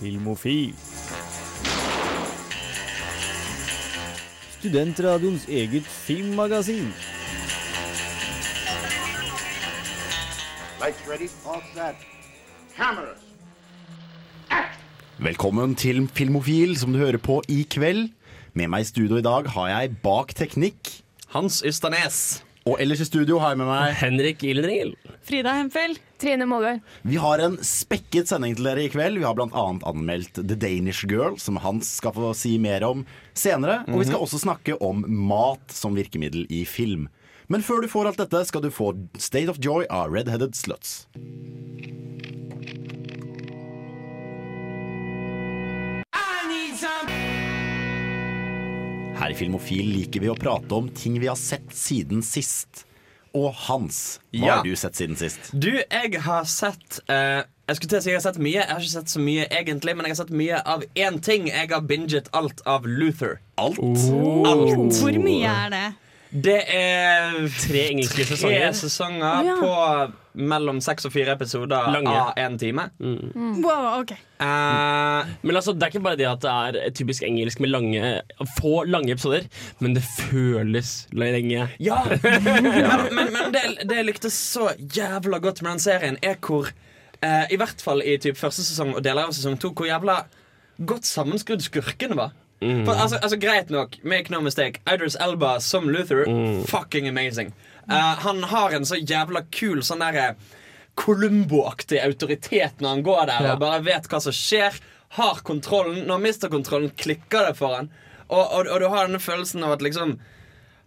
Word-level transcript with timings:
Filmofil. 0.00 0.74
Studentradioens 4.58 5.44
eget 5.48 5.82
filmmagasin. 5.82 6.88
Lights 10.80 11.02
ready, 11.08 11.28
all 11.44 11.60
set. 11.74 11.96
Cameras. 12.76 13.20
Velkommen 15.18 15.74
til 15.74 16.08
Filmofil, 16.08 16.78
som 16.78 16.92
du 16.92 16.98
hører 16.98 17.18
på 17.18 17.42
i 17.48 17.66
kveld. 17.70 18.08
Med 18.54 18.72
meg 18.72 18.80
i 18.80 18.88
studio 18.88 19.20
i 19.20 19.26
dag 19.26 19.52
har 19.52 19.68
jeg 19.68 19.98
bak 20.00 20.32
teknikk. 20.34 21.02
Hans 21.36 21.60
Ysternes. 21.66 22.40
Og 22.68 22.76
ellers 22.82 23.00
i 23.00 23.06
studio 23.08 23.38
har 23.40 23.54
jeg 23.54 23.60
med 23.62 23.70
meg 23.70 23.94
Henrik 23.96 24.42
Ildenriel. 24.44 24.92
Frida 25.24 25.54
Hempel. 25.56 25.96
Trine 26.20 26.44
Måløy. 26.44 26.82
Vi 27.08 27.16
har 27.16 27.40
en 27.40 27.56
spekket 27.64 28.28
sending 28.28 28.52
til 28.58 28.68
dere 28.68 28.84
i 28.84 28.90
kveld. 28.92 29.16
Vi 29.16 29.24
har 29.24 29.36
bl.a. 29.38 29.62
anmeldt 29.88 30.42
The 30.42 30.58
Danish 30.60 31.08
Girl, 31.08 31.38
som 31.40 31.56
Hans 31.64 31.88
skal 32.02 32.12
få 32.12 32.34
si 32.36 32.58
mer 32.60 32.84
om 32.84 33.06
senere. 33.32 33.80
Og 33.88 34.02
vi 34.02 34.10
skal 34.10 34.20
også 34.20 34.42
snakke 34.44 34.76
om 34.84 35.06
mat 35.08 35.72
som 35.72 35.96
virkemiddel 35.96 36.44
i 36.52 36.66
film. 36.68 37.08
Men 37.50 37.64
før 37.66 37.80
du 37.82 37.88
får 37.90 38.12
alt 38.12 38.20
dette, 38.20 38.44
skal 38.46 38.62
du 38.62 38.70
få 38.70 38.92
State 39.16 39.48
of 39.50 39.58
Joy 39.64 39.88
av 39.88 40.12
Redheaded 40.12 40.54
Sluts. 40.54 41.08
Her 49.20 49.34
i 49.34 49.36
Filmofil 49.36 49.84
liker 49.98 50.22
vi 50.24 50.30
å 50.32 50.36
prate 50.38 50.72
om 50.76 50.88
ting 50.96 51.18
vi 51.20 51.28
har 51.28 51.36
sett 51.38 51.68
siden 51.76 52.22
sist. 52.24 52.86
Og 53.36 53.52
Hans, 53.68 54.18
hva 54.34 54.46
Ja. 54.46 54.54
har 54.56 54.64
du 54.64 54.72
sett 54.74 54.96
siden 54.98 55.16
sist? 55.16 55.52
Du, 55.54 55.70
jeg 55.70 56.20
har 56.24 56.44
sett 56.50 56.98
uh, 57.08 57.44
Jeg 57.68 57.76
skulle 57.76 57.90
til 57.92 57.98
å 57.98 58.02
si 58.02 58.10
jeg 58.10 58.16
har 58.18 58.24
sett 58.32 58.40
mye. 58.42 58.56
Jeg 58.58 58.66
har 58.72 58.80
ikke 58.80 58.90
sett 58.96 59.12
så 59.12 59.20
mye 59.22 59.44
egentlig, 59.54 59.92
men 59.94 60.06
jeg 60.08 60.16
har 60.16 60.20
sett 60.24 60.32
mye 60.34 60.62
av 60.66 60.82
én 60.98 61.20
ting. 61.22 61.46
Jeg 61.46 61.68
har 61.70 61.84
binget 61.86 62.26
alt 62.34 62.62
av 62.66 62.88
Luther. 62.88 63.36
Alt? 63.62 63.78
Alt. 63.78 64.96
Hvor 64.98 65.18
mye 65.22 65.52
er 65.52 65.70
det? 65.70 65.84
Det 66.30 66.60
er 66.70 67.48
Tre 67.58 67.80
engelske 67.90 68.22
tre 68.22 68.36
sesonger. 68.36 68.72
sesonger 68.78 69.46
ja. 69.48 69.54
på 69.58 70.40
mellom 70.46 70.78
seks 70.80 71.08
og 71.08 71.10
fire 71.10 71.32
episoder 71.34 71.88
Lange. 71.90 72.12
av 72.14 72.36
én 72.38 72.54
time. 72.58 72.84
Wow, 73.00 74.00
ok. 74.04 74.12
uh, 74.38 75.26
Men 75.42 75.56
altså, 75.58 75.74
det 75.74 75.82
er 75.82 75.90
ikke 75.90 76.04
bare 76.04 76.18
det 76.20 76.28
at 76.30 76.44
det 76.44 76.52
er 76.86 76.92
typisk 76.94 77.24
engelsk 77.26 77.58
med 77.60 77.72
lange, 77.72 78.12
få 78.60 78.84
lange 78.86 79.10
episoder, 79.16 79.48
men 79.80 79.96
det 79.98 80.04
føles 80.06 81.08
lenge. 81.12 81.66
ja! 81.80 81.98
Men, 82.30 83.10
men, 83.16 83.32
men 83.34 83.50
det, 83.54 83.64
det 83.90 83.96
jeg 83.98 84.06
likte 84.06 84.30
så 84.30 84.70
jævla 84.78 85.40
godt 85.42 85.62
med 85.62 85.72
den 85.72 85.82
serien, 85.82 86.18
er 86.22 86.38
hvor 86.38 86.70
uh, 86.70 87.46
I 87.50 87.58
hvert 87.58 87.82
fall 87.82 88.02
i 88.06 88.14
typ 88.22 88.38
første 88.38 88.62
sesong 88.62 88.94
og 88.94 89.02
deler 89.04 89.26
av 89.26 89.34
sesong 89.34 89.58
to, 89.60 89.72
hvor 89.74 89.90
jævla 89.90 90.20
godt 90.86 91.06
sammenskrudd 91.10 91.60
skurkene 91.66 92.16
var. 92.16 92.30
For, 92.60 92.92
altså, 92.92 93.16
altså 93.22 93.36
Greit 93.40 93.70
nok, 93.72 93.94
make 94.04 94.28
no 94.30 94.40
mistake. 94.44 94.82
Idris 94.86 95.16
Elba 95.16 95.54
som 95.64 95.88
Luther, 95.88 96.26
fucking 96.68 97.08
amazing. 97.08 97.54
Uh, 97.88 98.14
han 98.20 98.42
har 98.44 98.70
en 98.76 98.84
så 98.84 98.98
jævla 99.00 99.40
kul 99.50 99.80
sånn 99.82 100.02
derre 100.04 100.34
Columbo-aktig 101.00 102.00
autoritet 102.04 102.80
når 102.80 102.88
han 102.88 103.02
går 103.06 103.26
der 103.30 103.46
Ja. 103.46 103.52
og 103.54 103.60
bare 103.62 103.80
vet 103.84 104.08
hva 104.08 104.20
som 104.20 104.32
skjer. 104.36 104.76
Har 105.16 105.40
kontrollen. 105.42 106.04
Når 106.06 106.12
han 106.18 106.22
mister 106.22 106.48
kontrollen, 106.52 106.90
klikker 106.90 107.48
det 107.48 107.56
for 107.58 107.74
han. 107.74 107.88
Og, 108.28 108.44
og, 108.44 108.66
og 108.68 108.80
du 108.80 108.88
har 108.92 109.06
denne 109.08 109.18
følelsen 109.18 109.64
av 109.64 109.72
at 109.78 109.82
liksom 109.82 110.18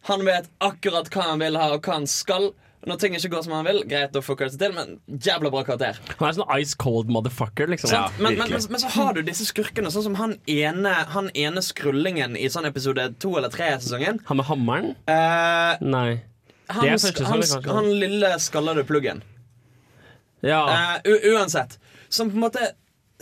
han 0.07 0.25
vet 0.27 0.49
akkurat 0.59 1.09
hva 1.11 1.29
han 1.31 1.39
vil 1.39 1.57
ha, 1.57 1.71
og 1.73 1.81
hva 1.83 1.93
han 1.97 2.07
skal. 2.07 2.51
Når 2.83 2.99
ting 2.99 3.13
ikke 3.15 3.29
går 3.31 3.43
som 3.45 3.53
han 3.55 3.67
vil, 3.67 3.79
greit, 3.87 4.11
da 4.11 4.19
fucker 4.23 4.49
det 4.49 4.55
seg 4.55 4.63
til, 4.65 4.73
men 4.75 5.21
jævla 5.23 5.51
bra 5.53 5.61
karakter. 5.63 5.99
Han 6.19 6.27
er 6.27 6.35
sånn 6.35 6.49
ice 6.57 6.75
cold 6.79 7.11
motherfucker, 7.13 7.69
liksom. 7.71 7.93
Ja, 7.95 8.03
men, 8.17 8.35
men, 8.39 8.51
men, 8.51 8.65
men 8.73 8.81
så 8.81 8.91
har 8.97 9.15
du 9.15 9.21
disse 9.23 9.47
skurkene, 9.47 9.91
sånn 9.93 10.07
som 10.09 10.17
han 10.19 10.35
ene, 10.51 10.91
han 11.13 11.29
ene 11.31 11.63
skrullingen 11.63 12.35
i 12.35 12.49
sånn 12.51 12.67
episode 12.67 13.07
to 13.23 13.37
eller 13.39 13.53
tre 13.53 13.71
i 13.71 13.79
sesongen. 13.79 14.19
Han 14.27 14.41
med 14.41 14.49
hammeren? 14.49 14.91
Eh, 15.07 15.85
Nei. 15.85 16.09
han, 16.73 16.89
første 16.91 17.29
han, 17.29 17.45
han 17.71 17.89
lille 18.03 18.33
skallede 18.43 18.83
pluggen. 18.89 19.23
Ja. 20.43 20.99
Eh, 21.07 21.31
uansett. 21.31 21.79
Som 22.11 22.33
på 22.33 22.35
en 22.35 22.43
måte 22.49 22.73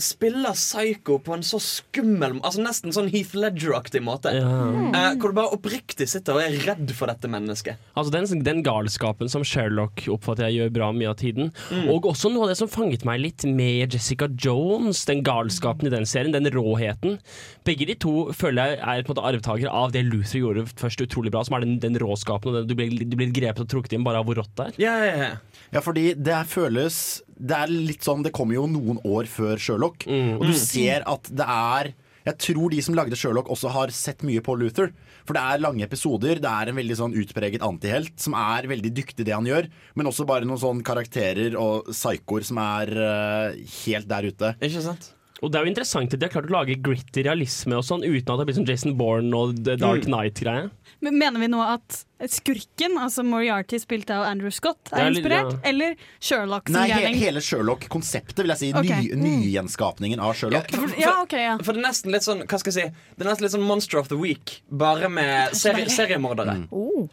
spiller 0.04 0.56
psycho 0.58 1.18
på 1.24 1.36
en 1.38 1.44
så 1.46 1.60
skummel 1.62 2.38
Altså 2.42 2.62
Nesten 2.64 2.94
sånn 2.96 3.10
Heath 3.14 3.36
Ledger-aktig 3.38 4.02
måte. 4.06 4.34
ja. 4.36 4.52
Eh, 4.92 5.16
hvor 5.22 5.32
du 5.32 5.38
bare 5.38 5.54
oppriktig 5.56 6.08
sitter 6.10 6.36
og 6.38 6.44
er 6.44 6.56
redd 6.66 6.92
for 6.98 7.08
dette 7.12 7.30
mennesket. 7.32 7.80
Altså 7.98 8.12
den, 8.14 8.44
den 8.46 8.62
galskapen 8.66 9.30
som 9.32 9.44
Sherlock 9.46 10.04
oppfatter 10.12 10.48
jeg 10.50 10.58
gjør 10.62 10.74
bra 10.76 10.90
mye 10.96 11.12
av 11.12 11.18
tiden. 11.22 11.52
Og 11.92 12.08
også 12.10 12.32
noe 12.34 12.46
av 12.48 12.52
det 12.52 12.58
som 12.60 12.70
fanget 12.72 13.06
meg 13.08 13.22
litt 13.24 13.46
med 13.48 13.94
Jessica 13.96 14.28
Jones, 14.42 15.04
den 15.10 15.24
galskapen 15.28 15.88
i 15.90 15.94
den 15.94 16.08
serien, 16.10 16.34
den 16.36 16.50
råheten. 16.54 17.20
Begge 17.68 17.88
de 17.92 17.96
to 18.02 18.16
føler 18.36 18.76
jeg 18.76 18.82
er 18.82 19.06
på 19.06 19.14
en 19.14 19.16
måte 19.16 19.28
arvtakere 19.32 19.72
av 19.84 19.94
det 19.96 20.04
Luther 20.08 20.42
gjorde 20.42 20.66
først 20.80 21.04
utrolig 21.06 21.32
bra, 21.34 21.44
som 21.48 21.58
er 21.60 21.66
den, 21.66 21.78
den 21.84 22.00
råskapen. 22.02 22.52
Og 22.52 22.62
den, 22.62 22.70
du, 22.72 22.76
blir, 22.80 22.94
du 23.06 23.18
blir 23.20 23.34
grepet 23.36 23.66
og 23.66 23.72
trukket 23.72 23.98
inn 23.98 24.06
bare 24.08 24.22
av 24.24 24.28
hvor 24.30 24.42
rått 24.42 24.54
det 24.58 24.70
er. 24.72 24.80
Ja, 24.82 24.96
ja, 25.06 25.16
ja. 25.28 25.34
Ja, 25.72 25.84
fordi 25.84 26.12
det 26.20 26.42
føles 26.52 27.22
Det 27.38 27.58
er 27.58 27.72
litt 27.72 28.06
sånn 28.06 28.24
Det 28.26 28.34
kommer 28.36 28.58
jo 28.58 28.68
noen 28.70 29.00
år 29.08 29.30
før 29.32 29.62
Sherlock, 29.62 30.08
og 30.08 30.44
du 30.48 30.54
ser 30.58 31.06
at 31.10 31.30
det 31.32 31.48
er 31.48 31.94
Jeg 32.28 32.38
tror 32.38 32.70
de 32.70 32.82
som 32.86 32.98
lagde 32.98 33.18
Sherlock, 33.18 33.50
også 33.50 33.72
har 33.74 33.94
sett 33.96 34.22
mye 34.28 34.44
på 34.46 34.54
Luther. 34.60 34.92
For 35.26 35.34
det 35.34 35.42
er 35.42 35.64
lange 35.64 35.86
episoder. 35.86 36.42
Det 36.42 36.50
er 36.50 36.70
en 36.70 36.78
veldig 36.78 36.98
sånn 37.00 37.16
utpreget 37.18 37.64
antihelt 37.66 38.14
som 38.22 38.36
er 38.38 38.68
veldig 38.70 38.92
dyktig 38.94 39.26
i 39.26 39.30
det 39.30 39.34
han 39.34 39.50
gjør, 39.50 39.70
men 39.98 40.10
også 40.10 40.28
bare 40.30 40.46
noen 40.46 40.62
sånne 40.62 40.86
karakterer 40.86 41.58
og 41.58 41.90
psykoer 41.90 42.46
som 42.46 42.62
er 42.62 42.94
uh, 42.94 43.58
helt 43.82 44.10
der 44.12 44.30
ute. 44.30 44.54
Ikke 44.62 44.86
sant? 44.86 45.12
Og 45.42 45.50
det 45.50 45.58
er 45.58 45.66
jo 45.66 45.72
interessant 45.72 46.14
at 46.14 46.20
de 46.22 46.28
har 46.28 46.34
klart 46.36 46.52
å 46.52 46.54
lage 46.54 46.76
gritty 46.86 47.24
realisme 47.26 47.74
og 47.80 47.82
sånn, 47.88 48.04
uten 48.06 48.30
at 48.30 48.38
det 48.42 48.46
blir 48.46 48.58
som 48.60 48.66
Jason 48.70 48.94
Bourne 49.00 49.34
og 49.34 49.56
The 49.66 49.74
Dark 49.82 50.06
Knight-greie. 50.06 50.68
Men 51.02 51.18
Mener 51.18 51.42
vi 51.42 51.48
nå 51.50 51.62
at 51.66 52.04
skurken, 52.30 52.94
altså 53.02 53.24
Moriarty 53.26 53.80
spilt 53.82 54.12
av 54.14 54.22
Andrew 54.28 54.52
Scott, 54.54 54.92
er, 54.94 55.08
er 55.08 55.10
inspirert? 55.16 55.48
litt- 55.50 55.64
ja. 55.64 55.70
Eller 55.72 55.96
Sherlock 56.22 56.70
som 56.70 56.78
Nei, 56.78 56.92
he 56.94 57.14
hele 57.24 57.42
Sherlock-konseptet, 57.42 58.38
vil 58.44 58.54
jeg 58.54 58.62
si. 58.62 58.70
Ok. 58.78 58.86
Ny, 58.86 59.10
Nygjenskapningen 59.24 60.22
av 60.22 60.36
Sherlock. 60.38 60.70
for, 60.70 60.94
Ja, 61.02 61.16
okay, 61.24 61.42
ja. 61.48 61.58
for 61.58 61.74
det 61.74 61.82
er 61.82 61.88
nesten 61.90 62.12
litt 62.14 62.22
sånn 62.28 62.46
Hva 62.46 62.60
skal 62.62 62.72
jeg 62.72 62.78
si 62.92 63.16
Det 63.18 63.26
er 63.26 63.32
nesten 63.32 63.48
litt 63.48 63.56
sånn 63.56 63.66
Monster 63.66 63.98
of 63.98 64.10
the 64.14 64.18
Week, 64.22 64.62
bare 64.70 65.10
med 65.10 65.56
seri 65.58 65.88
seriemordere. 65.90 66.68
Oh. 66.72 67.10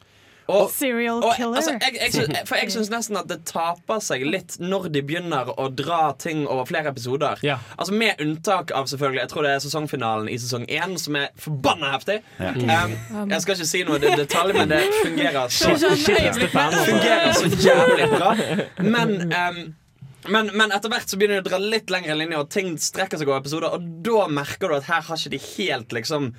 Og, 0.48 0.70
Serial 0.72 1.18
og, 1.20 1.34
killer. 1.36 1.56
altså, 1.60 1.74
jeg, 1.76 1.96
jeg, 2.00 2.12
syns- 2.14 2.38
for 2.48 2.56
jeg 2.56 2.72
syns 2.72 2.88
nesten 2.92 3.18
at 3.20 3.28
det 3.28 3.42
taper 3.48 4.00
seg 4.04 4.24
litt 4.24 4.56
når 4.62 4.88
de 4.94 5.02
begynner 5.04 5.50
å 5.60 5.66
dra 5.68 6.14
ting 6.16 6.46
over 6.46 6.64
flere 6.70 6.88
episoder. 6.88 7.42
Ja. 7.44 7.58
Altså 7.76 7.92
Med 7.98 8.20
unntak 8.24 8.72
av 8.72 8.88
selvfølgelig 8.88 9.20
Jeg 9.26 9.32
tror 9.34 9.44
det 9.44 9.52
er 9.52 9.64
sesongfinalen 9.66 10.30
i 10.32 10.38
sesong 10.40 10.64
én 10.72 10.96
som 11.00 11.18
er 11.20 11.28
forbanna 11.36 11.92
heftig. 11.92 12.20
Ja. 12.40 12.54
Um, 12.56 13.28
jeg 13.28 13.44
skal 13.44 13.58
ikke 13.58 13.68
si 13.74 13.82
noe 13.88 14.00
i 14.00 14.14
detalj, 14.22 14.56
men 14.56 14.72
det 14.72 14.80
fungerer 15.02 15.52
så 15.52 15.74
altså. 15.74 15.92
fungerer 16.88 17.36
så 17.36 17.52
jævlig 17.68 18.08
bra. 18.14 18.32
Men, 18.80 19.14
um, 19.28 19.60
men, 20.32 20.50
men 20.56 20.72
etter 20.72 20.92
hvert 20.92 21.10
så 21.12 21.18
begynner 21.20 21.42
de 21.42 21.48
å 21.48 21.50
dra 21.52 21.60
litt 21.60 21.92
lengre 21.92 22.16
linjer, 22.18 22.40
og 22.40 22.50
ting 22.52 22.72
strekker 22.80 23.20
seg 23.20 23.28
over 23.28 23.42
episoder. 23.42 23.76
Og 23.76 23.84
da 24.06 24.24
merker 24.32 24.72
du 24.72 24.78
at 24.78 24.88
her 24.88 25.04
har 25.08 25.20
ikke 25.20 25.36
de 25.36 25.42
helt 25.44 25.94
liksom 25.96 26.32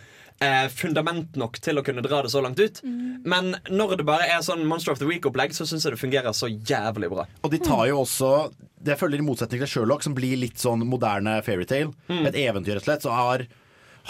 eh, 0.44 0.67
fundament 0.72 1.35
nok 1.39 1.59
til 1.63 1.79
å 1.79 1.83
kunne 1.85 2.03
dra 2.05 2.22
det 2.25 2.31
så 2.33 2.41
langt 2.44 2.59
ut. 2.59 2.81
Men 2.83 3.53
når 3.69 3.97
det 4.00 4.05
bare 4.07 4.27
er 4.31 4.44
sånn 4.45 4.66
Monster 4.67 4.94
of 4.95 5.00
the 5.01 5.07
Week-opplegg, 5.09 5.53
så 5.55 5.67
syns 5.67 5.85
jeg 5.85 5.95
det 5.95 6.01
fungerer 6.01 6.35
så 6.35 6.50
jævlig 6.50 7.09
bra. 7.11 7.25
Og 7.44 7.51
de 7.53 7.59
tar 7.63 7.88
jo 7.91 8.01
også 8.05 8.33
Det 8.79 8.95
følger 8.95 9.19
i 9.19 9.25
motsetning 9.27 9.59
til 9.59 9.67
Sherlock, 9.67 10.05
som 10.05 10.13
blir 10.16 10.38
litt 10.39 10.61
sånn 10.61 10.85
moderne 10.88 11.41
fairytale. 11.44 11.91
Et 12.07 12.38
eventyr, 12.45 12.77
rett 12.77 12.85
og 12.85 12.88
slett. 12.88 13.03
Så 13.03 13.11
har, 13.11 13.44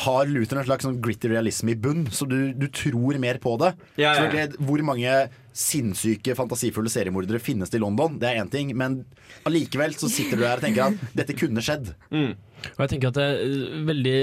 har 0.06 0.30
Luther 0.30 0.60
en 0.62 0.68
slags 0.68 0.86
sånn 0.86 1.00
gritty 1.02 1.32
realisme 1.32 1.74
i 1.74 1.76
bunn, 1.76 2.04
så 2.14 2.28
du, 2.30 2.54
du 2.54 2.68
tror 2.70 3.18
mer 3.18 3.40
på 3.42 3.56
det. 3.58 3.72
Ja, 3.98 4.12
ja. 4.12 4.28
Selvfølgelig, 4.28 4.62
Hvor 4.70 4.84
mange 4.92 5.16
sinnssyke, 5.60 6.36
fantasifulle 6.38 6.92
seriemordere 6.94 7.42
finnes 7.42 7.74
det 7.74 7.80
i 7.80 7.82
London? 7.82 8.20
Det 8.22 8.30
er 8.30 8.44
én 8.44 8.52
ting, 8.54 8.70
men 8.78 9.00
allikevel 9.50 9.98
så 9.98 10.06
sitter 10.12 10.38
du 10.38 10.46
der 10.46 10.62
og 10.62 10.68
tenker 10.68 10.94
at 10.94 11.18
dette 11.18 11.34
kunne 11.42 11.66
skjedd. 11.66 11.90
Og 12.14 12.86
jeg 12.86 12.94
tenker 12.94 13.10
at 13.10 13.18
det 13.18 13.26
er 13.26 13.90
veldig 13.90 14.20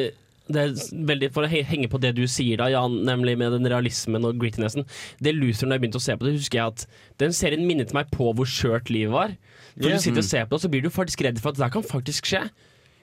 det 0.53 0.63
er 0.63 0.75
veldig 1.09 1.31
For 1.35 1.47
å 1.47 1.51
henge 1.51 1.89
på 1.91 1.99
det 2.03 2.13
du 2.17 2.23
sier, 2.31 2.61
da 2.61 2.69
Jan, 2.71 3.01
nemlig 3.07 3.35
med 3.41 3.55
den 3.57 3.67
realismen 3.71 4.27
og 4.29 4.39
grittinessen. 4.41 4.87
Det 5.23 5.35
Luther, 5.35 5.67
når 5.67 5.79
jeg 5.79 5.85
begynte 5.85 6.01
å 6.03 6.07
se 6.07 6.17
på 6.17 6.29
det, 6.29 6.37
husker 6.39 6.61
jeg 6.61 6.75
at 6.75 6.87
den 7.23 7.35
serien 7.37 7.67
minnet 7.67 7.95
meg 7.97 8.13
på 8.15 8.31
hvor 8.37 8.49
skjørt 8.51 8.93
livet 8.95 9.15
var. 9.15 9.35
For 9.75 9.91
yeah. 9.91 9.99
du 9.99 10.05
sitter 10.05 10.23
og 10.23 10.29
ser 10.29 10.47
på 10.47 10.57
det, 10.57 10.63
så 10.63 10.71
blir 10.73 10.87
du 10.87 10.93
faktisk 10.93 11.25
redd 11.27 11.43
for 11.43 11.53
at 11.53 11.61
det 11.61 11.73
kan 11.75 11.87
faktisk 11.87 12.31
skje. 12.31 12.47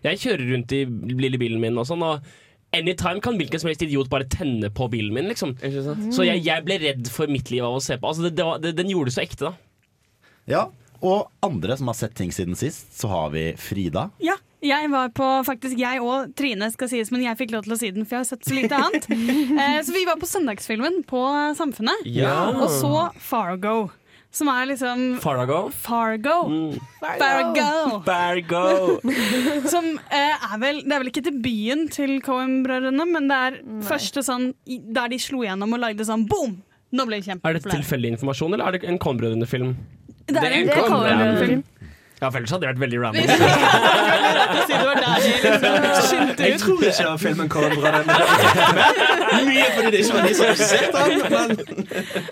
Jeg 0.03 0.19
kjører 0.23 0.49
rundt 0.51 0.73
i 0.75 0.83
lille 0.87 1.39
bilen 1.39 1.61
min 1.63 1.79
og 1.79 1.87
sånn, 1.87 2.03
og 2.03 2.23
anytime 2.75 3.21
kan 3.23 3.37
hvilken 3.39 3.61
som 3.61 3.69
helst 3.69 3.83
idiot 3.85 4.09
bare 4.11 4.27
tenne 4.31 4.71
på 4.73 4.87
bilen 4.91 5.13
min, 5.15 5.29
liksom. 5.31 5.55
Så 6.15 6.25
jeg, 6.27 6.41
jeg 6.47 6.65
ble 6.65 6.79
redd 6.81 7.11
for 7.13 7.31
mitt 7.31 7.51
liv 7.53 7.63
av 7.65 7.77
å 7.77 7.83
se 7.83 7.99
på. 7.99 8.09
Altså, 8.09 8.25
det, 8.27 8.33
det 8.39 8.47
var, 8.47 8.63
det, 8.63 8.73
den 8.79 8.91
gjorde 8.91 9.11
det 9.11 9.17
så 9.17 9.23
ekte, 9.23 9.51
da. 9.51 9.53
Ja, 10.49 10.63
Og 11.03 11.29
andre 11.43 11.75
som 11.79 11.91
har 11.91 11.95
sett 11.99 12.15
ting 12.15 12.31
siden 12.35 12.57
sist, 12.59 12.89
så 12.95 13.11
har 13.11 13.31
vi 13.35 13.49
Frida. 13.59 14.09
Ja, 14.23 14.37
jeg 14.63 14.89
var 14.91 15.09
på 15.15 15.27
faktisk 15.47 15.77
jeg 15.79 15.99
og 16.03 16.31
Trine 16.39 16.69
skal 16.73 16.89
sies, 16.91 17.11
men 17.11 17.23
jeg 17.25 17.37
fikk 17.39 17.51
lov 17.55 17.65
til 17.67 17.75
å 17.75 17.79
si 17.79 17.89
den, 17.91 18.05
for 18.07 18.17
jeg 18.17 18.23
har 18.23 18.29
sett 18.31 18.47
så 18.47 18.55
lite 18.55 18.79
annet. 18.79 19.09
Eh, 19.63 19.81
så 19.85 19.93
vi 19.93 20.05
var 20.07 20.17
på 20.21 20.27
søndagsfilmen 20.29 21.01
på 21.09 21.19
Samfunnet, 21.57 22.05
Ja. 22.09 22.49
og 22.55 22.69
så 22.71 23.09
Fargo. 23.21 23.91
som 24.33 24.47
er 24.49 24.65
liksom 24.71 25.19
Fargo. 25.21 25.69
Fargo. 25.69 26.37
Fargo. 27.03 28.01
Fargo. 28.07 28.99
Som 29.69 29.91
eh, 30.09 30.33
er 30.53 30.57
vel 30.59 30.79
Det 30.81 30.95
er 30.95 31.03
vel 31.03 31.11
ikke 31.11 31.25
debuten 31.27 31.83
til 31.93 32.15
Cohen-brødrene, 32.25 33.05
men 33.13 33.27
det 33.29 33.37
er 33.47 33.59
første 33.85 34.23
sånn 34.25 34.53
der 34.65 35.11
de 35.13 35.19
slo 35.21 35.43
gjennom 35.45 35.75
og 35.77 35.83
lagde 35.85 36.07
sånn 36.07 36.25
boom! 36.29 36.57
Nå 36.93 37.05
ble 37.09 37.17
det 37.19 37.27
Er 37.27 37.35
det 37.35 37.41
kjempepopulær. 37.41 37.77
tilfeldig 37.79 38.09
informasjon, 38.15 38.53
eller 38.53 38.65
er 38.67 38.75
det 38.79 38.89
en 38.89 38.99
Cohen-brødrene-film? 39.01 39.75
Det 40.29 40.37
er 40.39 40.51
en 40.59 40.67
Det 40.69 40.75
Coen-brødrene-film. 40.77 41.63
Ja, 42.23 42.29
for 42.31 42.39
ellers 42.39 42.53
hadde 42.55 42.63
det 42.63 42.69
vært 42.71 42.79
veldig 42.79 42.99
random. 43.03 43.23
Jeg 46.43 46.59
tror 46.61 46.77
ikke 46.79 46.95
det 46.95 47.07
var 47.09 47.17
filmen 47.19 47.49
Coen-brødrene. 47.51 48.13
Mye 49.43 49.65
fordi 49.75 49.89
det 49.91 49.99
ikke 50.03 50.15
var 50.15 50.23
de 50.27 50.33
som 50.37 50.45
regisserte 50.47 50.99
den. 51.03 51.11
Men 51.33 51.49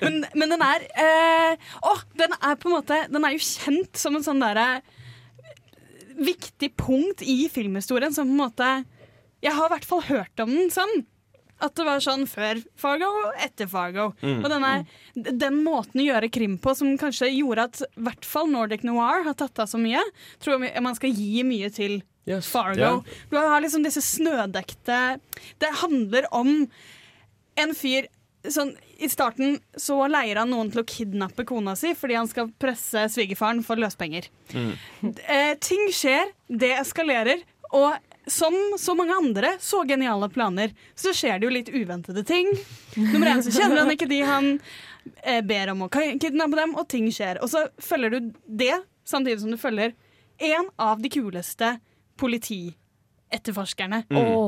Men, 0.01 0.15
men 0.37 0.47
den 0.55 0.61
er 0.65 0.79
eh, 1.03 1.53
Å, 1.87 1.89
den 2.19 2.31
er 2.37 2.55
på 2.61 2.65
en 2.69 2.75
måte 2.77 2.97
Den 3.11 3.25
er 3.27 3.31
jo 3.35 3.41
kjent 3.43 3.93
som 3.99 4.15
en 4.17 4.25
sånn 4.25 4.41
derre 4.43 4.67
viktig 6.21 6.69
punkt 6.77 7.21
i 7.25 7.49
filmhistorien 7.51 8.13
som 8.13 8.27
på 8.29 8.33
en 8.35 8.41
måte 8.43 8.69
Jeg 9.43 9.53
har 9.57 9.65
i 9.67 9.71
hvert 9.75 9.87
fall 9.89 10.03
hørt 10.07 10.39
om 10.43 10.49
den 10.53 10.69
sånn. 10.73 10.95
At 11.61 11.75
det 11.77 11.85
var 11.85 11.99
sånn 12.01 12.23
før 12.29 12.61
Fargo 12.79 13.09
og 13.21 13.35
etter 13.45 13.67
Fargo. 13.69 14.07
Og 14.25 14.47
denne, 14.49 14.71
den 15.15 15.59
måten 15.65 16.01
å 16.01 16.05
gjøre 16.07 16.31
krim 16.33 16.55
på 16.61 16.73
som 16.77 16.95
kanskje 16.97 17.29
gjorde 17.35 17.67
at 17.69 17.81
i 17.85 18.05
hvert 18.07 18.25
fall 18.25 18.49
Nordic 18.49 18.81
Noir 18.87 19.27
har 19.27 19.37
tatt 19.37 19.61
av 19.61 19.69
så 19.69 19.77
mye, 19.81 20.01
tror 20.41 20.65
jeg 20.65 20.81
man 20.81 20.97
skal 20.97 21.13
gi 21.13 21.43
mye 21.47 21.69
til 21.73 21.99
Yes. 22.29 22.51
Fargo. 22.53 22.99
Du 23.31 23.37
har 23.37 23.63
liksom 23.63 23.81
disse 23.81 23.97
snødekte 24.05 24.97
Det 25.57 25.69
handler 25.81 26.27
om 26.37 26.67
en 27.57 27.71
fyr 27.73 28.05
sånn, 28.45 28.75
I 29.01 29.09
starten 29.09 29.57
så 29.77 29.97
leier 30.09 30.37
han 30.41 30.49
noen 30.53 30.69
til 30.73 30.83
å 30.83 30.85
kidnappe 30.87 31.45
kona 31.49 31.73
si 31.77 31.95
fordi 31.97 32.17
han 32.19 32.29
skal 32.29 32.51
presse 32.61 33.07
svigerfaren 33.13 33.63
for 33.65 33.81
løspenger. 33.81 34.29
Eh, 34.53 35.53
ting 35.61 35.87
skjer, 35.93 36.29
det 36.49 36.71
eskalerer, 36.79 37.41
og 37.73 37.97
som 38.29 38.53
så 38.77 38.93
mange 38.97 39.15
andre 39.17 39.55
så 39.59 39.81
geniale 39.89 40.27
planer, 40.29 40.73
så 40.95 41.13
skjer 41.15 41.39
det 41.41 41.47
jo 41.47 41.53
litt 41.55 41.71
uventede 41.73 42.23
ting. 42.27 42.51
Nummer 42.97 43.31
én 43.33 43.41
så 43.45 43.53
kjenner 43.55 43.81
han 43.81 43.91
ikke 43.95 44.07
de 44.11 44.19
han 44.27 44.51
eh, 45.23 45.41
ber 45.41 45.71
om 45.73 45.87
å 45.87 45.89
ki- 45.91 46.19
kidnappe 46.21 46.59
dem, 46.59 46.75
og 46.77 46.87
ting 46.91 47.07
skjer. 47.11 47.39
Og 47.41 47.49
så 47.49 47.65
følger 47.81 48.13
du 48.19 48.31
det, 48.45 48.75
samtidig 49.09 49.41
som 49.41 49.51
du 49.51 49.57
følger 49.57 49.95
en 50.41 50.69
av 50.81 51.01
de 51.01 51.09
kuleste 51.13 51.75
politietterforskerne 52.21 54.03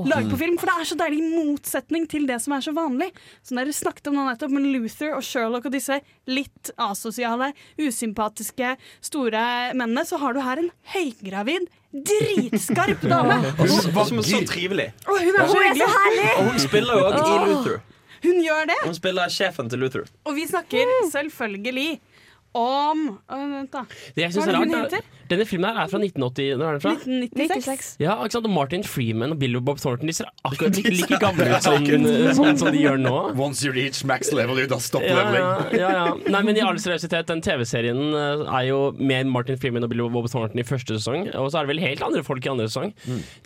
laget 0.10 0.30
på 0.32 0.38
film. 0.40 0.58
For 0.62 0.70
det 0.70 0.76
er 0.82 0.88
så 0.90 0.98
deilig 1.00 1.20
i 1.22 1.32
motsetning 1.34 2.08
til 2.12 2.26
det 2.30 2.40
som 2.44 2.54
er 2.58 2.64
så 2.66 2.74
vanlig. 2.76 3.10
Så 3.46 3.56
dere 3.58 3.74
snakket 3.74 4.10
om 4.12 4.18
nå 4.20 4.26
nettopp 4.28 4.54
med 4.54 4.68
Luther 4.74 5.14
og 5.18 5.24
Sherlock 5.26 5.66
og 5.70 5.74
disse 5.76 6.00
litt 6.30 6.72
asosiale, 6.82 7.52
usympatiske, 7.82 8.76
store 9.06 9.44
mennene, 9.74 10.06
så 10.06 10.20
har 10.22 10.34
du 10.38 10.42
her 10.46 10.62
en 10.64 10.72
høygravid, 10.96 11.70
dritskarp 11.94 13.02
dame. 13.06 13.40
Og 13.60 13.70
som 14.10 14.18
er 14.18 14.28
så 14.28 14.40
trivelig. 14.50 14.88
Og 15.08 15.20
hun 15.20 15.36
er 15.40 15.48
så 15.48 15.60
hyggelig! 15.68 16.30
Og 16.38 16.44
hun 16.52 16.60
spiller 16.60 16.94
jo 17.00 17.06
også 17.12 17.34
i 17.34 17.38
Luther. 17.50 17.78
Hun 18.24 18.40
gjør 18.44 18.66
det. 18.72 18.80
Hun 18.86 18.96
spiller 18.96 19.30
sjefen 19.30 19.70
til 19.70 19.80
Luther. 19.84 20.08
Og 20.26 20.36
vi 20.36 20.48
snakker 20.48 20.94
selvfølgelig 21.12 22.00
om 22.54 23.06
Vent, 23.30 23.74
da. 23.74 23.84
Hva 24.14 24.26
er 24.26 24.30
det 24.30 24.56
hun 24.58 24.74
heter? 24.78 25.06
Denne 25.34 25.46
filmen 25.50 25.70
her 25.72 25.84
er 25.84 25.92
fra 25.92 26.00
1980. 26.00 26.54
Når 26.62 26.66
er 26.70 26.78
den 26.78 26.84
fra? 26.84 26.94
1996. 27.02 27.90
Ja, 28.04 28.16
ikke 28.24 28.38
sant? 28.38 28.48
Og 28.50 28.54
Martin 28.54 28.84
Freeman 28.88 29.34
og 29.36 29.40
Bill 29.42 29.58
og 29.60 29.64
Bob 29.68 29.80
Thornton 29.82 30.10
De 30.10 30.16
ser 30.16 30.30
akkurat 30.46 30.78
like, 30.78 30.94
like 30.94 31.20
gamle 31.24 31.48
ut 31.50 31.66
som, 31.66 31.88
sånn 32.40 32.60
som 32.62 32.72
de 32.74 32.82
gjør 32.84 33.00
nå. 33.02 33.14
Once 33.40 33.66
you 33.66 33.74
reach 33.76 34.04
max 34.10 34.32
level, 34.36 34.60
you 34.62 34.68
da 34.70 34.80
stop 34.84 35.04
Ja, 35.06 35.18
leveling. 35.20 35.80
ja, 35.80 35.90
ja, 35.90 36.06
ja. 36.12 36.16
Nei, 36.36 36.42
men 36.48 36.60
i 36.60 36.64
all 36.66 36.78
seriøsitet, 36.82 37.28
den 37.32 37.42
TV-serien 37.46 38.02
eh, 38.14 38.44
er 38.60 38.68
jo 38.70 38.80
med 39.00 39.30
Martin 39.34 39.58
Freeman 39.62 39.86
og 39.88 39.92
Bill 39.94 40.06
og 40.06 40.14
Bob 40.16 40.30
Thornton 40.32 40.62
i 40.62 40.68
første 40.68 40.98
sesong, 41.00 41.28
og 41.34 41.50
så 41.54 41.62
er 41.62 41.68
det 41.68 41.74
vel 41.74 41.84
helt 41.84 42.04
andre 42.06 42.24
folk 42.26 42.46
i 42.46 42.52
andre 42.54 42.68
sesong. 42.70 42.94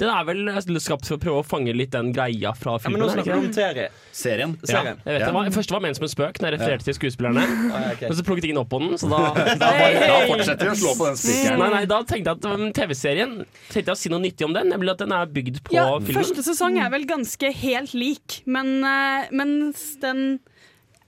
Den 0.01 0.11
er 0.13 0.27
vel 0.27 0.43
eh, 0.51 0.61
skapt 0.83 1.07
for 1.09 1.17
å 1.17 1.21
prøve 1.23 1.41
å 1.43 1.47
fange 1.47 1.73
litt 1.75 1.93
den 1.95 2.11
greia 2.15 2.53
fra 2.57 2.75
Ja, 2.77 2.89
men 2.91 2.97
filmen. 2.97 3.03
nå 3.03 3.09
er 3.09 3.15
snakker 3.17 3.33
vi 3.33 3.47
om 3.47 3.53
serie. 3.55 3.87
Serien. 4.17 4.57
Ja, 4.67 4.83
jeg 4.91 4.97
vet 5.05 5.25
det. 5.25 5.31
Var, 5.37 5.51
første 5.55 5.75
var 5.77 5.83
ment 5.85 5.97
som 5.99 6.05
en 6.07 6.11
spøk 6.11 6.41
når 6.41 6.49
jeg 6.49 6.57
refererte 6.57 6.87
til 6.89 6.97
skuespillerne. 6.97 7.43
Ah, 7.71 7.87
okay. 7.93 8.09
Men 8.09 8.17
så 8.19 8.25
plukket 8.27 8.47
ingen 8.49 8.59
opp 8.61 8.69
på 8.73 8.79
den, 8.83 8.95
så 8.99 9.09
da, 9.11 9.21
da 9.61 9.71
var 9.77 9.97
Da 10.01 10.17
fortsetter 10.31 10.69
vi 10.69 10.73
å 10.73 10.77
slå 10.81 10.93
på 10.99 11.07
den 11.09 11.19
spikeren. 11.21 11.76
Nei, 11.77 11.85
da 11.89 12.01
tenkte 12.03 12.33
jeg 12.33 12.39
at 12.41 12.45
um, 12.49 12.67
TV-serien 12.75 13.33
Tenkte 13.69 13.85
jeg 13.85 13.93
å 13.93 13.99
si 14.01 14.09
noe 14.11 14.23
nyttig 14.23 14.47
om 14.47 14.55
den, 14.57 14.71
nemlig 14.73 14.95
at 14.95 15.01
den 15.05 15.13
er 15.15 15.29
bygd 15.29 15.61
på 15.67 15.75
Ja, 15.77 15.87
filmen. 16.01 16.17
første 16.19 16.43
sesong 16.47 16.79
er 16.81 16.89
vel 16.93 17.05
ganske 17.09 17.51
helt 17.61 17.93
lik, 17.97 18.41
men 18.49 18.79
uh, 18.81 19.29
mens 19.35 19.91
den 20.01 20.39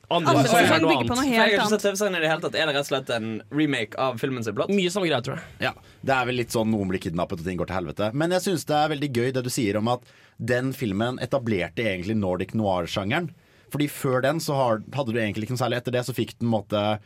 Andre 0.09 0.31
andre 0.33 0.45
sesong 0.49 0.65
er 0.65 0.85
bygger 0.87 1.09
på 1.11 1.15
noe 1.19 1.25
helt 1.27 1.29
annet. 1.29 1.33
Jeg 1.35 1.41
har 1.41 1.51
ikke 1.53 1.65
sett. 1.75 1.83
TV-serien 1.85 2.15
i 2.17 2.21
det 2.23 2.29
hele 2.31 2.41
tatt. 2.41 2.55
Er 2.57 2.65
det 2.65 2.73
rett 2.73 2.85
og 2.87 2.89
slett 2.89 3.11
en 3.13 3.27
remake 3.53 3.99
av 4.01 4.15
filmen 4.17 4.41
sin 4.45 4.55
plott? 4.57 4.71
Mye 4.73 4.89
samme 4.89 5.05
greie, 5.05 5.21
tror 5.25 5.37
jeg. 5.37 5.67
Ja, 5.67 5.73
Det 6.01 6.15
er 6.15 6.25
vel 6.31 6.39
litt 6.41 6.55
sånn 6.55 6.71
noen 6.73 6.89
blir 6.89 7.01
kidnappet 7.03 7.43
og 7.43 7.45
ting 7.45 7.59
går 7.59 7.69
til 7.69 7.77
helvete. 7.77 8.07
Men 8.17 8.33
jeg 8.33 8.41
syns 8.47 8.65
det 8.65 8.73
er 8.79 8.89
veldig 8.95 9.09
gøy 9.13 9.29
det 9.37 9.43
du 9.45 9.51
sier 9.53 9.77
om 9.77 9.91
at 9.93 10.09
den 10.41 10.73
filmen 10.73 11.21
etablerte 11.21 11.85
egentlig 11.85 12.17
Nordic 12.17 12.55
noir-sjangeren. 12.57 13.29
Fordi 13.69 13.85
før 13.93 14.23
den 14.25 14.41
så 14.41 14.57
hadde 14.57 15.13
du 15.13 15.19
egentlig 15.21 15.45
ikke 15.45 15.53
noe 15.53 15.61
særlig. 15.61 15.83
Etter 15.83 15.93
det 15.93 16.05
så 16.07 16.15
fikk 16.17 16.33
den 16.39 16.49
en 16.49 16.55
måte 16.57 16.79
eh, 16.81 16.99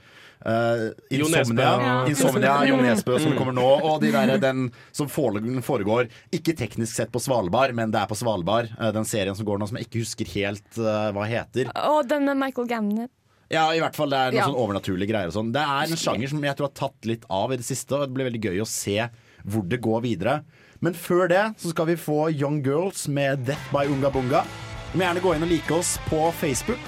Insomnia, 0.43 1.39
Nesbø 1.39 1.63
og- 1.63 1.81
Ja. 1.83 2.05
Insomnia, 2.11 2.53
Jo 2.67 2.75
Nesbø 2.77 3.19
som 3.19 3.33
kommer 3.37 3.53
nå, 3.53 3.67
og 3.83 4.01
de 4.01 4.11
der, 4.11 4.37
den 4.47 4.71
som 4.91 5.07
foregår 5.07 6.09
ikke 6.31 6.55
teknisk 6.57 6.93
sett 6.95 7.11
på 7.11 7.21
Svalbard, 7.23 7.73
men 7.73 7.91
det 7.91 8.01
er 8.01 8.07
på 8.07 8.15
Svalbard. 8.19 8.69
eh, 8.79 8.91
den 8.91 9.05
serien 9.05 9.35
som 9.35 9.45
går 9.45 9.59
nå 9.59 9.67
som 9.69 9.77
jeg 9.77 9.87
ikke 9.87 10.03
husker 10.03 10.25
helt 10.33 10.77
eh, 10.77 11.11
hva 11.15 11.25
heter. 11.27 11.71
Og 11.75 12.07
den 12.07 12.25
med 12.25 12.37
Michael 12.37 12.67
Gambnet. 12.67 13.09
Ja, 13.51 13.69
i 13.71 13.79
hvert 13.79 13.95
fall 13.95 14.09
det 14.09 14.17
er 14.17 14.31
noen 14.31 14.39
Ja. 14.39 14.45
sånn 14.47 14.57
overnaturlige 14.57 15.09
greier 15.11 15.27
og 15.27 15.33
sånn. 15.33 15.51
Det 15.53 15.61
er 15.61 15.83
en 15.83 15.95
sjanger 15.99 16.29
som 16.29 16.41
jeg 16.41 16.55
tror 16.57 16.67
har 16.71 16.89
tatt 16.89 17.05
litt 17.05 17.23
av 17.29 17.51
i 17.53 17.57
det 17.57 17.65
siste, 17.65 17.91
og 17.93 18.07
det 18.07 18.13
blir 18.15 18.25
veldig 18.31 18.41
gøy 18.41 18.61
å 18.63 18.67
se 18.67 19.09
hvor 19.45 19.67
det 19.69 19.79
går 19.81 20.01
videre. 20.01 20.43
Men 20.81 20.93
før 20.93 21.27
det 21.29 21.55
så 21.61 21.69
skal 21.69 21.85
vi 21.85 21.95
få 21.95 22.31
Young 22.33 22.63
Girls 22.65 23.07
med 23.07 23.45
Death 23.45 23.71
by 23.71 23.85
Unga 23.85 24.09
Bunga. 24.09 24.43
Du 24.91 24.97
må 24.99 25.05
gjerne 25.05 25.21
gå 25.21 25.35
inn 25.35 25.43
og 25.43 25.49
like 25.49 25.71
oss 25.71 25.97
på 26.09 26.31
Facebook. 26.33 26.79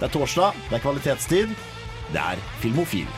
Det 0.00 0.08
er 0.10 0.18
torsdag, 0.18 0.52
det 0.70 0.76
er 0.76 0.84
kvalitetstid. 0.84 1.54
Det 2.12 2.22
er 2.22 2.42
Filmofil. 2.62 3.08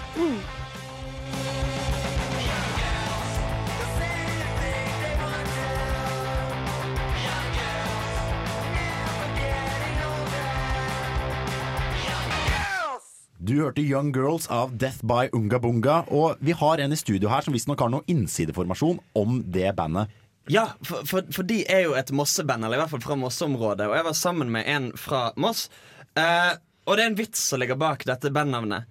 Du 13.49 13.55
hørte 13.63 13.81
Young 13.81 14.11
Girls 14.13 14.45
av 14.53 14.75
Death 14.77 15.01
by 15.09 15.31
Unga 15.33 15.57
Bunga, 15.59 16.03
og 16.13 16.37
vi 16.45 16.53
har 16.53 16.83
en 16.85 16.93
i 16.93 16.99
studio 17.01 17.31
her 17.33 17.41
som 17.47 17.55
visstnok 17.57 17.81
har 17.81 17.89
noe 17.89 18.05
innsideformasjon 18.11 18.99
om 19.17 19.39
det 19.49 19.71
bandet. 19.79 20.13
Ja, 20.53 20.67
for, 20.85 21.05
for, 21.09 21.29
for 21.33 21.49
de 21.49 21.63
er 21.69 21.87
jo 21.87 21.95
et 21.97 22.13
Mosse-band, 22.13 22.65
eller 22.65 22.77
i 22.77 22.83
hvert 22.83 22.93
fall 22.93 23.05
fra 23.05 23.17
Mosse-området. 23.21 23.89
Og 23.89 23.97
jeg 23.97 24.07
var 24.09 24.17
sammen 24.17 24.53
med 24.53 24.69
en 24.69 24.91
fra 25.01 25.31
Moss. 25.41 25.69
Eh, 26.17 26.53
og 26.89 26.97
det 26.97 27.05
er 27.05 27.11
en 27.13 27.19
vits 27.19 27.43
som 27.51 27.61
ligger 27.61 27.79
bak 27.79 28.07
dette 28.09 28.33
bandnavnet. 28.33 28.89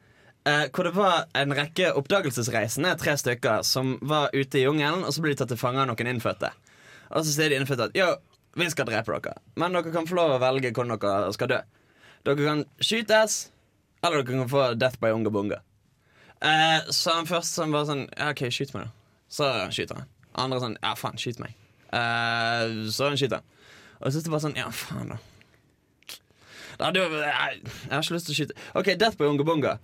Eh, 0.48 0.68
hvor 0.72 0.88
det 0.88 0.94
var 0.96 1.25
en 1.36 1.54
rekke 1.58 1.89
oppdagelsesreisende, 2.00 2.94
tre 3.01 3.18
stykker, 3.20 3.66
som 3.68 3.98
var 4.06 4.30
ute 4.34 4.62
i 4.62 4.63
jungelen, 4.63 5.04
og 5.04 5.12
så 5.12 5.24
ble 5.24 5.34
de 5.34 5.42
tatt 5.42 5.51
til 5.51 5.60
fange 5.60 5.82
av 5.82 5.89
noen 5.89 6.12
innfødte. 6.13 6.54
Og 7.10 7.25
så 7.25 7.34
sier 7.34 7.51
de 7.51 7.60
innfødte 7.60 7.89
at 7.89 7.98
jo, 7.98 8.08
vi 8.58 8.70
skal 8.72 8.88
drepe 8.88 9.18
dere, 9.18 9.42
men 9.60 9.75
dere 9.75 9.92
kan 9.94 10.08
få 10.08 10.16
lov 10.18 10.38
å 10.38 10.42
velge 10.42 10.72
hvordan 10.72 10.96
dere 11.01 11.34
skal 11.36 11.51
dø. 11.51 11.60
Dere 12.27 12.48
kan 12.48 12.63
skytes, 12.80 13.38
eller 14.06 14.22
dere 14.24 14.39
kan 14.44 14.51
få 14.54 14.63
death 14.80 15.01
by 15.04 15.12
unga 15.18 15.34
bunga. 15.34 15.60
Eh, 16.39 16.92
så 16.94 17.18
han 17.18 17.27
første 17.27 17.63
som 17.63 17.74
var 17.74 17.88
sånn 17.89 18.04
Ja, 18.13 18.30
OK, 18.30 18.44
skyt 18.54 18.75
meg, 18.75 18.86
da. 18.86 19.24
Så 19.34 19.48
skyter 19.74 20.04
han. 20.04 20.12
Andre 20.38 20.60
sånn 20.62 20.75
Ja, 20.84 20.92
faen, 21.00 21.18
skyt 21.18 21.42
meg. 21.42 21.56
Eh, 21.89 22.75
så 22.94 23.10
han 23.10 23.18
skyter. 23.18 23.42
Og 23.98 24.12
så 24.12 24.20
er 24.20 24.27
det 24.27 24.34
var 24.36 24.44
sånn 24.46 24.60
Ja, 24.60 24.68
faen, 24.70 25.16
da. 25.16 25.18
Da 26.79 26.91
du, 26.93 27.00
jeg, 27.01 27.62
jeg 27.63 27.93
har 27.93 28.03
ikke 28.03 28.17
lyst 28.17 28.29
til 28.29 28.36
å 28.36 28.39
skyte. 28.41 28.57
OK, 28.77 28.91
death 29.00 29.17
by 29.19 29.29
unga 29.29 29.46
bunga. 29.48 29.77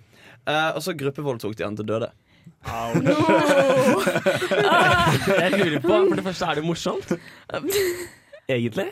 Eh, 0.44 0.70
og 0.76 0.82
så 0.84 0.96
gruppevoldtok 0.98 1.56
de 1.58 1.66
han 1.66 1.78
til 1.80 1.88
døde. 1.88 2.12
No 2.64 3.14
Jeg 5.40 5.52
lurer 5.56 5.80
på, 5.84 5.94
for 5.94 6.16
det 6.20 6.26
første, 6.26 6.46
er 6.48 6.60
det 6.60 6.64
morsomt? 6.68 7.14
Egentlig? 8.48 8.90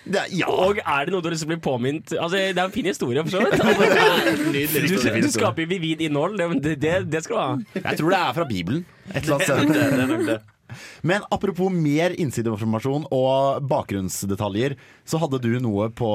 Det 0.00 0.22
ja, 0.32 0.48
Og 0.48 0.78
er 0.80 1.04
det 1.04 1.12
noe 1.12 1.20
du 1.20 1.28
har 1.28 1.34
lyst 1.34 1.44
til 1.44 1.50
å 1.50 1.52
bli 1.52 1.58
påminnet 1.60 2.14
Altså, 2.16 2.38
Det 2.38 2.56
er 2.56 2.62
en 2.62 2.72
fin 2.72 2.88
historie, 2.88 3.24
for 3.24 3.34
så 3.34 3.42
vidt. 3.44 3.60
Altså, 3.60 4.46
Nydelig 4.48 4.88
du, 4.88 5.26
du 5.26 5.28
skaper 5.34 5.68
vivid 5.68 6.00
innhold. 6.06 6.40
Det, 6.40 6.78
det, 6.80 6.94
det 7.12 7.20
skal 7.26 7.36
du 7.36 7.40
ha. 7.42 7.82
Jeg 7.90 8.00
tror 8.00 8.14
det 8.14 8.22
er 8.22 8.38
fra 8.40 8.48
Bibelen. 8.48 8.86
Et 9.12 9.20
eller 9.20 9.36
annet 9.36 9.76
sted. 9.76 10.00
Det 10.00 10.08
nok 10.14 10.24
det. 10.30 10.38
Men 11.02 11.24
apropos 11.34 11.72
mer 11.74 12.14
innsideinformasjon 12.22 13.08
og 13.10 13.64
bakgrunnsdetaljer, 13.70 14.76
så 15.08 15.18
hadde 15.18 15.40
du 15.42 15.56
noe 15.62 15.88
på 15.90 16.10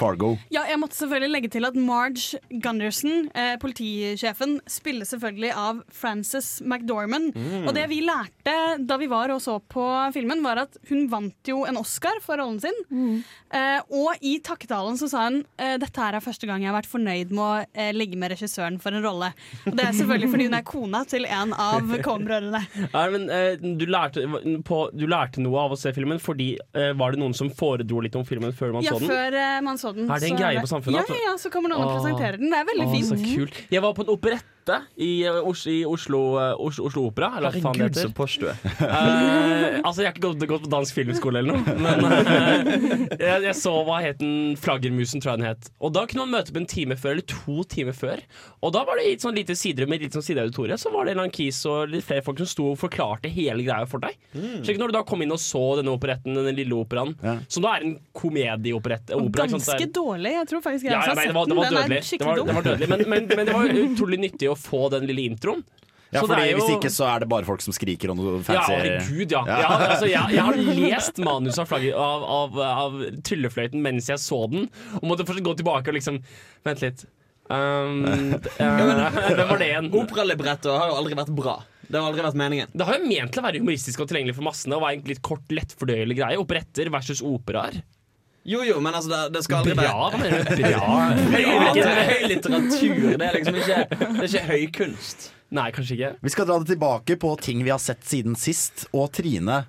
Fargo. 0.00 0.34
Ja, 0.54 0.64
jeg 0.68 0.80
måtte 0.82 0.96
selvfølgelig 0.98 1.32
legge 1.34 1.50
til 1.54 1.66
at 1.68 1.76
Marge 1.78 2.40
Gunderson, 2.64 3.28
eh, 3.34 3.54
politisjefen, 3.62 4.58
spiller 4.70 5.06
selvfølgelig 5.08 5.52
av 5.56 5.82
Frances 5.94 6.60
McDormand. 6.64 7.32
Og 7.66 7.72
det 7.76 7.86
vi 7.90 8.00
lærte 8.04 8.54
da 8.84 8.96
vi 9.00 9.08
var 9.10 9.32
og 9.34 9.40
så 9.44 9.58
på 9.60 9.84
filmen, 10.14 10.42
var 10.44 10.62
at 10.64 10.76
hun 10.90 11.06
vant 11.12 11.48
jo 11.50 11.62
en 11.68 11.78
Oscar 11.80 12.20
for 12.24 12.40
rollen 12.40 12.60
sin. 12.62 13.22
Eh, 13.54 13.80
og 13.94 14.18
i 14.24 14.36
takketalen 14.44 14.96
så 14.98 15.08
sa 15.10 15.26
hun 15.28 15.40
eh, 15.60 15.76
dette 15.80 16.00
her 16.00 16.16
er 16.18 16.24
første 16.24 16.46
gang 16.48 16.62
jeg 16.64 16.70
har 16.72 16.76
vært 16.78 16.90
fornøyd 16.90 17.30
med 17.34 17.42
å 17.44 17.50
eh, 17.72 17.92
ligge 17.94 18.18
med 18.20 18.32
regissøren 18.34 18.80
for 18.82 18.94
en 18.96 19.04
rolle. 19.04 19.30
Og 19.68 19.76
det 19.78 19.84
er 19.88 19.94
selvfølgelig 19.96 20.30
fordi 20.32 20.48
hun 20.48 20.56
er 20.58 20.66
kona 20.66 21.02
til 21.10 21.26
en 21.28 21.54
av 21.54 21.92
Coen-brødrene. 22.06 22.62
Ja, 22.88 23.04
men, 23.12 23.28
eh, 23.30 23.60
du, 23.62 23.84
lærte, 23.90 24.24
på, 24.66 24.80
du 24.96 25.06
lærte 25.10 25.42
noe 25.44 25.66
av 25.66 25.74
å 25.76 25.78
se 25.78 25.92
filmen 25.96 26.20
fordi 26.22 26.54
eh, 26.74 26.92
Var 26.96 27.14
det 27.14 27.20
noen 27.20 27.34
som 27.36 27.50
foredro 27.54 28.00
litt 28.04 28.16
om 28.18 28.24
filmen 28.26 28.54
før 28.56 28.74
man 28.76 28.84
Ja, 28.86 28.94
så 28.96 29.02
den? 29.02 29.10
før 29.12 29.36
eh, 29.40 29.58
man 29.64 29.80
så 29.80 29.83
den. 29.92 30.08
Er 30.10 30.18
det 30.18 30.30
en 30.30 30.36
så 30.38 30.42
greie 30.42 30.60
på 30.64 30.70
Samfunnet, 30.70 31.08
Ja, 31.08 31.14
ja, 31.28 31.36
så 31.36 31.50
kommer 31.50 31.68
noen 31.68 31.84
og 31.84 32.00
presenterer 32.00 32.38
den. 32.38 32.50
Det 32.50 32.58
er 32.58 32.64
veldig 32.72 32.86
Å, 32.88 32.92
fint. 32.94 33.06
så 33.12 33.16
kult. 33.20 33.60
Jeg 33.70 33.82
var 33.82 33.92
på 33.94 34.02
en 34.06 34.12
operette 34.64 34.86
i, 34.96 35.24
eh, 35.24 35.48
Os 35.48 35.66
i 35.66 35.84
Oslo, 35.84 36.38
eh, 36.38 36.54
Oslo, 36.58 36.86
Oslo 36.86 37.06
Opera. 37.08 37.32
Eller 37.38 37.50
hva 37.52 37.60
faen 37.62 37.72
det 37.78 37.82
Herregud, 37.84 37.94
så 37.94 38.08
heter. 38.08 38.40
du 38.40 38.46
er. 38.48 38.56
Eh, 39.74 39.80
altså, 39.84 40.02
jeg 40.02 40.08
har 40.08 40.14
ikke 40.14 40.24
gått, 40.24 40.46
gått 40.48 40.62
på 40.64 40.70
dansk 40.72 40.94
filmskole 40.96 41.38
eller 41.38 41.52
noe, 41.58 41.74
men 41.78 42.04
uh, 42.04 43.18
jeg, 43.18 43.42
jeg 43.44 43.54
så 43.58 43.72
hva 43.86 43.98
het 44.02 44.18
den 44.20 44.54
Flaggermusen, 44.60 45.20
tror 45.22 45.34
jeg 45.34 45.42
den 45.42 45.48
het. 45.50 45.70
Og 45.84 45.92
da 45.94 46.04
kunne 46.06 46.24
man 46.26 46.38
møte 46.40 46.52
opp 46.54 46.60
en 46.62 46.66
time 46.70 46.96
før, 46.96 47.16
eller 47.16 47.26
to 47.28 47.64
timer 47.70 47.96
før. 47.96 48.22
Og 48.64 48.72
da 48.76 48.84
var 48.88 48.96
det 49.00 49.06
i 49.08 49.14
et 49.16 49.24
sånn 49.24 49.36
lite 49.36 49.56
siderom 49.58 49.90
med 49.92 50.00
et 50.00 50.08
litt 50.08 50.16
sånn 50.16 50.24
sideauditorium, 50.26 50.78
så 50.80 50.92
var 50.94 51.04
det 51.04 51.12
en 51.14 51.18
eller 51.18 51.26
annen 51.28 51.36
kis 51.36 51.60
og 51.70 51.92
litt 51.92 52.06
flere 52.06 52.24
folk 52.24 52.40
som 52.42 52.50
sto 52.50 52.70
og 52.72 52.78
forklarte 52.80 53.30
hele 53.32 53.64
greia 53.66 53.86
for 53.90 54.02
deg. 54.04 54.16
Så 54.34 54.72
ikke 54.72 54.80
når 54.82 54.92
du 54.94 54.98
da 54.98 55.04
kom 55.08 55.22
inn 55.24 55.34
og 55.34 55.40
så 55.42 55.62
denne 55.80 55.92
operetten, 55.94 56.34
denne 56.38 56.54
lille 56.56 56.76
operaen, 56.78 57.14
Ja. 57.24 57.36
som 57.48 57.62
da 57.64 57.74
er 57.76 57.84
en 57.86 57.96
komedieoperett 58.16 59.10
er- 59.10 59.30
ganske 59.34 59.86
dårlig. 59.92 60.32
Jeg 60.34 60.46
tror 60.50 60.60
faktisk 60.64 60.84
jeg 60.88 60.92
ja, 60.92 61.00
ja, 61.00 61.08
har 61.08 61.14
nei, 61.14 61.24
sett 61.24 61.32
det 61.32 61.34
var, 61.36 61.46
det 61.46 61.56
var 61.56 61.64
den. 61.64 61.74
Den 61.74 61.82
dødelig. 61.82 61.96
er 61.96 62.00
Det 62.00 62.08
skikkelig 62.08 62.26
var, 62.26 62.36
dum. 62.36 62.46
det 62.46 62.54
var 62.54 62.62
dødelig 62.62 62.88
men, 62.88 63.04
men, 63.08 63.26
men 63.36 63.46
det 63.46 63.54
var 63.54 63.64
utrolig 63.84 64.18
nyttig 64.24 64.48
å 64.50 64.53
få 64.60 64.88
den 64.94 65.06
lille 65.08 65.24
introen. 65.30 65.64
Ja, 66.14 66.20
Så 66.20 66.28
fordi 66.28 66.42
det 66.44 66.46
er 66.46 66.52
jo- 66.52 66.58
Hvis 66.62 66.76
ikke 66.76 66.90
så 66.94 67.06
er 67.10 67.20
det 67.24 67.28
bare 67.28 67.44
folk 67.44 67.60
som 67.64 67.72
skriker 67.74 68.10
og 68.12 68.16
noe 68.20 68.36
Ja, 68.46 68.60
herregud, 68.68 69.32
ja. 69.32 69.40
Jeg, 69.48 69.66
har- 69.66 69.88
altså, 69.88 70.06
jeg, 70.06 70.34
jeg 70.36 70.44
har 70.46 70.56
lest 70.94 71.18
manuset 71.18 71.58
av, 71.58 71.66
flagget, 71.66 71.94
av, 71.98 72.22
av, 72.22 72.58
av 72.60 73.00
Tryllefløyten 73.26 73.82
mens 73.82 74.06
jeg 74.12 74.18
så 74.22 74.38
den, 74.50 74.68
og 75.00 75.02
måtte 75.10 75.26
fortsatt 75.26 75.42
gå 75.48 75.56
tilbake 75.58 75.90
og 75.90 75.94
liksom 75.98 76.22
Vent 76.64 76.80
litt. 76.86 77.04
Um, 77.50 78.04
eh, 78.06 78.38
hvem 79.36 79.48
var 79.50 79.58
det 79.58 79.68
igjen? 79.72 79.90
Operalibretto 79.92 80.78
har 80.78 80.92
jo 80.92 81.00
aldri 81.02 81.18
vært 81.18 81.34
bra. 81.34 81.58
Det 81.84 81.98
har 82.00 82.06
aldri 82.08 82.22
vært 82.24 82.38
meningen. 82.40 82.70
Det 82.72 82.86
har 82.88 82.96
jo 82.98 83.04
ment 83.10 83.34
til 83.34 83.42
å 83.42 83.44
være 83.44 83.60
humoristisk 83.60 84.00
og 84.00 84.08
tilgjengelig 84.08 84.38
for 84.38 84.46
massene. 84.46 84.78
Og 84.78 84.84
være 84.86 84.96
egentlig 84.96 85.16
litt 85.18 85.26
kort, 85.26 85.44
lettfordøyelig 85.52 86.16
greie. 86.16 86.38
Operetter 86.40 86.88
versus 86.94 87.20
operaer. 87.26 87.82
Jo, 88.44 88.60
jo, 88.66 88.80
men 88.84 88.92
altså, 88.94 89.08
det, 89.10 89.20
det 89.38 89.42
skal 89.46 89.62
aldri 89.62 89.74
Bra, 89.78 90.10
være 90.10 90.18
mener 90.20 90.44
du? 90.44 90.62
Bra. 90.62 90.96
Høy, 92.10 92.26
litteratur. 92.28 92.98
Det 93.16 93.28
er 93.28 93.38
liksom 93.38 93.56
ikke, 93.62 93.78
det 93.88 94.08
er 94.18 94.26
ikke 94.28 94.42
høykunst. 94.50 95.30
Nei, 95.54 95.68
kanskje 95.72 95.96
ikke. 95.96 96.10
Vi 96.26 96.32
skal 96.34 96.48
dra 96.50 96.58
det 96.60 96.68
tilbake 96.74 97.16
på 97.22 97.30
ting 97.40 97.62
vi 97.64 97.72
har 97.72 97.80
sett 97.80 98.04
siden 98.04 98.36
sist. 98.36 98.84
Og 98.92 99.08
Trine, 99.16 99.62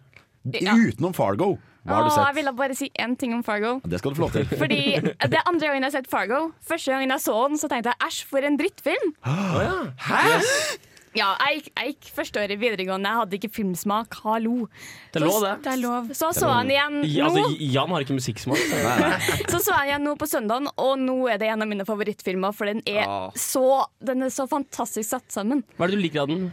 Ja. 0.61 0.75
utenom 0.77 1.13
Fargo, 1.15 1.55
hva 1.85 1.95
har 1.99 2.03
du 2.05 2.11
Åh, 2.11 2.19
jeg 2.27 2.35
ville 2.39 2.51
bare 2.57 2.75
si 2.77 2.87
én 3.01 3.15
ting 3.17 3.33
om 3.33 3.43
Fargo. 3.45 3.79
Det 3.85 3.99
skal 4.01 4.11
du 4.11 4.15
få 4.19 4.25
lov 4.27 4.31
til. 4.35 4.45
Fordi 4.57 4.79
Det 5.01 5.37
er 5.37 5.43
andre 5.45 5.67
gangen 5.69 5.83
jeg 5.83 5.91
har 5.91 5.95
sett 5.99 6.09
Fargo. 6.09 6.51
Første 6.65 6.91
gangen 6.91 7.09
jeg 7.13 7.21
så 7.21 7.35
den, 7.47 7.57
så 7.61 7.69
tenkte 7.69 7.93
jeg 7.93 8.07
æsj, 8.09 8.19
for 8.29 8.45
en 8.45 8.57
drittfilm. 8.57 9.13
Ja, 11.15 11.29
jeg 11.47 11.69
jeg 11.71 11.93
gikk 11.93 12.09
første 12.15 12.41
året 12.41 12.51
i 12.51 12.59
videregående, 12.59 13.07
jeg 13.11 13.21
hadde 13.21 13.37
ikke 13.39 13.49
filmsmak. 13.55 14.17
Hallo. 14.25 14.67
Det 15.13 15.21
er 15.21 15.25
lov, 15.25 15.37
det. 15.45 15.53
Det 15.63 15.71
er 15.71 15.79
lov. 15.83 16.09
Så 16.17 16.31
så 16.35 16.49
jeg 16.51 16.65
den 16.67 16.73
igjen 16.75 16.97
Ja, 17.13 17.29
nå. 17.29 17.43
altså, 17.45 17.69
Jan 17.75 17.93
har 17.95 18.03
ikke 18.05 18.17
musikksmak. 18.17 18.59
Så 19.51 19.61
så 19.65 19.77
jeg 19.79 19.93
igjen 19.93 20.03
nå 20.09 20.15
på 20.19 20.27
søndagen, 20.27 20.67
og 20.75 20.93
nå 20.99 21.15
er 21.31 21.39
det 21.39 21.47
en 21.53 21.63
av 21.63 21.71
mine 21.71 21.87
favorittfilmer, 21.87 22.51
for 22.55 22.67
den 22.71 22.83
er 22.85 23.05
Ah. 23.05 23.31
så, 23.37 23.85
den 24.03 24.23
er 24.25 24.31
så 24.33 24.47
fantastisk 24.49 25.07
satt 25.09 25.27
sammen. 25.31 25.63
Hva 25.77 25.85
er 25.87 25.93
det 25.93 25.99
du 25.99 26.03
liker 26.03 26.23
av 26.25 26.31
den? 26.31 26.45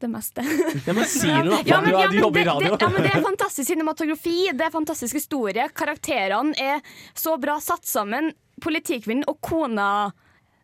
Det 0.00 0.08
meste. 0.12 0.42
Ja, 0.86 0.92
men 0.92 1.04
Si 1.08 1.26
noe. 1.28 1.60
Ja, 1.66 1.80
men, 1.80 1.90
ja, 1.96 2.06
du 2.08 2.18
men 2.20 2.32
det. 2.36 2.44
Det, 2.44 2.72
ja, 2.80 2.88
men 2.92 3.02
det 3.02 3.10
er 3.14 3.24
fantastisk 3.24 3.68
cinematografi, 3.72 4.50
det 4.52 4.66
er 4.68 4.70
fantastisk 4.74 5.16
historie. 5.18 5.64
Karakterene 5.74 6.52
er 6.60 6.80
så 7.16 7.36
bra 7.40 7.56
satt 7.64 7.84
sammen. 7.88 8.32
Politikkvinnen 8.64 9.24
og 9.28 9.40
kona 9.44 10.12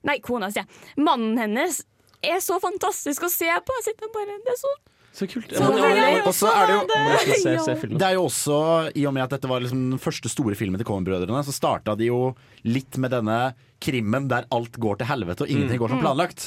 Nei, 0.07 0.15
kona, 0.25 0.47
sier 0.49 0.63
jeg. 0.65 0.95
Mannen 1.05 1.37
hennes 1.37 1.83
er 2.23 2.41
så 2.45 2.59
fantastisk 2.61 3.23
å 3.27 3.31
se 3.33 3.49
på. 3.49 3.77
Jeg 3.81 3.87
sitter 3.91 4.11
bare, 4.15 4.39
det 4.45 4.55
er 4.55 4.61
så 4.61 4.73
Så 5.13 5.27
kult. 5.27 5.51
Så 5.51 5.59
det 5.59 5.67
var- 5.67 5.91
deilig. 5.91 6.21
Er 6.23 6.67
det 6.67 6.75
jo 6.77 7.65
se, 7.65 7.77
se. 7.81 7.89
Det 7.89 8.03
er 8.07 8.15
jo 8.15 8.27
også, 8.29 8.93
I 8.97 9.07
og 9.07 9.15
med 9.15 9.25
at 9.25 9.31
dette 9.31 9.49
var 9.51 9.61
liksom 9.61 9.91
den 9.91 9.99
første 9.99 10.31
store 10.31 10.55
filmen 10.55 10.79
til 10.79 10.87
Coen-brødrene, 10.87 11.43
så 11.45 11.53
starta 11.53 11.97
de 11.99 12.07
jo 12.07 12.35
litt 12.65 12.97
med 12.97 13.11
denne 13.11 13.55
krimmen 13.81 14.27
der 14.31 14.45
alt 14.53 14.77
går 14.81 14.99
til 15.01 15.09
helvete 15.09 15.45
og 15.47 15.51
ingenting 15.53 15.81
går 15.81 15.93
som 15.95 16.03
planlagt. 16.03 16.47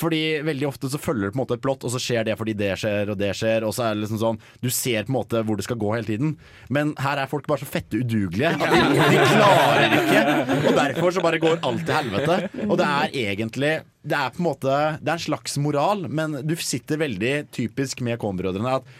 Fordi 0.00 0.20
veldig 0.44 0.66
ofte 0.68 0.90
så 0.92 1.00
følger 1.00 1.28
det 1.30 1.34
på 1.34 1.38
en 1.38 1.42
måte 1.44 1.56
et 1.58 1.64
plott, 1.64 1.84
og 1.86 1.94
så 1.94 2.00
skjer 2.02 2.26
det 2.28 2.36
fordi 2.40 2.54
det 2.58 2.72
skjer 2.80 3.12
og 3.14 3.18
det 3.20 3.30
skjer. 3.38 3.64
Og 3.64 3.72
så 3.76 3.86
er 3.86 3.94
det 3.96 4.04
liksom 4.04 4.20
sånn 4.20 4.40
Du 4.60 4.68
ser 4.74 5.06
på 5.06 5.14
en 5.14 5.18
måte 5.18 5.42
hvor 5.46 5.56
det 5.60 5.66
skal 5.66 5.80
gå 5.80 5.94
hele 5.94 6.08
tiden. 6.08 6.34
Men 6.68 6.92
her 7.00 7.22
er 7.22 7.30
folk 7.30 7.48
bare 7.50 7.64
så 7.64 7.70
fette 7.70 8.00
udugelige 8.02 8.52
at 8.52 8.62
de, 8.74 8.82
de 9.14 9.24
klarer 9.32 9.96
ikke. 10.00 10.22
Og 10.60 10.78
derfor 10.78 11.16
så 11.16 11.24
bare 11.24 11.40
går 11.42 11.62
alt 11.64 11.86
til 11.88 11.98
helvete. 11.98 12.38
Og 12.68 12.76
det 12.80 12.90
er 12.90 13.18
egentlig 13.24 13.72
Det 14.04 14.18
er 14.18 14.34
på 14.34 14.42
en 14.42 14.48
måte 14.50 14.74
Det 15.00 15.08
er 15.08 15.16
en 15.16 15.26
slags 15.28 15.56
moral, 15.62 16.06
men 16.08 16.40
du 16.44 16.54
sitter 16.60 17.00
veldig 17.00 17.34
typisk 17.54 18.04
med 18.04 18.20
Kohn-brødrene 18.20 18.78
at 18.80 18.94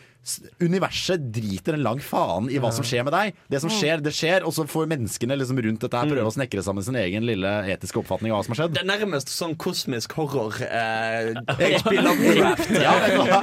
Universet 0.62 1.26
driter 1.34 1.76
en 1.76 1.84
lang 1.84 2.00
faen 2.02 2.48
i 2.52 2.60
hva 2.62 2.70
som 2.74 2.86
skjer 2.86 3.04
med 3.06 3.14
deg. 3.14 3.38
Det 3.52 3.60
som 3.62 3.72
skjer, 3.72 4.00
det 4.04 4.14
skjer, 4.16 4.46
og 4.46 4.54
så 4.56 4.64
får 4.68 4.88
menneskene 4.90 5.36
liksom 5.36 5.60
rundt 5.66 5.84
dette 5.84 6.00
her 6.00 6.10
prøve 6.10 6.30
å 6.30 6.34
snekre 6.34 6.64
sammen 6.64 6.84
sin 6.86 6.96
egen 7.00 7.26
lille 7.28 7.52
etiske 7.74 8.00
oppfatning 8.00 8.32
av 8.32 8.40
hva 8.40 8.46
som 8.46 8.54
har 8.54 8.62
skjedd. 8.62 8.76
Det 8.76 8.82
er 8.84 8.88
nærmest 8.88 9.32
sånn 9.34 9.56
kosmisk 9.60 10.14
horror. 10.18 10.56
Eh, 10.64 11.32
spiller 11.82 12.08
Lovecraft. 12.08 12.72
Ja, 12.74 12.94
vet 13.02 13.14
du 13.14 13.20
hva? 13.28 13.40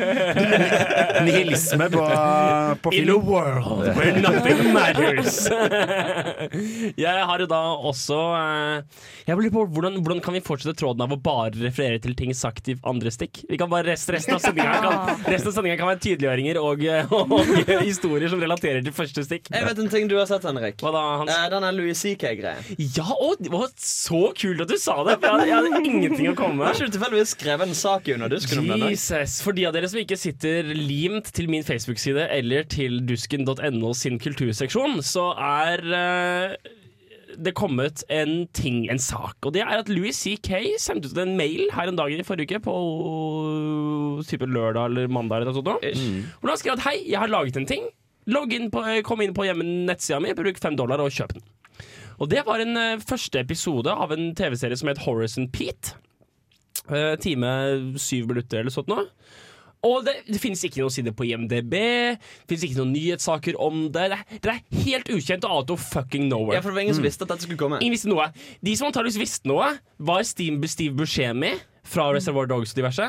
Nihilisme 1.27 1.89
på, 1.93 2.05
på 2.81 2.95
In 2.97 3.11
a 3.13 3.17
world 3.17 3.91
where 3.97 4.21
nothing 4.21 4.71
matters. 4.73 5.45
jeg 7.05 7.25
har 7.29 7.43
jo 7.43 7.47
da 7.49 7.61
også 7.91 8.17
eh, 8.37 9.01
Jeg 9.27 9.37
lurer 9.37 9.53
på 9.53 9.65
hvordan, 9.75 9.99
hvordan 10.01 10.21
kan 10.23 10.35
vi 10.35 10.43
fortsette 10.45 10.77
tråden 10.79 11.03
av 11.05 11.13
å 11.13 11.19
bare 11.21 11.53
referere 11.61 12.01
til 12.01 12.15
ting 12.17 12.33
sagt 12.37 12.71
i 12.71 12.77
andre 12.87 13.11
stikk? 13.13 13.43
Vi 13.49 13.59
kan 13.59 13.69
bare 13.71 13.91
rest, 13.91 14.09
Resten 14.11 14.35
av 14.35 14.41
sendinga 14.43 14.79
kan, 14.81 15.77
kan 15.81 15.91
være 15.91 16.01
tydeliggjøringer 16.03 16.55
og, 16.61 16.70
eh, 16.79 17.11
og 17.11 17.31
historier 17.91 18.31
som 18.31 18.39
relaterer 18.41 18.79
til 18.85 18.95
første 18.95 19.25
stikk. 19.27 19.49
Jeg 19.51 19.67
vet 19.67 19.81
en 19.83 19.91
ting 19.91 20.07
du 20.11 20.15
har 20.19 20.29
sett, 20.29 20.45
Henrik. 20.47 20.79
Hva 20.81 20.93
da, 20.95 21.03
Hans? 21.21 21.31
Eh, 21.35 21.47
den 21.51 21.67
Louis 21.77 21.99
CK-greien. 21.99 22.63
Ja, 22.95 23.07
å, 23.11 23.33
det 23.39 23.51
var 23.51 23.67
så 23.81 24.21
kult 24.37 24.63
at 24.65 24.71
du 24.71 24.77
sa 24.79 24.95
det! 25.07 25.17
For 25.19 25.27
jeg, 25.27 25.35
hadde- 25.35 25.49
jeg 25.51 25.57
hadde 25.59 25.91
ingenting 25.91 26.31
å 26.31 26.35
komme 26.39 26.61
med. 26.61 26.69
Har 26.69 26.79
ikke 26.79 26.87
du 26.91 26.97
tilfeldigvis 26.97 27.35
skrevet 27.35 27.67
en 27.71 27.77
sak 27.81 28.07
under 28.15 28.31
dusken 28.31 28.63
om 28.63 28.71
den? 28.71 28.87
Jesus, 28.91 29.39
For 29.45 29.57
de 29.57 29.67
av 29.69 29.75
dere 29.75 29.91
som 29.91 29.99
ikke 30.01 30.19
sitter 30.19 30.71
limt 30.77 31.31
til 31.35 31.51
min 31.51 31.65
Facebook-side 31.67 32.29
eller 32.39 32.67
til 32.71 33.01
dusken.no 33.09 33.93
sin 33.97 34.19
kulturseksjon, 34.21 34.99
så 35.05 35.31
er 35.41 35.83
eh, 35.99 36.77
det 37.37 37.53
kommet 37.57 38.03
en 38.11 38.47
ting, 38.57 38.83
en 38.91 38.99
sak. 39.01 39.37
Og 39.45 39.53
det 39.55 39.63
er 39.63 39.79
at 39.79 39.89
Louis 39.91 40.15
C.K. 40.15 40.75
sendte 40.81 41.11
ut 41.11 41.21
en 41.21 41.35
mail 41.39 41.67
her 41.75 41.91
en 41.91 41.97
dag 41.99 42.11
i 42.11 42.23
forrige 42.27 42.57
uke, 42.57 42.63
på 42.65 42.75
type 44.27 44.47
lørdag 44.49 44.91
eller 44.91 45.11
mandag 45.11 45.41
eller 45.41 45.51
noe 45.51 45.59
sånt. 45.59 45.71
nå, 45.71 46.27
Hvor 46.41 46.53
han 46.53 46.61
skrev 46.61 46.77
at 46.77 46.85
hei, 46.89 46.97
jeg 47.09 47.21
har 47.21 47.31
laget 47.31 47.59
en 47.59 47.69
ting. 47.69 47.87
Logg 48.31 48.53
inn 48.53 48.69
på, 48.73 48.83
kom 49.07 49.23
inn 49.23 49.33
på 49.33 49.47
nettsida 49.57 50.19
mi, 50.21 50.35
bruk 50.37 50.59
fem 50.61 50.77
dollar 50.77 51.01
og 51.01 51.13
kjøp 51.13 51.35
den. 51.37 51.45
Og 52.21 52.29
det 52.29 52.43
var 52.45 52.61
en 52.61 52.77
uh, 52.77 53.01
første 53.01 53.41
episode 53.41 53.89
av 53.89 54.13
en 54.13 54.31
TV-serie 54.37 54.77
som 54.77 54.91
het 54.91 55.01
Horace 55.07 55.41
and 55.41 55.49
Pete. 55.55 55.95
Uh, 56.89 57.15
time 57.21 57.47
syv 58.01 58.29
minutter 58.29 58.61
eller 58.61 58.73
sånt 58.73 58.89
nå. 58.91 59.05
Og 59.87 60.03
det, 60.05 60.13
det 60.29 60.37
finnes 60.41 60.61
ikke 60.67 60.83
noen 60.83 60.93
sider 60.93 61.13
på 61.17 61.25
IMDb, 61.25 61.73
det 61.73 62.49
finnes 62.49 62.65
ikke 62.67 62.77
noen 62.77 62.93
nyhetssaker 62.93 63.57
om 63.57 63.87
det. 63.89 64.11
Det 64.11 64.19
er, 64.19 64.39
det 64.43 64.53
er 64.53 64.85
helt 64.85 65.09
ukjent 65.09 65.47
og 65.47 65.55
out 65.57 65.73
of 65.73 65.81
fucking 65.93 66.27
nowhere. 66.29 66.59
Ja, 66.59 66.61
for 66.61 66.69
det 66.69 66.77
var 66.77 66.85
ingen 66.85 66.99
som 66.99 67.07
visste 67.07 67.25
at 67.25 67.33
dette 67.33 67.47
skulle 67.47 67.57
komme. 67.61 67.81
Ingen 67.81 67.97
visste 67.97 68.11
noe. 68.11 68.29
De 68.61 68.75
som 68.77 68.91
antakeligvis 68.91 69.21
visste 69.21 69.49
noe, 69.49 69.71
var 69.97 70.25
Steve, 70.27 70.69
Steve 70.69 70.93
Buscemi 70.97 71.55
fra 71.87 72.11
Reservoir 72.13 72.49
Dogs 72.51 72.75
og 72.75 72.81
diverse. 72.81 73.07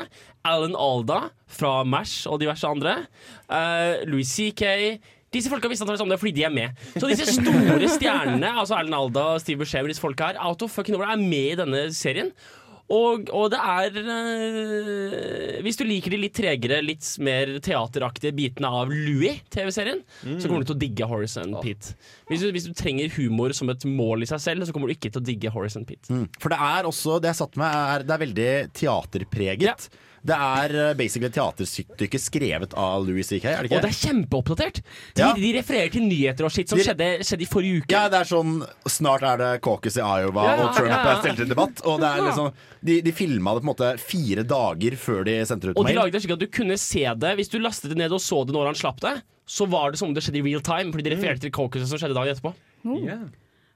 Alan 0.49 0.73
Alda 0.73 1.27
fra 1.45 1.75
MASH 1.85 2.25
og 2.31 2.41
diverse 2.41 2.65
andre. 2.67 3.03
Uh, 3.45 4.01
Louis 4.09 4.33
C.K. 4.33 4.97
Disse 5.33 5.49
folka 5.49 5.69
visste 5.69 5.85
antakeligvis 5.85 6.05
om 6.05 6.13
det 6.13 6.19
fordi 6.21 6.33
de 6.39 6.47
er 6.49 6.53
med. 6.53 6.81
Så 6.97 7.09
disse 7.09 7.37
store 7.37 7.89
stjernene, 7.89 8.49
altså 8.61 8.77
Alan 8.77 8.97
Alda 8.97 9.29
og 9.35 9.45
Steve 9.45 9.61
Buscemi, 9.61 9.93
disse 9.93 10.01
folka 10.01 10.33
her, 10.33 10.41
out 10.41 10.65
of 10.65 10.73
fucking 10.73 10.97
nowhere, 10.97 11.13
er 11.13 11.21
med 11.21 11.53
i 11.53 11.57
denne 11.61 11.85
serien. 11.93 12.33
Og, 12.91 13.29
og 13.31 13.45
det 13.53 13.59
er 13.63 13.95
eh, 14.01 15.59
Hvis 15.63 15.77
du 15.79 15.85
liker 15.87 16.13
de 16.13 16.19
litt 16.19 16.35
tregere, 16.35 16.81
litt 16.83 17.05
mer 17.23 17.53
teateraktige 17.63 18.33
bitene 18.35 18.69
av 18.69 18.91
Louis, 18.91 19.39
TV-serien, 19.53 20.01
så 20.21 20.49
kommer 20.49 20.63
du 20.65 20.71
til 20.71 20.75
å 20.75 20.81
digge 20.83 21.07
Horace 21.09 21.41
and 21.41 21.55
Pete. 21.63 21.95
Hvis 22.29 22.43
du, 22.43 22.49
hvis 22.53 22.67
du 22.67 22.73
trenger 22.77 23.13
humor 23.15 23.55
som 23.55 23.71
et 23.73 23.85
mål 23.87 24.25
i 24.25 24.29
seg 24.29 24.43
selv, 24.43 24.67
så 24.67 24.75
kommer 24.75 24.91
du 24.91 24.97
ikke 24.97 25.13
til 25.13 25.23
å 25.23 25.25
digge 25.25 25.53
Horace 25.55 25.79
and 25.79 25.87
Pete. 25.89 26.11
For 26.43 26.53
det 26.53 26.59
er 26.59 26.89
også 26.89 27.19
Det 27.23 27.31
jeg 27.31 27.39
satt 27.39 27.59
med, 27.61 27.71
er, 27.71 28.03
det 28.07 28.15
er 28.17 28.25
veldig 28.27 28.49
teaterpreget. 28.81 29.87
Ja. 29.87 30.09
Det 30.23 30.35
er 30.39 30.73
eh, 30.79 30.93
basically 30.95 31.27
et 31.27 31.35
teaterstykke 31.35 32.19
skrevet 32.21 32.71
av 32.79 33.03
Louis 33.03 33.27
C.K., 33.27 33.43
er 33.49 33.65
det 33.67 33.73
Og 33.75 33.81
det 33.83 33.89
er 33.89 33.97
kjempeoppdatert! 33.97 34.77
De, 35.17 35.19
Ja. 35.19 35.33
de 35.35 35.49
refererer 35.57 35.91
til 35.91 36.05
nyheter 36.07 36.47
og 36.47 36.53
skitt 36.55 36.71
som 36.71 36.79
De- 36.79 36.85
skjedde, 36.87 37.09
skjedde 37.27 37.43
i 37.43 37.49
forrige 37.51 37.81
uke. 37.83 37.91
Ja, 37.91 38.05
det 38.07 38.21
er 38.21 38.29
sånn 38.31 38.53
Snart 38.87 39.25
er 39.27 39.37
det 39.41 39.49
caucus 39.67 39.97
i 39.99 40.03
Iowa, 40.05 40.45
Ja, 40.47 40.55
og 40.63 40.71
Trump 40.77 40.87
ja, 40.93 41.01
ja. 41.03 41.11
er 41.17 41.21
stelt 41.25 41.41
til 41.43 41.51
debatt. 41.51 41.83
Og 41.83 41.99
det 41.99 42.07
er 42.13 42.23
liksom 42.23 42.51
De, 42.83 43.01
de 43.03 43.11
filma 43.11 43.53
det 43.57 43.63
på 43.63 43.67
en 43.67 43.73
måte 43.73 43.91
fire 43.99 44.43
dager 44.47 44.95
før 45.03 45.23
de 45.27 45.35
sendte 45.45 45.67
det 45.67 45.75
ut 45.75 45.77
Og 45.77 45.83
på 45.85 45.91
de 45.91 45.99
lagde 45.99 46.15
det 46.15 46.23
slik 46.23 46.35
at 46.37 46.39
du 46.45 46.47
kunne 46.55 46.79
se 46.79 47.03
det 47.03 47.35
Hvis 47.39 47.51
du 47.51 47.59
lastet 47.59 47.91
det 47.91 47.99
ned 47.99 48.11
og 48.15 48.23
så 48.23 48.45
det 48.47 48.55
når 48.55 48.71
han 48.71 48.79
slapp 48.79 49.03
det, 49.03 49.17
så 49.45 49.67
var 49.67 49.91
det 49.91 49.99
som 49.99 50.07
om 50.07 50.13
det 50.15 50.23
skjedde 50.23 50.39
i 50.39 50.47
real 50.47 50.63
time. 50.63 50.91
Fordi 50.95 51.03
de 51.03 51.15
refererte 51.17 51.43
til 51.43 51.51
caucuset 51.51 51.91
som 51.91 51.99
skjedde 51.99 52.15
dagen 52.15 52.31
etterpå. 52.31 52.55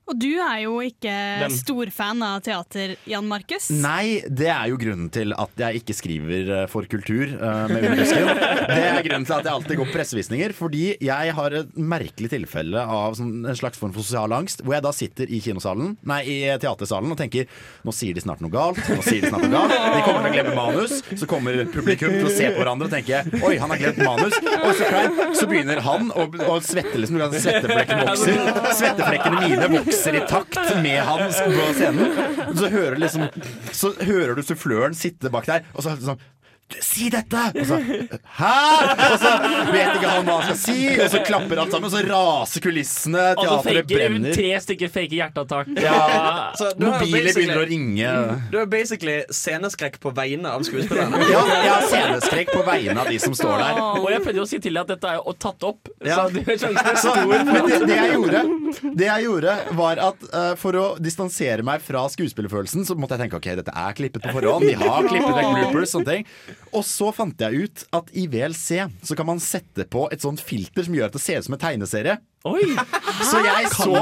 Og 0.08 0.16
du 0.16 0.38
er 0.40 0.62
jo 0.64 0.78
ikke 0.86 1.12
Den. 1.42 1.52
storfan 1.52 2.22
av 2.24 2.40
teater, 2.46 2.94
Jan 3.12 3.26
Markus. 3.28 3.68
Nei, 3.76 4.22
det 4.24 4.48
er 4.54 4.70
jo 4.72 4.78
grunnen 4.80 5.10
til 5.12 5.34
at 5.36 5.60
jeg 5.60 5.82
ikke 5.82 5.96
skriver 5.98 6.52
eh, 6.62 6.68
for 6.72 6.88
kultur 6.88 7.34
uh, 7.36 7.66
med 7.68 7.84
underskudd. 7.90 8.40
Det 8.72 8.78
er 8.88 9.02
grunnen 9.04 9.28
til 9.28 9.36
at 9.36 9.50
jeg 9.50 9.52
alltid 9.52 9.80
går 9.82 9.90
på 9.90 9.96
pressevisninger. 9.98 10.56
Fordi 10.56 10.84
jeg 11.04 11.34
har 11.36 11.56
et 11.60 11.74
merkelig 11.76 12.32
tilfelle 12.32 12.80
av 12.80 13.18
sånn, 13.20 13.34
en 13.52 13.60
slags 13.60 13.82
form 13.82 13.92
for 13.96 14.06
sosial 14.06 14.32
angst. 14.38 14.64
Hvor 14.64 14.78
jeg 14.78 14.86
da 14.86 14.94
sitter 14.96 15.28
i 15.28 15.42
kinosalen, 15.44 15.98
nei, 16.08 16.22
i 16.24 16.38
teatersalen 16.56 17.12
og 17.12 17.20
tenker 17.20 17.52
nå 17.84 17.96
sier 17.96 18.16
de 18.16 18.24
snart 18.24 18.40
noe 18.46 18.54
galt. 18.54 18.80
Nå 18.88 19.04
sier 19.04 19.28
de 19.28 19.34
snart 19.34 19.44
noe 19.44 19.52
galt 19.58 19.76
De 19.76 20.06
kommer 20.08 20.24
til 20.24 20.32
å 20.32 20.36
glemme 20.38 20.56
manus. 20.56 20.96
Så 21.20 21.28
kommer 21.28 21.60
publikum 21.74 22.16
til 22.16 22.30
å 22.30 22.32
se 22.32 22.48
på 22.54 22.64
hverandre 22.64 22.88
og 22.88 22.96
tenke 22.96 23.44
oi, 23.44 23.58
han 23.60 23.76
har 23.76 23.84
glemt 23.84 24.00
manus. 24.08 24.40
Og 24.40 24.72
så, 24.80 24.88
så 25.42 25.52
begynner 25.52 25.84
han 25.84 26.14
å, 26.16 26.30
å 26.48 26.58
svette, 26.64 26.96
liksom. 26.96 27.20
Svetteflekkene 27.28 27.44
Svetteflekken 27.44 28.06
vokser. 28.08 28.76
Svetteflekkene 28.78 29.44
mine 29.44 29.72
vokser 29.76 29.97
i 30.18 30.24
takt 30.30 30.58
med 30.84 31.02
han 31.08 31.24
på 31.34 31.68
scenen. 31.78 32.18
Så 32.58 32.70
hører, 32.72 32.98
liksom, 33.02 33.28
så 33.72 33.94
hører 34.02 34.38
du 34.38 34.44
suffløren 34.46 34.98
sitte 34.98 35.32
bak 35.34 35.50
der, 35.50 35.66
og 35.74 35.86
så 35.86 35.96
sånn 36.02 36.22
Si 36.68 37.08
dette! 37.08 37.42
Og 37.56 37.66
så, 37.66 37.78
Hæ?! 37.80 38.56
Og 39.08 39.14
så 39.22 39.30
vet 39.72 39.94
ikke 39.96 40.10
han 40.12 40.26
hva 40.28 40.34
han 40.42 40.50
skal 40.50 40.58
si, 40.60 40.76
og 41.00 41.08
så 41.14 41.22
klapper 41.24 41.62
alt 41.62 41.72
sammen, 41.72 41.88
og 41.88 41.94
så 41.94 42.02
raser 42.04 42.64
kulissene. 42.66 43.24
Teatret 43.40 43.88
brenner. 43.88 44.36
tre 44.36 44.50
stykker 44.66 44.92
fake 44.92 45.16
hjerteattakk. 45.16 45.72
Ja, 45.80 45.94
Så 46.60 46.74
du 46.76 46.84
har 46.90 47.00
mobiler 47.00 47.32
begynner 47.38 47.62
å 47.62 47.68
ringe. 47.70 48.12
Du 48.52 48.58
er 48.60 48.68
basically 48.72 49.22
sceneskrekk 49.32 49.96
på 50.04 50.12
vegne 50.18 50.52
av 50.52 50.66
skuespillerne. 50.68 51.24
Ja, 51.38 51.42
jeg 51.48 51.72
har 51.72 51.88
sceneskrekk 51.88 52.52
på 52.52 52.62
vegne 52.68 53.00
av 53.02 53.10
de 53.12 53.18
som 53.22 53.34
står 53.38 53.64
der. 53.64 53.80
Og 54.02 54.10
jeg 54.12 54.24
prøvde 54.28 54.44
å 54.44 54.50
si 54.50 54.60
til 54.64 54.76
deg 54.78 54.84
at 54.84 54.94
dette 54.96 55.14
er 55.14 55.18
jo 55.22 55.36
tatt 55.48 55.68
opp. 55.68 55.92
Ja. 56.04 56.28
Så 56.28 56.72
er 56.74 57.00
Så, 57.00 57.16
men 57.28 57.52
det, 57.52 57.80
det, 57.88 57.96
jeg 57.96 58.14
gjorde, 58.16 58.44
det 58.98 59.10
jeg 59.10 59.28
gjorde, 59.28 59.56
var 59.80 60.04
at 60.10 60.28
uh, 60.34 60.52
for 60.60 60.80
å 60.80 60.86
distansere 61.00 61.66
meg 61.68 61.84
fra 61.86 62.04
skuespillerfølelsen, 62.12 62.86
så 62.88 62.98
måtte 63.00 63.16
jeg 63.18 63.26
tenke 63.28 63.40
ok, 63.40 63.50
dette 63.62 63.76
er 63.88 63.98
klippet 63.98 64.24
på 64.28 64.36
forhånd. 64.36 64.68
De 64.68 64.76
har 64.80 65.08
klippet 65.08 65.36
vekk 65.40 65.52
bloopers, 65.58 65.96
sånne 65.96 66.18
ting. 66.18 66.28
Og 66.76 66.84
så 66.86 67.12
fant 67.16 67.42
jeg 67.42 67.68
ut 67.68 67.84
at 67.96 68.10
i 68.18 68.26
VLC 68.32 68.84
så 69.06 69.18
kan 69.18 69.30
man 69.30 69.42
sette 69.44 69.88
på 69.90 70.08
et 70.12 70.24
sånt 70.24 70.44
filter 70.44 70.86
som 70.86 70.98
gjør 70.98 71.10
at 71.10 71.16
det 71.16 71.24
ser 71.24 71.40
ut 71.40 71.48
som 71.48 71.56
en 71.58 71.64
tegneserie. 71.64 72.18
Oi! 72.46 72.62
Så 73.28 73.40
jeg 73.44 73.70
så? 73.74 73.94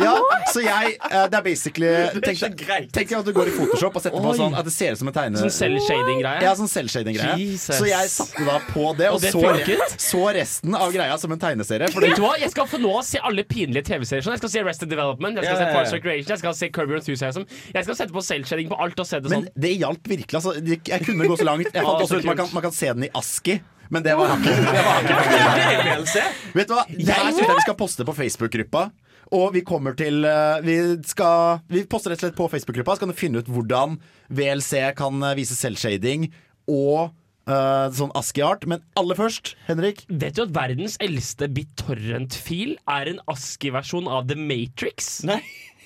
Ja, 0.00 0.14
så 0.50 0.62
jeg 0.64 0.94
eh, 0.96 1.26
Det 1.30 1.36
er 1.36 1.42
basically 1.44 1.90
Tenk 2.24 2.40
deg 2.40 2.62
tenk 2.94 3.10
deg 3.10 3.18
at 3.18 3.26
du 3.28 3.32
går 3.36 3.50
i 3.50 3.52
Photoshop 3.54 3.98
og 3.98 4.02
setter 4.02 4.24
på 4.24 4.30
Oi. 4.32 4.38
sånn 4.38 4.56
at 4.56 4.64
det 4.66 4.72
ser 4.74 4.96
ut 4.96 5.00
som 5.02 5.10
en 5.10 5.14
tegne... 5.14 5.42
Sånn 5.42 5.52
cell-shading-greie. 5.52 6.40
Ja, 6.46 6.54
sånn 6.58 6.70
selvshading-greie. 6.72 7.36
Jesus. 7.44 7.76
Så 7.76 7.86
jeg 7.90 8.08
satte 8.10 8.46
da 8.48 8.56
på 8.70 8.86
det, 8.98 9.10
og, 9.12 9.18
Og 9.18 9.22
det 9.26 9.34
så, 9.34 9.42
funket? 9.44 9.94
så 10.00 10.22
resten 10.34 10.74
av 10.78 10.94
greia 10.96 11.18
som 11.20 11.34
en 11.36 11.42
tegneserie. 11.44 11.90
Fordi 11.94 12.08
Vet 12.10 12.18
du 12.18 12.24
hva? 12.24 12.32
Jeg 12.40 12.54
skal 12.54 12.70
få 12.72 12.80
nå 12.82 12.94
se 13.06 13.20
alle 13.30 13.44
pinlige 13.52 13.84
TV-serier. 13.92 14.24
sånn. 14.26 14.34
Jeg 14.38 14.42
skal 14.46 14.54
se 14.56 14.64
Arrested 14.64 14.90
Development, 14.94 15.38
jeg 15.38 15.44
skal 15.44 15.52
Ja, 15.52 15.60
se 15.60 15.68
ja, 15.68 15.68
ja. 15.70 15.76
Parks 15.76 15.92
and 15.92 16.00
Recreation, 16.00 16.32
jeg 16.34 16.42
skal 16.42 16.56
se 16.62 16.70
Curb 16.74 16.88
Your 16.94 17.02
Enthusiasm. 17.02 17.46
Jeg 17.76 17.86
skal 17.90 18.00
sette 18.00 18.16
på 18.16 18.24
cell-shading 18.24 18.72
på 18.72 18.80
alt 18.80 19.04
og 19.04 19.06
se 19.12 19.20
det 19.20 19.30
sånn. 19.30 19.44
Men 19.46 19.62
det 19.68 19.76
hjalp 19.84 20.10
virkelig. 20.16 20.40
Altså, 20.40 20.56
jeg 20.64 21.04
kunne 21.06 21.28
gå 21.30 21.38
så 21.38 21.46
langt. 21.52 21.68
Jeg 21.70 21.84
fant 21.84 22.00
så 22.00 22.08
også 22.08 22.22
ut 22.24 22.30
man 22.32 22.40
kan, 22.42 22.50
man 22.56 22.64
kan 22.70 22.74
se 22.74 22.90
den 22.96 23.06
i 23.06 23.12
ASKI. 23.20 23.60
Men 23.92 24.04
det 24.04 24.14
var 24.16 24.36
VLC. 24.38 26.16
Vet 26.56 26.70
du 26.70 26.76
hva? 26.76 26.84
Det 26.88 27.10
her 27.10 27.32
synes 27.32 27.44
jeg 27.44 27.58
vi 27.58 27.66
skal 27.66 27.78
poste 27.78 28.06
på 28.06 28.14
Facebook-gruppa. 28.16 28.86
Og 29.34 29.54
vi 29.54 29.64
kommer 29.66 29.96
til 29.96 30.24
eh, 30.28 30.60
Vi 30.64 30.76
skal 31.08 31.62
Vi 31.72 31.84
poster 31.90 32.12
rett 32.12 32.20
og 32.20 32.28
slett 32.28 32.38
på 32.38 32.48
Facebook-gruppa, 32.52 32.96
så 32.96 33.04
kan 33.04 33.12
du 33.12 33.18
finne 33.18 33.40
ut 33.40 33.50
hvordan 33.50 33.98
VLC 34.28 34.72
kan 34.98 35.22
eh, 35.22 35.36
vise 35.40 35.58
selvshading 35.58 36.30
og 36.70 37.12
Uh, 37.44 37.90
sånn 37.92 38.08
ASCII-art. 38.16 38.62
Men 38.64 38.80
aller 38.96 39.18
først, 39.18 39.50
Henrik. 39.66 39.98
Vet 40.08 40.38
du 40.38 40.46
at 40.46 40.54
verdens 40.56 40.94
eldste 41.04 41.44
BitTorrent-fil 41.52 42.78
er 42.88 43.10
en 43.10 43.18
ASCII-versjon 43.28 44.08
av 44.08 44.30
The 44.30 44.38
Matrix? 44.40 45.18
Nei. 45.28 45.42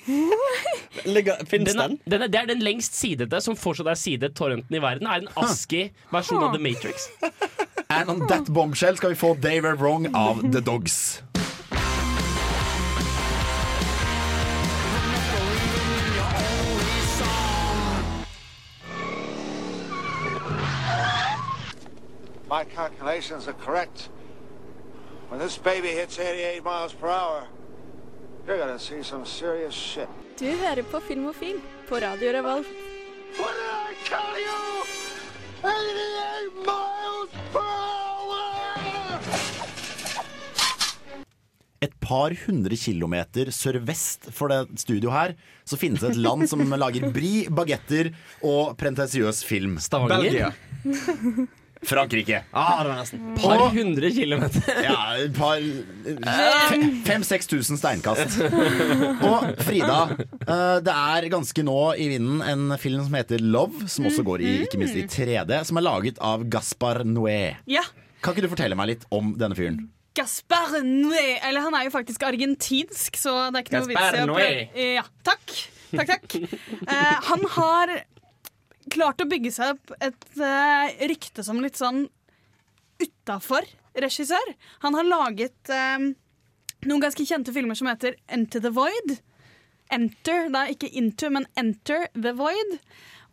Fins 0.06 1.66
Den 1.66 1.74
er, 1.74 1.82
den? 1.82 1.98
den 2.06 2.22
er, 2.22 2.30
det 2.30 2.38
er 2.40 2.46
den 2.52 2.62
lengst 2.62 2.94
sidete 2.96 3.42
som 3.44 3.58
fortsatt 3.58 3.90
er 3.90 3.98
sidet 3.98 4.36
torrenten 4.38 4.78
i 4.78 4.82
verden. 4.86 5.10
Er 5.10 5.24
en 5.24 5.32
ASCII-versjon 5.34 6.46
av 6.46 6.54
The 6.54 6.62
Matrix. 6.62 7.10
And 7.90 8.11
on 8.11 8.26
that 8.28 8.52
bombshell 8.52 8.97
skal 8.97 9.09
vi 9.09 9.14
få 9.14 9.35
They 9.35 9.61
Were 9.61 9.75
Wrong 9.75 10.14
av 10.14 10.52
The 10.52 10.61
Dogs. 10.61 11.22
My 22.51 22.64
calculations 22.64 23.48
are 23.48 23.55
correct. 23.55 24.11
When 25.31 25.40
this 25.40 25.57
baby 25.57 25.88
hits 25.88 26.18
88 26.18 26.64
miles 26.64 26.92
per 26.92 27.09
hour, 27.09 27.46
you're 28.46 28.59
gonna 28.59 28.79
see 28.79 29.03
some 29.03 29.24
serious 29.24 29.74
shit. 29.74 30.09
Du 30.38 30.44
hører 30.44 30.83
på 30.83 31.01
Filmofil 31.01 31.61
på 31.88 31.94
Radio 31.94 32.33
Revolt. 32.33 32.66
What 33.38 33.55
did 33.57 33.70
I 33.90 33.94
tell 34.05 34.40
you? 34.40 36.08
Par 42.09 42.33
hundre 42.47 42.79
kilometer 42.81 43.53
sørvest 43.53 44.31
for 44.35 44.53
det 44.53 44.81
studioet 44.81 45.14
her, 45.14 45.37
så 45.68 45.77
finnes 45.81 46.01
det 46.03 46.14
et 46.14 46.23
land 46.25 46.49
som 46.49 46.64
lager 46.85 47.11
bri, 47.12 47.47
bagetter 47.53 48.12
og 48.40 48.75
prentensiøs 48.81 49.44
film. 49.47 49.77
Stavanger. 49.83 50.25
Belgia. 50.25 50.53
Frankrike. 51.83 52.40
Ah, 52.51 52.81
det 52.83 52.90
var 52.90 52.97
nesten. 52.99 53.21
Par 53.38 53.61
hundre 53.71 54.11
kilometer. 54.11 54.64
Ja, 54.88 55.14
et 55.14 55.37
par 55.37 55.62
Fem-seks 57.07 57.47
tusen 57.47 57.79
steinkast. 57.79 58.40
Og 59.23 59.53
Frida, 59.62 60.01
eh, 60.42 60.79
det 60.83 60.94
er 60.94 61.29
ganske 61.31 61.62
nå 61.62 61.79
i 61.94 62.09
vinden 62.11 62.42
en 62.42 62.75
film 62.83 63.05
som 63.07 63.14
heter 63.14 63.42
Love, 63.44 63.87
som 63.87 64.09
også 64.11 64.27
går 64.27 64.42
i 64.42 64.57
ikke 64.66 64.81
minst 64.81 64.99
i 64.99 65.07
3D, 65.07 65.61
som 65.68 65.79
er 65.79 65.87
laget 65.87 66.18
av 66.18 66.42
Gaspar 66.51 67.05
Noé. 67.07 67.55
Ja. 67.71 67.85
Kan 68.25 68.35
ikke 68.35 68.49
du 68.49 68.53
fortelle 68.57 68.79
meg 68.79 68.97
litt 68.97 69.07
om 69.14 69.37
denne 69.38 69.55
fyren? 69.59 69.85
Gaspar 70.18 70.78
Noé. 70.85 71.38
Eller 71.46 71.64
han 71.64 71.76
er 71.78 71.87
jo 71.87 71.94
faktisk 71.94 72.26
argentinsk, 72.26 73.18
så 73.20 73.35
det 73.48 73.61
er 73.61 73.66
ikke 73.66 73.78
noe 73.78 73.90
vits 73.92 74.04
i 74.04 74.22
å 74.22 74.28
prøve 74.33 74.87
Ja, 74.98 75.04
takk. 75.26 75.59
Takk, 75.94 76.14
takk. 76.14 76.38
Eh, 76.88 77.16
han 77.28 77.42
har 77.54 77.92
klart 78.92 79.20
å 79.20 79.28
bygge 79.28 79.52
seg 79.52 79.74
opp 79.74 79.92
et 80.00 80.40
eh, 80.40 80.94
rykte 81.11 81.44
som 81.44 81.61
litt 81.61 81.76
sånn 81.81 82.07
utafor 83.02 83.66
regissør. 83.98 84.54
Han 84.85 84.96
har 84.96 85.09
laget 85.09 85.72
eh, 85.72 86.11
noen 86.87 87.02
ganske 87.04 87.26
kjente 87.28 87.54
filmer 87.54 87.78
som 87.78 87.90
heter 87.90 88.16
Enter 88.28 88.64
the 88.64 88.72
Void. 88.74 89.18
Enter, 89.92 90.48
da 90.52 90.66
ikke 90.68 90.90
Into, 90.96 91.31
men 91.33 91.48
Enter 91.61 92.09
the 92.16 92.35
Void. 92.37 92.78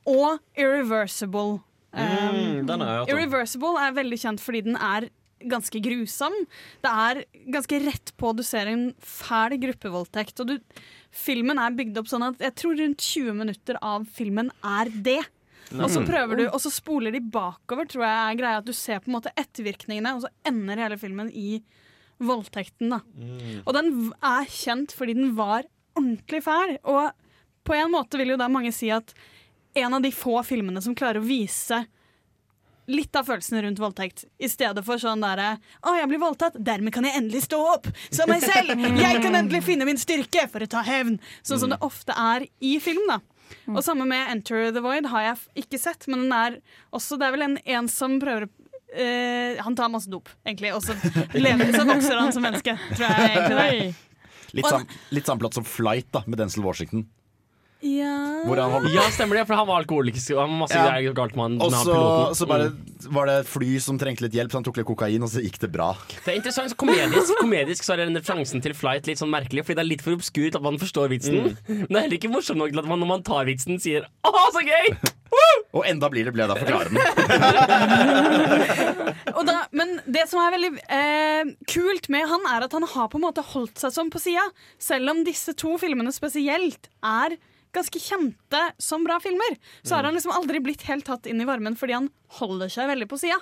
Og 0.05 0.39
Irreversible. 0.59 1.61
Mm. 1.95 2.67
Irreversible 3.07 3.79
er 3.81 3.95
veldig 3.95 4.19
kjent 4.19 4.43
fordi 4.43 4.65
den 4.67 4.75
er 4.75 5.07
ganske 5.51 5.79
grusom. 5.83 6.35
Det 6.83 6.91
er 6.91 7.23
ganske 7.53 7.79
rett 7.85 8.11
på 8.19 8.33
du 8.35 8.43
ser 8.45 8.71
en 8.71 8.89
fæl 8.99 9.57
gruppevoldtekt. 9.61 10.41
Og 10.43 10.53
du, 10.53 10.81
filmen 11.15 11.61
er 11.61 11.75
bygd 11.77 12.01
opp 12.01 12.11
sånn 12.11 12.27
at 12.31 12.43
jeg 12.43 12.55
tror 12.61 12.77
rundt 12.81 13.05
20 13.05 13.39
minutter 13.43 13.79
av 13.81 14.05
filmen 14.17 14.51
er 14.65 14.91
det. 15.05 15.21
Og 15.73 15.89
så 15.89 16.03
prøver 16.05 16.37
du, 16.37 16.43
og 16.45 16.59
så 16.61 16.69
spoler 16.69 17.15
de 17.15 17.23
bakover, 17.33 17.87
tror 17.89 18.05
jeg 18.05 18.17
er 18.21 18.39
greia. 18.41 18.59
At 18.61 18.67
du 18.67 18.73
ser 18.75 19.01
på 19.01 19.09
en 19.09 19.17
måte 19.17 19.33
ettervirkningene, 19.39 20.13
og 20.17 20.25
så 20.25 20.33
ender 20.45 20.81
hele 20.83 20.99
filmen 21.01 21.31
i 21.33 21.61
voldtekten. 22.21 22.93
da. 22.93 23.01
Og 23.65 23.73
den 23.75 23.89
er 24.23 24.45
kjent 24.51 24.93
fordi 24.95 25.17
den 25.17 25.33
var 25.37 25.65
ordentlig 25.97 26.43
fæl. 26.45 26.77
Og 26.83 27.11
på 27.65 27.75
en 27.75 27.91
måte 27.91 28.19
vil 28.21 28.35
jo 28.35 28.39
da 28.39 28.47
mange 28.51 28.71
si 28.75 28.91
at 28.93 29.13
en 29.75 29.97
av 29.97 30.05
de 30.05 30.11
få 30.15 30.37
filmene 30.47 30.81
som 30.83 30.95
klarer 30.95 31.19
å 31.19 31.27
vise 31.27 31.81
litt 32.91 33.15
av 33.17 33.27
følelsene 33.27 33.63
rundt 33.65 33.81
voldtekt, 33.81 34.25
i 34.37 34.49
stedet 34.51 34.83
for 34.85 35.01
sånn 35.01 35.23
derre 35.23 35.55
Å, 35.81 35.95
jeg 35.97 36.09
blir 36.11 36.21
voldtatt, 36.21 36.57
dermed 36.61 36.93
kan 36.95 37.07
jeg 37.07 37.17
endelig 37.19 37.45
stå 37.47 37.59
opp 37.73 37.89
som 38.09 38.29
meg 38.31 38.43
selv! 38.45 38.75
Jeg 38.99 39.21
kan 39.23 39.37
endelig 39.37 39.63
finne 39.65 39.87
min 39.87 39.99
styrke 40.01 40.47
for 40.51 40.65
å 40.65 40.69
ta 40.69 40.83
hevn! 40.85 41.17
Sånn 41.45 41.63
som 41.63 41.73
det 41.73 41.79
ofte 41.85 42.15
er 42.15 42.47
i 42.63 42.75
film, 42.83 43.05
da. 43.09 43.21
Og 43.69 43.81
samme 43.85 44.07
med 44.09 44.29
Enter 44.31 44.71
the 44.73 44.81
Void 44.81 45.09
har 45.11 45.25
jeg 45.29 45.65
ikke 45.65 45.79
sett, 45.81 46.07
men 46.09 46.25
den 46.25 46.33
er 46.35 46.59
også 46.95 47.19
Det 47.21 47.27
er 47.27 47.35
vel 47.35 47.45
en, 47.45 47.57
en 47.77 47.89
som 47.91 48.17
prøver 48.21 48.47
å 48.47 48.49
eh, 48.95 49.61
Han 49.65 49.77
tar 49.77 49.91
masse 49.93 50.09
dop, 50.11 50.31
egentlig, 50.45 50.73
og 50.75 50.81
så, 50.85 50.97
lever, 51.45 51.73
så 51.75 51.85
vokser 51.87 52.21
han 52.21 52.33
som 52.35 52.45
menneske, 52.45 52.77
tror 52.95 53.05
jeg 53.05 53.29
egentlig. 53.31 53.59
det. 53.61 54.15
Litt, 54.55 54.69
sam, 54.71 54.87
litt 55.11 55.27
samme 55.27 55.43
plott 55.43 55.57
som 55.57 55.67
Flight 55.67 56.11
da, 56.15 56.23
med 56.29 56.39
Denzil 56.39 56.63
Washington. 56.65 57.05
Ja. 57.85 58.41
Hvor 58.47 58.57
han 58.57 58.87
Ja, 58.89 59.03
stemmer 59.13 59.37
det, 59.37 59.43
for 59.45 59.53
han 59.59 59.67
var 59.69 59.77
alkoholisk. 59.83 60.31
og 60.33 60.39
Han 60.47 60.55
masse 60.57 60.73
Ja. 60.73 60.87
greier 60.89 61.13
galt 61.13 61.35
med 61.37 61.43
han, 61.43 61.61
Og 61.61 61.69
så, 61.71 61.83
piloten. 61.93 62.33
så 62.35 62.45
bare 62.49 62.71
var 63.13 63.25
det 63.29 63.35
et 63.45 63.47
fly 63.47 63.77
som 63.79 63.99
trengte 63.99 64.21
litt 64.25 64.33
hjelp, 64.33 64.49
så 64.49 64.53
han 64.57 64.63
tok 64.65 64.77
litt 64.77 64.87
kokain, 64.87 65.21
og 65.21 65.29
så 65.29 65.39
gikk 65.43 65.59
det 65.59 65.69
bra. 65.71 65.91
Det 66.25 66.33
er 66.33 66.37
interessant, 66.39 66.71
så 66.73 66.75
komedisk, 66.75 67.35
komedisk 67.37 67.83
så 67.85 67.93
er 67.93 67.97
den 68.05 68.15
referansen 68.17 68.59
til 68.63 68.73
Flight 68.73 69.05
litt 69.05 69.19
sånn 69.21 69.29
merkelig, 69.29 69.61
fordi 69.67 69.75
det 69.77 69.83
er 69.85 69.91
litt 69.91 70.01
for 70.01 70.13
obskurt 70.17 70.55
at 70.55 70.61
man 70.65 70.79
forstår 70.81 71.09
vitsen. 71.13 71.57
Men 71.67 71.87
det 71.87 71.95
er 71.95 72.01
heller 72.07 72.17
ikke 72.17 72.31
morsomt 72.33 72.57
nok 72.57 72.71
til 72.73 72.79
at 72.79 72.85
man 72.89 72.99
når 72.99 73.07
man 73.07 73.21
tar 73.23 73.45
vitsen, 73.45 73.77
sier 73.79 74.01
'Å, 74.25 74.33
så 74.51 74.61
gøy!' 74.65 74.97
Og 75.75 75.83
enda 75.85 76.07
blir 76.09 76.23
det 76.23 76.31
ble 76.33 76.47
da 76.47 76.55
forklare 76.55 76.87
den. 76.87 76.95
Og 79.35 79.43
da, 79.45 79.55
men 79.75 79.97
det 80.07 80.23
som 80.31 80.39
er 80.39 80.53
veldig 80.55 80.69
eh, 80.87 81.43
kult 81.67 82.07
med 82.13 82.23
han, 82.29 82.39
er 82.47 82.63
at 82.63 82.71
han 82.77 82.83
har 82.87 83.09
på 83.11 83.17
en 83.19 83.25
måte 83.25 83.43
holdt 83.43 83.75
seg 83.81 83.91
sånn 83.91 84.07
på 84.13 84.19
sida. 84.23 84.45
Selv 84.79 85.09
om 85.11 85.19
disse 85.27 85.51
to 85.59 85.73
filmene 85.81 86.13
spesielt 86.15 86.87
er 87.03 87.35
ganske 87.75 88.01
kjente 88.01 88.61
som 88.81 89.03
bra 89.07 89.19
filmer, 89.23 89.57
så 89.83 89.95
har 89.99 90.07
han 90.09 90.15
liksom 90.17 90.31
aldri 90.35 90.61
blitt 90.63 90.87
helt 90.89 91.05
tatt 91.07 91.27
inn 91.31 91.41
i 91.43 91.47
varmen 91.47 91.75
fordi 91.79 91.93
han 91.99 92.09
holder 92.39 92.71
seg 92.71 92.87
veldig 92.93 93.09
på 93.11 93.19
sida. 93.21 93.39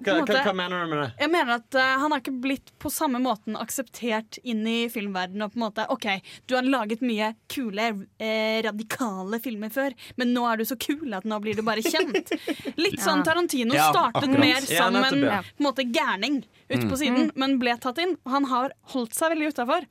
Hva, 0.00 0.14
mener 0.56 0.80
du 0.86 0.86
med 0.88 0.98
det? 1.02 1.08
Jeg 1.20 1.28
mener 1.28 1.58
at 1.58 1.76
uh, 1.76 1.98
Han 2.00 2.12
har 2.14 2.22
ikke 2.22 2.32
blitt 2.40 2.70
på 2.80 2.88
samme 2.88 3.18
måten 3.20 3.52
akseptert 3.60 4.38
inn 4.48 4.62
i 4.64 4.86
filmverdenen. 4.88 5.42
Og 5.44 5.52
på 5.52 5.58
en 5.58 5.64
måte, 5.66 5.84
ok, 5.92 6.06
Du 6.48 6.54
har 6.56 6.64
laget 6.64 7.02
mye 7.04 7.34
kule, 7.52 7.90
eh, 8.16 8.62
radikale 8.64 9.40
filmer 9.44 9.68
før, 9.74 9.92
men 10.16 10.32
nå 10.32 10.46
er 10.48 10.56
du 10.56 10.64
så 10.64 10.78
kul 10.80 11.12
at 11.18 11.26
nå 11.28 11.36
blir 11.44 11.58
du 11.58 11.60
bare 11.66 11.84
kjent. 11.84 12.32
Litt 12.80 12.96
sånn 13.04 13.20
Tarantino 13.26 13.76
Ja, 13.76 13.90
startet 13.92 14.22
akkurat. 14.24 14.40
mer 14.40 14.64
Ja, 14.72 14.86
som 14.86 14.96
nettopp, 14.96 15.12
en 15.18 15.26
ja. 15.28 15.42
på 15.44 15.60
en 15.60 15.68
måte 15.68 15.84
gærning 15.92 16.40
ute 16.70 16.80
Mm. 16.80 16.88
på 16.94 16.96
siden, 17.02 17.30
men 17.36 17.58
ble 17.60 17.76
tatt 17.76 17.98
inn. 18.00 18.16
Og 18.24 18.32
han 18.38 18.48
har 18.54 18.72
holdt 18.94 19.12
seg 19.20 19.34
veldig 19.34 19.52
utafor. 19.52 19.84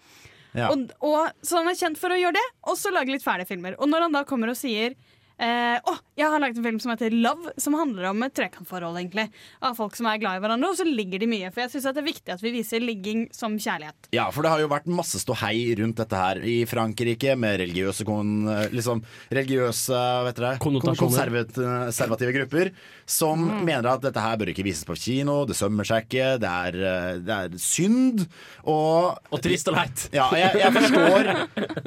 Ja. 0.57 0.71
Og, 0.71 0.89
og, 1.05 1.29
så 1.45 1.59
han 1.59 1.69
er 1.69 1.77
kjent 1.77 1.99
for 2.01 2.13
å 2.13 2.17
gjøre 2.17 2.37
det, 2.39 2.45
og 2.69 2.77
så 2.79 2.91
lage 2.93 3.13
litt 3.13 3.25
fæle 3.25 3.45
filmer. 3.49 3.77
Og 3.77 3.89
når 3.91 4.07
han 4.07 4.17
da 4.17 4.25
kommer 4.27 4.51
og 4.53 4.57
sier 4.57 4.95
eh, 5.39 5.77
Å, 5.79 5.93
jeg 6.19 6.27
har 6.29 6.41
laget 6.43 6.59
en 6.59 6.65
film 6.67 6.79
som 6.83 6.91
heter 6.93 7.13
Love, 7.15 7.53
som 7.61 7.75
handler 7.79 8.09
om 8.11 8.23
et 8.27 8.33
trekantforhold, 8.35 8.97
egentlig. 8.99 9.27
Av 9.65 9.77
folk 9.77 9.95
som 9.97 10.09
er 10.11 10.19
glad 10.21 10.39
i 10.39 10.43
hverandre, 10.43 10.69
og 10.73 10.77
så 10.79 10.85
ligger 10.87 11.21
de 11.23 11.29
mye. 11.31 11.49
For 11.55 11.63
jeg 11.63 11.73
syns 11.73 11.87
det 11.89 12.03
er 12.03 12.07
viktig 12.09 12.33
at 12.35 12.43
vi 12.43 12.51
viser 12.57 12.83
ligging 12.83 13.25
som 13.35 13.55
kjærlighet. 13.59 14.09
Ja, 14.15 14.27
for 14.35 14.43
det 14.45 14.51
har 14.53 14.63
jo 14.63 14.69
vært 14.71 14.89
masse 14.91 15.21
ståhei 15.23 15.73
rundt 15.79 15.99
dette 16.01 16.19
her 16.19 16.41
i 16.43 16.57
Frankrike, 16.69 17.35
med 17.39 17.59
religiøse 17.63 18.05
kon, 18.07 18.33
liksom, 18.75 19.03
religiøse 19.33 20.01
vet 20.27 20.39
dere, 20.41 20.57
konservative 20.59 22.33
grupper 22.35 22.71
som 23.09 23.41
mener 23.65 23.87
at 23.93 24.03
dette 24.03 24.21
her 24.21 24.37
bør 24.39 24.51
ikke 24.51 24.65
vises 24.67 24.85
på 24.87 24.95
kino, 24.99 25.41
det 25.49 25.55
sømmer 25.57 25.87
seg 25.87 26.05
ikke, 26.05 26.27
det 26.41 26.49
er, 26.49 26.77
det 27.25 27.35
er 27.35 27.55
synd. 27.61 28.25
Og 28.69 29.17
Og 29.33 29.41
trist 29.43 29.69
og 29.71 29.77
leit. 29.77 30.05
ja, 30.13 30.27
jeg, 30.37 30.59
jeg 30.61 30.75
forstår, 30.75 31.31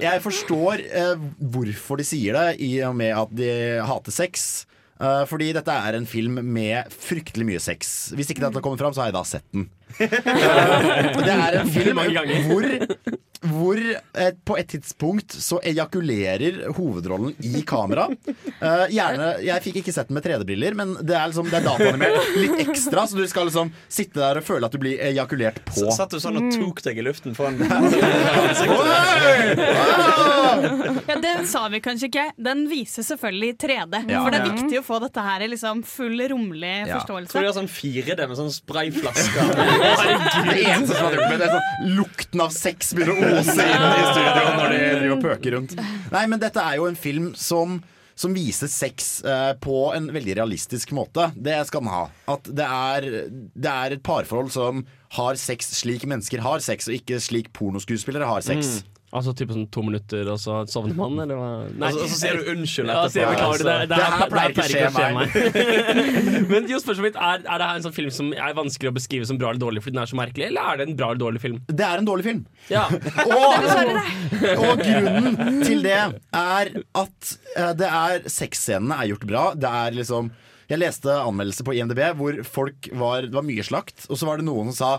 jeg 0.02 0.22
forstår 0.24 0.82
eh, 1.02 1.26
hvorfor 1.54 2.00
de 2.00 2.06
sier 2.08 2.38
det, 2.38 2.48
i 2.64 2.72
og 2.86 2.96
med 2.98 3.12
at 3.16 3.32
de 3.38 3.41
hater 3.88 4.14
sex. 4.14 4.66
Eh, 5.02 5.22
fordi 5.26 5.50
dette 5.57 5.74
er 5.74 5.98
en 5.98 6.07
film 6.07 6.38
med 6.55 6.92
fryktelig 6.94 7.46
mye 7.48 7.62
sex. 7.62 8.12
Hvis 8.16 8.31
ikke 8.31 8.44
dette 8.44 8.62
kommer 8.62 8.81
fram, 8.81 8.94
så 8.94 9.02
har 9.02 9.11
jeg 9.11 9.18
da 9.18 9.24
sett 9.26 9.48
den. 9.55 9.66
Eh, 10.00 11.18
det 11.22 11.33
er 11.35 11.57
en 11.61 11.70
film 11.72 11.98
hvor, 12.46 12.66
hvor 13.52 13.81
eh, 13.83 14.31
på 14.46 14.57
et 14.61 14.68
tidspunkt 14.70 15.35
så 15.42 15.59
ejakulerer 15.66 16.61
hovedrollen 16.76 17.35
i 17.44 17.62
kamera. 17.66 18.07
Eh, 18.28 18.85
gjerne, 18.94 19.28
Jeg 19.44 19.62
fikk 19.66 19.81
ikke 19.83 19.94
sett 19.96 20.09
den 20.11 20.16
med 20.18 20.24
3D-briller, 20.26 20.76
men 20.78 20.94
det 21.00 21.16
er, 21.18 21.26
liksom, 21.33 21.48
det 21.50 21.59
er 21.61 21.66
dataanimert 21.66 22.37
litt 22.38 22.62
ekstra, 22.68 23.07
så 23.11 23.18
du 23.18 23.26
skal 23.31 23.48
liksom 23.50 23.72
sitte 23.92 24.20
der 24.22 24.40
og 24.42 24.46
føle 24.46 24.68
at 24.68 24.72
du 24.76 24.81
blir 24.83 25.00
ejakulert 25.11 25.59
på. 25.68 25.76
Så 25.83 25.90
Satt 25.96 26.14
du 26.14 26.20
sånn 26.22 26.38
og 26.40 26.50
tok 26.55 26.83
deg 26.87 27.02
i 27.02 27.07
luften 27.09 27.35
foran 27.37 27.59
Ja, 31.07 31.16
Det 31.22 31.46
sa 31.50 31.66
vi 31.72 31.81
kanskje 31.83 32.09
ikke. 32.11 32.24
Den 32.42 32.64
viser 32.70 33.02
selvfølgelig 33.07 33.48
i 33.52 33.57
3D. 33.66 34.02
Ja. 34.12 34.22
For 34.22 34.31
det 34.35 34.40
er 34.40 34.48
viktig 34.52 34.81
å 34.81 34.85
få 34.87 34.98
dette 35.02 35.24
her 35.24 35.44
i 35.44 35.48
liksom 35.52 35.83
full 35.87 36.20
romlig 36.33 36.72
Ja. 36.87 36.98
forståelse. 37.00 37.33
Tror 37.33 37.42
det 37.46 37.50
er 37.50 37.57
sånn 37.59 37.70
4D 37.72 38.28
med 38.28 38.37
sånn 38.38 38.52
sprayflasker. 38.55 39.44
Det 39.83 40.59
eneste 40.64 40.97
som 40.97 41.07
hadde 41.09 41.18
gjort 41.18 41.33
med 41.33 41.40
det, 41.42 41.49
er 41.49 41.57
sånn 41.57 41.97
lukten 41.99 42.45
av 42.45 42.53
sex 42.55 42.92
begynner 42.97 43.18
å 43.18 43.40
ose 43.40 43.57
inn 43.66 43.88
i 43.88 44.05
studio 44.12 44.53
når 44.59 44.75
de 44.75 44.79
driver 44.85 45.16
og 45.16 45.25
pøker 45.27 45.57
rundt. 45.59 45.75
Nei, 46.12 46.25
men 46.31 46.42
dette 46.42 46.62
er 46.62 46.79
jo 46.81 46.88
en 46.90 46.99
film 46.99 47.33
som 47.38 47.81
som 48.23 48.35
viser 48.37 48.68
sex 48.68 49.23
eh, 49.25 49.53
på 49.61 49.77
en 49.97 50.11
veldig 50.12 50.35
realistisk 50.37 50.92
måte. 50.95 51.31
Det 51.35 51.57
skal 51.66 51.81
den 51.83 51.92
ha. 51.92 52.03
At 52.31 52.45
det 52.45 52.66
er, 52.66 53.07
det 53.33 53.73
er 53.73 53.97
et 53.97 54.03
parforhold 54.05 54.53
som 54.53 54.85
har 55.16 55.40
sex 55.40 55.73
slik 55.81 56.05
mennesker 56.09 56.45
har 56.45 56.62
sex, 56.64 56.90
og 56.90 56.99
ikke 57.01 57.21
slik 57.25 57.51
pornoskuespillere 57.57 58.29
har 58.29 58.45
sex. 58.45 58.83
Altså 59.12 59.35
type 59.37 59.53
sånn 59.53 59.66
to 59.68 59.83
minutter, 59.85 60.25
og 60.33 60.38
så 60.40 60.62
sovner 60.72 60.96
man, 60.96 61.18
eller 61.20 61.37
hva? 61.37 61.48
Nei. 61.68 61.90
Og 61.90 61.98
så- 61.98 62.05
og 62.07 62.09
så 62.09 62.16
sier 62.22 62.38
du 62.38 62.46
unnskyld 62.55 62.88
Ja, 62.88 63.03
sier 63.12 63.27
beklager, 63.29 63.64
det, 63.68 63.75
det, 63.81 63.88
Det 63.90 63.98
her 64.01 64.14
her 64.22 64.31
pleier 64.33 64.55
ikke 64.55 64.64
å 64.64 64.92
skje 64.96 65.09
meg. 65.18 66.46
Men 66.53 66.68
jo, 66.70 66.79
spørsmålet 66.81 67.11
mitt 67.11 67.18
er, 67.20 67.42
er 67.44 67.61
det 67.61 67.66
her 67.68 67.77
en 67.77 67.85
sånn 67.85 67.96
film 67.98 68.11
som 68.16 68.31
er 68.33 68.55
vanskelig 68.57 68.88
å 68.88 68.94
beskrive 68.96 69.29
som 69.29 69.37
bra 69.40 69.51
eller 69.53 69.61
dårlig 69.61 69.83
fordi 69.85 69.98
den 69.98 70.03
er 70.07 70.11
så 70.14 70.16
merkelig, 70.16 70.46
eller 70.48 70.72
er 70.72 70.81
det 70.81 70.88
en 70.88 70.96
bra 70.96 71.11
eller 71.12 71.22
dårlig 71.27 71.42
film? 71.44 71.61
Det 71.68 71.85
er 71.90 72.01
en 72.01 72.09
dårlig 72.09 72.25
film. 72.31 72.40
Ja. 72.72 72.87
Og, 73.37 74.62
og 74.62 74.81
grunnen 74.81 75.61
til 75.66 75.83
det 75.85 75.98
er 75.98 76.72
at 77.05 77.33
eh, 77.57 77.72
det 77.79 77.88
er 77.92 78.25
sexscenene 78.33 78.96
er 78.96 79.11
gjort 79.12 79.27
bra. 79.29 79.44
Det 79.55 79.68
er 79.85 79.98
liksom 80.01 80.33
Jeg 80.72 80.81
leste 80.81 81.12
anmeldelser 81.20 81.66
på 81.68 81.75
IMDb 81.77 82.01
hvor 82.16 82.38
folk 82.48 82.88
var, 82.96 83.27
det 83.29 83.37
var 83.37 83.44
mye 83.44 83.64
slakt, 83.66 84.07
og 84.09 84.16
så 84.16 84.25
var 84.29 84.40
det 84.40 84.46
noen 84.48 84.72
som 84.72 84.79
sa 84.79 84.92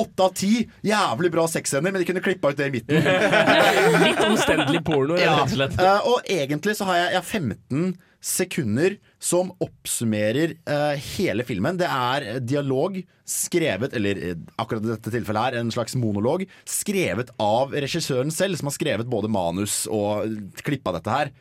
Åtte 0.00 0.26
av 0.26 0.34
ti! 0.36 0.66
Jævlig 0.86 1.30
bra 1.34 1.46
sexscener, 1.50 1.92
men 1.92 2.02
de 2.02 2.08
kunne 2.08 2.22
klippa 2.24 2.52
ut 2.52 2.60
det 2.60 2.68
i 2.70 2.74
midten. 2.74 3.08
Litt 4.06 4.22
omstendelig 4.26 4.84
porno, 4.86 5.18
Ja. 5.20 5.38
rett 5.40 5.50
og 5.50 5.56
slett. 5.56 5.80
Eh, 5.80 6.08
og 6.10 6.30
egentlig 6.30 6.76
så 6.78 6.88
har 6.90 7.00
jeg, 7.04 7.12
jeg 7.18 7.28
15 7.40 7.90
sekunder 8.20 8.98
som 9.20 9.48
oppsummerer 9.64 10.52
uh, 10.68 10.92
hele 11.16 11.44
filmen. 11.48 11.78
Det 11.80 11.88
er 11.88 12.40
dialog 12.44 12.98
skrevet, 13.30 13.94
eller 13.96 14.20
eh, 14.20 14.34
akkurat 14.60 14.84
i 14.84 14.90
dette 14.90 15.12
tilfellet 15.14 15.46
her, 15.46 15.56
en 15.60 15.72
slags 15.72 15.96
monolog, 15.96 16.44
skrevet 16.68 17.32
av 17.40 17.72
regissøren 17.72 18.32
selv, 18.34 18.60
som 18.60 18.68
har 18.68 18.76
skrevet 18.76 19.08
både 19.08 19.30
manus 19.32 19.86
og 19.88 20.28
klippa 20.66 20.92
dette 20.98 21.14
her. 21.14 21.32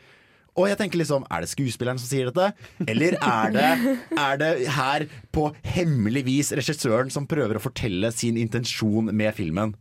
Og 0.60 0.68
jeg 0.68 0.78
tenker 0.80 1.00
liksom, 1.00 1.24
Er 1.32 1.44
det 1.44 1.52
skuespilleren 1.54 2.00
som 2.02 2.10
sier 2.10 2.28
dette, 2.28 2.52
eller 2.84 3.16
er 3.24 3.54
det, 3.56 3.68
er 4.12 4.40
det 4.42 4.50
her 4.76 5.06
på 5.32 5.50
hemmelig 5.64 6.26
vis 6.28 6.52
regissøren 6.60 7.12
som 7.14 7.28
prøver 7.30 7.56
å 7.56 7.64
fortelle 7.64 8.12
sin 8.12 8.38
intensjon 8.38 9.14
med 9.16 9.32
filmen? 9.38 9.76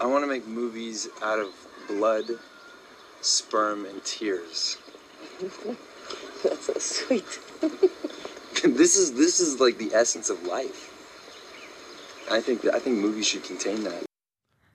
I 0.00 0.06
want 0.06 0.24
to 0.24 0.28
make 0.28 0.46
movies 0.46 1.08
out 1.22 1.38
of 1.38 1.48
blood, 1.88 2.38
sperm, 3.20 3.84
and 3.84 4.02
tears. 4.04 4.78
That's 6.42 6.66
so 6.66 6.74
sweet. 6.78 7.40
this 8.62 8.96
is 8.96 9.12
this 9.12 9.40
is 9.40 9.60
like 9.60 9.78
the 9.78 9.92
essence 9.94 10.30
of 10.30 10.42
life. 10.44 10.90
I 12.30 12.40
think 12.40 12.64
I 12.66 12.78
think 12.78 12.98
movies 12.98 13.26
should 13.26 13.44
contain 13.44 13.82
that. 13.84 14.07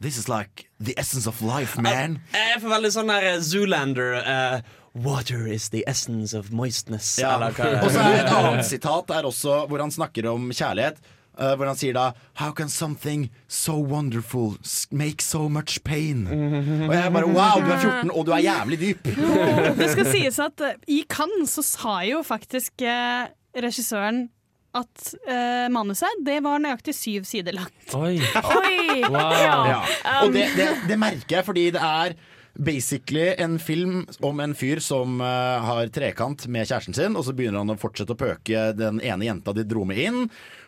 This 0.04 0.18
is 0.18 0.28
like 0.28 0.68
the 0.84 0.94
essence 1.00 1.28
of 1.30 1.42
life, 1.42 1.80
man. 1.80 2.18
Jeg 2.36 2.60
får 2.60 2.74
veldig 2.74 2.90
sånn 2.92 3.12
der 3.14 3.28
eh, 3.30 3.38
Zoolander 3.40 4.18
Uh, 4.24 4.58
Water 4.94 5.48
is 5.48 5.70
the 5.70 5.84
essence 5.88 6.34
of 6.38 6.52
moistness. 6.52 7.16
Ja. 7.18 7.38
Og 7.40 7.56
så 7.90 8.04
er 8.04 8.20
et 8.20 8.34
annet 8.36 8.68
sitat 8.68 9.08
der 9.10 9.26
også 9.26 9.64
hvor 9.72 9.82
han 9.82 9.94
snakker 9.96 10.28
om 10.30 10.52
kjærlighet. 10.52 11.00
Uh, 11.34 11.56
hvor 11.58 11.66
han 11.66 11.80
sier 11.80 11.96
da 11.96 12.12
How 12.38 12.52
can 12.54 12.70
something 12.70 13.32
so 13.48 13.74
wonderful 13.80 14.58
make 14.92 15.24
so 15.24 15.48
much 15.50 15.80
pain? 15.88 16.28
Og 16.28 16.94
jeg 16.94 17.16
bare 17.16 17.32
Wow, 17.32 17.64
du 17.64 17.72
er 17.72 17.80
14, 17.80 18.12
og 18.12 18.28
du 18.28 18.36
er 18.36 18.44
jævlig 18.44 18.80
dyp! 18.84 19.10
Det 19.80 19.90
skal 19.96 20.12
sies 20.12 20.38
at 20.44 20.68
i 20.86 21.00
Cannes 21.10 21.56
så 21.58 21.64
sa 21.66 21.96
jo 22.06 22.22
faktisk 22.28 22.84
eh, 22.86 23.32
regissøren 23.56 24.28
at 24.74 25.10
uh, 25.28 25.68
manuset 25.74 26.22
det 26.26 26.40
var 26.46 26.62
nøyaktig 26.64 26.96
syv 26.98 27.28
sider 27.30 27.56
langt. 27.56 27.96
Oi. 27.98 28.18
Oi! 28.60 29.04
Wow. 29.06 29.34
Ja. 29.38 29.82
Og 30.24 30.34
det, 30.34 30.50
det, 30.58 30.70
det 30.90 31.00
merker 31.02 31.40
jeg 31.40 31.48
fordi 31.50 31.68
det 31.76 31.84
er 31.84 32.16
basically 32.54 33.34
en 33.42 33.58
film 33.60 34.04
om 34.22 34.40
en 34.44 34.54
fyr 34.58 34.82
som 34.84 35.22
uh, 35.22 35.62
har 35.66 35.90
trekant 35.94 36.46
med 36.48 36.68
kjæresten 36.70 36.94
sin, 36.98 37.18
og 37.18 37.26
så 37.26 37.34
begynner 37.34 37.64
han 37.64 37.74
å 37.74 37.80
fortsette 37.82 38.14
å 38.14 38.20
pøke 38.20 38.68
den 38.78 39.02
ene 39.02 39.26
jenta 39.30 39.56
de 39.58 39.66
dro 39.66 39.86
med 39.90 40.02
inn. 40.04 40.20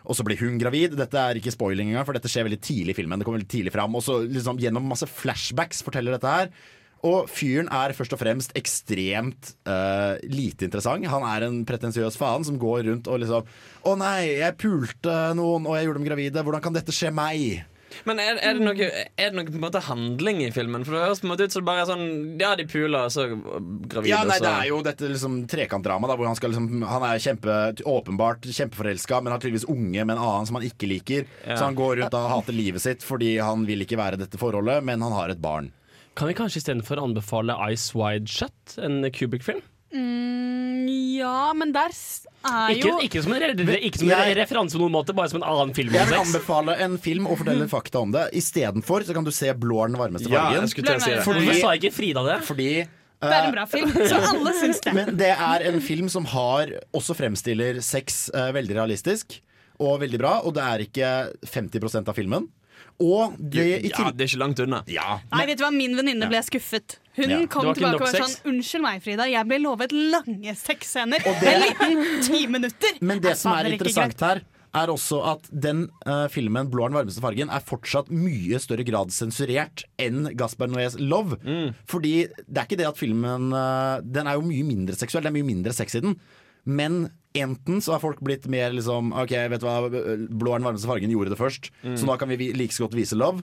Og 0.06 0.18
så 0.18 0.26
blir 0.26 0.38
hun 0.38 0.58
gravid. 0.58 0.96
Dette 0.98 1.18
er 1.18 1.38
ikke 1.38 1.54
spoiling 1.54 1.90
engang, 1.90 2.06
for 2.06 2.14
dette 2.14 2.30
skjer 2.30 2.46
veldig 2.46 2.62
tidlig 2.62 2.94
i 2.94 2.98
filmen. 3.00 3.18
Det 3.18 3.26
kommer 3.26 3.40
veldig 3.40 3.50
tidlig 3.50 3.74
fram 3.74 3.96
Og 3.98 4.04
så 4.06 4.20
liksom 4.22 4.60
gjennom 4.62 4.86
masse 4.86 5.08
flashbacks 5.10 5.82
forteller 5.86 6.14
dette 6.14 6.30
her. 6.30 6.52
Og 7.04 7.28
fyren 7.30 7.68
er 7.72 7.94
først 7.96 8.14
og 8.16 8.20
fremst 8.22 8.54
ekstremt 8.58 9.52
uh, 9.68 10.16
lite 10.24 10.66
interessant. 10.66 11.06
Han 11.12 11.26
er 11.28 11.46
en 11.46 11.62
pretensiøs 11.68 12.16
faen 12.18 12.46
som 12.46 12.58
går 12.60 12.86
rundt 12.88 13.10
og 13.10 13.20
liksom 13.22 13.46
Å 13.86 13.94
nei, 14.00 14.40
jeg 14.40 14.58
pulte 14.58 15.16
noen, 15.38 15.68
og 15.68 15.76
jeg 15.76 15.86
gjorde 15.86 16.00
dem 16.00 16.08
gravide. 16.08 16.44
Hvordan 16.46 16.64
kan 16.64 16.76
dette 16.76 16.94
skje 16.94 17.12
meg? 17.14 17.64
Men 18.04 18.20
er, 18.20 18.36
er, 18.42 18.58
det 18.58 18.64
noe, 18.66 18.88
er 19.16 19.30
det 19.30 19.36
noe 19.38 19.46
på 19.48 19.56
en 19.56 19.62
måte 19.62 19.80
handling 19.86 20.42
i 20.44 20.50
filmen? 20.54 20.84
For 20.84 20.96
det 20.96 21.04
høres 21.04 21.22
på 21.22 21.28
en 21.28 21.32
måte 21.32 21.46
ut 21.46 21.54
som 21.54 21.62
det 21.62 21.68
bare 21.68 21.84
er 21.84 21.88
sånn 21.88 22.06
Ja, 22.42 22.50
de 22.58 22.66
puler, 22.68 23.06
og 23.06 23.14
så 23.14 23.28
gravide, 23.30 24.10
Ja, 24.10 24.20
nei, 24.28 24.38
Det 24.42 24.50
er 24.52 24.68
jo 24.68 24.80
dette 24.84 25.10
liksom 25.12 25.38
trekantdrama 25.50 26.10
hvor 26.10 26.28
han, 26.28 26.36
skal 26.38 26.52
liksom, 26.52 26.84
han 26.90 27.06
er 27.08 27.22
kjempe, 27.22 27.56
åpenbart 27.86 28.48
kjempeforelska, 28.50 29.22
men 29.22 29.34
har 29.34 29.42
tydeligvis 29.42 29.68
unge 29.72 30.02
med 30.02 30.16
en 30.16 30.22
annen 30.22 30.50
som 30.50 30.58
han 30.58 30.66
ikke 30.66 30.90
liker. 30.90 31.30
Ja. 31.46 31.56
Så 31.56 31.68
han 31.68 31.78
går 31.78 32.02
rundt 32.02 32.18
og 32.18 32.30
hater 32.34 32.56
livet 32.56 32.84
sitt 32.84 33.06
fordi 33.06 33.36
han 33.38 33.64
vil 33.68 33.86
ikke 33.86 34.00
være 34.00 34.18
i 34.18 34.24
dette 34.26 34.40
forholdet, 34.40 34.82
men 34.86 35.04
han 35.04 35.14
har 35.16 35.32
et 35.32 35.42
barn. 35.42 35.70
Kan 36.16 36.28
vi 36.30 36.34
kanskje 36.38 36.62
istedenfor 36.62 37.00
anbefale 37.02 37.52
Ice 37.74 37.92
Wide 37.96 38.30
Shut, 38.32 38.76
en 38.80 39.02
Kubrick-film? 39.12 39.60
Mm, 39.94 40.86
ja, 41.18 41.52
men 41.56 41.72
der 41.74 41.92
er 41.92 42.72
Ikke, 42.74 42.88
jo 42.88 42.96
ikke 43.04 43.22
som 43.24 43.34
en, 43.36 43.42
re 43.42 43.76
ikke 43.78 44.00
som 44.00 44.08
en 44.10 44.14
Jeg- 44.16 44.36
referanse 44.38 44.76
på 44.76 44.82
noen 44.82 44.92
måte, 44.96 45.14
bare 45.14 45.28
som 45.30 45.42
en 45.42 45.48
annen 45.48 45.74
film. 45.76 45.92
Jeg 45.94 46.08
vil 46.08 46.18
anbefale 46.18 46.76
en 46.80 46.96
film 46.98 47.26
og 47.26 47.38
fortelle 47.38 47.68
fakta 47.68 48.00
om 48.00 48.12
det. 48.12 48.30
Istedenfor 48.32 49.04
så 49.06 49.14
kan 49.14 49.24
du 49.24 49.30
se 49.30 49.52
Blå 49.54 49.84
er 49.84 49.88
den 49.92 49.96
varmeste 50.00 50.30
Ja, 50.30 50.50
fargen. 50.50 50.64
å 50.64 50.68
si. 50.68 50.82
Hvorfor 50.82 51.34
Fordi, 51.34 51.60
sa 51.60 51.72
ikke 51.76 51.92
Frida 51.92 52.24
det? 52.24 52.38
fordi 52.44 52.70
Det 53.16 53.32
er 53.32 53.46
en 53.46 53.52
bra 53.54 53.64
film, 53.66 53.90
så 53.92 54.16
alle 54.28 54.52
syns 54.60 54.80
det. 54.84 54.92
Men 54.94 55.16
det 55.16 55.30
er 55.38 55.62
en 55.72 55.80
film 55.80 56.08
som 56.08 56.24
har 56.26 56.66
også 56.92 57.14
fremstiller 57.16 57.80
sex 57.82 58.30
uh, 58.34 58.52
veldig 58.52 58.74
realistisk 58.76 59.40
og 59.80 60.00
veldig 60.00 60.18
bra, 60.18 60.40
og 60.44 60.52
det 60.54 60.62
er 60.62 60.78
ikke 60.84 61.10
50% 61.46 62.08
av 62.08 62.14
filmen. 62.14 62.48
Og 63.02 63.36
det 63.38 63.66
i 63.84 63.90
Ja, 63.90 64.10
det 64.10 64.24
er 64.24 64.30
ikke 64.30 64.40
langt 64.40 64.60
unna. 64.64 64.82
Ja, 64.88 65.20
Nei, 65.32 65.46
vet 65.46 65.58
du 65.58 65.64
hva, 65.64 65.72
Min 65.74 65.96
venninne 65.98 66.28
ble 66.30 66.40
skuffet. 66.46 66.98
Hun 67.16 67.30
Ja. 67.30 67.46
kom 67.46 67.62
Det 67.62 67.66
var 67.66 67.74
ikke 67.74 67.80
tilbake 67.80 67.94
og 67.94 68.12
var 68.12 68.20
sånn 68.28 68.52
Unnskyld 68.52 68.82
meg, 68.82 69.02
Frida, 69.02 69.28
jeg 69.28 69.46
ble 69.48 69.58
lovet 69.60 69.92
lange 69.92 70.54
sexscener. 70.56 71.24
En 71.26 71.62
liten 71.62 72.22
ti 72.26 72.46
minutter. 72.46 72.98
Men 73.00 73.20
det 73.20 73.36
som 73.36 73.52
er 73.52 73.56
fader 73.64 73.70
ikke 73.70 73.86
interessant 73.86 74.20
her, 74.20 74.42
er 74.76 74.86
også 74.92 75.22
at 75.24 75.46
den 75.50 75.86
eh, 76.04 76.26
filmen 76.28 76.68
'Blå 76.68 76.84
er 76.84 76.90
den 76.90 76.98
varmeste 76.98 77.22
fargen' 77.24 77.48
er 77.52 77.60
fortsatt 77.64 78.10
mye 78.12 78.58
større 78.60 78.84
grad 78.84 79.08
sensurert 79.14 79.84
enn 79.98 80.28
Gaspar 80.36 80.68
Noés 80.68 80.96
'Love'. 81.00 81.38
Mm. 81.42 81.74
Fordi 81.88 82.28
det 82.28 82.58
er 82.58 82.66
ikke 82.66 82.76
det 82.82 82.88
at 82.88 82.98
filmen 82.98 83.52
eh, 83.52 84.00
Den 84.04 84.26
er 84.26 84.34
jo 84.34 84.42
mye 84.42 84.64
mindre 84.64 84.94
seksuell, 84.94 85.22
det 85.24 85.32
er 85.32 85.38
mye 85.38 85.48
mindre 85.54 85.72
sex 85.72 85.94
i 85.96 86.00
den. 86.00 86.18
Men 86.66 87.10
enten 87.42 87.80
så 87.84 87.92
har 87.94 88.00
folk 88.02 88.20
blitt 88.24 88.46
mer 88.48 88.72
liksom 88.74 89.12
OK, 89.12 89.30
vet 89.52 89.60
du 89.60 89.66
hva, 89.66 89.88
'Blå 89.90 90.54
er 90.54 90.58
den 90.60 90.66
varmeste 90.68 90.88
fargen' 90.88 91.10
gjorde 91.12 91.30
det 91.34 91.38
først, 91.38 91.70
Mm. 91.84 91.96
så 91.96 92.06
da 92.06 92.16
kan 92.16 92.28
vi 92.28 92.52
like 92.52 92.72
så 92.72 92.86
godt 92.88 92.94
vise 92.98 93.14
'Love'. 93.16 93.42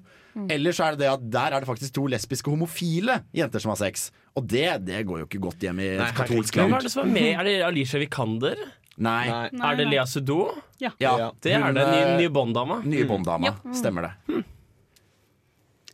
Eller 0.50 0.72
så 0.72 0.86
er 0.88 0.92
det 0.96 1.00
det 1.06 1.10
at 1.14 1.30
der 1.32 1.54
er 1.54 1.60
det 1.62 1.68
faktisk 1.70 1.94
to 1.94 2.08
lesbiske 2.08 2.50
homofile 2.50 3.24
jenter 3.34 3.60
som 3.60 3.70
har 3.70 3.78
sex. 3.78 4.12
Og 4.36 4.48
det, 4.48 4.84
det 4.86 5.06
går 5.06 5.20
jo 5.20 5.26
ikke 5.28 5.40
godt 5.42 5.60
hjem 5.62 5.80
i 5.80 5.98
Nei, 5.98 6.08
et 6.10 6.16
katolsk 6.16 6.54
Hvem 6.56 6.70
land. 6.72 6.74
er 6.74 6.82
det 6.88 6.92
som 6.92 7.08
er 7.08 7.12
med? 7.14 7.40
Er 7.40 7.44
det 7.44 7.62
Alicia 7.64 8.00
Vikander? 8.00 8.56
Nei. 8.98 9.50
Nei. 9.52 9.72
Er 9.74 9.76
det. 9.78 9.88
Lea 9.90 10.06
Sudou? 10.06 10.52
Ja. 10.80 10.92
Ja, 11.00 11.32
Det 11.42 11.52
er 11.54 11.62
hun, 11.64 11.74
det. 11.74 11.86
ny 11.88 11.94
Nye, 11.94 12.18
nye 12.22 12.30
Bond-dama. 12.30 12.82
Nye 12.86 13.06
Bond-dama. 13.06 13.46
Ja. 13.66 13.72
Stemmer 13.74 14.02
det. 14.28 14.44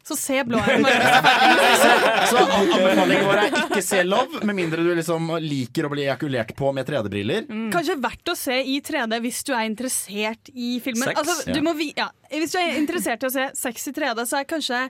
Så 0.10 0.16
se 0.18 0.40
blå 0.48 0.58
øyne. 0.72 0.90
Så 2.32 2.42
anbefalingen 2.42 3.26
vår 3.28 3.42
er 3.44 3.58
ikke 3.62 3.82
se 3.86 4.02
Love, 4.08 4.42
med 4.48 4.58
mindre 4.58 4.84
du 4.86 4.92
liksom 4.98 5.30
liker 5.44 5.86
å 5.86 5.92
bli 5.94 6.06
ejakulert 6.08 6.56
på 6.58 6.72
med 6.76 6.88
3D-briller. 6.90 7.46
Kanskje 7.74 7.98
verdt 8.02 8.32
å 8.34 8.38
se 8.38 8.58
i 8.64 8.80
3D 8.86 9.20
hvis 9.24 9.44
du 9.48 9.54
er 9.54 9.68
interessert 9.70 10.50
i 10.56 10.76
filmen. 10.84 11.06
Sex? 11.12 11.20
Altså, 11.22 11.38
du 11.54 11.60
Ja. 11.60 11.66
må 11.70 11.76
vi, 11.78 11.92
ja. 11.98 12.10
Hvis 12.34 12.56
du 12.56 12.60
er 12.62 12.78
interessert 12.80 13.24
i 13.24 13.30
å 13.30 13.34
se 13.34 13.50
sex 13.58 13.88
i 13.92 13.96
3D, 13.96 14.26
så 14.30 14.42
er 14.42 14.50
kanskje 14.50 14.84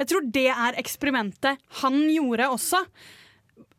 Jeg 0.00 0.08
tror 0.08 0.22
det 0.32 0.46
er 0.48 0.78
eksperimentet 0.80 1.58
han 1.82 1.98
gjorde 2.08 2.46
også. 2.54 2.78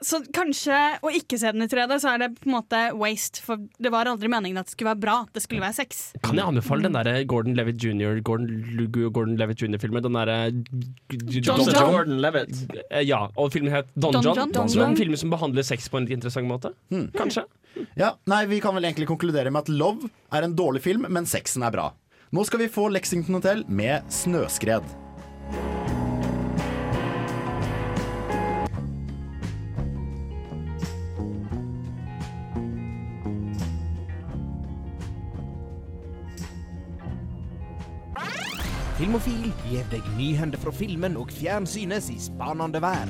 Så 0.01 0.17
kanskje 0.33 0.73
å 1.05 1.11
ikke 1.13 1.37
se 1.37 1.51
den 1.53 1.61
i 1.61 1.67
3D, 1.69 1.99
så 2.01 2.15
er 2.15 2.23
det 2.23 2.29
på 2.39 2.47
en 2.49 2.55
måte 2.55 2.79
waste. 2.97 3.37
For 3.45 3.61
det 3.77 3.91
var 3.93 4.09
aldri 4.09 4.31
meningen 4.33 4.57
at 4.57 4.65
det 4.65 4.73
skulle 4.73 4.89
være 4.95 5.01
bra. 5.03 5.17
Det 5.33 5.43
skulle 5.43 5.61
være 5.61 5.77
sex. 5.77 5.99
Kan 6.25 6.39
jeg 6.39 6.47
anbefale 6.49 6.87
den 6.87 6.95
der 6.97 7.23
Gordon 7.29 7.53
Levitt 7.59 7.77
Jr. 7.85 8.17
Gordon, 8.25 8.87
Gordon 9.13 9.35
Levitt 9.37 9.61
jr.-filmen? 9.61 10.01
Den 10.07 10.17
derre 10.17 10.37
John 10.49 11.61
Don 11.61 11.69
John. 11.69 11.91
Gordon 11.93 12.17
Levitt. 12.25 12.63
Eh, 12.89 13.03
Ja, 13.05 13.27
og 13.37 13.51
filmen 13.53 13.71
het 13.75 13.93
Don, 13.95 14.11
Don 14.17 14.23
John. 14.25 14.35
John, 14.41 14.51
Don 14.57 14.67
John. 14.73 14.89
en 14.89 14.97
film 14.97 15.15
som 15.21 15.29
behandler 15.29 15.63
sex 15.69 15.85
på 15.89 15.97
en 16.01 16.07
litt 16.09 16.17
interessant 16.17 16.49
måte. 16.49 16.73
Kanskje. 17.13 17.45
Ja, 17.95 18.15
nei, 18.25 18.45
Vi 18.49 18.59
kan 18.59 18.73
vel 18.75 18.83
egentlig 18.89 19.07
konkludere 19.07 19.51
med 19.53 19.61
at 19.67 19.69
Love 19.69 20.09
er 20.33 20.41
en 20.43 20.55
dårlig 20.57 20.81
film, 20.81 21.05
men 21.09 21.25
sexen 21.29 21.63
er 21.63 21.71
bra. 21.71 21.91
Nå 22.33 22.45
skal 22.47 22.59
vi 22.65 22.67
få 22.73 22.89
Lexington 22.89 23.35
Hotel 23.37 23.63
med 23.67 24.01
Snøskred. 24.09 24.83
Filmofil 39.01 39.47
gir 39.65 39.85
deg 39.89 40.03
nyhender 40.13 40.59
fra 40.61 40.69
filmen 40.77 41.15
og 41.17 41.31
fjernsynets 41.33 42.11
i 42.13 42.19
spanende 42.21 42.77
vær. 42.83 43.09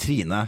Trine, 0.00 0.40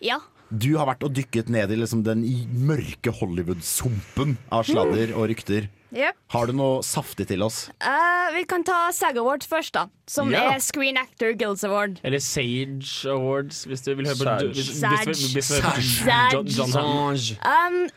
Ja. 0.00 0.16
du 0.56 0.76
har 0.78 0.86
vært 0.88 1.04
og 1.04 1.12
dykket 1.12 1.50
ned 1.52 1.70
i 1.70 1.76
liksom 1.76 2.02
den 2.06 2.22
mørke 2.64 3.12
Hollywood-sumpen 3.12 4.38
av 4.50 4.64
sladder 4.64 5.12
og 5.16 5.28
rykter. 5.28 5.68
Yep. 5.92 6.16
Har 6.32 6.46
du 6.46 6.52
noe 6.56 6.80
saftig 6.82 7.26
til 7.28 7.42
oss? 7.44 7.68
Eh, 7.80 8.32
vi 8.34 8.44
kan 8.44 8.64
ta 8.64 8.88
SAG 8.92 9.16
Awards 9.20 9.46
først, 9.46 9.72
da. 9.72 9.86
Som 10.06 10.30
Ja. 10.32 10.52
er 10.54 10.60
Screen 10.60 10.96
Actor 10.96 11.32
Guilds 11.34 11.64
Award. 11.64 12.00
Eller 12.04 12.20
Sage 12.20 13.04
Awards, 13.04 13.64
hvis 13.66 13.82
du 13.84 13.94
vil 13.94 14.06
høre 14.06 14.16
på 14.16 14.24
Sage. 14.24 14.48
hvis- 14.48 14.68
hvis- 14.68 14.80
Sage. 14.80 15.72
hvis- 15.76 16.04
Sage. 16.04 16.32
John- 16.32 16.46
John 16.46 16.72
Hamm. 16.72 17.16
Sange. 17.16 17.38
Um, 17.44 17.88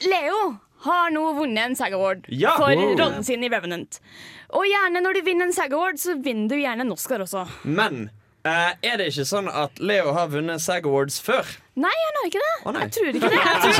Leo 0.00 0.56
har 0.84 1.10
nå 1.14 1.24
vunnet 1.38 1.64
en 1.70 1.76
SAG 1.78 1.96
Award 1.96 2.26
Ja! 2.30 2.54
for 2.60 2.70
rollen 3.00 3.24
sin 3.26 3.42
i 3.44 3.50
Revenant. 3.50 3.98
Og 4.54 4.64
gjerne 4.68 5.02
når 5.04 5.18
du 5.18 5.22
vinner 5.26 5.48
en 5.48 5.52
SAG 5.56 5.72
Award, 5.74 5.98
så 6.00 6.14
vinner 6.22 6.48
du 6.52 6.56
gjerne 6.60 6.86
en 6.86 6.92
Oscar 6.94 7.24
også. 7.24 7.46
Men 7.64 8.08
eh, 8.46 8.74
er 8.82 9.00
det 9.00 9.10
ikke 9.12 9.26
sånn 9.28 9.50
at 9.50 9.80
Leo 9.82 10.12
har 10.16 10.30
vunnet 10.32 10.62
SAG 10.62 10.86
Awards 10.86 11.18
før? 11.24 11.50
Nei, 11.78 11.94
han 12.04 12.14
har 12.18 12.24
ikke 12.28 12.40
det. 12.42 12.54
Oh. 12.66 12.72
Jeg 12.78 12.90
tror 12.94 13.06
ikke 13.08 13.20
det. 13.22 13.28
Jeg, 13.38 13.56
tror 13.62 13.72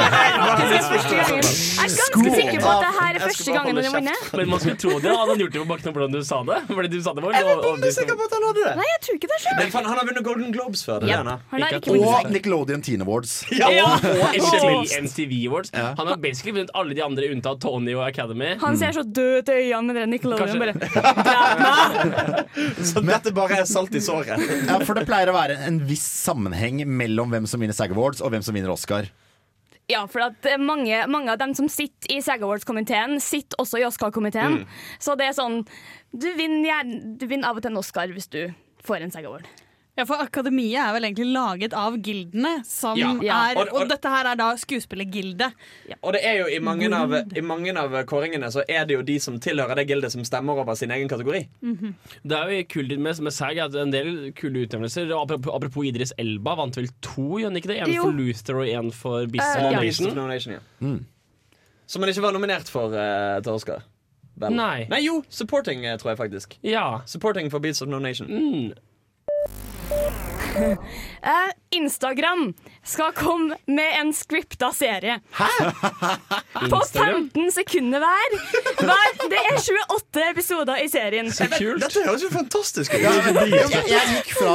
det 0.58 0.64
er 0.78 0.82
første 0.88 1.14
gangen. 1.18 1.42
jeg 1.42 1.46
er 1.82 1.90
ganske 1.98 2.30
sikker 2.38 2.58
på 2.62 2.68
at 2.70 2.78
det 2.84 2.92
her 2.98 3.12
er 3.18 3.22
første 3.24 3.50
gangen 3.56 3.74
han 3.78 3.84
vunnet. 3.98 4.20
Men 4.38 4.46
man 4.52 4.58
skulle 4.62 4.78
tro 4.84 4.92
det. 5.02 5.10
Hadde 5.18 5.30
han 5.32 5.40
gjort 5.42 5.54
det 5.56 5.60
på 5.62 5.66
bakken 5.72 5.88
av 5.90 5.94
hvordan 5.98 6.12
du 6.14 6.20
sa 6.28 6.36
det? 6.48 6.58
Fordi 6.68 6.88
du 6.92 6.98
sa 7.02 7.10
det 7.18 7.22
var 7.24 7.30
Jeg 7.34 7.42
var 7.48 7.56
og- 7.58 7.64
og- 7.72 7.78
sikker 7.98 8.14
på 8.20 8.24
at 8.28 8.32
han 8.38 8.44
hadde 8.48 8.62
det. 8.68 8.74
Nei, 8.78 8.86
jeg 8.92 9.00
tror 9.06 9.14
ikke 9.18 9.28
det 9.32 9.38
Men 9.58 9.66
sjøl. 9.66 9.72
han 9.88 9.94
har 9.98 10.04
vunnet 10.08 10.24
Golden 10.28 10.50
Globes 10.54 10.80
før. 10.86 10.96
Det 11.02 11.08
Yep. 11.08 11.16
han 11.18 11.26
har. 11.26 11.38
Ikke 11.58 11.76
ikke 11.78 11.90
Og 12.08 12.12
Nickelodeon 12.30 12.80
Teen 12.82 13.00
Awards. 13.02 13.32
Ja, 13.50 13.66
og 13.66 13.72
MTV, 14.38 14.68
MTV 15.02 15.32
Awards. 15.48 15.70
Han 15.74 16.06
har 16.06 16.16
basically 16.16 16.52
vunnet 16.58 16.70
alle 16.74 16.94
de 16.94 17.02
andre 17.04 17.22
unntatt 17.34 17.60
Tony 17.60 17.94
og 17.94 18.06
Academy. 18.08 18.54
Han 18.60 18.76
ser 18.78 18.92
så 18.92 19.02
død 19.02 19.38
ut 19.42 19.48
i 19.48 19.52
øynene 19.72 19.92
med 19.92 19.96
den 20.02 20.10
Nickelodeon. 20.10 20.58
Bare. 20.58 20.74
Så 22.84 23.00
dette 23.04 23.32
bare 23.34 23.60
er 23.62 23.66
salt 23.68 23.94
i 23.94 24.00
såret. 24.02 24.38
Ja, 24.68 24.78
For 24.86 24.98
det 24.98 25.06
pleier 25.08 25.30
å 25.30 25.34
være 25.36 25.56
en 25.66 25.78
viss 25.88 26.04
sammenheng 26.26 26.82
mellom 26.86 27.30
hvem 27.32 27.46
som 27.48 27.60
vinner 27.62 27.76
SAG 27.88 27.96
Awards 27.96 28.20
og 28.22 28.32
hvem 28.34 28.44
som 28.44 28.56
vinner 28.56 28.72
Oscar. 28.72 29.08
Ja, 29.88 30.02
for 30.10 30.20
at 30.26 30.44
eh, 30.44 30.60
mange, 30.60 31.00
mange 31.08 31.32
av 31.32 31.38
dem 31.40 31.54
som 31.56 31.68
sitter 31.72 32.12
i 32.12 32.20
SAG 32.20 32.42
Awards-komiteen, 32.44 33.16
sitter 33.24 33.56
også 33.62 33.80
i 33.80 33.86
Oscar-komiteen. 33.88 34.66
Så 35.00 35.16
det 35.16 35.30
er 35.30 35.38
sånn 35.38 35.62
du 36.12 36.28
vinner, 36.36 36.84
du 37.20 37.24
vinner 37.28 37.48
av 37.50 37.58
og 37.58 37.64
til 37.64 37.72
en 37.72 37.80
Oscar 37.80 38.12
hvis 38.12 38.28
du 38.32 38.42
får 38.84 39.04
en 39.04 39.12
SAG 39.12 39.28
Award. 39.28 39.48
Ja, 39.98 40.04
for 40.06 40.20
Akademiet 40.22 40.78
er 40.78 40.92
vel 40.94 41.08
egentlig 41.08 41.26
laget 41.34 41.72
av 41.74 41.96
gildene, 42.06 42.60
som 42.64 42.96
Ja. 42.96 43.08
Ja. 43.20 43.38
er 43.50 43.56
Og- 43.58 43.68
og- 43.72 43.80
Og 43.82 43.88
dette 43.88 44.08
her 44.08 44.26
er 44.30 44.36
da 44.36 44.52
skuespillergildet. 44.54 45.52
Og 46.02 46.12
det 46.12 46.20
er 46.24 46.38
jo 46.38 46.46
i 46.46 46.58
mange, 46.60 46.86
av, 46.94 47.12
i 47.36 47.40
mange 47.40 47.76
av 47.76 47.90
kåringene 48.06 48.46
så 48.52 48.62
er 48.68 48.84
det 48.86 48.94
jo 48.94 49.02
de 49.02 49.18
som 49.18 49.40
tilhører 49.40 49.74
det 49.74 49.88
gildet 49.88 50.12
som 50.12 50.22
stemmer 50.22 50.54
over 50.56 50.74
sin 50.76 50.90
egen 50.90 51.08
kategori. 51.08 51.48
Det 52.24 52.32
er 52.38 52.48
jo 52.48 52.64
kult 52.64 52.96
med, 52.98 53.18
med 53.20 53.32
SAG 53.32 53.58
at 53.58 53.74
en 53.74 53.90
del 53.90 54.32
kule 54.32 54.66
utnevnelser. 54.68 55.10
Apropos, 55.20 55.52
apropos 55.52 55.84
Idris 55.84 56.12
Elba 56.16 56.54
vant 56.54 56.76
vel 56.76 56.88
to, 57.02 57.38
gjør 57.40 57.44
han 57.50 57.56
ikke 57.56 57.66
det? 57.74 57.80
En 57.88 57.92
Jo. 57.92 58.02
for 58.04 58.10
Luther 58.12 58.56
og 58.60 58.68
en 58.68 58.90
for 58.92 59.26
Beast 59.26 59.58
uh, 59.58 59.64
of 59.66 59.72
ja. 59.72 59.80
Beast 59.80 60.00
of 60.00 60.06
Nation. 60.06 60.14
No 60.16 60.26
Nation. 60.28 61.06
Som 61.86 62.02
han 62.02 62.08
ikke 62.10 62.22
var 62.22 62.32
nominert 62.32 62.68
for 62.70 62.86
uh, 62.92 63.40
til 63.42 63.52
Oscar. 63.52 63.82
Nei. 64.38 64.86
Nei, 64.88 65.00
jo! 65.02 65.24
Supporting, 65.28 65.84
eh, 65.84 65.96
tror 65.98 66.10
jeg 66.14 66.18
faktisk. 66.18 66.58
Ja. 66.62 67.00
Supporting 67.06 67.50
for 67.50 67.58
Beats 67.58 67.82
of 67.82 67.88
No 67.88 67.98
Nation. 67.98 68.28
Mm. 68.28 68.72
Eh, 71.22 71.50
Instagram 71.70 72.54
skal 72.84 73.12
komme 73.12 73.56
med 73.66 74.00
en 74.00 74.14
scripta 74.14 74.72
serie. 74.72 75.20
På 76.70 76.80
15 76.92 77.52
sekunder 77.52 77.98
hver. 77.98 78.36
hver. 78.78 79.28
Det 79.30 79.38
er 79.38 79.58
28 79.58 80.22
episoder 80.30 80.82
i 80.84 80.88
serien. 80.88 81.30
Kult. 81.32 81.82
Dette 81.82 82.04
høres 82.06 82.22
jo 82.22 82.30
fantastisk 82.32 82.94
ut! 82.94 83.02
Jeg, 83.02 83.82
jeg 83.90 84.14
gikk 84.14 84.32
fra, 84.38 84.54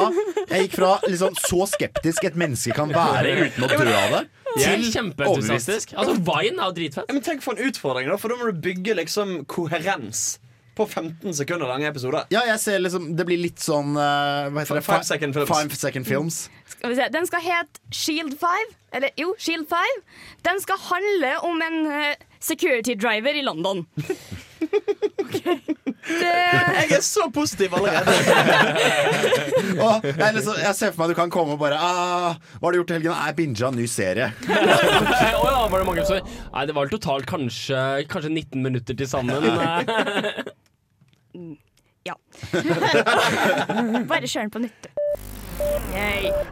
jeg 0.50 0.68
gikk 0.68 0.78
fra 0.80 0.94
liksom, 1.08 1.36
så 1.44 1.68
skeptisk 1.76 2.30
et 2.32 2.40
menneske 2.40 2.76
kan 2.76 2.94
være 2.96 3.36
uten 3.44 3.68
å 3.68 3.72
dø 3.74 3.90
av 3.92 4.16
det, 4.18 4.24
til 4.56 4.88
kjempeentusiastisk. 4.88 5.96
Altså, 6.00 6.16
Vine 6.24 6.64
er 6.64 6.72
jo 6.72 6.78
dritfett. 6.80 7.10
Ja, 7.10 7.18
men 7.18 7.28
Tenk 7.28 7.44
for 7.46 7.60
en 7.60 7.70
utfordring, 7.70 8.10
da, 8.12 8.18
for 8.22 8.34
da 8.34 8.40
må 8.40 8.50
du 8.50 8.64
bygge 8.66 8.98
liksom 9.04 9.44
koherens 9.52 10.40
på 10.76 10.88
15 10.88 11.36
sekunder 11.38 11.70
lange 11.70 11.88
episoder. 11.88 12.26
Ja, 12.34 12.44
jeg 12.50 12.60
ser 12.60 12.80
liksom 12.82 13.12
Det 13.18 13.26
blir 13.28 13.38
litt 13.42 13.62
sånn 13.62 13.94
uh, 13.94 14.50
Hva 14.50 14.64
heter 14.64 14.80
det? 14.80 14.86
Five 14.88 15.06
second 15.08 15.38
films. 15.38 15.52
Five 15.52 15.78
second 15.78 16.10
films. 16.10 16.40
Skal 16.74 16.94
vi 16.94 16.98
se. 16.98 17.10
Den 17.14 17.30
skal 17.30 17.46
hete 17.46 17.84
Shield 17.94 18.38
5. 18.42 18.74
Eller 18.98 19.14
jo, 19.20 19.36
Shield 19.38 19.70
5. 19.70 20.02
Den 20.46 20.62
skal 20.64 20.82
handle 20.90 21.36
om 21.50 21.62
en 21.66 21.80
uh, 21.92 22.32
security 22.40 22.98
driver 23.00 23.38
i 23.38 23.46
London. 23.46 23.86
Det, 26.04 26.20
Jeg 26.20 26.98
er 26.98 27.02
så 27.06 27.30
positiv 27.34 27.74
allerede! 27.78 28.12
Og 29.80 30.04
jeg, 30.04 30.34
liksom, 30.36 30.58
jeg 30.60 30.76
ser 30.76 30.92
for 30.92 31.04
meg 31.04 31.06
at 31.06 31.14
du 31.14 31.18
kan 31.22 31.32
komme 31.34 31.56
og 31.56 31.62
bare 31.62 31.78
ah, 31.80 32.36
'Hva 32.60 32.68
har 32.68 32.72
du 32.76 32.80
gjort 32.82 32.92
i 32.92 32.98
helgen?' 32.98 33.16
Jeg 33.16 33.36
binga 33.38 33.68
en 33.68 33.78
ny 33.80 33.86
serie. 33.88 34.28
oh, 34.50 35.48
ja, 35.48 35.68
var 35.72 35.78
det 35.78 35.86
mange 35.88 36.04
episoder? 36.04 36.28
Nei, 36.54 36.66
det 36.68 36.76
var 36.76 36.82
vel 36.86 36.94
totalt 36.96 37.26
kanskje, 37.30 37.80
kanskje 38.12 38.32
19 38.34 38.64
minutter 38.64 38.94
til 39.00 39.08
sammen. 39.08 39.44
ja. 42.10 42.16
Bare 44.12 44.28
kjør 44.28 44.42
den 44.42 44.54
på 44.54 44.60
nytt, 44.66 44.84
du. 44.84 44.90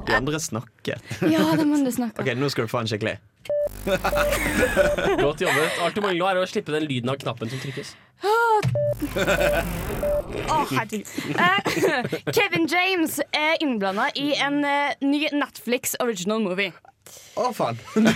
De 0.07 0.15
andre 0.15 0.39
snakket. 0.39 1.01
Ja, 1.21 1.43
de 1.57 1.65
andre 1.65 1.91
snakker. 1.91 2.21
OK, 2.23 2.33
nå 2.37 2.49
skal 2.53 2.67
du 2.67 2.71
få 2.71 2.83
en 2.83 2.89
skikkelig. 2.91 3.17
Godt 5.25 5.41
jobbet. 5.41 5.79
Alt 5.81 5.95
du 5.95 6.01
mangler 6.03 6.19
nå 6.19 6.29
er 6.29 6.41
å 6.41 6.47
slippe 6.49 6.73
den 6.75 6.85
lyden 6.89 7.11
av 7.13 7.17
knappen 7.21 7.49
som 7.51 7.61
trykkes. 7.63 7.95
Å, 10.51 10.57
herregud. 10.69 11.07
Eh, 11.33 11.61
Kevin 12.35 12.67
James 12.69 13.19
er 13.33 13.57
innblanda 13.63 14.09
i 14.19 14.31
en 14.37 14.61
eh, 14.67 14.93
ny 15.01 15.25
Netflix 15.33 15.95
original 16.03 16.43
movie. 16.43 16.71
Å, 17.35 17.51
faen. 17.55 17.77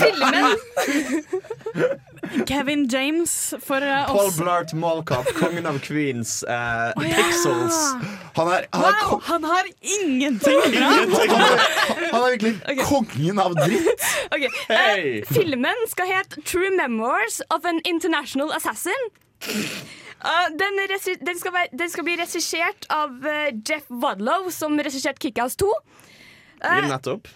Filmen 0.00 0.56
Kevin 2.46 2.88
James 2.88 3.54
for 3.60 3.76
uh, 3.76 4.06
Paul 4.06 4.26
oss. 4.26 4.38
Blart 4.38 4.72
Mallcop, 4.72 5.26
kongen 5.34 5.66
av 5.66 5.78
Queens. 5.84 6.44
uh, 6.44 6.92
oh, 6.96 7.04
ja. 7.04 7.14
Pixels. 7.16 7.78
Han 8.36 8.48
er, 8.48 8.66
han 8.72 8.82
Wow, 8.82 9.18
er 9.18 9.20
han 9.26 9.44
har 9.44 9.70
ingenting 9.80 10.60
bra! 10.74 10.90
han 10.90 11.14
er, 11.20 11.30
han 12.12 12.22
er 12.22 12.36
virkelig 12.36 12.86
kongen 12.86 13.40
av 13.42 13.56
dritt. 13.58 14.08
Ok, 14.30 14.46
eh, 14.70 15.06
Filmen 15.28 15.86
skal 15.90 16.10
hete 16.12 16.42
True 16.46 16.70
Memoirs 16.76 17.40
of 17.50 17.64
an 17.64 17.80
International 17.84 18.52
Assassin. 18.56 19.10
Uh, 20.20 20.48
den, 20.52 20.78
den, 21.26 21.38
skal 21.38 21.52
være, 21.52 21.68
den 21.78 21.90
skal 21.90 22.04
bli 22.04 22.16
regissert 22.20 22.86
av 22.92 23.24
eh, 23.26 23.54
Jeff 23.66 23.88
Wadlow, 23.88 24.50
som 24.54 24.78
regisserte 24.78 25.22
Kickass 25.24 25.56
2. 25.56 25.70
Eh, 26.62 26.88
Nettopp. 26.88 27.28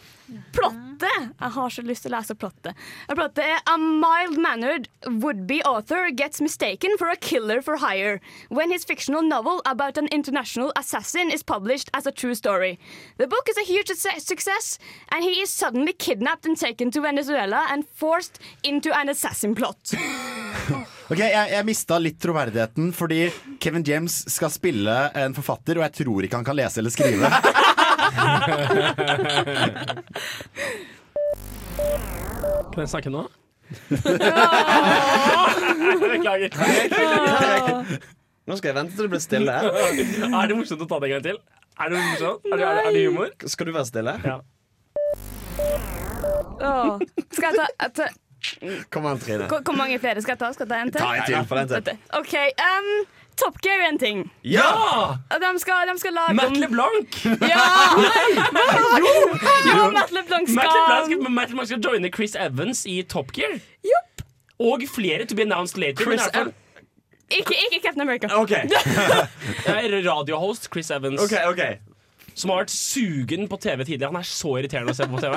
Plottet 0.57 1.03
Jeg 1.39 1.51
har 1.53 1.69
så 1.71 1.83
lyst 1.85 2.07
til 2.07 2.13
å 2.15 2.17
lese 2.17 2.35
plottet. 2.41 2.79
Plottet 3.11 3.45
er 3.45 3.59
A 3.69 3.75
mild-mannered 3.77 4.87
would-be 5.21 5.59
author 5.69 6.09
gets 6.17 6.41
mistaken 6.41 6.97
for 6.99 7.11
a 7.13 7.17
killer 7.17 7.61
for 7.61 7.77
hire 7.83 8.21
when 8.49 8.73
his 8.73 8.87
fictional 8.89 9.23
novel 9.23 9.61
about 9.67 9.99
an 10.01 10.09
international 10.09 10.73
assassin 10.81 11.31
is 11.31 11.43
published 11.43 11.91
as 11.93 12.07
a 12.07 12.13
true 12.13 12.35
story. 12.35 12.79
The 13.19 13.27
book 13.27 13.49
is 13.53 13.59
a 13.61 13.67
huge 13.69 13.89
success- 13.89 14.25
success, 14.25 14.79
and 15.13 15.23
he 15.23 15.43
is 15.43 15.51
suddenly 15.51 15.93
kidnapped 15.93 16.47
and 16.47 16.57
taken 16.59 16.91
to 16.93 17.03
Venezuela 17.03 17.67
and 17.71 17.85
forced 17.95 18.41
into 18.63 18.97
an 18.97 19.09
assassin 19.11 19.55
plot. 19.55 19.93
Ok, 21.13 21.19
Jeg, 21.21 21.51
jeg 21.53 21.67
mista 21.69 21.99
litt 22.01 22.17
troverdigheten 22.23 22.87
fordi 22.97 23.27
Kevin 23.61 23.83
James 23.85 24.23
skal 24.33 24.49
spille 24.49 24.95
en 25.21 25.35
forfatter, 25.37 25.77
og 25.77 25.85
jeg 25.85 25.93
tror 26.01 26.25
ikke 26.25 26.39
han 26.41 26.47
kan 26.49 26.57
lese 26.57 26.81
eller 26.81 26.95
skrive. 26.95 27.29
Kan 32.75 32.81
jeg 32.83 32.89
snakke 32.91 33.11
nå? 33.13 33.23
Beklager. 36.05 36.51
Nå 38.45 38.57
skal 38.59 38.69
jeg 38.69 38.77
vente 38.77 38.93
til 38.97 39.03
det 39.07 39.11
blir 39.15 39.23
stille. 39.23 39.55
Er 40.41 40.45
det 40.51 40.57
morsomt 40.59 40.83
å 40.85 40.87
ta 40.91 40.97
det 41.01 41.07
en 41.09 41.13
gang 41.17 41.25
til? 41.29 41.39
Er 41.81 41.87
det 41.91 41.97
morsomt? 42.03 42.41
Er 42.51 42.57
det, 42.59 42.65
er 42.67 42.71
det, 42.75 42.83
er 42.85 42.91
det 42.97 43.03
humor? 43.09 43.29
Skal 43.51 43.65
du 43.71 43.75
være 43.75 43.87
stille? 43.89 44.13
Ja. 44.25 44.37
Åh. 46.65 46.93
Skal 47.33 47.47
jeg 47.49 47.55
ta, 47.57 47.65
jeg 47.87 47.93
ta 48.01 48.05
Kom 48.93 49.07
an, 49.09 49.17
Trine. 49.23 49.47
hvor, 49.49 49.61
hvor 49.65 49.77
mange 49.79 49.97
flere 49.99 50.21
skal 50.21 50.33
jeg 50.35 50.41
ta? 50.43 50.49
Skal 50.53 50.65
jeg 50.67 50.71
ta 50.75 50.79
en 50.85 50.91
til? 50.93 51.01
Ta 51.01 51.15
en 51.17 51.23
til. 51.25 51.45
for 51.49 51.57
den 51.63 51.69
til. 51.89 51.97
OK. 52.19 52.35
Um, 52.61 52.89
Top 53.37 53.59
Gear 53.63 53.89
en 53.89 53.99
ting. 53.99 54.33
Ja! 54.45 54.63
De 55.31 55.59
skal, 55.59 55.89
de 55.93 55.99
skal 55.99 56.13
lage 56.13 56.35
Matt 56.35 56.57
LeBlanc! 56.57 57.25
Ja! 57.25 57.65
jo, 59.69 59.91
Matt 59.91 60.13
LeBlanc 60.13 60.49
skal 60.49 60.55
Matt 60.55 60.75
LeBlanc 60.79 61.07
skal, 61.07 61.31
Matt 61.31 61.51
LeBlanc 61.51 61.69
skal 61.69 61.81
joine 61.81 62.11
Chris 62.15 62.37
Evans 62.39 62.87
i 62.87 63.03
Top 63.03 63.33
Gear. 63.33 63.59
Og 64.59 64.83
flere 64.95 65.25
to 65.27 65.35
be 65.35 65.43
announced 65.43 65.79
later. 65.79 66.05
Chris 66.05 66.23
men 66.35 66.53
Ikke, 67.31 67.55
ikke 67.73 67.87
Captain 67.87 68.01
America. 68.01 68.29
OK. 68.35 68.51
Radiohost 70.11 70.69
Chris 70.73 70.91
Evans. 70.91 71.21
ok, 71.21 71.39
ok 71.49 71.61
Som 72.35 72.51
har 72.51 72.65
vært 72.65 72.73
sugen 72.75 73.47
på 73.51 73.59
TV 73.63 73.85
tidligere. 73.85 74.11
Han 74.11 74.19
er 74.21 74.27
så 74.29 74.57
irriterende 74.59 74.95
å 74.95 74.99
se 74.99 75.07
på 75.11 75.21
TV. 75.23 75.37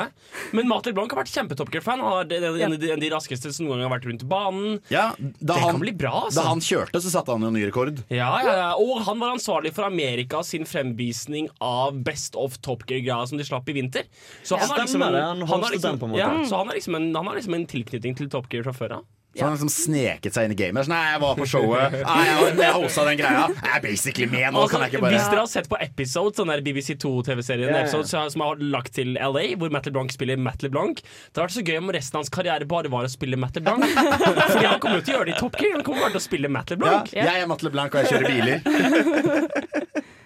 Men 0.57 0.69
Matt 0.69 0.89
Blanc 0.89 1.13
har 1.13 1.21
vært 1.21 1.33
kjempe-Top 1.33 1.69
Gear-fan. 1.73 2.01
Han 2.01 2.31
er 2.33 2.47
en, 2.49 2.57
en, 2.67 2.77
en 2.77 2.95
av 2.97 3.03
de 3.03 3.11
raskeste 3.13 3.51
som 3.53 3.67
noen 3.67 3.81
gang 3.81 3.87
har 3.89 3.95
vært 3.97 4.07
rundt 4.09 4.25
banen. 4.29 4.79
Ja, 4.93 5.11
Det 5.17 5.57
han, 5.57 5.77
kan 5.77 5.83
bli 5.83 5.93
bra, 5.97 6.13
altså. 6.25 6.41
da 6.41 6.47
han 6.49 6.63
kjørte, 6.63 7.01
så 7.03 7.13
satte 7.13 7.35
han 7.35 7.45
jo 7.45 7.51
ny 7.53 7.65
rekord. 7.69 8.01
Ja, 8.09 8.31
ja, 8.45 8.55
ja. 8.63 8.69
Og 8.81 9.03
han 9.07 9.21
var 9.21 9.35
ansvarlig 9.35 9.73
for 9.77 9.87
Amerika 9.87 10.41
sin 10.47 10.65
fremvisning 10.69 11.51
av 11.63 11.99
Best 12.07 12.37
of 12.39 12.57
Top 12.65 12.87
Gear-greia 12.89 13.27
som 13.29 13.37
de 13.37 13.45
slapp 13.47 13.69
i 13.69 13.77
vinter. 13.77 14.09
Så 14.41 14.57
han, 14.57 14.69
har 14.71 14.83
liksom 14.85 15.05
en, 15.05 15.19
han 15.21 15.45
har 15.47 15.75
liksom, 15.75 16.01
ja, 16.17 16.31
så 16.49 16.63
han, 16.63 16.71
har 16.71 16.79
liksom 16.79 16.97
en, 16.97 17.11
han 17.15 17.29
har 17.29 17.37
liksom 17.37 17.57
en 17.57 17.69
tilknytning 17.69 18.17
til 18.17 18.31
Top 18.33 18.49
Gear 18.53 18.65
fra 18.67 18.75
før 18.77 18.99
av. 18.99 19.07
Så 19.37 19.43
han 19.45 19.53
liksom 19.53 19.69
sneket 19.69 20.33
seg 20.33 20.47
inn 20.47 20.53
i 20.55 20.57
gamet. 20.57 20.87
Sånn, 20.87 20.93
nei, 20.95 21.11
jeg 21.11 21.19
var 21.21 21.35
på 21.37 21.45
showet. 21.45 21.93
Nei, 22.07 22.21
jeg, 22.25 22.53
jeg 22.57 22.73
hosta 22.73 23.03
den 23.05 23.17
greia. 23.19 23.43
Jeg 23.53 23.73
er 23.75 23.81
basically 23.83 24.25
med 24.31 24.47
nå. 24.55 24.63
Altså, 24.63 24.71
kan 24.79 24.85
jeg 24.87 24.93
ikke 24.95 25.11
Hvis 25.13 25.27
dere 25.29 25.41
har 25.43 25.51
sett 25.51 25.67
på 25.69 25.77
Episode, 25.83 26.33
sånn 26.39 26.49
der 26.49 26.63
BBC2-TV-serien 26.65 27.67
Ja, 27.69 27.75
ja. 27.75 27.81
Episode, 27.83 28.07
så- 28.09 28.23
som 28.33 28.41
er 28.47 28.63
lagt 28.73 28.95
til 28.97 29.13
LA, 29.13 29.43
hvor 29.61 29.69
Matt 29.75 29.85
LeBlanc 29.85 30.09
spiller 30.15 30.37
Matt 30.41 30.63
LeBlanc 30.65 31.03
Det 31.03 31.37
hadde 31.37 31.43
vært 31.45 31.57
så 31.59 31.65
gøy 31.69 31.77
om 31.83 31.91
resten 31.93 32.17
av 32.17 32.23
hans 32.23 32.33
karriere 32.33 32.65
bare 32.65 32.89
var 32.89 33.05
å 33.05 33.11
spille 33.13 33.37
Matt 33.37 33.59
LeBlanc. 33.59 33.85
Fordi 34.55 34.65
han 34.71 34.79
kommer 34.81 34.97
jo 34.97 35.05
til 35.05 35.13
å 35.13 35.17
gjøre 35.19 35.29
det 35.29 35.35
i 35.35 35.39
Top 35.43 35.59
Gear. 35.61 35.75
Han 35.77 35.85
kommer 35.85 36.07
bare 36.07 36.15
til 36.17 36.23
å 36.23 36.25
spille 36.25 36.49
Matt 36.57 36.73
ja, 36.73 37.03
Jeg 37.13 37.43
er 37.43 37.47
Matt 37.53 37.61
LeBlanc, 37.67 37.93
og 37.93 37.99
jeg 38.01 38.09
kjører 38.15 38.27
biler. 38.33 38.57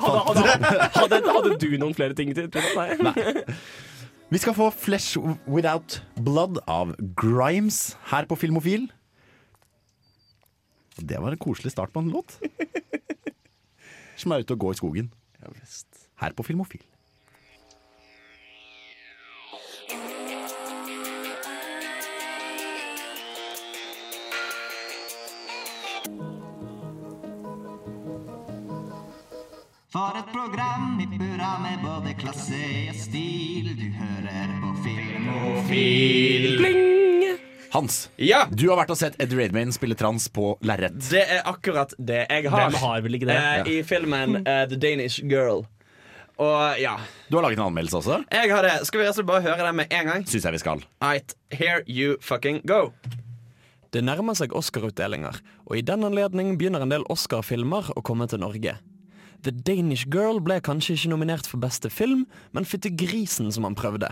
Hadde, 0.00 0.20
hadde, 0.26 0.42
hadde, 0.94 1.18
hadde 1.34 1.56
du 1.60 1.70
noen 1.80 1.94
flere 1.96 2.14
ting 2.14 2.30
til? 2.36 2.46
til 2.52 2.62
Nei. 2.76 3.14
Vi 4.30 4.38
skal 4.38 4.54
få 4.54 4.68
Flesh 4.70 5.18
Without 5.50 5.96
Blood 6.22 6.60
av 6.70 6.92
Grimes 7.18 7.96
her 8.12 8.28
på 8.30 8.36
Filmofil. 8.38 8.84
Det 11.02 11.18
var 11.18 11.34
en 11.34 11.40
koselig 11.40 11.72
start 11.74 11.90
på 11.90 11.98
en 11.98 12.12
låt. 12.14 12.36
Som 14.20 14.30
er 14.30 14.44
ute 14.44 14.54
og 14.54 14.62
går 14.62 14.76
i 14.76 14.78
skogen. 14.78 15.08
Her 16.22 16.36
på 16.38 16.46
Filmofil. 16.46 16.84
For 29.90 30.14
et 30.20 30.28
program 30.30 31.00
i 31.02 31.06
burra 31.18 31.56
med 31.64 31.80
både 31.82 32.12
klasse 32.20 32.58
og 32.90 32.94
stil. 32.98 33.72
Du 33.78 33.86
hører 33.98 34.52
på 34.62 34.68
Filmofil. 34.84 36.60
Hans, 37.72 37.96
Ja, 38.18 38.44
du 38.50 38.64
har 38.70 38.80
vært 38.80 38.90
og 38.90 38.98
sett 38.98 39.14
Ed 39.22 39.30
Redmayne 39.34 39.70
spille 39.74 39.94
trans 39.98 40.26
på 40.34 40.56
lerret. 40.66 40.96
det 41.10 41.22
er 41.22 41.42
akkurat 41.46 41.92
det 41.98 42.24
jeg 42.28 42.50
har. 42.50 42.70
Hvem 42.70 42.78
har 42.82 43.00
vel 43.04 43.14
ikke 43.18 43.28
det? 43.30 43.36
Eh, 43.38 43.70
I 43.70 43.82
filmen 43.86 44.40
uh, 44.42 44.64
The 44.70 44.78
Danish 44.78 45.20
Girl. 45.22 45.62
Og 46.40 46.80
ja, 46.80 46.96
Du 47.28 47.36
har 47.36 47.44
laget 47.44 47.58
en 47.60 47.66
anmeldelse 47.68 47.96
også. 48.00 48.24
jeg 48.32 48.50
har 48.50 48.62
det. 48.66 48.86
Skal 48.86 49.00
vi 49.00 49.06
altså 49.06 49.22
bare 49.26 49.42
høre 49.44 49.66
den 49.66 49.76
med 49.76 49.86
en 49.90 50.06
gang? 50.06 50.26
Syns 50.26 50.44
jeg 50.46 50.52
vi 50.52 50.58
skal. 50.62 50.82
Right, 51.02 51.34
here 51.50 51.82
you 51.86 52.16
fucking 52.22 52.62
go. 52.66 52.92
Det 53.90 54.02
nærmer 54.06 54.34
seg 54.38 54.52
Oscar-utdelinger, 54.54 55.40
og 55.66 55.76
i 55.76 55.82
den 55.82 56.04
anledning 56.06 56.54
begynner 56.58 56.82
en 56.86 56.90
del 56.94 57.02
Oscar-filmer 57.10 57.90
å 57.98 58.02
komme 58.06 58.26
til 58.30 58.38
Norge. 58.42 58.76
The 59.40 59.52
Danish 59.52 60.04
Girl 60.12 60.36
ble 60.44 60.58
kanskje 60.60 60.98
ikke 60.98 61.12
nominert 61.14 61.46
for 61.48 61.62
beste 61.62 61.88
film, 61.88 62.26
men 62.52 62.66
fytti 62.68 62.90
grisen 62.92 63.48
som 63.54 63.64
han 63.64 63.78
prøvde. 63.78 64.10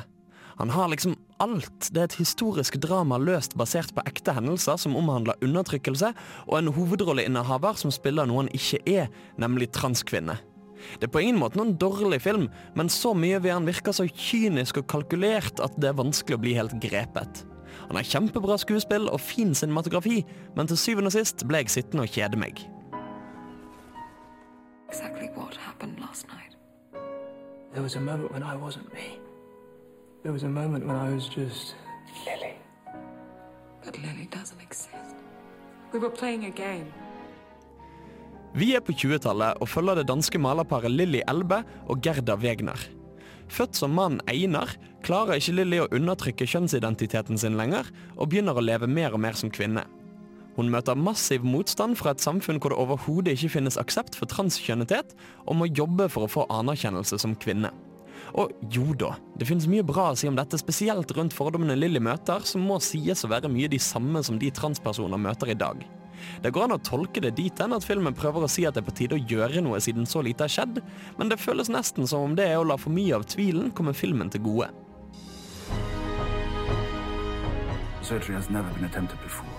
Han 0.58 0.72
har 0.72 0.88
liksom 0.88 1.14
alt. 1.38 1.90
Det 1.92 2.00
er 2.00 2.08
et 2.08 2.16
historisk 2.18 2.78
drama 2.82 3.18
løst 3.20 3.52
basert 3.60 3.92
på 3.94 4.02
ekte 4.08 4.32
hendelser 4.34 4.80
som 4.80 4.96
omhandler 4.98 5.38
undertrykkelse, 5.44 6.10
og 6.48 6.54
en 6.58 6.72
hovedrolleinnehaver 6.74 7.76
som 7.78 7.92
spiller 7.94 8.26
noe 8.26 8.46
han 8.46 8.54
ikke 8.56 8.80
er, 8.88 9.12
nemlig 9.38 9.68
transkvinne. 9.76 10.38
Det 10.98 11.08
er 11.08 11.12
på 11.12 11.22
ingen 11.22 11.38
måte 11.42 11.60
noen 11.60 11.76
dårlig 11.78 12.22
film, 12.24 12.48
men 12.78 12.90
så 12.90 13.12
mye 13.14 13.42
ved 13.42 13.54
han 13.54 13.68
virker 13.68 13.94
så 13.94 14.08
kynisk 14.08 14.80
og 14.80 14.88
kalkulert 14.90 15.60
at 15.62 15.76
det 15.78 15.92
er 15.92 16.00
vanskelig 16.00 16.38
å 16.38 16.42
bli 16.42 16.56
helt 16.56 16.78
grepet. 16.82 17.44
Han 17.90 18.00
har 18.00 18.08
kjempebra 18.08 18.56
skuespill 18.58 19.10
og 19.12 19.20
fin 19.22 19.54
cinematografi, 19.54 20.22
men 20.56 20.70
til 20.70 20.80
syvende 20.80 21.12
og 21.12 21.18
sist 21.20 21.46
ble 21.46 21.62
jeg 21.62 21.76
sittende 21.76 22.08
og 22.08 22.16
kjede 22.16 22.40
meg. 22.40 22.64
Exactly 24.88 25.28
what 25.34 25.54
happened 25.54 26.00
last 26.00 26.26
night? 26.28 26.56
There 27.74 27.82
was 27.82 27.96
a 27.96 28.00
moment 28.00 28.32
when 28.32 28.42
I 28.42 28.56
wasn't 28.56 28.92
me. 28.94 29.20
There 30.22 30.32
was 30.32 30.42
a 30.42 30.48
moment 30.48 30.86
when 30.86 30.96
I 30.96 31.14
was 31.14 31.28
just 31.28 31.74
Lily. 32.26 32.56
But 33.84 33.98
Lily 33.98 34.28
doesn't 34.30 34.60
exist. 34.62 35.14
We 35.92 35.98
were 35.98 36.10
playing 36.10 36.44
a 36.44 36.50
game. 36.50 36.92
Vi 38.54 38.74
er 38.74 38.80
på 38.80 38.92
20-tallet 38.92 39.60
og 39.60 39.68
følger 39.68 40.00
det 40.00 40.08
danske 40.08 40.38
malerparet 40.40 40.90
Lilly 40.90 41.20
Elbe 41.28 41.60
og 41.86 42.00
Gerda 42.02 42.34
Wegner. 42.40 42.80
Født 43.48 43.76
som 43.76 43.92
mann 43.92 44.20
Einar 44.28 44.72
klarer 45.04 45.36
ikke 45.36 45.52
Lilly 45.52 45.82
å 45.84 45.90
undertrykke 45.92 46.48
kjønnsidentiteten 46.48 47.38
sin 47.40 47.56
lenger, 47.60 47.88
og 48.16 48.32
begynner 48.32 48.56
å 48.56 48.64
leve 48.64 48.88
mer 48.88 49.12
og 49.12 49.20
mer 49.20 49.36
som 49.36 49.52
kvinne. 49.52 49.84
Hun 50.58 50.72
møter 50.74 50.98
massiv 50.98 51.44
motstand 51.46 51.94
fra 52.00 52.10
et 52.10 52.22
samfunn 52.22 52.58
hvor 52.58 52.74
det 52.74 52.80
overhodet 52.82 53.36
ikke 53.36 53.52
finnes 53.54 53.78
aksept 53.78 54.16
for 54.18 54.26
transkjønnethet, 54.30 55.12
og 55.46 55.60
må 55.60 55.68
jobbe 55.70 56.08
for 56.10 56.26
å 56.26 56.32
få 56.32 56.46
anerkjennelse 56.50 57.20
som 57.22 57.36
kvinne. 57.38 57.70
Og 58.34 58.50
jo 58.74 58.90
da, 58.98 59.12
det 59.38 59.46
finnes 59.48 59.68
mye 59.70 59.86
bra 59.86 60.10
å 60.10 60.16
si 60.18 60.26
om 60.28 60.36
dette, 60.36 60.58
spesielt 60.58 61.14
rundt 61.16 61.36
fordommene 61.36 61.78
Lilly 61.78 62.02
møter, 62.02 62.42
som 62.44 62.66
må 62.66 62.80
sies 62.82 63.22
å 63.24 63.30
være 63.30 63.50
mye 63.52 63.70
de 63.70 63.78
samme 63.80 64.20
som 64.26 64.40
de 64.40 64.50
transpersoner 64.54 65.22
møter 65.22 65.54
i 65.54 65.56
dag. 65.58 65.86
Det 66.42 66.50
går 66.50 66.66
an 66.66 66.74
å 66.74 66.82
tolke 66.82 67.22
det 67.22 67.36
dit 67.38 67.62
hen 67.62 67.76
at 67.76 67.86
filmen 67.86 68.16
prøver 68.18 68.42
å 68.42 68.50
si 68.50 68.66
at 68.66 68.74
det 68.74 68.82
er 68.82 68.88
på 68.88 68.96
tide 68.98 69.14
å 69.14 69.22
gjøre 69.30 69.62
noe 69.62 69.78
siden 69.82 70.10
så 70.10 70.24
lite 70.26 70.48
har 70.48 70.52
skjedd, 70.52 70.82
men 71.20 71.30
det 71.30 71.38
føles 71.38 71.70
nesten 71.70 72.10
som 72.10 72.26
om 72.26 72.34
det 72.38 72.50
er 72.50 72.58
å 72.58 72.66
la 72.66 72.76
for 72.80 72.90
mye 72.94 73.14
av 73.14 73.28
tvilen 73.30 73.70
komme 73.70 73.94
filmen 73.94 74.34
til 74.34 74.42
gode. 74.50 74.72
Surgery 78.02 78.34
has 78.34 78.50
never 78.50 78.70
been 78.74 78.84
attempted 78.84 79.20
before. 79.22 79.57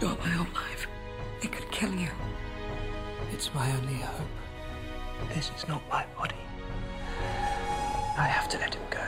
You're 0.00 0.16
my 0.24 0.32
own 0.38 0.46
life. 0.54 0.86
They 1.40 1.48
could 1.48 1.68
kill 1.72 1.92
you. 1.92 2.08
It's 3.32 3.52
my 3.52 3.68
only 3.72 3.94
hope. 3.94 4.30
This 5.34 5.50
is 5.56 5.66
not 5.66 5.82
my 5.90 6.04
body. 6.16 6.36
I 8.16 8.26
have 8.26 8.48
to 8.50 8.58
let 8.58 8.74
him 8.74 8.86
go. 8.90 9.02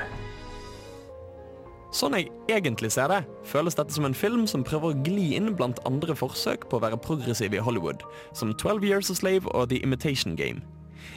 Sånn 1.95 2.14
jeg 2.14 2.30
egentlig 2.51 2.91
ser 2.95 3.11
det, 3.11 3.20
føles 3.47 3.78
dette 3.78 3.95
som 3.95 4.07
en 4.07 4.14
film 4.14 4.49
som 4.51 4.66
prøver 4.66 4.91
å 4.91 4.99
gli 5.07 5.32
inn 5.38 5.55
blant 5.59 5.78
andre 5.86 6.14
forsøk 6.18 6.66
på 6.70 6.78
å 6.78 6.82
være 6.82 6.99
progressiv 7.03 7.55
i 7.55 7.62
Hollywood, 7.62 8.03
som 8.34 8.51
12 8.55 8.86
Years 8.86 9.11
a 9.14 9.18
Slave 9.18 9.51
og 9.55 9.70
The 9.70 9.78
Imitation 9.86 10.34
Game. 10.38 10.62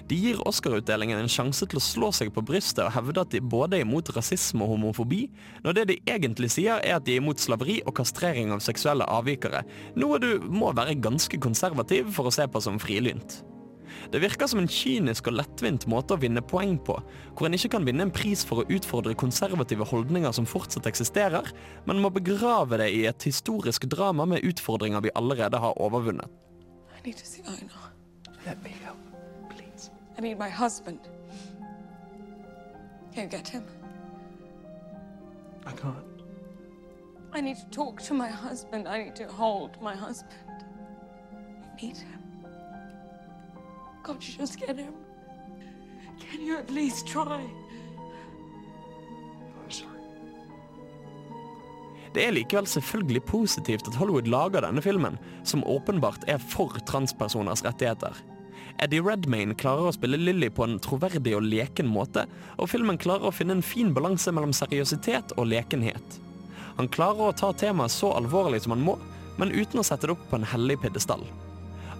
De 0.09 0.17
gir 0.17 0.41
Oscar-utdelingen 0.47 1.19
en 1.19 1.31
sjanse 1.31 1.67
til 1.69 1.79
å 1.79 1.83
slå 1.83 2.11
seg 2.15 2.33
på 2.35 2.43
brystet 2.45 2.83
og 2.85 2.93
hevde 2.95 3.23
at 3.23 3.31
de 3.33 3.41
både 3.41 3.79
er 3.79 3.85
imot 3.87 4.11
rasisme 4.15 4.65
og 4.65 4.75
homofobi, 4.75 5.23
når 5.65 5.79
det 5.79 5.87
de 5.91 5.99
egentlig 6.15 6.51
sier 6.55 6.81
er 6.81 6.97
at 6.97 7.07
de 7.07 7.15
er 7.15 7.23
imot 7.23 7.41
slaveri 7.41 7.79
og 7.85 7.95
kastrering 7.99 8.53
av 8.55 8.63
seksuelle 8.65 9.07
avvikere, 9.07 9.63
noe 9.99 10.21
du 10.21 10.31
må 10.49 10.73
være 10.75 10.99
ganske 11.01 11.39
konservativ 11.43 12.13
for 12.15 12.29
å 12.29 12.35
se 12.35 12.47
på 12.49 12.63
som 12.63 12.79
frilynt. 12.81 13.41
Det 14.11 14.21
virker 14.21 14.49
som 14.49 14.59
en 14.61 14.69
kynisk 14.69 15.27
og 15.29 15.37
lettvint 15.37 15.85
måte 15.89 16.15
å 16.15 16.21
vinne 16.21 16.43
poeng 16.45 16.75
på, 16.85 16.95
hvor 17.33 17.47
en 17.47 17.57
ikke 17.57 17.71
kan 17.75 17.87
vinne 17.87 18.07
en 18.07 18.13
pris 18.13 18.43
for 18.45 18.61
å 18.61 18.67
utfordre 18.73 19.15
konservative 19.17 19.87
holdninger 19.89 20.33
som 20.35 20.49
fortsatt 20.49 20.89
eksisterer, 20.89 21.49
men 21.87 22.01
må 22.03 22.11
begrave 22.13 22.81
det 22.81 22.91
i 22.93 23.05
et 23.09 23.29
historisk 23.29 23.87
drama 23.91 24.27
med 24.29 24.45
utfordringer 24.49 25.05
vi 25.05 25.13
allerede 25.17 25.61
har 25.61 25.79
overvunnet. 25.81 26.29
I 26.97 27.07
need 27.07 27.17
to 27.17 27.25
see. 27.25 27.43
Let 28.45 28.61
me 28.63 28.69
help, 28.69 28.95
please. 28.95 29.02
I 30.17 30.21
need 30.21 30.37
my 30.37 30.49
husband. 30.49 30.99
Can 33.13 33.23
you 33.23 33.29
get 33.29 33.47
him? 33.47 33.63
I 35.65 35.71
can't. 35.71 36.13
I 37.33 37.41
need 37.41 37.57
to 37.57 37.69
talk 37.69 38.01
to 38.03 38.13
my 38.13 38.27
husband. 38.27 38.87
I 38.87 39.03
need 39.03 39.15
to 39.15 39.27
hold 39.27 39.81
my 39.81 39.95
husband. 39.95 40.33
I 41.31 41.81
need 41.81 41.97
him. 41.97 42.19
Can't 44.05 44.27
you 44.27 44.37
just 44.37 44.59
get 44.59 44.77
him? 44.77 44.93
Can 46.19 46.41
you 46.41 46.57
at 46.57 46.69
least 46.69 47.07
try? 47.07 47.41
I'm 49.63 49.71
sorry. 49.71 49.89
Det 52.13 52.27
er 52.27 52.31
likevel 52.31 52.67
selvfølgelig 52.67 53.23
positivt 53.23 53.87
at 53.87 53.95
Hollywood 53.95 54.29
lager 54.29 54.61
denne 54.61 54.81
filmen, 54.81 55.17
som 55.43 55.63
åpenbart 55.63 56.23
er 56.27 56.37
for 56.37 56.77
transpersoners 56.85 57.65
rettigheter. 57.65 58.13
Eddie 58.81 59.03
Redmayne 59.05 59.55
klarer 59.55 59.89
å 59.89 59.93
spille 59.95 60.17
Lily 60.19 60.49
på 60.53 60.65
en 60.65 60.79
troverdig 60.81 61.35
og 61.37 61.45
leken 61.45 61.87
måte, 61.87 62.25
og 62.57 62.69
filmen 62.71 62.99
klarer 62.99 63.29
å 63.29 63.35
finne 63.35 63.57
en 63.57 63.65
fin 63.65 63.93
balanse 63.95 64.33
mellom 64.33 64.53
seriøsitet 64.55 65.35
og 65.37 65.49
lekenhet. 65.51 66.19
Han 66.79 66.89
klarer 66.91 67.29
å 67.29 67.37
ta 67.37 67.51
temaet 67.53 67.93
så 67.93 68.11
alvorlig 68.17 68.63
som 68.63 68.75
han 68.75 68.83
må, 68.85 68.97
men 69.37 69.53
uten 69.53 69.81
å 69.81 69.85
sette 69.85 70.09
det 70.09 70.15
opp 70.15 70.25
på 70.29 70.39
en 70.39 70.49
hellig 70.53 70.79
pidestall. 70.81 71.23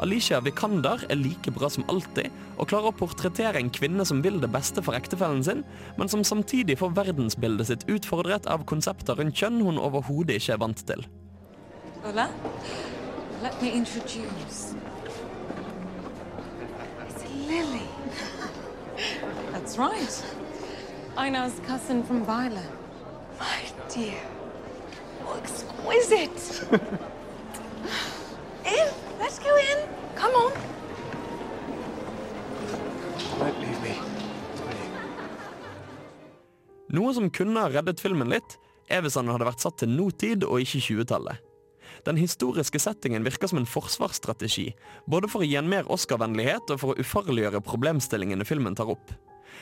Alicia 0.01 0.39
Vikander 0.41 1.03
er 1.13 1.19
like 1.19 1.53
bra 1.53 1.69
som 1.69 1.85
alltid, 1.91 2.33
og 2.57 2.67
klarer 2.71 2.89
å 2.89 2.97
portrettere 2.97 3.61
en 3.61 3.69
kvinne 3.73 4.05
som 4.09 4.23
vil 4.25 4.39
det 4.41 4.49
beste 4.51 4.81
for 4.83 4.97
ektefellen 4.97 5.43
sin, 5.45 5.61
men 5.99 6.09
som 6.11 6.25
samtidig 6.25 6.79
får 6.81 6.95
verdensbildet 6.97 7.69
sitt 7.69 7.85
utfordret 7.91 8.49
av 8.49 8.65
konsepter 8.69 9.21
rundt 9.21 9.37
kjønn 9.37 9.61
hun 9.61 9.81
overhodet 9.81 10.41
ikke 10.41 10.57
er 10.57 10.63
vant 10.65 10.87
til. 10.89 11.05
Hola. 12.03 12.27
let 13.43 13.61
me 13.61 13.69
introduce. 13.69 14.73
It's 17.43 17.51
Lily. 17.51 17.87
That's 19.51 19.77
right. 19.77 20.23
Einar's 21.17 21.59
cousin 21.67 22.03
from 22.03 22.23
Violet. 22.23 22.69
My 23.39 23.61
dear. 23.93 24.19
Oh, 25.25 25.37
exquisite. 25.37 26.71
in. 28.65 28.87
Let's 29.19 29.39
go 29.39 29.57
in. 29.57 29.87
Come 30.15 30.35
on. 30.35 30.51
Don't 33.39 33.59
leave 33.59 33.81
me. 33.81 33.99
Noe 36.87 37.13
som 37.13 37.29
kunne 37.29 37.59
ha 37.59 37.67
reddet 37.67 37.99
filmen 37.99 38.29
litt, 38.29 38.59
er 38.87 39.01
hvis 39.01 39.15
han 39.17 39.27
hadde 39.27 39.47
vært 39.47 39.63
satt 39.63 39.81
til 39.81 39.89
nåtid 39.89 40.43
og 40.45 40.61
ikke 40.61 40.79
20-tallet. 40.79 41.52
Den 42.03 42.17
historiske 42.19 42.79
settingen 42.83 43.23
virker 43.23 43.47
som 43.47 43.61
en 43.61 43.69
forsvarsstrategi, 43.69 44.73
både 45.07 45.29
for 45.31 45.43
å 45.43 45.47
gi 45.47 45.55
en 45.55 45.69
mer 45.71 45.87
Oscar-vennlighet 45.91 46.73
og 46.73 46.81
for 46.81 46.91
å 46.91 46.99
ufarliggjøre 46.99 47.63
problemstillingene 47.63 48.47
filmen 48.47 48.75
tar 48.75 48.91
opp. 48.91 49.13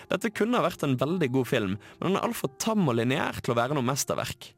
Dette 0.09 0.31
kunne 0.33 0.57
ha 0.57 0.65
vært 0.65 0.81
en 0.87 0.97
veldig 0.97 1.29
god 1.35 1.47
film, 1.47 1.77
men 1.99 2.09
den 2.09 2.17
er 2.17 2.25
altfor 2.25 2.49
tam 2.61 2.87
og 2.87 2.97
lineær 2.97 3.43
til 3.43 3.53
å 3.53 3.59
være 3.59 3.77
noe 3.77 3.85
mesterverk. 3.85 4.49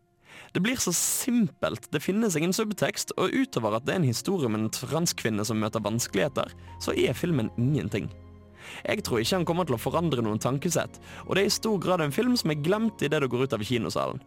Det 0.53 0.61
blir 0.61 0.77
så 0.79 0.93
simpelt, 0.95 1.89
det 1.91 2.03
finnes 2.03 2.37
ingen 2.37 2.53
subtekst, 2.55 3.15
og 3.17 3.33
utover 3.33 3.75
at 3.75 3.87
det 3.87 3.95
er 3.95 4.01
en 4.01 4.07
historie 4.07 4.47
om 4.47 4.55
en 4.57 4.69
transkvinne 4.73 5.43
som 5.45 5.59
møter 5.59 5.83
vanskeligheter, 5.83 6.53
så 6.81 6.93
er 6.95 7.17
filmen 7.17 7.49
ingenting. 7.57 8.07
Jeg 8.87 9.03
tror 9.03 9.19
ikke 9.19 9.41
han 9.41 9.47
kommer 9.49 9.67
til 9.67 9.75
å 9.75 9.81
forandre 9.81 10.23
noen 10.23 10.39
tankesett, 10.41 11.01
og 11.25 11.35
det 11.35 11.43
er 11.43 11.51
i 11.51 11.57
stor 11.57 11.81
grad 11.83 12.05
en 12.05 12.15
film 12.15 12.37
som 12.39 12.53
er 12.53 12.61
glemt 12.63 13.03
idet 13.03 13.19
du 13.23 13.27
går 13.27 13.47
ut 13.47 13.57
av 13.57 13.65
kinosalen. 13.65 14.21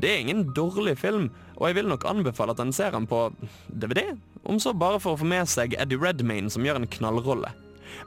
Det 0.00 0.10
er 0.12 0.22
ingen 0.24 0.42
dårlig 0.56 0.96
film, 1.00 1.30
og 1.56 1.68
jeg 1.70 1.78
vil 1.78 1.88
nok 1.88 2.04
anbefale 2.08 2.52
at 2.52 2.60
en 2.60 2.72
ser 2.76 2.92
den 2.92 3.06
på 3.08 3.30
DVD, 3.72 4.12
om 4.44 4.58
så 4.62 4.74
bare 4.76 5.00
for 5.02 5.16
å 5.16 5.20
få 5.22 5.28
med 5.28 5.48
seg 5.48 5.74
Eddie 5.80 5.98
Redmayne 6.00 6.52
som 6.52 6.66
gjør 6.66 6.82
en 6.82 6.90
knallrolle. 6.90 7.52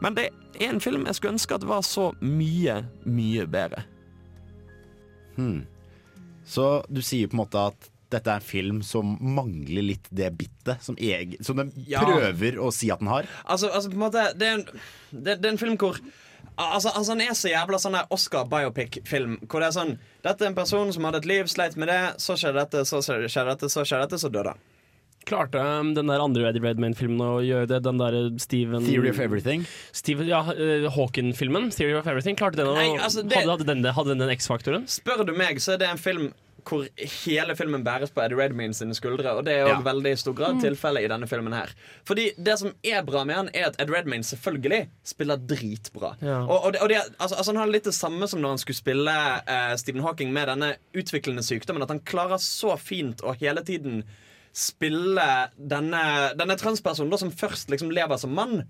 Men 0.03 0.15
det 0.15 0.27
er 0.59 0.69
en 0.69 0.81
film 0.83 1.07
jeg 1.07 1.17
skulle 1.17 1.35
ønske 1.37 1.57
at 1.57 1.65
var 1.67 1.81
så 1.87 2.11
mye, 2.21 2.83
mye 3.09 3.47
bedre. 3.49 3.85
Hmm. 5.35 5.63
Så 6.49 6.67
du 6.89 7.01
sier 7.05 7.29
på 7.29 7.37
en 7.37 7.43
måte 7.43 7.65
at 7.71 7.89
dette 8.09 8.31
er 8.31 8.39
en 8.41 8.45
film 8.45 8.79
som 8.85 9.11
mangler 9.21 9.85
litt 9.85 10.07
det 10.09 10.31
bittet 10.37 10.81
som, 10.81 10.95
som 11.45 11.59
den 11.61 11.69
Ja. 11.85 12.01
prøver 12.01 12.57
å 12.57 12.71
si 12.73 12.89
at 12.89 13.03
den 13.03 13.11
har? 13.11 13.27
Altså, 13.45 13.69
altså 13.69 13.91
på 13.91 13.99
en 13.99 14.05
måte 14.07 14.23
Det 14.33 14.47
er 14.47 14.55
en, 14.57 14.65
det, 15.11 15.35
det 15.41 15.45
er 15.45 15.51
en 15.53 15.61
film 15.61 15.77
hvor 15.77 15.99
Altså, 16.59 16.91
altså 16.91 17.13
Han 17.15 17.21
er 17.23 17.35
så 17.37 17.51
jævla 17.53 17.79
sånn 17.79 17.95
der 17.95 18.09
Oscar 18.11 18.47
biopic-film. 18.51 19.37
Hvor 19.47 19.63
det 19.63 19.69
er 19.69 19.77
sånn 19.77 19.93
Dette 20.25 20.43
er 20.43 20.51
en 20.51 20.57
person 20.57 20.91
som 20.95 21.07
hadde 21.07 21.21
et 21.23 21.29
liv, 21.29 21.47
sleit 21.47 21.77
med 21.79 21.87
det, 21.91 22.01
så 22.19 22.35
skjedde 22.35 22.59
dette, 22.59 22.83
så 22.89 22.99
skjedde 23.05 23.53
dette, 23.53 23.69
så 23.71 23.85
skjedde 23.87 24.09
dette, 24.09 24.19
så 24.19 24.31
døde 24.33 24.51
han. 24.55 24.65
Klarte 25.29 25.61
um, 25.61 25.93
den 25.93 26.09
der 26.09 26.21
andre 26.23 26.47
Eddie 26.49 26.63
Redmayne-filmen 26.63 27.21
å 27.21 27.39
gjøre 27.43 27.67
det? 27.69 27.79
Den 27.85 27.99
der 28.01 28.17
Steven 28.41 28.85
Theory 28.87 29.11
of 29.11 29.19
Everything? 29.21 29.65
Steven, 29.95 30.27
ja, 30.27 30.41
uh, 30.47 30.89
Hawken-filmen. 30.95 31.69
Theory 31.75 31.97
of 31.99 32.07
Everything. 32.09 32.37
Klarte 32.39 32.59
den 32.59 32.71
å 32.71 32.75
Nei, 32.75 32.91
altså, 32.97 33.23
det- 33.23 33.37
hadde, 33.37 33.51
hadde, 33.51 33.67
den, 33.69 33.83
hadde 33.95 34.15
den 34.15 34.23
den 34.25 34.35
X-faktoren? 34.35 34.87
Spør 34.89 35.25
du 35.27 35.35
meg, 35.37 35.61
så 35.63 35.75
er 35.75 35.83
det 35.83 35.91
en 35.91 36.01
film 36.01 36.31
hvor 36.67 36.85
hele 37.25 37.55
filmen 37.55 37.83
bæres 37.83 38.11
på 38.11 38.21
Eddie 38.23 38.37
Redmayne 38.39 38.73
sine 38.73 38.93
skuldre. 38.97 39.31
Og 39.37 39.45
det 39.45 39.53
er 39.53 39.61
jo 39.61 39.67
Ja. 39.67 39.81
veldig 39.81 40.17
stor 40.17 40.33
grad 40.33 40.55
Mm. 40.55 40.61
tilfellet 40.61 41.03
i 41.03 41.07
denne 41.07 41.27
filmen 41.27 41.53
her. 41.53 41.69
Fordi 42.05 42.31
det 42.37 42.57
som 42.59 42.73
er 42.83 43.01
bra 43.03 43.23
med 43.23 43.35
han, 43.35 43.49
er 43.53 43.67
at 43.67 43.75
Eddie 43.81 43.95
Redmayne 43.95 44.23
selvfølgelig 44.23 44.89
spiller 45.03 45.37
dritbra. 45.37 46.15
Ja. 46.21 46.39
Og, 46.45 46.65
og, 46.65 46.73
det, 46.73 46.81
og 46.81 46.89
det, 46.89 46.97
altså, 47.19 47.35
altså, 47.35 47.51
han 47.53 47.61
har 47.61 47.67
litt 47.67 47.83
det 47.83 47.93
samme 47.93 48.27
som 48.27 48.41
når 48.41 48.49
han 48.49 48.57
skulle 48.57 48.75
spille 48.77 49.11
uh, 49.47 49.75
Stephen 49.75 50.01
Hawking 50.01 50.33
med 50.33 50.47
denne 50.47 50.75
utviklende 50.95 51.43
sykdommen. 51.43 51.81
At 51.83 51.89
han 51.89 51.99
klarer 52.01 52.37
så 52.37 52.77
fint 52.79 53.21
å 53.21 53.35
hele 53.39 53.61
tiden 53.63 54.03
spille 54.53 55.25
denne, 55.57 56.35
denne 56.37 56.55
transpersonen 56.57 57.11
da, 57.13 57.17
som 57.21 57.31
først 57.31 57.69
liksom 57.69 57.91
lever 57.93 58.17
som 58.17 58.33
mann. 58.33 58.63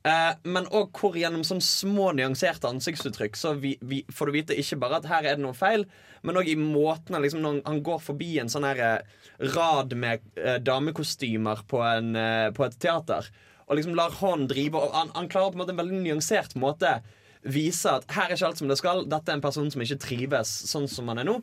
Eh, 0.00 0.30
men 0.48 0.64
òg 0.72 0.96
hvor 0.96 1.16
gjennom 1.18 1.42
sånn 1.44 1.60
små 1.60 2.06
nyanserte 2.16 2.64
ansiktsuttrykk 2.70 3.34
Så 3.36 3.50
vi, 3.60 3.74
vi, 3.84 3.98
får 4.08 4.30
du 4.30 4.32
vite 4.32 4.56
ikke 4.56 4.78
bare 4.80 4.96
at 4.96 5.08
her 5.10 5.26
er 5.28 5.36
det 5.36 5.44
noe 5.44 5.52
feil, 5.52 5.84
men 6.24 6.38
òg 6.40 6.48
i 6.48 6.54
måten 6.56 7.18
liksom, 7.20 7.42
når 7.44 7.58
han 7.66 7.82
går 7.84 8.00
forbi 8.00 8.30
en 8.40 8.48
sånn 8.48 8.64
her 8.64 8.80
eh, 8.80 9.26
rad 9.52 9.92
med 10.00 10.24
eh, 10.40 10.56
damekostymer 10.64 11.66
på, 11.68 11.82
en, 11.84 12.14
eh, 12.16 12.48
på 12.56 12.64
et 12.64 12.78
teater, 12.80 13.28
og 13.66 13.76
liksom 13.76 13.92
lar 13.98 14.16
hånd 14.22 14.48
drive 14.48 14.80
og 14.80 14.96
han, 14.96 15.12
han 15.18 15.28
klarer 15.28 15.52
på 15.52 15.60
en 15.60 15.64
måte 15.66 15.76
en 15.76 15.82
veldig 15.82 16.00
nyansert 16.00 16.56
måte 16.56 16.96
vise 17.44 17.92
at 17.92 18.08
her 18.16 18.30
er 18.30 18.38
ikke 18.38 18.48
alt 18.48 18.64
som 18.64 18.72
det 18.72 18.80
skal. 18.80 19.04
Dette 19.08 19.32
er 19.32 19.36
en 19.36 19.44
person 19.44 19.68
som 19.72 19.84
ikke 19.84 20.00
trives 20.00 20.54
sånn 20.72 20.88
som 20.88 21.12
han 21.12 21.20
er 21.20 21.28
nå. 21.28 21.36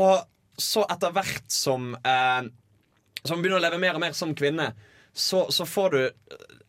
Og 0.00 0.60
så 0.60 0.84
etter 0.92 1.12
hvert 1.16 1.48
som 1.48 1.94
Som 3.24 3.40
begynner 3.40 3.58
å 3.58 3.64
leve 3.64 3.80
mer 3.80 3.96
og 3.96 4.00
mer 4.00 4.14
som 4.16 4.30
kvinne, 4.36 4.70
så, 5.12 5.46
så 5.50 5.66
får 5.66 5.94
du 5.94 6.02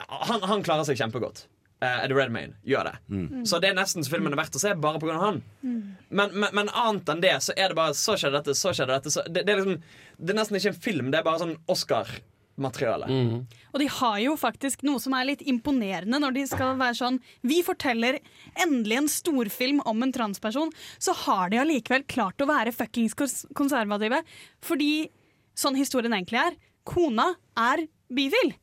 han, 0.07 0.41
han 0.41 0.63
klarer 0.65 0.87
seg 0.87 0.99
kjempegodt. 0.99 1.45
Uh, 1.81 2.03
Eddie 2.03 2.17
Redmayne 2.17 2.57
gjør 2.67 2.91
det. 2.91 2.97
Mm. 3.09 3.45
Så 3.49 3.57
det 3.61 3.71
er 3.71 3.77
nesten 3.77 4.05
så 4.05 4.13
filmen 4.13 4.33
er 4.35 4.37
verdt 4.37 4.57
å 4.57 4.61
se 4.61 4.73
bare 4.77 4.99
pga. 5.01 5.15
han. 5.17 5.39
Men, 5.63 6.35
men, 6.35 6.51
men 6.53 6.69
annet 6.69 7.09
enn 7.09 7.23
det, 7.23 7.37
så 7.41 7.55
er 7.57 7.71
det 7.71 7.77
bare 7.79 7.95
Så 7.97 8.17
skjedde 8.19 8.37
dette, 8.37 8.53
så 8.57 8.73
skjedde 8.75 8.99
dette. 8.99 9.13
Så 9.13 9.23
det, 9.25 9.47
det, 9.47 9.55
er 9.55 9.63
liksom, 9.63 9.79
det 10.19 10.35
er 10.35 10.37
nesten 10.37 10.59
ikke 10.59 10.75
en 10.75 10.83
film, 10.85 11.09
det 11.09 11.21
er 11.21 11.25
bare 11.25 11.41
sånn 11.41 11.55
Oscar-materiale. 11.73 13.09
Og 13.71 13.81
de 13.81 13.89
har 13.97 14.19
jo 14.21 14.35
faktisk 14.37 14.85
noe 14.85 15.01
som 15.01 15.15
er 15.17 15.31
litt 15.31 15.41
imponerende 15.41 16.21
når 16.21 16.37
de 16.37 16.45
skal 16.51 16.75
være 16.77 16.99
sånn 16.99 17.17
Vi 17.49 17.63
forteller 17.65 18.19
endelig 18.61 18.99
en 18.99 19.09
storfilm 19.15 19.81
om 19.89 20.05
en 20.05 20.13
transperson, 20.13 20.69
så 21.01 21.17
har 21.25 21.49
de 21.49 21.63
allikevel 21.63 22.05
klart 22.05 22.45
å 22.45 22.49
være 22.51 22.75
fuckings 22.77 23.17
konservative. 23.57 24.21
Fordi 24.61 24.93
sånn 25.57 25.81
historien 25.81 26.13
egentlig 26.13 26.43
er, 26.45 26.61
kona 26.87 27.31
er 27.57 27.85
bifil. 28.13 28.53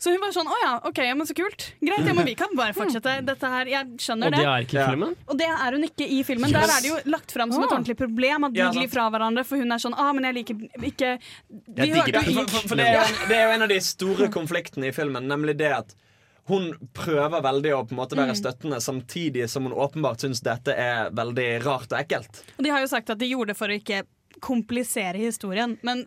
Så 0.00 0.14
hun 0.14 0.22
var 0.22 0.30
sånn 0.32 0.48
Å 0.48 0.54
ja, 0.62 0.68
OK, 0.88 0.98
men 1.12 1.26
så 1.28 1.34
kult. 1.36 1.64
Greit, 1.84 2.06
ja, 2.08 2.12
men 2.16 2.24
vi 2.24 2.32
kan 2.34 2.48
bare 2.56 2.72
fortsette 2.72 3.18
dette 3.30 3.48
her. 3.52 3.68
Jeg 3.68 3.98
skjønner 4.00 4.30
Og 4.30 4.36
det 4.38 4.44
er 4.48 4.64
ikke 4.64 4.78
i 4.80 4.84
filmen? 4.88 5.10
Og 5.28 5.36
det 5.42 5.48
er 5.52 5.74
hun 5.76 5.84
ikke 5.84 6.06
i 6.08 6.20
filmen. 6.24 6.54
Der 6.56 6.72
er 6.72 6.80
det 6.80 6.88
jo 6.88 6.96
lagt 7.12 7.34
fram 7.36 7.52
som 7.52 7.66
et 7.66 7.68
ordentlig 7.74 7.98
problem 8.00 8.46
at 8.48 8.54
de 8.56 8.62
Ja, 8.62 8.70
glir 8.72 8.88
fra 8.88 9.10
hverandre, 9.12 9.44
for 9.44 9.60
hun 9.60 9.76
er 9.76 9.82
sånn 9.82 9.92
Ah, 10.00 10.08
men 10.16 10.24
jeg 10.30 10.38
liker 10.38 10.62
ikke 10.88 11.10
De 11.50 11.84
Jeg 11.84 11.92
hørte 11.98 12.14
det. 12.16 12.22
jo 12.32 12.36
For, 12.38 12.48
for, 12.54 12.68
for 12.72 12.80
det, 12.80 12.86
er 12.88 12.96
jo 12.96 13.02
en, 13.10 13.18
det 13.28 13.36
er 13.36 13.44
jo 13.44 13.50
en 13.58 13.66
av 13.66 13.72
de 13.74 13.80
store 13.90 14.28
konfliktene 14.38 14.88
i 14.88 14.94
filmen, 14.96 15.28
nemlig 15.28 15.58
det 15.60 15.68
at 15.82 15.92
hun 16.48 16.70
prøver 16.96 17.44
veldig 17.44 17.74
å 17.76 17.82
på 17.86 17.92
en 17.94 18.00
måte 18.00 18.16
være 18.18 18.32
Mm. 18.32 18.38
støttende, 18.40 18.78
samtidig 18.82 19.44
som 19.52 19.68
hun 19.68 19.76
åpenbart 19.76 20.24
syns 20.24 20.40
dette 20.42 20.72
er 20.72 21.12
veldig 21.14 21.44
rart 21.62 21.92
og 21.92 21.98
ekkelt. 22.00 22.40
Og 22.56 22.64
de 22.64 22.72
har 22.72 22.80
jo 22.80 22.88
sagt 22.90 23.12
at 23.12 23.20
de 23.20 23.28
gjorde 23.28 23.52
det 23.52 23.58
for 23.60 23.68
å 23.68 23.76
ikke 23.76 24.00
komplisere 24.40 25.18
historien. 25.20 25.74
Men 25.82 26.04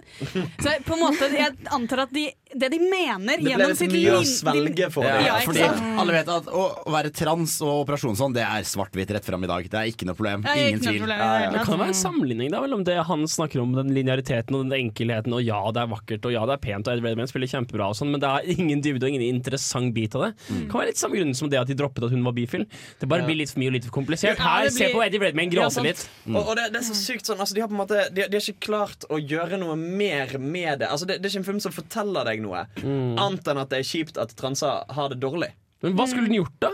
så 0.60 0.72
jeg, 0.72 0.84
på 0.88 0.96
en 0.96 1.02
måte, 1.04 1.28
jeg 1.36 1.54
antar 1.76 2.06
at 2.08 2.14
de, 2.16 2.24
det 2.54 2.70
de 2.74 2.80
mener 2.82 3.38
Det 3.42 3.54
ble 3.58 3.68
litt 3.70 3.78
sitt 3.80 3.92
mye 3.94 4.16
å 4.18 4.24
svelge 4.26 4.88
for 4.94 5.06
Ja. 5.06 5.20
Ja, 5.28 5.36
fordi 5.46 5.62
alle 5.66 6.16
vet 6.16 6.32
at 6.34 6.48
å, 6.50 6.64
være 6.94 7.12
trans 7.14 7.56
og 7.66 7.84
operasjon 7.84 8.18
sånn, 8.18 8.34
det 8.36 8.44
er 8.46 8.66
svart-hvitt 8.68 9.12
rett 9.16 9.26
fram 9.26 9.44
i 9.46 9.50
dag. 9.50 9.68
Det 9.70 9.80
er 9.80 9.92
ikke 9.92 10.08
noe 10.10 10.18
problem. 10.18 10.46
Ja, 10.48 10.56
Ingen 10.58 10.80
ikke 10.80 10.86
noe 10.86 10.94
tvil. 10.94 11.02
problem 11.04 11.22
ja, 11.24 11.30
det 11.52 11.60
Det 11.60 11.66
kan 11.68 11.80
være 11.84 11.94
en 11.94 12.00
sammenligning 12.02 12.52
da, 12.54 12.62
mellom 12.66 12.84
det 12.88 12.98
han 13.10 13.28
snakker 13.30 13.62
om 13.64 13.74
den 13.78 13.94
lineariteten 13.96 14.58
og 14.58 14.66
den 14.68 14.76
enkelheten, 14.80 15.34
og 15.38 15.44
ja, 15.46 15.60
det 15.74 15.84
er 15.84 15.92
vakkert, 15.94 16.26
og 16.30 16.36
ja, 16.36 16.46
det 16.50 16.58
er 16.58 16.64
pent, 16.66 16.88
og 16.90 16.94
Ed 16.98 17.04
Redmayne 17.06 17.30
spiller 17.32 17.52
kjempebra, 17.54 17.90
og 17.94 17.98
sånn, 18.00 18.12
men 18.16 18.24
det 18.24 18.30
er 18.34 18.50
ingen 18.58 18.82
dybde 18.86 19.06
og 19.08 19.14
ingen 19.14 19.26
interessant 19.30 19.94
bit 19.96 20.18
av 20.18 20.28
det. 20.28 20.32
Det 20.50 20.68
kan 20.72 20.82
være 20.82 20.92
litt 20.94 21.02
samme 21.02 21.20
grunn 21.20 21.34
som 21.38 21.50
det 21.54 21.62
at 21.62 21.70
de 21.70 21.78
droppet 21.80 22.08
at 22.10 22.14
hun 22.16 22.24
var 22.26 22.34
bifil. 22.38 22.66
Det 23.00 23.10
bare 23.10 23.22
Ja. 23.24 23.30
blir 23.30 23.38
litt 23.44 23.52
for 23.54 23.60
mye 23.62 23.70
og 23.72 23.78
litt 23.78 23.86
for 23.88 23.96
komplisert. 24.02 24.38
Ja, 24.38 24.44
Her, 24.44 24.68
det 24.70 24.74
se 24.78 24.90
på 24.94 25.02
Eddie 25.06 25.20
Redmayne 25.22 25.52
Ja, 25.54 25.68
gråte 25.68 25.84
litt. 25.86 26.06
Og, 26.30 26.40
og 26.42 26.56
det, 26.58 26.70
det 26.74 26.82
er 26.82 26.88
så 26.88 26.96
sykt 26.98 27.26
sånn 27.30 27.40
altså, 27.40 27.54
de, 27.56 27.62
har 27.64 27.70
på 27.72 27.76
en 27.76 27.82
måte, 27.84 28.04
de, 28.16 28.28
de 28.30 28.40
har 28.40 28.48
ikke 28.54 28.68
klart 28.70 29.06
å 29.10 29.20
gjøre 29.20 29.60
noe 29.62 29.76
mer 29.80 30.38
med 30.40 30.80
det. 30.84 30.88
Altså, 30.94 31.10
det, 31.10 31.20
det 31.22 31.30
er 31.30 31.36
ikke 31.36 31.44
en 31.44 31.50
film 31.52 31.62
som 31.66 31.76
forteller 31.76 32.30
deg 32.32 32.42
noe, 32.46 32.66
annet 32.84 33.52
enn 33.54 33.62
at 33.66 33.74
det 33.74 33.84
er 33.84 33.92
kjipt 33.92 34.22
at 34.22 34.34
transer 34.40 34.88
har 34.94 35.14
det 35.14 35.22
dårlig. 35.24 35.52
Men 35.84 35.98
hva 36.00 36.08
skulle 36.08 36.30
den 36.30 36.40
gjort, 36.40 36.58
da? 36.64 36.74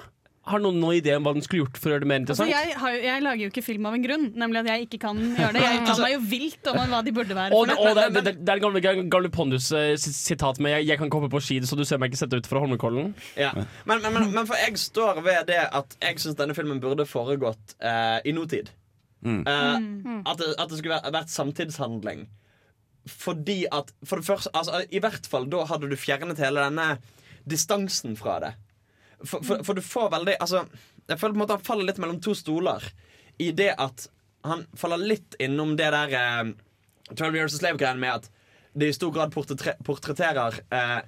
Har 0.50 0.62
noen 0.64 0.80
noen 0.82 0.96
idé 0.98 1.12
om 1.14 1.26
hva 1.28 1.34
den 1.36 1.44
skulle 1.46 1.62
gjort 1.62 1.78
for 1.78 1.92
å 1.92 1.94
gjøre 1.94 2.02
det 2.06 2.08
mer 2.10 2.22
Altså, 2.24 2.46
interessant? 2.46 2.50
jeg, 2.50 2.78
har 2.82 2.94
jo, 2.96 3.02
jeg 3.06 3.22
lager 3.22 3.42
jo 3.44 3.50
ikke 3.52 3.62
film 3.62 3.86
av 3.86 3.98
en 3.98 4.06
grunn, 4.06 4.24
nemlig 4.40 4.62
at 4.64 4.70
jeg 4.72 4.86
ikke 4.88 5.00
kan 5.04 5.20
gjøre 5.20 5.52
det. 5.54 5.62
Jeg 5.62 5.82
uttaler 5.84 6.02
meg 6.06 6.14
jo 6.16 6.22
vilt 6.32 6.70
om 6.72 6.80
hva 6.94 7.02
de 7.06 7.14
burde 7.20 7.38
være. 7.38 7.60
Og, 7.60 7.74
og 7.76 8.00
det, 8.00 8.06
det, 8.16 8.24
det, 8.26 8.34
det 8.48 8.56
er 8.56 8.64
gamle, 8.64 8.82
gamle 9.14 9.32
Pondus-sitat 9.36 10.62
med 10.64 10.74
jeg, 10.78 10.88
'jeg 10.90 11.02
kan 11.04 11.14
komme 11.14 11.30
på 11.30 11.42
ski, 11.44 11.60
så 11.70 11.78
du 11.78 11.86
ser 11.86 12.02
meg 12.02 12.10
ikke 12.10 12.24
sette 12.24 12.40
ut 12.40 12.50
fra 12.50 12.64
Holmenkollen'. 12.64 13.14
Ja. 13.38 13.52
Men, 13.86 14.02
men, 14.02 14.10
men, 14.14 14.32
men 14.40 14.50
for 14.50 14.58
jeg 14.58 14.80
står 14.82 15.22
ved 15.22 15.46
det 15.52 15.62
at 15.70 15.98
jeg 16.02 16.18
syns 16.24 16.40
denne 16.40 16.58
filmen 16.58 16.82
burde 16.82 17.06
foregått 17.06 17.76
eh, 17.78 18.18
i 18.26 18.34
nåtid. 18.34 18.72
Mm. 19.26 19.42
Eh, 19.48 19.80
Mm. 19.80 20.22
at, 20.26 20.38
det, 20.38 20.54
at 20.58 20.70
det 20.70 20.78
skulle 20.80 21.00
vært, 21.04 21.30
samtidshandling. 21.30 22.28
Fordi 23.10 23.66
at 23.72 23.92
For 24.06 24.20
det 24.20 24.26
første, 24.28 24.50
altså, 24.54 24.84
i 24.92 25.00
hvert 25.00 25.28
fall 25.28 25.48
da 25.50 25.66
hadde 25.66 25.90
du 25.90 25.96
fjernet 25.96 26.40
hele 26.40 26.62
denne 26.68 26.98
distansen 27.50 28.16
fra 28.20 28.40
det. 28.44 28.54
For, 29.24 29.42
for, 29.44 29.64
for 29.64 29.76
du 29.76 29.82
får 29.84 30.12
veldig 30.14 30.36
Altså, 30.40 30.66
jeg 31.10 31.20
føler 31.20 31.34
på 31.34 31.40
en 31.40 31.44
måte 31.44 31.58
han 31.58 31.66
faller 31.66 31.88
litt 31.90 31.98
mellom 32.00 32.20
to 32.24 32.36
stoler. 32.38 32.84
I 33.40 33.52
det 33.52 33.74
at 33.78 34.08
han 34.48 34.66
faller 34.78 35.02
litt 35.02 35.36
innom 35.40 35.76
det 35.80 35.90
der 35.92 36.14
eh, 36.16 36.52
12 37.16 37.36
Years 37.36 37.56
a 37.56 37.60
Slave-greien 37.60 38.00
med 38.00 38.14
at 38.22 38.30
det 38.78 38.92
i 38.92 38.94
stor 38.96 39.12
grad 39.12 39.34
portre 39.34 39.74
portretterer 39.84 40.60
eh, 40.72 41.00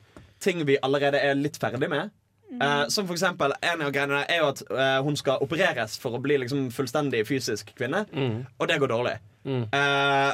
ting 0.42 0.66
vi 0.66 0.80
allerede 0.82 1.20
er 1.22 1.38
litt 1.38 1.60
ferdig 1.62 1.88
med. 1.92 2.10
Eh, 2.52 2.88
som 2.88 3.08
for 3.08 3.16
eksempel, 3.16 3.54
En 3.62 3.82
av 3.82 3.92
greiene 3.96 4.24
er 4.28 4.42
jo 4.42 4.52
at 4.52 4.62
uh, 4.68 5.00
hun 5.06 5.16
skal 5.20 5.44
opereres 5.44 5.98
for 6.02 6.18
å 6.18 6.22
bli 6.24 6.42
liksom 6.42 6.70
fullstendig 6.76 7.24
fysisk 7.30 7.72
kvinne. 7.78 8.06
Mm. 8.12 8.42
Og 8.58 8.68
det 8.68 8.80
går 8.82 8.92
dårlig. 8.92 9.18
Eh, 9.48 10.32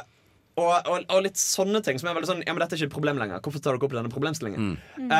og, 0.58 0.72
og, 0.90 1.04
og 1.14 1.22
litt 1.22 1.38
sånne 1.38 1.80
ting 1.86 2.00
som 2.00 2.10
er 2.10 2.16
veldig 2.18 2.28
sånn 2.28 2.42
Ja, 2.42 2.52
men 2.52 2.60
dette 2.60 2.74
er 2.74 2.82
ikke 2.82 2.90
et 2.90 2.96
problem 2.96 3.20
lenger. 3.22 3.40
Hvorfor 3.44 3.62
tar 3.62 3.76
dere 3.78 3.86
opp 3.86 3.94
denne 3.94 4.12
problemstillingen? 4.12 4.74
Mm. 4.98 5.14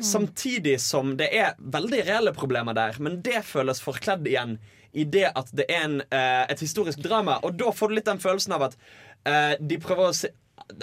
samtidig 0.00 0.78
som 0.80 1.12
det 1.20 1.28
er 1.36 1.52
veldig 1.60 2.00
reelle 2.08 2.32
problemer 2.34 2.74
der, 2.74 2.96
men 3.04 3.20
det 3.22 3.44
føles 3.46 3.82
forkledd 3.84 4.26
igjen 4.26 4.56
i 4.96 5.04
det 5.04 5.28
at 5.36 5.52
det 5.52 5.68
er 5.68 5.84
en, 5.84 6.00
et 6.08 6.64
historisk 6.64 7.02
drama. 7.04 7.36
Og 7.44 7.58
da 7.60 7.68
får 7.76 7.90
du 7.90 7.98
litt 7.98 8.08
den 8.08 8.22
følelsen 8.22 8.56
av 8.56 8.70
at 8.70 8.78
eh, 9.28 9.54
de 9.60 9.76
prøver 9.82 10.08
å 10.08 10.16
se 10.16 10.32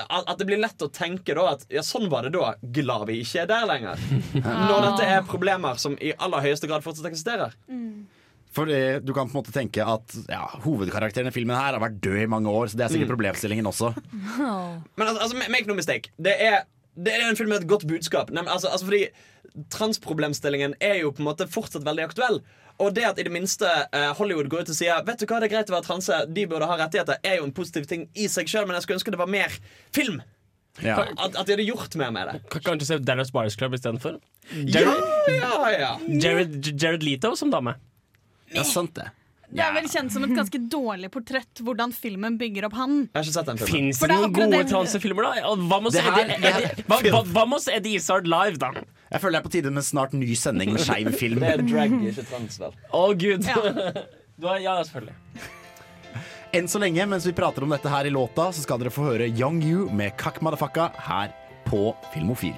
at 0.06 0.38
det 0.40 0.46
blir 0.50 0.60
lett 0.62 0.82
å 0.82 0.90
tenke 0.94 1.36
da 1.38 1.48
at 1.54 1.66
ja, 1.74 1.82
sånn 1.86 2.10
var 2.12 2.26
det 2.28 2.34
da. 2.36 2.54
Glad 2.76 3.08
vi 3.10 3.20
ikke 3.24 3.44
er 3.44 3.50
der 3.52 3.66
lenger. 3.70 4.02
Når 4.70 4.86
dette 4.90 5.08
er 5.16 5.26
problemer 5.28 5.80
som 5.82 5.98
i 6.02 6.14
aller 6.18 6.44
høyeste 6.46 6.70
grad 6.72 6.84
fortsatt 6.86 7.08
eksisterer. 7.12 7.56
For 8.56 8.70
det, 8.72 9.02
du 9.04 9.12
kan 9.12 9.28
på 9.28 9.36
en 9.36 9.42
måte 9.42 9.52
tenke 9.52 9.84
at 9.84 10.14
ja, 10.32 10.46
hovedkarakteren 10.64 11.28
i 11.28 11.36
filmen 11.36 11.58
her 11.60 11.76
har 11.76 11.82
vært 11.84 11.98
død 12.06 12.22
i 12.24 12.30
mange 12.32 12.48
år, 12.48 12.70
så 12.72 12.80
det 12.80 12.86
er 12.86 12.94
sikkert 12.94 13.10
Mm. 13.10 13.14
problemstillingen 13.18 13.68
også. 13.68 13.90
Men 14.96 15.08
altså, 15.10 15.22
altså, 15.26 15.42
make 15.52 15.68
no 15.68 15.76
mistake. 15.76 16.14
Det 16.16 16.36
er, 16.40 16.62
det 16.96 17.18
er 17.18 17.28
en 17.28 17.36
film 17.36 17.52
med 17.52 17.66
et 17.66 17.68
godt 17.68 17.84
budskap. 17.90 18.32
Nei, 18.32 18.46
altså, 18.48 18.72
altså 18.72 18.88
fordi 18.88 19.10
Transproblemstillingen 19.72 20.74
er 20.84 20.98
jo 21.02 21.12
på 21.16 21.22
en 21.24 21.28
måte 21.30 21.46
fortsatt 21.52 21.86
veldig 21.88 22.04
aktuell. 22.10 22.40
Og 22.84 22.92
det 22.96 23.06
at 23.08 23.20
i 23.22 23.24
det 23.24 23.32
minste 23.32 23.68
eh, 23.68 24.12
Hollywood 24.18 24.50
går 24.52 24.66
ut 24.66 24.72
og 24.74 24.76
sier 24.76 25.04
Vet 25.08 25.22
du 25.22 25.26
hva, 25.30 25.40
det 25.40 25.48
er 25.48 25.54
greit 25.54 25.70
å 25.72 25.78
være 25.78 25.88
transe, 25.88 26.22
de 26.28 26.48
burde 26.52 26.68
ha 26.68 26.78
rettigheter, 26.82 27.20
er 27.24 27.40
jo 27.40 27.48
en 27.48 27.56
positiv 27.56 27.88
ting 27.90 28.08
i 28.14 28.28
seg 28.32 28.52
sjøl, 28.52 28.68
men 28.68 28.76
jeg 28.78 28.88
skulle 28.88 29.00
ønske 29.00 29.14
det 29.16 29.22
var 29.22 29.32
mer 29.32 29.54
film. 29.96 30.22
Ja. 30.84 31.06
At, 31.16 31.38
at 31.40 31.46
de 31.48 31.56
hadde 31.56 31.68
gjort 31.70 31.96
mer 32.00 32.12
med 32.12 32.28
det. 32.28 32.40
Kan 32.52 32.66
kanskje 32.66 32.90
se 32.90 32.98
Dallas 33.08 33.32
Buyers 33.32 33.56
Club 33.56 33.78
istedenfor? 33.78 34.18
Ja, 34.68 34.90
ja, 35.32 35.54
ja. 35.72 35.92
Jared, 36.08 36.58
Jared 36.76 37.06
Leto 37.06 37.32
som 37.40 37.54
dame. 37.54 37.78
Ja, 38.52 38.66
sant 38.68 38.96
det. 39.00 39.08
Det 39.56 39.62
er 39.62 39.72
vel 39.76 39.86
kjent 39.88 40.12
som 40.12 40.26
et 40.26 40.34
ganske 40.36 40.60
dårlig 40.72 41.08
portrett 41.14 41.62
hvordan 41.64 41.94
filmen 41.96 42.36
bygger 42.40 42.68
opp 42.68 42.76
han. 42.80 43.06
Fins 43.14 44.02
det 44.02 44.10
noen 44.12 44.34
gode 44.36 44.62
transefilmer, 44.68 45.30
da? 45.30 45.54
Hva 45.56 45.80
med 45.86 47.30
hva 47.32 47.46
oss 47.56 47.70
Eddie 47.72 48.02
Izzard 48.02 48.28
live, 48.28 48.60
da? 48.60 48.74
Jeg 49.12 49.22
føler 49.22 49.38
det 49.38 49.42
er 49.44 49.46
på 49.46 49.54
tide 49.54 49.72
med 49.72 49.86
snart 49.86 50.14
ny 50.18 50.34
sending 50.34 50.72
med 50.74 50.82
skeiv 50.82 51.12
film. 51.14 51.44
Det 51.44 51.52
er 51.52 51.62
drag, 51.62 51.94
ikke 52.10 52.26
trans, 52.26 52.58
vel. 52.60 52.74
Å, 52.90 53.04
gud. 53.14 53.46
Ja. 53.46 54.56
Ja, 54.60 54.74
selvfølgelig. 54.84 55.16
Enn 56.56 56.68
så 56.72 56.80
lenge, 56.80 57.06
mens 57.12 57.28
vi 57.28 57.34
prater 57.36 57.64
om 57.64 57.72
dette 57.72 57.92
her 57.92 58.08
i 58.08 58.12
låta, 58.12 58.50
så 58.52 58.64
skal 58.64 58.80
dere 58.82 58.92
få 58.92 59.06
høre 59.10 59.28
Young 59.28 59.62
You 59.64 59.90
med 59.92 60.16
Kakk 60.20 60.42
Madafakka 60.44 60.90
her 61.08 61.32
på 61.68 61.90
Filmofil. 62.14 62.56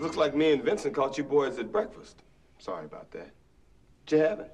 Looks 0.00 0.16
like 0.16 0.34
me 0.34 0.52
and 0.52 0.62
Vincent 0.64 0.94
caught 0.94 1.18
you 1.18 1.24
boys 1.24 1.58
at 1.58 1.70
breakfast. 1.72 2.22
Sorry 2.58 2.84
about 2.84 3.10
that. 3.12 3.30
What 4.02 4.12
you 4.12 4.18
having? 4.18 4.50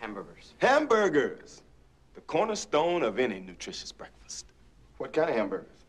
Hamburgers. 0.00 0.54
Hamburgers. 0.58 1.62
The 2.14 2.20
cornerstone 2.22 3.02
of 3.02 3.18
any 3.18 3.40
nutritious 3.40 3.92
breakfast. 3.92 4.46
What 4.98 5.12
kind 5.12 5.28
of 5.30 5.36
hamburgers? 5.36 5.79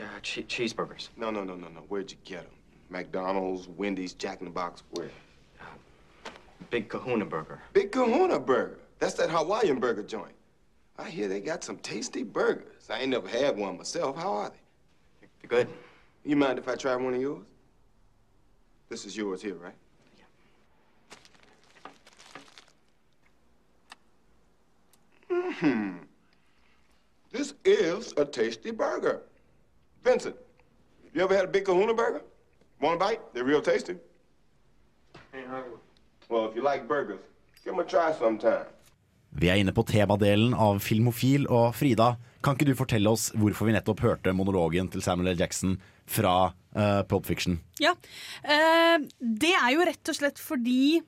Uh, 0.00 0.04
che- 0.22 0.44
cheeseburgers. 0.44 1.08
No, 1.16 1.30
no, 1.30 1.42
no, 1.42 1.56
no, 1.56 1.68
no. 1.68 1.80
Where'd 1.88 2.10
you 2.10 2.16
get 2.24 2.42
them? 2.42 2.52
McDonald's, 2.90 3.68
Wendy's, 3.68 4.12
Jack 4.14 4.40
in 4.40 4.44
the 4.46 4.50
Box, 4.50 4.82
where? 4.90 5.10
Big 6.70 6.88
kahuna 6.88 7.24
burger. 7.24 7.60
Big 7.72 7.90
Kahuna 7.92 8.38
Burger. 8.38 8.78
That's 8.98 9.14
that 9.14 9.30
Hawaiian 9.30 9.80
burger 9.80 10.02
joint. 10.02 10.34
I 10.98 11.08
hear 11.08 11.28
they 11.28 11.40
got 11.40 11.64
some 11.64 11.78
tasty 11.78 12.22
burgers. 12.22 12.90
I 12.90 13.00
ain't 13.00 13.10
never 13.10 13.28
had 13.28 13.56
one 13.56 13.78
myself. 13.78 14.16
How 14.16 14.32
are 14.32 14.50
they? 14.50 15.26
They're 15.40 15.48
good. 15.64 15.68
You 16.24 16.36
mind 16.36 16.58
if 16.58 16.68
I 16.68 16.74
try 16.74 16.94
one 16.96 17.14
of 17.14 17.20
yours? 17.20 17.46
This 18.88 19.06
is 19.06 19.16
yours 19.16 19.40
here, 19.40 19.54
right? 19.54 19.74
Yeah. 25.30 25.36
Mm 25.36 25.52
hmm 25.54 25.96
This 27.30 27.54
is 27.64 28.12
a 28.16 28.24
tasty 28.24 28.72
burger. 28.72 29.22
Vincent, 30.08 30.36
you 31.12 31.22
ever 31.22 31.34
had 31.36 31.44
a 31.44 31.52
big 31.52 31.66
kahuna 31.66 31.92
burger? 31.92 32.22
Want 32.80 32.96
a 32.96 32.98
bite? 32.98 33.20
They're 33.34 33.44
real 33.44 33.60
tasty. 33.60 33.96
Well, 36.30 36.48
if 36.48 36.56
you 36.56 36.62
like 36.62 36.88
burgers, 36.88 37.20
give 37.62 37.74
them 37.74 37.80
a 37.80 37.84
try 37.84 38.12
sometime. 38.12 38.64
Vi 39.30 39.50
er 39.52 39.60
inne 39.60 39.74
på 39.76 39.84
temadelen 39.84 40.54
av 40.56 40.80
Filmofil, 40.80 41.44
og 41.52 41.74
Frida, 41.76 42.14
kan 42.40 42.56
ikke 42.56 42.70
du 42.70 42.74
fortelle 42.78 43.12
oss 43.12 43.28
hvorfor 43.36 43.68
vi 43.68 43.74
nettopp 43.76 44.00
hørte 44.00 44.32
monologen 44.32 44.88
til 44.88 45.04
Samuel 45.04 45.34
L. 45.34 45.42
Jackson 45.42 45.76
fra 46.08 46.54
uh, 46.54 47.02
Pulp 47.04 47.28
Fiction? 47.28 47.60
Ja. 47.82 47.92
uh, 48.48 48.96
det 49.20 49.52
er 49.52 49.70
jo 49.74 49.84
rett 49.90 50.08
og 50.08 50.16
slett 50.16 50.40
fordi 50.40 51.02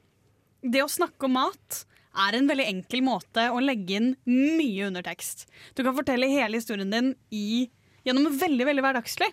det 0.60 0.84
å 0.84 0.92
snakke 0.92 1.24
om 1.24 1.38
mat 1.40 1.84
er 2.20 2.36
en 2.36 2.48
veldig 2.50 2.68
enkel 2.68 3.04
måte 3.06 3.48
å 3.48 3.64
legge 3.64 3.96
inn 3.96 4.14
mye 4.28 4.90
undertekst. 4.90 5.46
Du 5.72 5.86
kan 5.86 5.96
fortelle 5.96 6.28
hele 6.28 6.60
historien 6.60 6.92
din 6.92 7.14
i, 7.32 7.70
gjennom 8.06 8.26
noe 8.26 8.40
veldig, 8.40 8.66
veldig 8.68 8.84
hverdagslig. 8.84 9.30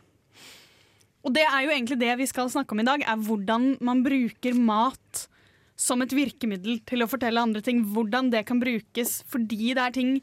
Og 1.27 1.33
det 1.35 1.43
er 1.43 1.65
jo 1.65 1.73
egentlig 1.73 1.99
det 1.99 2.13
vi 2.21 2.29
skal 2.29 2.51
snakke 2.51 2.75
om 2.75 2.81
i 2.83 2.87
dag, 2.87 3.03
er 3.03 3.25
hvordan 3.27 3.73
man 3.83 4.03
bruker 4.05 4.55
mat 4.55 5.27
som 5.77 6.01
et 6.01 6.13
virkemiddel 6.15 6.79
til 6.89 7.03
å 7.03 7.09
fortelle 7.09 7.41
andre 7.41 7.61
ting. 7.63 7.83
Hvordan 7.93 8.31
det 8.33 8.45
kan 8.49 8.61
brukes 8.61 9.21
fordi 9.29 9.75
det 9.77 9.83
er 9.83 9.95
ting 9.95 10.17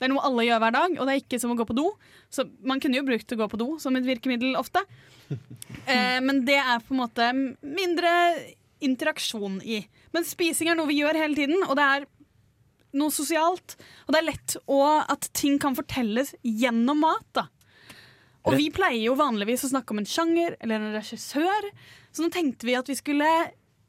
Det 0.00 0.06
er 0.06 0.14
noe 0.14 0.24
alle 0.24 0.46
gjør 0.46 0.60
hver 0.62 0.72
dag, 0.72 0.94
og 0.96 1.04
det 1.04 1.12
er 1.12 1.18
ikke 1.20 1.38
som 1.42 1.50
å 1.52 1.54
gå 1.58 1.64
på 1.68 1.74
do. 1.76 1.90
Så 2.32 2.46
man 2.64 2.80
kunne 2.80 2.96
jo 2.96 3.04
brukt 3.04 3.34
å 3.34 3.36
gå 3.36 3.48
på 3.52 3.58
do 3.60 3.66
som 3.82 3.98
et 3.98 4.06
virkemiddel 4.08 4.56
ofte. 4.60 4.84
Eh, 5.90 6.18
men 6.22 6.42
det 6.44 6.58
er 6.58 6.82
på 6.84 6.92
en 6.92 6.98
måte 7.00 7.26
mindre 7.34 8.10
interaksjon 8.84 9.60
i. 9.62 9.78
Men 10.14 10.26
spising 10.26 10.68
er 10.70 10.76
noe 10.78 10.90
vi 10.90 10.98
gjør 11.00 11.16
hele 11.18 11.34
tiden, 11.38 11.62
og 11.64 11.78
det 11.78 11.86
er 11.86 12.04
noe 13.00 13.14
sosialt. 13.14 13.76
Og 14.06 14.12
det 14.12 14.20
er 14.20 14.26
lett 14.28 14.56
å, 14.66 14.80
at 15.02 15.30
ting 15.36 15.56
kan 15.62 15.74
fortelles 15.78 16.34
gjennom 16.42 17.00
mat. 17.02 17.26
da. 17.36 17.46
Og 18.48 18.56
vi 18.56 18.70
pleier 18.72 19.02
jo 19.04 19.16
vanligvis 19.18 19.66
å 19.66 19.72
snakke 19.72 19.94
om 19.94 20.00
en 20.02 20.08
sjanger 20.08 20.56
eller 20.60 20.80
en 20.80 20.94
regissør, 20.96 21.70
så 22.10 22.24
nå 22.24 22.30
tenkte 22.32 22.68
vi 22.68 22.76
at 22.78 22.88
vi 22.88 22.96
skulle 22.98 23.28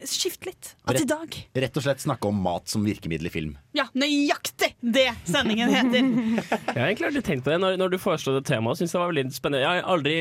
skifte 0.01 0.49
litt. 0.49 0.71
At 0.89 0.97
i 0.97 1.05
dag 1.05 1.35
Rett 1.61 1.77
og 1.77 1.85
slett 1.85 2.01
snakke 2.01 2.29
om 2.29 2.39
mat 2.41 2.69
som 2.71 2.83
virkemiddel 2.85 3.29
i 3.29 3.33
film. 3.33 3.55
Ja, 3.77 3.85
nøyaktig 3.93 4.73
det 4.81 5.11
sendingen 5.29 5.71
heter. 5.71 6.11
Jeg 6.73 6.77
har 6.77 6.87
egentlig 6.89 7.11
aldri 7.11 7.23
tenkt 7.25 7.45
på 7.45 7.53
det. 7.53 7.59
Når, 7.61 7.77
når 7.81 7.93
du 7.93 7.99
foreslo 8.01 8.33
det 8.37 8.47
temaet, 8.49 8.81
syns 8.81 8.91
jeg 8.91 8.97
det 8.97 9.03
var 9.03 9.13
veldig 9.13 9.37
spennende. 9.37 9.65
Jeg 9.65 9.83
har 9.83 9.91
aldri 9.95 10.15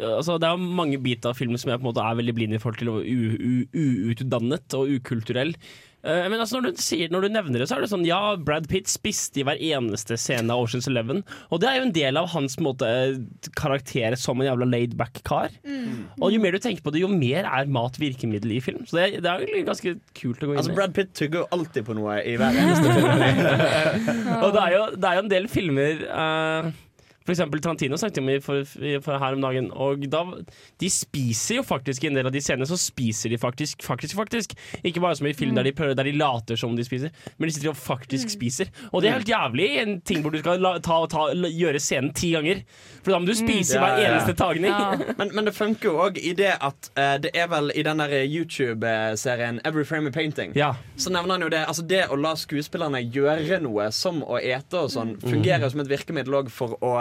Altså, 0.00 0.38
det 0.40 0.48
er 0.48 0.56
mange 0.56 0.96
biter 1.02 1.28
av 1.28 1.36
filmen 1.36 1.60
som 1.60 1.68
jeg 1.68 1.76
på 1.76 1.84
en 1.84 1.90
måte 1.90 2.00
er 2.00 2.14
veldig 2.16 2.32
blind 2.32 2.56
i 2.56 2.60
forhold 2.62 2.78
til 2.80 2.88
uutdannet 4.08 4.76
og 4.78 4.92
ukulturell. 4.96 5.50
Eh, 6.02 6.26
men 6.32 6.40
altså 6.40 6.56
når, 6.60 6.70
du 6.72 6.80
sier, 6.80 7.10
når 7.12 7.26
du 7.26 7.28
nevner 7.34 7.60
det, 7.62 7.66
så 7.68 7.76
er 7.76 7.84
det 7.84 7.90
sånn 7.92 8.06
Ja, 8.08 8.36
Brad 8.40 8.68
Pitt 8.70 8.88
spiste 8.88 9.42
i 9.42 9.44
hver 9.44 9.60
eneste 9.60 10.16
scene 10.20 10.48
av 10.54 10.62
Oceans 10.64 10.88
Eleven. 10.88 11.22
Og 11.52 11.60
det 11.60 11.68
er 11.70 11.76
jo 11.80 11.86
en 11.88 11.92
del 11.96 12.16
av 12.20 12.30
hans 12.32 12.56
måte, 12.62 12.88
karakter 13.58 14.16
som 14.20 14.40
en 14.40 14.48
jævla 14.48 14.68
laid 14.70 14.96
back-kar. 15.00 15.52
Og 16.20 16.32
jo 16.34 16.40
mer 16.42 16.56
du 16.56 16.60
tenker 16.64 16.84
på 16.86 16.94
det, 16.94 17.02
jo 17.04 17.10
mer 17.12 17.44
er 17.48 17.68
mat 17.72 17.98
virkemiddel 18.00 18.56
i 18.56 18.60
film. 18.64 18.86
Så 18.88 18.96
det, 18.96 19.06
er- 19.20 19.24
det 19.26 19.34
er 19.60 19.66
ganske 19.68 19.96
kult 20.16 20.40
å 20.42 20.48
gå 20.50 20.54
inn 20.56 20.62
Altså. 20.64 20.74
Brad 20.76 20.94
Pitt 20.96 21.12
tygger 21.16 21.42
jo 21.44 21.48
alltid 21.56 21.86
på 21.88 21.96
noe 21.98 22.18
i 22.24 22.36
hver 22.40 22.56
eneste 22.64 22.94
film. 22.96 23.24
Og 24.44 24.52
det 24.56 24.62
er, 24.66 24.76
jo, 24.76 24.84
det 24.96 25.08
er 25.10 25.18
jo 25.20 25.24
en 25.26 25.32
del 25.36 25.48
filmer 25.52 26.06
eh, 26.08 26.70
For 27.26 27.34
eksempel 27.34 27.60
Tarantino 27.60 27.98
snakket 28.00 28.18
om 28.22 28.28
for, 28.40 28.64
for 29.04 29.20
her 29.20 29.36
om 29.36 29.42
dagen. 29.44 29.68
Og 29.76 30.06
da, 30.10 30.22
de 30.80 30.88
spiser 30.90 31.60
jo 31.60 31.64
faktisk 31.66 32.04
i 32.04 32.08
en 32.08 32.16
del 32.16 32.30
av 32.30 32.32
de 32.32 32.40
scenene. 32.40 32.68
Så 32.68 32.78
spiser 32.80 33.32
de 33.32 33.38
faktisk, 33.40 33.84
faktisk, 33.84 34.16
faktisk. 34.16 34.54
Ikke 34.82 35.02
bare 35.04 35.18
som 35.18 35.28
i 35.28 35.34
film 35.36 35.54
der 35.58 35.68
de, 35.68 35.74
prøver, 35.76 35.94
der 35.98 36.08
de 36.08 36.14
later 36.16 36.56
som 36.56 36.72
de 36.76 36.86
spiser, 36.86 37.12
men 37.36 37.50
de 37.50 37.54
sitter 37.54 37.74
og 37.74 37.76
faktisk 37.76 38.32
spiser. 38.32 38.70
Og 38.90 39.02
det 39.02 39.10
er 39.10 39.18
helt 39.18 39.28
jævlig 39.28 39.68
en 39.82 39.98
ting 40.00 40.24
hvor 40.24 40.32
du 40.32 40.40
skal 40.40 40.62
la, 40.64 40.78
ta, 40.80 41.02
ta, 41.12 41.26
la, 41.36 41.50
gjøre 41.52 41.82
scenen 41.82 42.14
ti 42.16 42.32
ganger. 42.32 42.64
For 43.04 43.12
da 43.12 43.20
må 43.20 43.28
du 43.28 43.36
spise 43.36 43.76
Ja, 43.76 43.84
hver 43.84 44.00
ja, 44.00 44.06
ja. 44.06 44.14
eneste 44.14 44.36
tagning. 44.40 44.72
Men, 45.20 45.30
men 45.34 45.46
det 45.46 45.52
funker 45.54 45.90
jo 45.90 45.98
òg 46.06 46.18
i 46.18 46.30
det 46.36 46.52
at 46.62 46.88
uh, 46.96 47.16
det 47.20 47.30
er 47.36 47.48
vel 47.50 47.70
i 47.76 47.82
den 47.84 48.00
der 48.00 48.12
YouTube-serien 48.24 49.60
Every 49.68 49.84
Frame 49.84 50.08
a 50.08 50.14
Painting. 50.14 50.54
Så 50.96 51.12
nevner 51.12 51.36
han 51.36 51.44
jo 51.44 51.50
det 51.52 51.60
Altså 51.66 51.84
det 51.86 52.04
å 52.08 52.16
la 52.18 52.32
skuespillerne 52.38 53.02
gjøre 53.12 53.60
noe 53.64 53.90
som 53.94 54.22
å 54.24 54.38
ete 54.40 54.80
og 54.80 54.92
sånn, 54.94 55.16
fungerer 55.22 55.66
jo 55.66 55.72
som 55.74 55.82
et 55.84 55.90
virkemiddel 55.90 56.40
òg 56.40 56.52
for 56.54 56.76
å 56.84 56.94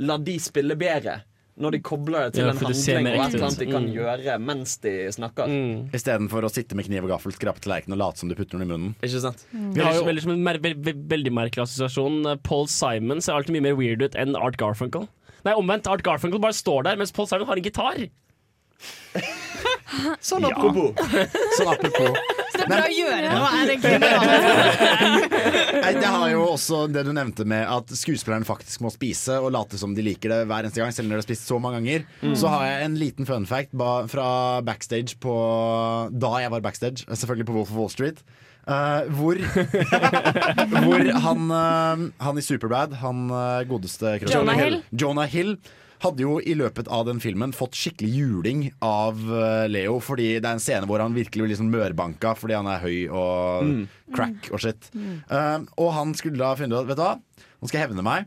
la 0.00 0.16
de 0.18 0.38
spille 0.40 0.76
bedre. 0.80 1.20
Når 1.60 1.74
de 1.74 1.78
kobler 1.84 2.30
det 2.30 2.38
til 2.38 2.46
Ja, 2.46 2.52
en 2.54 2.56
handling 2.56 3.18
og 3.20 3.24
et 3.26 3.34
eller 3.34 3.46
annet 3.50 3.58
de 3.60 3.66
kan 3.68 3.84
Mm. 3.84 3.92
gjøre 3.92 4.36
mens 4.40 4.78
de 4.80 4.92
snakker. 5.12 5.50
Istedenfor 5.92 6.46
å 6.46 6.50
sitte 6.50 6.74
med 6.78 6.86
kniv 6.86 7.04
og 7.04 7.10
gaffel, 7.12 7.34
skrape 7.36 7.60
tallerkenen 7.60 7.92
og 7.92 8.00
late 8.00 8.16
som 8.22 8.30
du 8.30 8.34
putter 8.38 8.56
den 8.56 8.64
i 8.64 8.70
munnen. 8.70 8.94
Ikke 9.02 9.20
sant? 9.20 9.44
Vi 9.52 9.82
har 9.84 9.92
jo 9.98 10.04
veldig, 10.06 10.22
som 10.24 10.32
en 10.32 10.42
mer, 10.46 10.56
ve- 10.56 10.72
ve- 10.78 10.96
veldig 10.96 11.32
merkelig 11.36 11.66
assosiasjon. 11.66 12.38
Paul 12.42 12.66
Simon 12.66 13.20
ser 13.20 13.34
alltid 13.34 13.52
mye 13.52 13.66
mer 13.68 13.76
weird 13.76 14.00
ut 14.02 14.14
enn 14.16 14.34
Art 14.40 14.56
Garfunkel. 14.56 15.06
Nei, 15.44 15.52
omvendt. 15.52 15.86
Art 15.86 16.02
Garfunkel 16.02 16.40
bare 16.40 16.52
står 16.56 16.84
der, 16.84 16.96
mens 16.96 17.12
Paul 17.12 17.26
Simon 17.26 17.46
har 17.46 17.56
en 17.56 17.62
gitar. 17.62 18.08
Sånn 20.22 20.44
apropos. 20.46 20.94
Sånn 21.58 21.68
apropos. 21.74 22.16
Det 22.60 22.66
er 22.66 22.70
bra 22.70 22.82
å 22.84 22.92
gjøre 22.94 23.30
noe, 23.34 23.48
er 23.56 23.64
det. 23.70 23.76
Nei, 25.84 25.92
det 25.96 26.10
har 26.12 26.26
jo 26.32 26.42
også 26.52 26.82
det 26.92 27.04
du 27.06 27.12
nevnte 27.16 27.46
med 27.48 27.64
at 27.64 27.94
skuespilleren 27.96 28.46
faktisk 28.48 28.84
må 28.84 28.92
spise 28.94 29.38
og 29.40 29.52
late 29.56 29.80
som 29.80 29.94
de 29.96 30.04
liker 30.04 30.32
det 30.32 30.42
hver 30.50 30.66
eneste 30.66 30.82
gang, 30.82 30.92
selv 30.94 31.08
når 31.08 31.18
de 31.18 31.22
har 31.22 31.28
spist 31.28 31.48
så 31.48 31.60
mange 31.62 31.80
ganger. 31.80 32.06
Mm. 32.20 32.36
Så 32.38 32.52
har 32.52 32.66
jeg 32.68 32.84
en 32.90 33.00
liten 33.00 33.28
fun 33.28 33.48
fact 33.48 33.72
ba- 33.76 34.04
fra 34.10 34.28
backstage 34.66 35.16
på 35.22 35.34
Da 36.20 36.36
jeg 36.44 36.52
var 36.52 36.64
backstage, 36.64 37.06
selvfølgelig 37.08 37.48
på 37.48 37.58
Wolf 37.58 37.72
of 37.72 37.80
Wall 37.80 37.92
Street. 37.92 38.22
Uh, 38.68 39.08
hvor 39.16 39.40
hvor 40.84 41.00
han, 41.24 41.46
uh, 41.50 42.02
han 42.20 42.38
i 42.38 42.44
Superbad, 42.44 42.92
han 43.00 43.30
uh, 43.32 43.64
godeste 43.66 44.18
Jonah 44.28 44.58
Hill. 44.60 44.82
Jonah 44.92 45.30
Hill 45.32 45.56
hadde 46.00 46.24
jo 46.24 46.38
i 46.40 46.54
løpet 46.56 46.88
av 46.88 47.04
den 47.08 47.18
filmen 47.20 47.52
fått 47.52 47.76
skikkelig 47.76 48.10
juling 48.16 48.62
av 48.84 49.18
eh, 49.20 49.66
Leo, 49.68 49.98
fordi 50.00 50.30
det 50.40 50.48
er 50.48 50.56
en 50.56 50.62
scene 50.62 50.88
hvor 50.88 51.02
han 51.04 51.12
virkelig 51.16 51.42
blir 51.44 51.52
liksom 51.52 51.68
mørbanka 51.72 52.32
fordi 52.40 52.56
han 52.56 52.70
er 52.72 52.80
høy 52.84 52.98
og 53.10 53.64
Mm. 53.70 53.82
crack 54.16 54.48
og 54.52 54.60
shit. 54.64 54.88
Eh, 54.96 55.58
og 55.76 55.90
han 55.94 56.14
skulle 56.16 56.40
da 56.40 56.54
finne 56.56 56.80
ut 56.80 56.88
Vet 56.88 56.96
du 56.96 57.02
hva, 57.04 57.14
nå 57.60 57.68
skal 57.68 57.80
jeg 57.82 57.88
hevne 57.90 58.02
meg. 58.06 58.24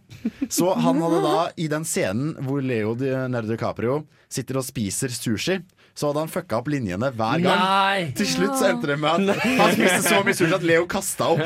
Så 0.53 0.69
han 0.77 1.01
hadde 1.01 1.21
da, 1.25 1.47
i 1.57 1.65
den 1.71 1.83
scenen 1.89 2.35
hvor 2.45 2.61
Leo 2.61 2.93
Di- 2.95 3.09
Leonardo 3.09 3.49
DiCaprio 3.55 4.03
sitter 4.29 4.57
og 4.61 4.65
spiser 4.65 5.09
sushi, 5.13 5.59
så 5.93 6.09
hadde 6.09 6.23
han 6.23 6.31
fucka 6.33 6.57
opp 6.57 6.69
linjene 6.73 7.11
hver 7.13 7.41
gang. 7.43 7.59
Nei. 7.61 8.05
Til 8.17 8.25
slutt 8.25 8.55
så 8.57 8.71
endte 8.71 8.89
det 8.89 8.95
med 8.97 9.29
at 9.29 9.43
han 9.45 9.73
spiste 9.75 10.01
så 10.07 10.23
mye 10.25 10.33
sushi 10.39 10.55
at 10.57 10.65
Leo 10.65 10.87
kasta 10.89 11.27
opp. 11.35 11.43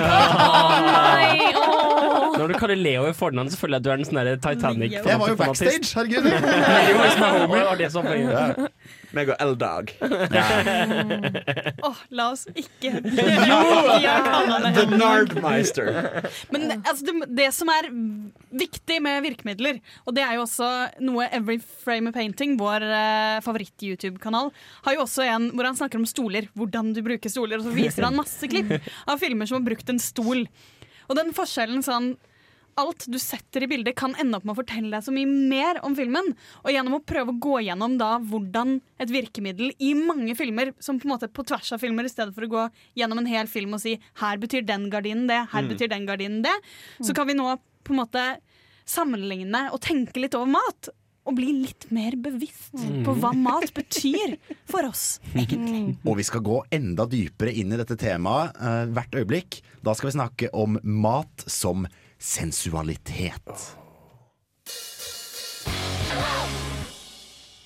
Når 2.38 2.54
du 2.54 2.56
kaller 2.62 2.80
Leo 2.80 3.08
i 3.10 3.14
fornavn, 3.18 3.50
så 3.52 3.60
føler 3.60 3.78
jeg 3.78 3.82
at 3.82 3.88
du 3.88 3.92
er 3.92 4.00
den 4.00 4.08
sånn 4.08 4.20
der 4.22 4.40
Titanic. 4.40 4.96
Jeg 4.96 5.20
var 5.20 5.34
jo 5.34 5.38
backstage, 5.40 5.90
herregud. 5.98 6.30
Leo 6.88 7.04
is 7.10 7.20
my 7.20 7.32
homie. 7.36 7.64
Var 7.72 7.82
det 7.82 7.92
som 7.96 8.08
Ja. 8.08 8.72
Meg 9.16 9.32
og 9.32 9.40
L-Dag. 9.44 9.92
Åh, 11.88 12.00
la 12.18 12.26
oss 12.34 12.46
ikke 12.52 12.92
Jo! 13.48 13.60
The 14.78 14.86
Nardmeister. 14.92 15.92
Men 16.52 16.82
altså, 16.82 17.08
det, 17.08 17.30
det 17.38 17.48
som 17.56 17.72
er 17.72 17.90
viktig 18.60 19.00
med 19.04 19.24
virkemidler, 19.26 19.80
og 20.06 20.16
det 20.18 20.26
er 20.26 20.38
jo 20.38 20.46
også 20.46 20.70
noe 21.08 21.28
Every 21.32 21.60
Frame 21.62 22.12
a 22.12 22.16
Painting, 22.16 22.58
vår 22.60 22.86
eh, 22.88 23.40
favoritt-YouTube-kanal, 23.46 24.52
har 24.88 24.98
jo 24.98 25.04
også 25.06 25.26
en 25.28 25.52
hvor 25.56 25.70
han 25.70 25.78
snakker 25.80 26.02
om 26.02 26.08
stoler. 26.10 26.50
Hvordan 26.58 26.94
du 26.96 27.04
bruker 27.06 27.32
stoler. 27.32 27.62
Og 27.62 27.68
så 27.68 27.76
viser 27.76 28.08
han 28.08 28.18
masse 28.18 28.50
klipp 28.50 28.74
av 29.08 29.22
filmer 29.22 29.50
som 29.50 29.60
har 29.62 29.68
brukt 29.70 29.94
en 29.94 30.02
stol. 30.02 30.46
Og 31.08 31.20
den 31.20 31.34
forskjellen 31.36 31.86
sånn 31.86 32.16
Alt 32.78 33.08
du 33.10 33.18
setter 33.18 33.64
i 33.66 33.68
bildet, 33.72 33.96
kan 33.98 34.14
ende 34.22 34.38
opp 34.38 34.44
med 34.46 34.54
å 34.54 34.60
fortelle 34.60 34.92
deg 34.94 35.02
så 35.04 35.14
mye 35.16 35.26
mer 35.26 35.80
om 35.88 35.96
filmen. 35.98 36.28
Og 36.64 36.70
gjennom 36.72 37.00
å 37.00 37.04
prøve 37.04 37.34
å 37.34 37.40
gå 37.42 37.56
gjennom 37.66 37.96
da 37.98 38.20
hvordan 38.22 38.76
et 39.02 39.10
virkemiddel 39.10 39.72
i 39.82 39.94
mange 39.98 40.36
filmer, 40.38 40.74
som 40.80 41.00
på 41.02 41.10
en 41.10 41.16
måte 41.16 41.28
på 41.34 41.46
tvers 41.50 41.72
av 41.74 41.82
filmer, 41.82 42.06
i 42.06 42.14
stedet 42.14 42.36
for 42.36 42.46
å 42.46 42.52
gå 42.54 42.68
gjennom 43.02 43.18
en 43.24 43.32
hel 43.32 43.48
film 43.50 43.74
og 43.74 43.82
si 43.82 43.96
her 44.22 44.38
betyr 44.38 44.66
den 44.68 44.90
gardinen 44.94 45.26
det, 45.28 45.42
her 45.52 45.64
Mm. 45.66 45.70
betyr 45.74 45.90
den 45.90 46.06
gardinen 46.06 46.44
det, 46.46 46.54
så 47.02 47.16
kan 47.18 47.26
vi 47.28 47.34
nå 47.34 47.58
på 47.84 47.96
en 47.96 48.02
måte 48.06 48.38
sammenligne 48.88 49.68
og 49.74 49.82
tenke 49.84 50.22
litt 50.22 50.36
over 50.38 50.50
mat. 50.58 50.90
Og 51.28 51.36
bli 51.36 51.50
litt 51.52 51.90
mer 51.92 52.16
bevisst 52.16 52.72
Mm. 52.78 53.04
på 53.04 53.14
hva 53.20 53.34
mat 53.36 53.74
betyr 53.76 54.38
for 54.66 54.86
oss, 54.88 55.20
egentlig. 55.36 55.98
Og 56.06 56.16
vi 56.16 56.24
skal 56.24 56.40
gå 56.40 56.62
enda 56.72 57.04
dypere 57.06 57.52
inn 57.52 57.74
i 57.74 57.80
dette 57.82 57.98
temaet 58.00 58.56
eh, 58.56 58.86
hvert 58.96 59.12
øyeblikk. 59.12 59.60
Da 59.84 59.92
skal 59.94 60.08
vi 60.12 60.16
snakke 60.20 60.50
om 60.54 60.80
mat 60.84 61.44
som 61.46 61.84
sensualitet. 62.20 63.78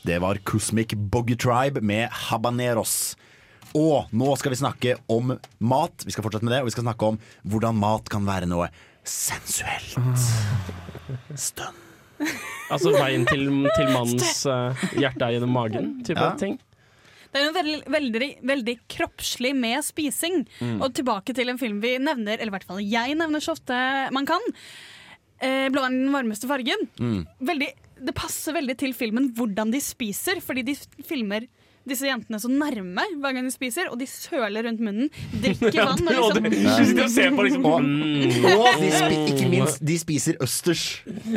Det 0.04 0.18
var 0.20 0.36
Cosmic 0.36 0.93
Boggy 0.95 1.36
Tribe 1.38 1.82
med 1.82 2.10
habaneros. 2.12 3.16
Og 3.78 4.10
nå 4.12 4.34
skal 4.36 4.52
vi 4.52 4.60
snakke 4.60 4.95
om 5.12 5.36
mat. 5.64 6.04
Vi 6.06 6.12
skal 6.12 6.26
fortsette 6.26 6.43
med 6.47 6.56
det, 6.56 6.64
og 6.64 6.68
vi 6.72 6.74
skal 6.76 6.84
snakke 6.88 7.12
om 7.14 7.20
hvordan 7.47 7.78
mat 7.80 8.10
kan 8.12 8.26
være 8.28 8.49
noe 8.49 8.68
sensuelt. 9.08 9.95
Stønn. 11.39 11.78
Altså 12.72 12.91
veien 12.95 13.24
til, 13.28 13.47
til 13.76 13.88
mannens 13.91 14.43
uh, 14.47 14.78
hjerte 14.95 15.26
er 15.26 15.36
gjennom 15.38 15.56
magen, 15.56 15.93
type 16.08 16.20
Ja. 16.22 16.34
ting. 16.39 16.60
Det 17.32 17.40
er 17.40 17.46
jo 17.48 17.54
veldig, 17.56 17.78
veldig, 17.96 18.30
veldig 18.52 18.76
kroppslig 18.92 19.54
med 19.56 19.86
spising. 19.88 20.42
Mm. 20.60 20.80
Og 20.84 20.90
tilbake 20.98 21.36
til 21.36 21.52
en 21.52 21.60
film 21.62 21.80
vi 21.84 21.96
nevner, 22.02 22.38
eller 22.38 22.52
i 22.52 22.56
hvert 22.58 22.68
fall 22.68 22.82
jeg 22.84 23.16
nevner 23.20 23.44
så 23.44 23.56
ofte 23.56 23.78
man 24.12 24.28
kan. 24.28 24.52
Eh, 25.42 25.70
'Blå 25.72 25.86
er 25.86 25.96
den 25.96 26.12
varmeste 26.14 26.50
fargen'. 26.50 26.86
Mm. 27.00 27.24
Veldig, 27.40 27.72
det 28.06 28.16
passer 28.18 28.54
veldig 28.54 28.78
til 28.78 28.94
filmen 28.94 29.32
hvordan 29.34 29.72
de 29.74 29.82
spiser, 29.82 30.44
fordi 30.44 30.66
de 30.68 30.76
filmer 31.08 31.48
disse 31.88 32.06
jentene 32.06 32.38
så 32.42 32.50
nærme 32.52 33.06
hver 33.22 33.34
gang 33.36 33.48
de 33.48 33.54
spiser, 33.54 33.90
og 33.92 33.98
de 34.00 34.08
søler 34.10 34.68
rundt 34.68 34.82
munnen, 34.84 35.10
drikker 35.42 35.82
vann 35.90 36.12
og 36.12 36.20
og 36.22 36.36
du 36.38 36.50
liksom 36.50 36.86
sitter 36.92 37.06
og 37.06 37.12
ser 37.14 37.30
på 37.36 37.46
liksom 37.48 37.66
Og, 37.66 37.82
mm. 37.82 38.46
og 38.52 38.82
de 38.82 38.92
spi 38.94 39.18
ikke 39.32 39.48
minst, 39.52 39.82
de 39.92 39.98
spiser 40.02 40.38
østers. 40.44 40.84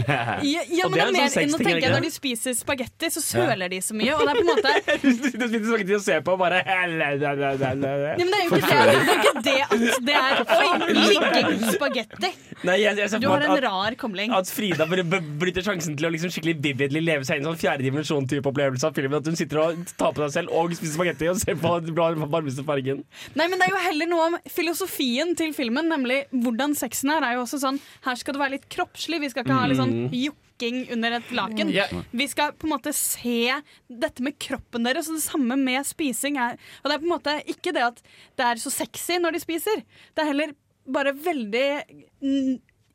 Ja, 0.04 0.40
ja 0.42 0.88
men 0.88 0.94
det 0.94 1.02
er 1.02 1.08
en 1.08 1.16
mer 1.16 1.32
sånn 1.32 1.46
enn 1.46 1.54
å 1.56 1.60
er 1.60 1.64
tenke 1.68 1.84
det 1.84 1.92
Når 1.94 2.04
de 2.06 2.12
spiser 2.14 2.56
spagetti, 2.58 3.10
så 3.14 3.20
søler 3.24 3.72
de 3.72 3.80
så 3.84 3.96
mye. 3.96 4.12
Og 4.14 4.20
det 4.24 4.30
er 4.32 4.36
på 4.38 4.44
en 4.44 4.50
måte 4.52 4.72
Du 5.04 5.10
sitter 5.12 5.44
og 5.44 5.48
spiser 5.52 5.96
og 5.98 6.04
ser 6.04 6.20
på 6.24 6.34
og 6.34 6.40
bare 6.40 6.60
ja, 6.64 6.80
men 6.90 8.30
det 8.32 8.38
er 8.38 8.44
jo 8.44 8.58
ikke 8.58 8.78
det, 8.84 8.94
det, 8.94 9.12
er 9.12 9.18
ikke 9.20 9.42
det 9.44 9.58
at 9.64 9.72
det 10.08 10.16
er 10.18 10.32
Oi, 10.54 10.70
ligging 10.98 11.64
spagetti! 11.74 12.30
Du 12.64 13.28
har 13.28 13.44
en 13.44 13.60
rar 13.60 13.94
komling. 14.00 14.32
at 14.34 14.48
Frida 14.50 14.86
br- 14.88 15.04
br- 15.06 15.26
bryter 15.40 15.64
sjansen 15.66 15.96
til 15.98 16.08
å 16.08 16.12
liksom 16.14 16.32
skikkelig 16.32 16.56
vividly 16.64 17.02
leve 17.04 17.26
seg 17.26 17.38
inn 17.38 17.44
i 17.44 17.46
en 17.46 17.52
sånn 17.52 17.60
fjerde 17.60 17.84
dimensjon-type 17.86 18.48
opplevelse 18.50 18.88
av 18.88 18.96
filmen. 18.96 19.20
At 19.20 19.28
hun 19.28 19.38
sitter 19.38 19.60
og 19.60 19.82
tar 19.98 20.14
på 20.16 20.24
seg 20.34 20.42
selv 20.42 20.54
og 20.58 20.74
spise 20.76 20.96
spagetti 20.98 21.28
og 21.30 21.38
se 21.40 21.54
på 21.54 21.74
den 21.86 21.94
varmeste 21.96 22.64
fargen. 22.66 23.04
Nei, 23.38 23.46
men 23.48 23.58
Det 23.60 23.68
er 23.68 23.74
jo 23.76 23.82
heller 23.88 24.10
noe 24.10 24.30
om 24.32 24.38
filosofien 24.50 25.34
til 25.38 25.52
filmen, 25.56 25.86
nemlig 25.88 26.24
hvordan 26.34 26.74
sexen 26.78 27.14
er. 27.14 27.22
er 27.22 27.36
jo 27.38 27.44
også 27.46 27.62
sånn, 27.62 27.78
Her 28.04 28.18
skal 28.18 28.34
det 28.34 28.42
være 28.42 28.56
litt 28.58 28.68
kroppslig, 28.74 29.20
vi 29.22 29.30
skal 29.30 29.44
ikke 29.46 29.60
ha 29.60 29.68
litt 29.70 29.78
sånn 29.78 29.94
Mm. 29.94 30.10
jokking 30.24 30.76
under 30.94 31.12
et 31.20 31.30
laken. 31.34 31.70
Yeah. 31.70 32.02
Vi 32.12 32.26
skal 32.30 32.52
på 32.52 32.66
en 32.66 32.74
måte 32.74 32.92
se 32.94 33.52
dette 33.90 34.22
med 34.22 34.38
kroppen 34.38 34.84
deres, 34.84 35.08
og 35.08 35.16
det 35.18 35.22
samme 35.24 35.56
med 35.58 35.84
spising. 35.86 36.36
Er, 36.36 36.58
og 36.82 36.90
det 36.90 36.94
er 36.96 37.02
på 37.02 37.08
en 37.08 37.14
måte 37.14 37.34
ikke 37.46 37.72
det 37.74 37.82
at 37.82 38.02
det 38.36 38.44
er 38.50 38.62
så 38.62 38.70
sexy 38.74 39.18
når 39.22 39.32
de 39.38 39.40
spiser, 39.40 39.82
det 40.14 40.22
er 40.22 40.30
heller 40.32 40.54
bare 40.86 41.14
veldig 41.14 41.66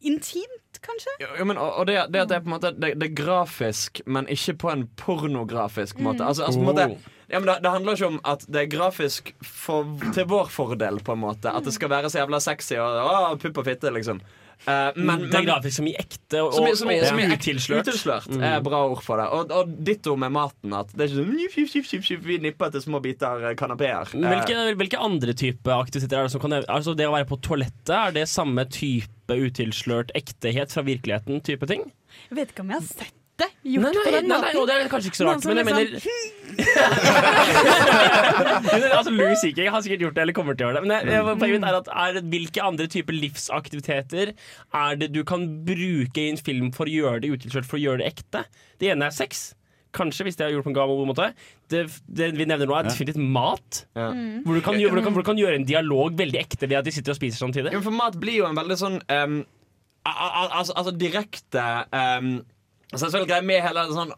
intimt, 0.02 0.80
kanskje. 0.82 1.12
Jo, 1.20 1.46
men, 1.46 1.58
og 1.58 1.80
og 1.82 1.88
det, 1.90 1.98
det 2.14 2.22
at 2.24 2.30
det 2.32 2.38
er 2.38 2.44
på 2.46 2.50
en 2.52 2.56
måte 2.56 2.72
det, 2.80 2.94
det 3.02 3.10
er 3.10 3.16
grafisk, 3.20 4.02
men 4.08 4.28
ikke 4.32 4.56
på 4.62 4.72
en 4.72 4.86
pornografisk 5.00 6.00
måte. 6.00 6.22
Mm. 6.24 6.28
Altså, 6.30 6.44
altså, 6.48 6.60
på 6.60 6.70
en 6.70 6.72
måte 6.72 7.19
ja, 7.30 7.40
men 7.40 7.46
det, 7.52 7.58
det 7.64 7.72
handler 7.76 7.94
ikke 8.00 8.08
om 8.12 8.20
at 8.34 8.44
det 8.50 8.66
er 8.66 8.70
grafisk 8.74 9.34
for, 9.46 9.86
til 10.16 10.26
vår 10.32 10.50
fordel, 10.52 11.00
på 11.06 11.14
en 11.16 11.24
måte. 11.28 11.52
At 11.54 11.64
det 11.70 11.74
skal 11.78 11.90
være 11.94 12.10
så 12.12 12.24
jævla 12.24 12.40
sexy 12.44 12.76
og 12.82 13.00
å, 13.06 13.34
pupp 13.42 13.62
og 13.62 13.68
fitte, 13.70 13.92
liksom. 13.96 14.22
Uh, 14.68 14.90
men, 15.00 15.22
det 15.32 15.38
er 15.40 15.46
grafisk 15.48 15.78
som 15.78 15.86
i 15.88 15.94
ekte 15.96 16.42
og, 16.44 16.50
som, 16.52 16.66
i- 16.68 16.74
som, 16.76 16.90
i- 16.92 16.98
som 17.08 17.20
i 17.22 17.28
utilslørt. 17.32 17.86
utilslørt 17.88 18.26
Mm. 18.34 18.42
er 18.44 18.60
bra 18.66 18.82
ord 18.92 19.00
for 19.06 19.16
det. 19.22 19.28
Og, 19.32 19.54
og 19.56 19.70
ditto 19.88 20.18
med 20.20 20.34
maten. 20.36 20.74
At 20.76 20.92
det 20.92 21.06
er 21.06 21.14
ikke 21.14 22.02
sånn 22.04 22.26
Vi 22.26 22.38
nipper 22.44 22.74
til 22.74 22.84
små 22.84 23.00
biter 23.06 23.46
eh, 23.52 23.56
kanapeer. 23.56 24.12
Hvilke, 24.12 24.76
hvilke 24.76 25.00
andre 25.00 25.32
type 25.40 25.72
aktiviteter 25.72 26.20
er 26.20 26.28
det 26.28 26.34
som 26.36 26.42
kan 26.44 26.58
Altså 26.68 26.92
Det 27.00 27.08
å 27.08 27.14
være 27.16 27.30
på 27.32 27.40
toalettet, 27.40 27.96
er 27.96 28.12
det 28.20 28.28
samme 28.28 28.66
type 28.68 29.32
utilslørt 29.32 30.12
ektehet 30.20 30.76
fra 30.76 30.84
virkeligheten? 30.84 31.40
type 31.48 31.66
ting? 31.72 31.88
Jeg 32.28 32.42
vet 32.42 32.52
ikke 32.52 32.66
om 32.68 32.74
jeg 32.76 32.82
har 32.82 32.90
sett 32.90 33.16
det 33.42 33.50
gjort 33.74 33.86
Nei, 33.86 33.94
nei, 33.96 34.04
på 34.06 34.12
den 34.16 34.26
nei, 34.30 34.38
måten. 34.38 34.56
nei, 34.60 34.66
det 34.70 34.76
er 34.76 34.92
kanskje 34.92 35.10
ikke 35.12 35.20
så 35.20 35.26
rart, 35.30 35.44
men 35.50 35.58
jeg 35.60 35.68
mener 35.70 35.88
altså, 38.98 39.12
Louis 39.14 39.40
CK 39.40 39.60
har 39.72 39.82
sikkert 39.86 40.02
gjort 40.04 40.16
det, 40.18 40.24
eller 40.26 40.36
kommer 40.36 40.54
til 40.58 40.66
å 40.66 40.68
gjøre 40.70 40.78
det. 40.80 40.84
Men 40.88 40.94
jeg, 40.98 41.04
jeg, 41.14 41.22
poenget 41.30 41.56
mitt 41.56 41.68
er 41.70 41.78
at 41.78 41.88
er, 41.94 42.12
Hvilke 42.34 42.60
andre 42.66 42.86
typer 42.92 43.14
livsaktiviteter 43.16 44.28
er 44.34 44.92
det 45.00 45.10
du 45.16 45.22
kan 45.28 45.42
bruke 45.68 46.20
i 46.20 46.30
en 46.34 46.42
film 46.42 46.68
for 46.76 46.86
å 46.90 46.94
gjøre 46.94 47.22
det 47.24 47.30
utilslørt, 47.36 47.68
for 47.70 47.78
å 47.80 47.84
gjøre 47.84 48.00
det 48.04 48.10
ekte? 48.12 48.40
Det 48.82 48.88
ene 48.94 49.04
er 49.10 49.14
sex. 49.16 49.32
Kanskje, 49.96 50.24
hvis 50.28 50.38
det 50.38 50.44
er 50.46 50.52
gjort 50.54 50.68
på 50.68 50.74
en 50.74 50.78
gammel 50.78 51.08
måte. 51.10 51.26
Det, 51.72 51.80
det 52.06 52.28
vi 52.38 52.46
nevner 52.46 52.68
nå, 52.70 52.74
er 52.78 52.86
definitivt 52.92 53.22
mat. 53.24 53.70
Mm. 53.98 54.42
Hvor, 54.46 54.54
du 54.54 54.62
kan, 54.66 54.74
hvor, 54.78 54.98
du 55.00 55.04
kan, 55.06 55.14
hvor 55.16 55.24
du 55.24 55.30
kan 55.32 55.42
gjøre 55.42 55.58
en 55.58 55.70
dialog 55.70 56.10
veldig 56.20 56.40
ekte 56.44 56.66
ved 56.70 56.78
at 56.82 56.86
de 56.86 56.94
sitter 56.94 57.12
og 57.16 57.18
spiser 57.18 57.40
samtidig. 57.42 57.72
Ja, 57.74 57.82
for 57.86 57.94
mat 57.96 58.16
blir 58.22 58.38
jo 58.44 58.50
en 58.50 58.60
veldig 58.60 58.78
sånn 58.78 58.98
um, 59.02 59.40
al 60.10 60.30
al 60.30 60.48
al 60.60 60.62
altså 60.62 60.94
direkte 60.96 61.66
um, 61.90 62.32
altså, 62.38 62.58
så 62.98 63.06
er 63.10 63.20
det 63.20 63.28
greie 63.30 63.46
med 63.46 63.62
hele 63.62 63.84
sånn 63.94 64.12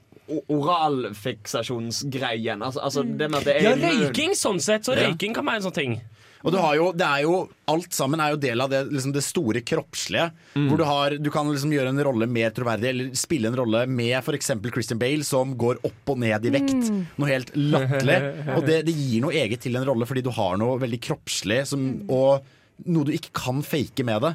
oralfiksasjonsgreien. 0.48 2.62
Altså, 2.64 2.80
altså 2.86 3.04
det 3.04 3.28
med 3.32 3.40
at 3.42 3.46
det 3.50 3.56
er 3.58 3.62
Ja, 3.66 3.74
røyking 3.76 4.32
sånn 4.38 4.60
sett. 4.64 4.84
Så 4.88 4.92
Ja. 4.96 5.02
røyking 5.10 5.34
kan 5.36 5.46
være 5.46 5.56
en 5.58 5.64
sånn 5.68 5.74
ting. 5.76 6.02
Og 6.44 6.52
du 6.52 6.58
har 6.58 6.76
jo, 6.76 6.92
det 6.92 7.06
er 7.06 7.22
jo, 7.22 7.50
alt 7.68 7.92
sammen 7.94 8.20
er 8.20 8.30
jo 8.32 8.36
del 8.38 8.62
av 8.62 8.70
det, 8.72 8.90
liksom 8.90 9.12
det 9.14 9.22
store 9.22 9.62
kroppslige. 9.62 10.32
Hvor 10.56 10.78
du, 10.78 10.84
har, 10.84 11.10
du 11.22 11.30
kan 11.30 11.46
liksom 11.46 11.72
gjøre 11.72 11.90
en 11.90 12.04
rolle 12.04 12.26
mer 12.26 12.50
troverdig, 12.50 12.90
eller 12.90 13.12
spille 13.14 13.46
en 13.52 13.56
rolle 13.56 13.86
med 13.88 14.18
f.eks. 14.24 14.48
Christian 14.74 14.98
Bale, 14.98 15.24
som 15.24 15.56
går 15.56 15.78
opp 15.86 16.10
og 16.10 16.18
ned 16.18 16.46
i 16.46 16.50
vekt. 16.50 16.74
Mm. 16.90 17.06
Noe 17.18 17.28
helt 17.30 17.52
latterlig. 17.56 18.34
Og 18.56 18.66
det, 18.66 18.86
det 18.88 18.96
gir 18.96 19.22
noe 19.22 19.34
eget 19.38 19.60
til 19.62 19.76
en 19.78 19.86
rolle, 19.86 20.06
fordi 20.10 20.22
du 20.26 20.32
har 20.32 20.58
noe 20.58 20.80
veldig 20.82 21.00
kroppslig, 21.00 21.68
som, 21.68 22.02
og 22.10 22.42
noe 22.88 23.04
du 23.06 23.12
ikke 23.14 23.30
kan 23.38 23.62
fake 23.62 24.04
med 24.04 24.22
det. 24.26 24.34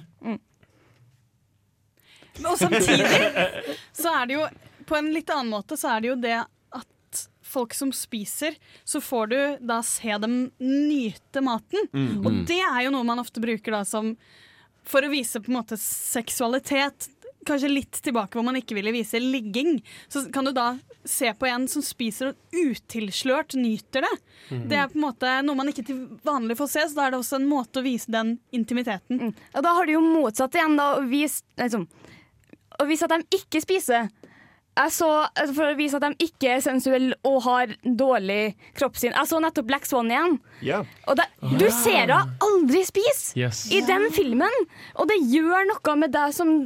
Og 2.45 2.59
samtidig 2.61 3.07
så 3.97 4.13
er 4.21 4.27
det 4.29 4.37
jo 4.37 4.47
På 4.87 4.97
en 4.99 5.09
litt 5.15 5.31
annen 5.35 5.51
måte 5.51 5.77
så 5.81 5.95
er 5.97 6.05
det 6.05 6.09
jo 6.13 6.17
det 6.23 6.37
at 6.77 7.23
folk 7.47 7.73
som 7.75 7.91
spiser, 7.95 8.55
så 8.87 9.01
får 9.03 9.27
du 9.33 9.39
da 9.67 9.81
se 9.87 10.15
dem 10.23 10.51
nyte 10.63 11.41
maten. 11.43 11.89
Mm. 11.95 12.13
Og 12.21 12.31
Mm. 12.33 12.41
det 12.47 12.61
er 12.61 12.81
jo 12.85 12.93
noe 12.95 13.07
man 13.09 13.19
ofte 13.23 13.41
bruker 13.43 13.73
da 13.73 13.85
som 13.85 14.17
For 14.87 15.03
å 15.03 15.11
vise 15.11 15.41
på 15.43 15.51
en 15.51 15.57
måte 15.59 15.75
seksualitet. 15.81 17.09
Kanskje 17.47 17.69
litt 17.71 17.99
tilbake 18.03 18.35
hvor 18.39 18.45
man 18.47 18.57
ikke 18.59 18.75
ville 18.75 18.93
vise 18.95 19.19
ligging. 19.23 19.81
Så 20.11 20.25
kan 20.35 20.45
du 20.47 20.53
da 20.55 20.77
se 21.07 21.33
på 21.39 21.47
en 21.47 21.67
som 21.71 21.83
spiser 21.83 22.33
og 22.33 22.55
utilslørt 22.55 23.55
nyter 23.59 24.03
det. 24.07 24.15
Mm. 24.51 24.69
Det 24.71 24.79
er 24.79 24.89
på 24.91 24.99
en 24.99 25.05
måte 25.07 25.35
noe 25.47 25.59
man 25.59 25.71
ikke 25.71 25.85
til 25.87 26.01
vanlig 26.27 26.57
får 26.59 26.71
se, 26.73 26.87
så 26.91 26.95
da 26.99 27.07
er 27.07 27.15
det 27.15 27.21
også 27.21 27.39
en 27.41 27.49
måte 27.51 27.79
å 27.83 27.87
vise 27.87 28.11
den 28.11 28.37
intimiteten. 28.55 29.33
Og 29.55 29.63
da 29.63 29.75
har 29.79 29.87
du 29.87 29.93
jo 29.95 30.03
motsatt 30.03 30.55
igjen, 30.59 30.75
da, 30.79 30.89
å 30.99 31.05
vise, 31.11 31.43
liksom, 31.59 31.87
å 32.83 32.87
vise 32.89 33.07
at 33.09 33.15
de 33.17 33.39
ikke 33.41 33.61
spiser. 33.65 34.09
Jeg 34.77 34.93
så, 34.93 35.07
for 35.57 35.71
å 35.71 35.77
vise 35.79 35.97
at 35.97 36.05
de 36.05 36.27
ikke 36.27 36.51
er 36.53 36.61
sensuelle 36.61 37.17
og 37.25 37.39
har 37.47 37.71
dårlig 37.97 38.51
kroppssyn. 38.77 39.15
Jeg 39.17 39.31
så 39.31 39.39
nettopp 39.41 39.69
Black 39.71 39.87
Swan 39.89 40.11
igjen. 40.13 40.35
Yeah. 40.61 40.85
Og 41.09 41.17
det, 41.17 41.25
du 41.57 41.65
ser 41.73 42.03
henne 42.03 42.19
aldri 42.45 42.83
spise 42.85 43.33
Yes. 43.41 43.63
i 43.73 43.81
den 43.89 44.11
filmen. 44.13 44.53
Og 45.01 45.09
det 45.09 45.17
gjør 45.33 45.65
noe 45.71 45.97
med 46.03 46.13
deg 46.13 46.35
som 46.37 46.59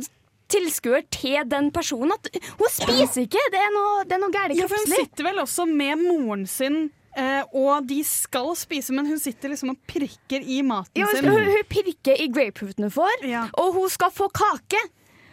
tilskuer 0.50 1.04
til 1.14 1.44
den 1.46 1.70
personen. 1.70 2.10
At 2.16 2.26
hun 2.58 2.72
spiser 2.74 3.28
ikke! 3.28 3.44
Det 3.54 3.60
er 3.62 3.70
noe, 3.76 4.00
det 4.10 4.16
er 4.18 4.22
noe 4.24 4.34
gærent 4.34 4.58
Ja, 4.58 4.66
for 4.66 4.82
hun 4.82 4.90
sitter 4.90 5.28
vel 5.30 5.38
også 5.46 5.68
med 5.70 6.02
moren 6.08 6.48
sin, 6.50 6.88
Uh, 7.10 7.42
og 7.58 7.88
de 7.90 7.96
skal 8.06 8.52
spise, 8.54 8.92
men 8.94 9.08
hun 9.10 9.18
sitter 9.18 9.50
liksom 9.50 9.72
og 9.72 9.78
prikker 9.90 10.44
i 10.46 10.60
maten 10.62 10.94
Ja, 10.94 11.08
hun, 11.10 11.16
sin. 11.18 11.26
hun, 11.26 11.48
hun 11.50 11.64
pirker 11.66 12.14
i 12.22 12.28
grapefruiten 12.30 12.86
hun 12.86 12.92
får, 12.94 13.24
og 13.58 13.72
hun 13.74 13.88
skal 13.90 14.12
få 14.14 14.28
kake. 14.30 14.78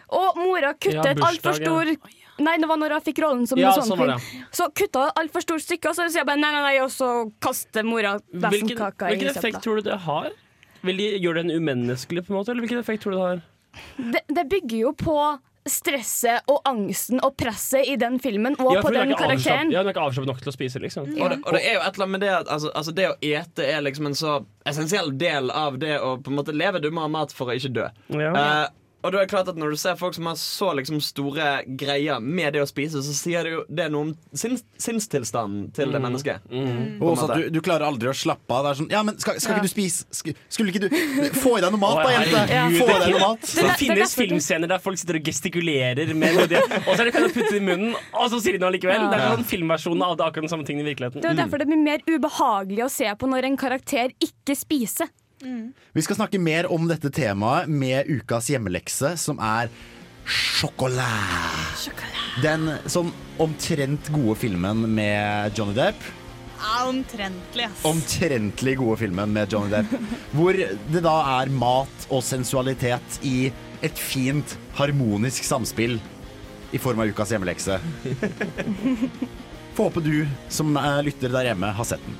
Og 0.09 0.37
mora 0.39 0.71
Ja, 0.71 0.73
kutter 0.73 1.11
et 1.11 1.19
altfor 1.19 1.57
stor. 1.57 1.91
Nei, 2.37 2.53
det 2.61 2.67
var 2.69 2.77
når 2.77 2.93
hun 2.97 3.01
fikk 3.07 3.19
rollen 3.23 3.47
som 3.49 3.57
Ja, 3.59 3.71
sånn 3.73 3.97
var 3.97 4.21
Så 4.53 4.69
kutta 4.77 5.07
hun 5.07 5.23
altfor 5.23 5.41
stort 5.41 5.65
stykke, 5.65 5.89
og 5.89 5.97
så 5.97 6.05
sier 6.07 6.21
jeg 6.21 6.29
bare 6.29 6.39
nei, 6.39 6.51
nei, 6.53 6.61
nei, 6.67 6.75
og 6.83 6.91
så 6.93 7.31
kaster 7.43 7.83
mora 7.87 8.19
Hvilken, 8.31 8.75
i 8.75 8.77
søpla. 8.77 9.09
hvilken 9.09 9.31
effekt 9.33 9.63
tror 9.65 9.81
du 9.81 9.89
det 9.89 9.97
har? 10.05 10.29
Vil 10.85 11.01
de 11.01 11.07
gjøre 11.17 11.41
den 11.43 11.51
umenneskelig, 11.57 12.27
på 12.27 12.33
en 12.33 12.39
måte? 12.39 12.53
Eller 12.53 12.67
hvilken 12.67 12.79
effekt 12.79 13.03
tror 13.03 13.15
du 13.15 13.17
det 13.17 13.25
har? 13.25 13.43
Det, 13.97 14.21
det 14.37 14.45
bygger 14.49 14.77
jo 14.85 14.93
på 14.97 15.17
stresset 15.67 16.47
og 16.47 16.61
angsten 16.69 17.19
og 17.25 17.35
presset 17.39 17.89
i 17.91 17.97
den 17.99 18.19
filmen, 18.23 18.55
og 18.61 18.77
Ja, 18.77 18.81
på 18.85 18.91
den 18.93 19.11
karakteren. 19.17 19.71
Ja, 19.73 19.81
hun 19.81 19.89
er 19.89 19.95
ikke 19.95 20.05
avslappet 20.05 20.29
nok 20.31 20.39
til 20.43 20.51
å 20.51 20.55
spise, 20.55 20.79
liksom. 20.79 21.09
Og, 21.17 21.29
det, 21.33 21.39
og 21.43 21.57
det 21.57 21.61
er 21.65 21.75
jo 21.75 21.81
et 21.83 21.97
eller 21.97 22.05
annet 22.05 22.13
med 22.15 22.23
det 22.23 22.31
at 22.37 22.51
altså, 22.55 22.71
altså 22.71 22.93
det 22.95 23.09
å 23.09 23.15
ete 23.19 23.65
er 23.67 23.83
liksom 23.83 24.07
en 24.07 24.15
så 24.17 24.37
essensiell 24.69 25.11
del 25.19 25.51
av 25.51 25.77
det 25.81 25.97
å 25.99 26.15
på 26.23 26.31
en 26.31 26.39
måte 26.39 26.55
leve. 26.55 26.79
Du 26.83 26.89
må 26.93 27.03
ha 27.03 27.11
mat 27.11 27.33
for 27.35 27.51
å 27.51 27.57
ikke 27.57 27.73
dø. 27.75 27.89
Ja. 28.15 28.31
Eh, 28.31 28.67
og 29.07 29.13
da 29.15 29.21
er 29.21 29.25
det 29.25 29.31
klart 29.31 29.47
at 29.51 29.55
Når 29.57 29.71
du 29.73 29.77
ser 29.79 29.95
folk 29.99 30.13
som 30.17 30.27
har 30.29 30.35
så 30.37 30.73
liksom 30.75 30.99
store 31.01 31.63
greier 31.79 32.19
med 32.21 32.53
det 32.53 32.61
å 32.61 32.67
spise, 32.69 32.99
så 33.01 33.13
sier 33.15 33.43
det 33.47 33.51
jo 33.55 33.63
det 33.71 33.85
er 33.87 33.89
noe 33.93 34.09
om 34.09 34.11
sinns, 34.35 34.63
sinnstilstanden 34.77 35.71
til 35.73 35.91
det 35.91 35.97
Mm. 36.01 36.05
mennesket. 36.07 36.41
Mm. 36.51 36.67
Mm. 36.67 37.01
Og 37.01 37.15
også 37.15 37.29
at 37.31 37.37
du, 37.39 37.49
du 37.57 37.61
klarer 37.61 37.87
aldri 37.87 38.09
å 38.11 38.15
slappe 38.15 38.51
av. 38.53 38.63
Det 38.67 38.69
er 38.71 38.79
sånn 38.83 38.91
Ja, 38.91 39.01
men 39.07 39.17
skal, 39.19 39.39
skal 39.39 39.55
Ja. 39.55 39.59
ikke 39.61 39.67
du 39.67 39.73
spise 39.73 40.05
Sk- 40.11 40.35
Skulle 40.49 40.71
ikke 40.73 40.83
du 40.85 40.89
Få 41.41 41.57
i 41.57 41.61
deg 41.63 41.71
noe 41.73 41.79
mat, 41.81 42.03
da, 42.03 42.11
jente! 42.11 42.43
Ja. 42.53 42.67
Få 42.77 42.87
i 42.87 42.99
deg 42.99 43.15
noe 43.15 43.23
mat. 43.23 43.41
Det 43.41 43.77
finnes 43.81 44.15
filmscener 44.15 44.67
der 44.67 44.79
folk 44.83 44.97
sitter 44.99 45.15
og 45.21 45.23
gestikulerer 45.23 46.13
med 46.13 46.35
noe 46.37 46.47
de, 46.51 46.61
Og 46.85 46.91
så 46.95 46.99
er 47.01 47.05
det 47.09 47.13
kan 47.15 47.23
de 47.23 47.33
putte 47.33 47.51
det 47.55 47.61
i 47.61 47.65
munnen, 47.65 47.95
og 48.13 48.29
så 48.31 48.41
sier 48.43 48.57
de 48.57 48.63
noe 48.65 48.71
likevel. 48.75 49.07
Det 49.09 49.17
er 49.19 49.35
sånn 49.37 49.47
filmversjonen 49.47 50.03
av 50.03 50.17
det 50.19 50.25
akkurat 50.27 50.47
den 50.47 50.51
samme 50.53 50.65
tingen 50.67 50.85
i 50.85 50.89
virkeligheten. 50.93 51.21
Det 51.23 51.31
er 51.31 51.39
derfor 51.39 51.57
det 51.63 51.67
blir 51.69 51.81
mer 51.81 52.03
ubehagelig 52.07 52.83
å 52.85 52.89
se 52.91 53.07
på 53.15 53.29
når 53.31 53.45
en 53.51 53.57
karakter 53.57 54.11
ikke 54.21 54.55
spiser. 54.57 55.07
Vi 55.41 56.01
skal 56.01 56.17
snakke 56.17 56.39
mer 56.41 56.65
om 56.73 56.87
dette 56.89 57.11
temaet 57.13 57.69
med 57.69 58.09
ukas 58.09 58.49
hjemmelekse, 58.49 59.13
som 59.21 59.37
er 59.43 59.69
sjokolade. 60.27 61.93
Den 62.41 62.71
sånn 62.89 63.11
omtrent 63.41 64.09
gode 64.13 64.37
filmen 64.41 64.85
med 64.97 65.57
Johnny 65.57 65.75
Depp. 65.77 66.01
Ja, 66.57 66.87
omtrentlig, 66.89 67.67
ass. 67.69 67.83
Omtrentlig 67.85 68.77
gode 68.79 68.97
filmen 69.03 69.33
med 69.33 69.53
Johnny 69.53 69.75
Depp. 69.75 69.93
Hvor 70.35 70.57
det 70.57 71.03
da 71.05 71.17
er 71.37 71.53
mat 71.53 72.07
og 72.09 72.23
sensualitet 72.25 73.19
i 73.21 73.51
et 73.85 74.01
fint, 74.01 74.57
harmonisk 74.79 75.45
samspill 75.45 75.99
i 76.73 76.81
form 76.81 77.03
av 77.03 77.13
ukas 77.13 77.31
hjemmelekse. 77.33 77.77
Får 79.77 79.91
håpe 79.91 80.01
du 80.01 80.25
som 80.49 80.73
lytter 81.05 81.29
der 81.29 81.51
hjemme, 81.51 81.69
har 81.77 81.85
sett 81.87 82.01
den. 82.09 82.17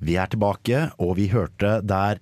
Vi 0.00 0.14
er 0.18 0.30
tilbake, 0.30 0.88
og 1.02 1.16
vi 1.18 1.28
hørte 1.32 1.78
der 1.82 2.20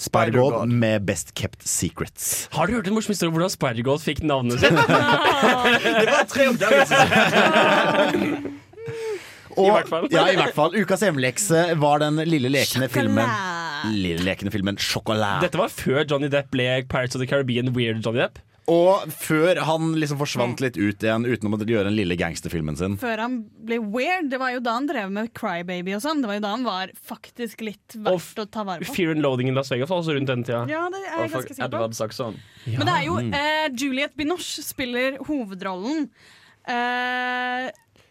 Spider-God 0.00 0.70
med 0.72 1.04
Best 1.04 1.34
Kept 1.36 1.66
Secrets. 1.68 2.48
Har 2.54 2.66
du 2.66 2.72
hørt 2.78 2.86
en 2.88 2.94
morsom 2.96 3.12
historie 3.12 3.28
om 3.28 3.36
hvordan 3.36 3.52
Spider-God 3.52 4.00
fikk 4.00 4.22
navnet 4.24 4.62
sitt? 4.62 4.72
det 5.84 6.08
var 6.08 6.24
tre 6.30 6.46
oppdagelser. 6.48 7.04
Og, 9.58 9.66
I 9.66 9.70
hvert 9.74 9.90
fall. 9.90 10.06
Ja, 10.14 10.24
i 10.30 10.38
hvert 10.38 10.56
fall. 10.56 10.76
Ukas 10.78 11.04
hjemmelekse 11.04 11.66
var 11.82 12.00
den 12.00 12.22
lille 12.24 12.48
lekende 12.48 12.88
filmen 12.88 13.28
Lille 13.92 14.22
lekende 14.24 14.52
filmen 14.54 14.78
Sjokolade. 14.80 15.44
Dette 15.44 15.60
var 15.60 15.72
før 15.72 16.04
Johnny 16.04 16.30
Depp 16.32 16.48
ble 16.54 16.68
Pirates 16.88 17.16
of 17.16 17.20
the 17.20 17.28
Caribbean 17.28 17.72
Weird 17.76 18.00
Johnny 18.04 18.22
Depp. 18.22 18.40
Og 18.70 19.10
før 19.10 19.58
han 19.66 19.88
liksom 19.98 20.20
forsvant 20.20 20.60
litt 20.62 20.76
ut 20.78 21.02
igjen 21.02 21.24
uten 21.26 21.50
å 21.50 21.58
gjøre 21.58 21.88
den 21.88 21.96
lille 21.96 22.16
gangsterfilmen 22.20 22.76
sin. 22.78 22.94
Før 23.00 23.18
han 23.24 23.40
ble 23.66 23.80
weird. 23.82 24.28
Det 24.30 24.38
var 24.38 24.52
jo 24.54 24.60
da 24.62 24.76
han 24.78 24.86
drev 24.86 25.10
med 25.14 25.32
Crybaby 25.34 25.96
og 25.96 26.04
sånn. 26.04 26.22
Det 26.22 26.30
var 26.30 26.38
jo 26.38 26.44
da 26.46 26.52
han 26.54 26.66
var 26.68 26.92
faktisk 27.10 27.64
litt 27.66 27.96
verdt 27.98 28.38
å 28.38 28.46
ta 28.46 28.64
vare 28.68 28.86
på. 28.86 28.94
Fear 28.94 29.16
and 29.16 29.24
Loading 29.26 29.50
in 29.50 29.58
Las 29.58 29.72
Vegas 29.74 29.90
var 29.90 30.04
også 30.04 30.14
rundt 30.14 30.30
den 30.30 30.46
tida. 30.46 30.62
Ja, 30.70 30.84
det 30.92 31.02
er 31.02 31.24
jeg 31.24 31.34
ganske 31.34 31.58
sikker 31.58 31.74
på. 31.74 31.82
Saxon. 32.00 32.38
Men 32.66 32.86
det 32.86 32.94
er 32.94 33.04
jo 33.08 33.16
Mm. 33.20 33.34
eh, 33.34 33.68
Juliette 33.74 34.16
Binoche 34.16 34.62
spiller 34.62 35.18
hovedrollen. 35.26 36.08
Eh, 36.68 37.70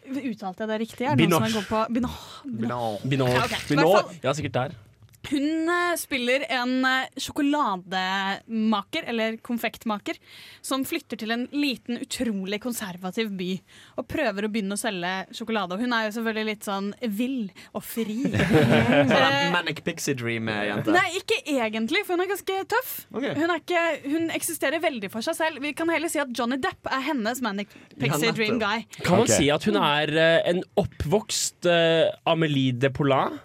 uttalte 0.10 0.66
jeg 0.66 0.70
det 0.70 0.80
riktig? 0.82 1.08
Er 1.08 1.16
det 1.16 1.30
noen 1.30 1.50
som 1.50 1.64
er 1.64 1.88
Binoche. 1.94 2.44
Binoche. 2.52 3.00
på 3.00 3.10
Binoche. 3.10 3.34
Ja, 3.34 3.46
okay. 3.46 3.64
Binot. 3.70 4.12
er 4.12 4.28
Ja, 4.28 4.34
sikkert 4.34 4.54
der. 4.54 4.89
Hun 5.30 5.70
eh, 5.70 5.96
spiller 6.00 6.46
en 6.50 6.86
eh, 6.86 7.10
sjokolademaker, 7.20 9.06
eller 9.12 9.38
konfektmaker, 9.46 10.18
som 10.66 10.86
flytter 10.88 11.20
til 11.22 11.34
en 11.36 11.46
liten, 11.54 12.00
utrolig 12.02 12.62
konservativ 12.64 13.32
by 13.38 13.52
og 14.00 14.08
prøver 14.10 14.46
å 14.48 14.52
begynne 14.52 14.76
å 14.78 14.80
selge 14.80 15.12
sjokolade. 15.36 15.76
Og 15.76 15.84
hun 15.84 15.94
er 15.96 16.08
jo 16.08 16.16
selvfølgelig 16.18 16.48
litt 16.50 16.68
sånn 16.68 16.92
vill 17.20 17.52
og 17.74 17.86
fri. 17.86 18.22
Sånn 18.30 19.28
Eh, 19.30 19.52
Manic 19.54 19.82
Pixie 19.86 20.16
Dream-jente. 20.18 20.94
Nei, 20.94 21.20
ikke 21.20 21.38
egentlig, 21.52 22.02
for 22.08 22.16
hun 22.16 22.24
er 22.24 22.30
ganske 22.32 22.56
tøff. 22.72 22.94
Okay. 23.14 23.36
Hun, 23.38 23.52
er 23.52 23.62
ikke, 23.62 23.84
hun 24.10 24.30
eksisterer 24.34 24.82
veldig 24.82 25.12
for 25.14 25.26
seg 25.26 25.38
selv. 25.38 25.62
Vi 25.64 25.74
kan 25.78 25.92
heller 25.92 26.12
si 26.12 26.22
at 26.22 26.32
Johnny 26.36 26.58
Depp 26.62 26.90
er 26.90 27.04
hennes 27.10 27.44
Manic 27.46 27.72
Pixie. 28.00 28.34
Dream 28.36 28.60
Guy. 28.62 28.86
Kan 29.04 29.24
man 29.24 29.30
si 29.32 29.50
at 29.54 29.66
hun 29.68 29.78
er 29.82 30.12
en 30.48 30.62
oppvokst 30.80 31.68
uh, 31.70 32.10
Amélie 32.30 32.76
de 32.78 32.92
Poulain? 32.94 33.40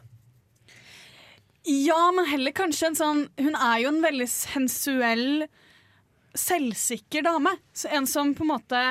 Ja, 1.64 2.12
men 2.12 2.26
heller 2.28 2.52
kanskje 2.52 2.90
en 2.90 2.98
sånn 2.98 3.20
Hun 3.40 3.54
er 3.56 3.78
jo 3.80 3.92
en 3.94 4.02
veldig 4.04 4.26
sensuell, 4.28 5.46
selvsikker 6.36 7.24
dame. 7.24 7.54
Så 7.72 7.88
en 7.94 8.08
som 8.10 8.34
på 8.36 8.44
en 8.44 8.52
måte 8.52 8.82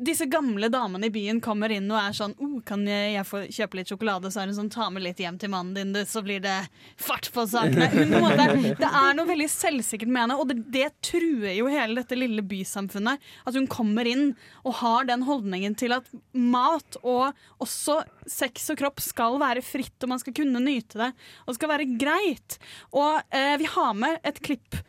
disse 0.00 0.26
gamle 0.30 0.70
damene 0.72 1.08
i 1.08 1.12
byen 1.12 1.40
kommer 1.44 1.72
inn 1.72 1.88
og 1.90 1.98
er 2.00 2.14
sånn 2.16 2.34
oh, 2.40 2.58
'Kan 2.64 2.86
jeg 2.88 3.14
jeg 3.14 3.26
få 3.28 3.42
kjøpe 3.52 3.78
litt 3.78 3.90
sjokolade?' 3.92 4.30
Så 4.32 4.42
er 4.42 4.50
hun 4.50 4.56
sånn 4.56 4.70
'Ta 4.72 4.88
med 4.90 5.04
litt 5.04 5.20
hjem 5.20 5.38
til 5.40 5.52
mannen 5.52 5.74
din, 5.76 5.92
du, 5.92 6.00
så 6.08 6.22
blir 6.24 6.40
det 6.40 6.56
fart 6.96 7.30
på 7.32 7.44
sakene'. 7.44 7.88
Måte, 8.22 8.46
det 8.80 8.88
er 8.88 9.16
noe 9.16 9.28
veldig 9.28 9.48
selvsikkert 9.52 10.08
med 10.08 10.24
henne, 10.24 10.38
og 10.40 10.48
det, 10.50 10.58
det 10.72 10.88
truer 11.04 11.52
jo 11.56 11.70
hele 11.72 12.00
dette 12.00 12.18
lille 12.18 12.42
bysamfunnet. 12.42 13.20
At 13.46 13.58
hun 13.58 13.68
kommer 13.70 14.08
inn 14.08 14.34
og 14.64 14.78
har 14.80 15.08
den 15.08 15.26
holdningen 15.28 15.76
til 15.78 15.96
at 15.96 16.08
mat 16.32 17.00
og 17.02 17.36
også 17.60 18.00
sex 18.26 18.70
og 18.72 18.80
kropp 18.80 19.02
skal 19.04 19.38
være 19.40 19.64
fritt, 19.64 19.98
og 20.02 20.14
man 20.14 20.22
skal 20.22 20.36
kunne 20.36 20.62
nyte 20.64 21.00
det, 21.00 21.12
og 21.44 21.52
det 21.52 21.58
skal 21.60 21.74
være 21.74 21.90
greit. 22.00 22.58
Og 22.96 23.20
eh, 23.34 23.56
vi 23.60 23.68
har 23.68 23.92
med 23.96 24.20
et 24.24 24.40
klipp 24.44 24.80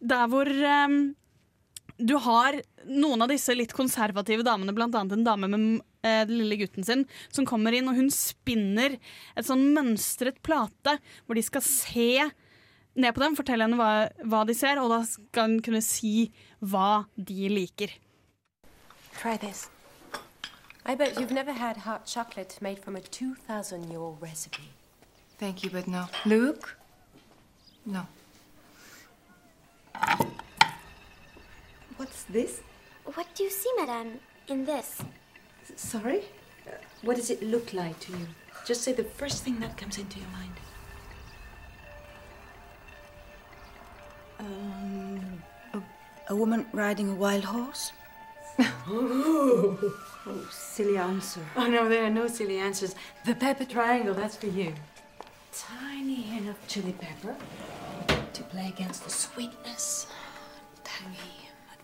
der 0.00 0.26
hvor 0.30 0.48
eh, 0.48 0.88
du 1.96 2.14
har 2.20 2.60
noen 2.84 3.24
av 3.24 3.30
disse 3.32 3.54
litt 3.56 3.72
konservative 3.76 4.44
damene, 4.46 4.74
blant 4.76 4.94
annet 4.94 5.16
en 5.16 5.26
dame 5.26 5.48
med 5.50 5.62
eh, 6.04 6.24
den 6.28 6.38
lille 6.42 6.58
gutten 6.60 6.84
sin, 6.86 7.04
som 7.32 7.46
kommer 7.48 7.74
inn, 7.76 7.88
og 7.90 7.98
hun 7.98 8.10
spinner 8.12 8.98
et 9.34 9.46
sånn 9.48 9.64
mønstret 9.76 10.42
plate, 10.46 10.98
hvor 11.26 11.38
de 11.38 11.44
skal 11.46 11.64
se 11.64 12.10
ned 12.96 13.12
på 13.14 13.22
dem, 13.22 13.36
fortelle 13.36 13.66
henne 13.66 13.78
hva, 13.80 14.08
hva 14.24 14.42
de 14.48 14.56
ser, 14.56 14.80
og 14.80 14.92
da 14.92 15.00
skal 15.08 15.50
hun 15.50 15.62
kunne 15.64 15.82
si 15.84 16.30
hva 16.60 17.06
de 17.16 17.50
liker. 17.52 17.92
Try 19.16 19.36
this. 19.40 19.68
I 20.86 20.94
bet 20.94 21.18
you've 21.18 21.32
never 21.32 21.52
had 21.52 21.78
hot 21.78 22.06
chocolate 22.06 22.58
made 22.60 22.78
from 22.78 22.94
a 22.96 23.00
2,000 23.00 23.90
year 23.90 24.00
old 24.00 24.22
recipe. 24.22 24.70
Thank 25.38 25.64
you, 25.64 25.70
but 25.70 25.88
no. 25.88 26.06
Luke? 26.24 26.76
No. 27.84 28.06
What's 31.96 32.24
this? 32.24 32.60
What 33.04 33.26
do 33.34 33.44
you 33.44 33.50
see, 33.50 33.70
madame, 33.78 34.20
in 34.48 34.64
this? 34.64 35.02
Sorry? 35.76 36.22
What 37.02 37.16
does 37.16 37.30
it 37.30 37.42
look 37.42 37.72
like 37.72 37.98
to 38.00 38.12
you? 38.12 38.26
Just 38.66 38.82
say 38.82 38.92
the 38.92 39.04
first 39.04 39.44
thing 39.44 39.60
that 39.60 39.76
comes 39.76 39.98
into 39.98 40.18
your 40.18 40.28
mind. 40.28 40.52
Um, 44.38 45.42
a, 45.72 45.82
a 46.32 46.36
woman 46.36 46.66
riding 46.72 47.10
a 47.10 47.14
wild 47.14 47.44
horse? 47.44 47.92
Oh, 50.28 50.48
silly 50.50 50.96
answer. 50.96 51.40
Oh, 51.54 51.68
no, 51.68 51.88
there 51.88 52.04
are 52.04 52.10
no 52.10 52.26
silly 52.26 52.58
answers. 52.58 52.96
The 53.24 53.34
pepper 53.36 53.64
triangle, 53.64 54.12
that's 54.12 54.36
for 54.36 54.48
you. 54.48 54.74
Tiny 55.52 56.16
hint 56.16 56.48
of 56.48 56.56
chili 56.66 56.92
pepper 56.92 57.36
to 58.32 58.42
play 58.42 58.66
against 58.68 59.04
the 59.04 59.10
sweetness. 59.10 60.08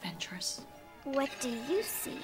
Tangy, 0.02 0.14
adventurous. 0.14 0.60
What 1.04 1.30
do 1.40 1.48
you 1.48 1.82
see? 1.82 2.18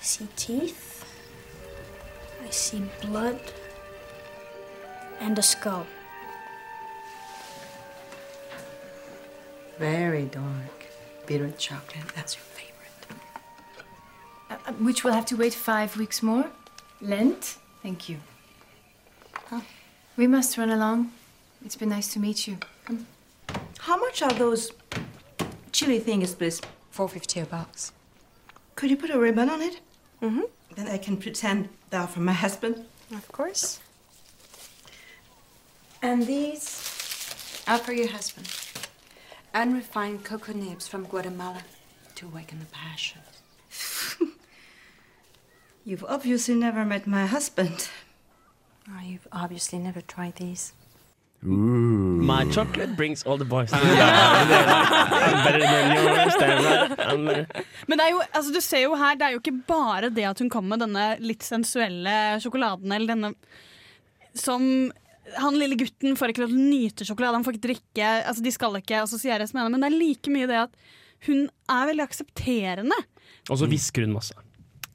I 0.00 0.02
see 0.02 0.28
teeth. 0.36 1.04
I 2.44 2.50
see 2.50 2.82
blood. 3.00 3.40
And 5.20 5.38
a 5.38 5.42
skull. 5.42 5.86
Very 9.78 10.24
dark. 10.24 10.86
Bitter 11.26 11.52
chocolate, 11.52 12.08
that's 12.14 12.34
your 12.34 12.42
favorite. 12.42 13.06
Uh, 14.50 14.56
uh, 14.66 14.72
which 14.72 15.04
will 15.04 15.12
have 15.12 15.26
to 15.26 15.36
wait 15.36 15.54
five 15.54 15.96
weeks 15.96 16.22
more? 16.22 16.50
Lent? 17.00 17.58
Thank 17.82 18.08
you. 18.08 18.18
We 20.16 20.26
must 20.26 20.58
run 20.58 20.70
along. 20.70 21.10
It's 21.64 21.76
been 21.76 21.88
nice 21.88 22.12
to 22.12 22.18
meet 22.18 22.46
you. 22.46 22.58
Come. 22.84 23.06
How 23.82 23.96
much 23.96 24.22
are 24.22 24.32
those 24.32 24.70
chili 25.72 25.98
thingies, 25.98 26.38
please? 26.38 26.60
450 26.92 27.40
a 27.40 27.46
box. 27.46 27.90
Could 28.76 28.90
you 28.90 28.96
put 28.96 29.10
a 29.10 29.18
ribbon 29.18 29.50
on 29.50 29.60
it? 29.60 29.80
Mm-hmm. 30.22 30.42
Then 30.76 30.86
I 30.86 30.98
can 30.98 31.16
pretend 31.16 31.68
they 31.90 31.96
are 31.96 32.06
from 32.06 32.24
my 32.24 32.32
husband. 32.32 32.84
Of 33.12 33.26
course. 33.32 33.80
And 36.00 36.28
these 36.28 37.64
are 37.66 37.78
for 37.78 37.92
your 37.92 38.06
husband. 38.06 38.48
Unrefined 39.52 40.22
cocoa 40.24 40.52
nibs 40.52 40.86
from 40.86 41.02
Guatemala 41.04 41.62
to 42.14 42.26
awaken 42.26 42.60
the 42.60 42.66
passion. 42.66 43.22
You've 45.84 46.04
obviously 46.08 46.54
never 46.54 46.84
met 46.84 47.08
my 47.08 47.26
husband. 47.26 47.88
Oh, 48.88 49.00
you've 49.04 49.28
obviously 49.32 49.78
never 49.80 50.00
tried 50.00 50.36
these. 50.36 50.72
My 51.42 52.44
chocolate 52.52 52.96
brings 52.96 53.24
all 53.24 53.36
the 53.36 53.44
boys 53.44 53.72
I'm 53.72 53.80
better 55.44 55.58
than 55.58 55.96
yours, 55.96 56.34
damn 56.38 56.64
right. 56.64 57.00
I'm, 57.00 57.24
Men 57.88 57.98
det 57.98 58.04
er 58.04 58.10
jo, 58.12 58.20
altså, 58.30 58.52
du 58.54 58.60
ser 58.62 58.84
jo 58.84 58.94
her, 58.94 59.16
det 59.18 59.26
er 59.26 59.34
jo 59.34 59.40
ikke 59.42 59.56
bare 59.66 60.10
det 60.14 60.28
at 60.28 60.38
hun 60.38 60.50
kommer 60.52 60.76
med 60.76 60.84
denne 60.86 61.06
litt 61.18 61.42
sensuelle 61.42 62.38
sjokoladen, 62.44 62.94
eller 62.94 63.10
denne 63.10 63.32
som 64.38 64.62
han 65.36 65.58
lille 65.58 65.76
gutten 65.80 66.14
får 66.18 66.32
ikke 66.32 66.44
lov 66.44 66.52
til 66.52 66.60
å 66.60 66.70
nyte 66.70 67.06
sjokolade, 67.08 67.40
han 67.40 67.46
får 67.46 67.58
ikke 67.58 67.66
drikke. 67.68 68.08
Altså, 68.22 68.42
de 68.44 68.52
skal 68.54 68.78
ikke 68.78 69.02
assosieres 69.02 69.52
med 69.54 69.64
henne, 69.64 69.74
men 69.74 69.82
det 69.84 69.90
er 69.90 69.98
like 69.98 70.32
mye 70.32 70.48
det 70.50 70.60
at 70.68 70.72
hun 71.26 71.44
er 71.70 71.90
veldig 71.90 72.06
aksepterende. 72.06 72.98
Og 73.50 73.58
så 73.58 73.68
hvisker 73.70 74.06
hun 74.06 74.14
masse. 74.16 74.34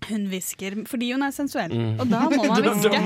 Hun 0.07 0.27
hvisker 0.29 0.75
fordi 0.87 1.11
hun 1.11 1.23
er 1.25 1.31
sensuell, 1.35 1.71
Mm. 1.73 1.99
og 1.99 2.07
da 2.09 2.19
må 2.29 2.43
man 2.47 2.63
hviske. 2.63 2.99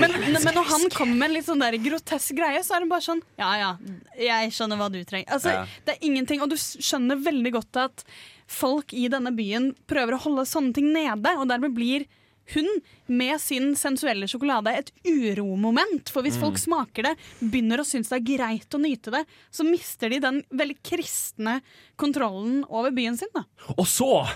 men, 0.00 0.12
men 0.32 0.54
når 0.54 0.64
han 0.70 0.86
kommer 0.94 1.16
med 1.18 1.28
en 1.30 1.34
litt 1.36 1.46
sånn 1.48 1.60
der 1.62 1.76
grotesk 1.82 2.36
greie, 2.38 2.62
så 2.64 2.76
er 2.76 2.84
hun 2.86 2.92
bare 2.92 3.04
sånn 3.04 3.22
Ja 3.40 3.50
ja, 3.58 3.70
jeg 4.16 4.52
skjønner 4.54 4.78
hva 4.80 4.88
du 4.92 5.00
trenger. 5.04 5.28
Altså, 5.34 5.52
Ja. 5.52 5.66
Det 5.84 5.96
er 5.98 6.06
ingenting, 6.08 6.40
og 6.42 6.50
du 6.50 6.56
skjønner 6.56 7.20
veldig 7.22 7.52
godt 7.58 7.76
at 7.84 8.04
folk 8.46 8.92
i 8.94 9.08
denne 9.12 9.32
byen 9.34 9.74
prøver 9.88 10.16
å 10.16 10.20
holde 10.24 10.46
sånne 10.48 10.74
ting 10.74 10.92
nede, 10.92 11.36
og 11.38 11.48
dermed 11.48 11.74
blir 11.74 12.06
hun 12.54 12.66
med 13.08 13.38
sin 13.40 13.74
sensuelle 13.78 14.26
sjokolade 14.28 14.72
et 14.76 14.90
uromoment. 15.06 16.08
For 16.10 16.22
hvis 16.22 16.36
Mm. 16.36 16.40
folk 16.40 16.58
smaker 16.58 17.02
det, 17.06 17.16
begynner 17.40 17.78
å 17.80 17.86
synes 17.86 18.08
det 18.10 18.18
er 18.18 18.36
greit 18.36 18.68
å 18.74 18.80
nyte 18.82 19.10
det, 19.14 19.26
så 19.50 19.64
mister 19.64 20.10
de 20.10 20.18
den 20.18 20.42
veldig 20.52 20.76
kristne 20.82 21.60
kontrollen 21.96 22.64
over 22.68 22.90
byen 22.90 23.16
sin. 23.16 23.28
da 23.34 23.44
Og 23.78 23.86
så 23.86 24.26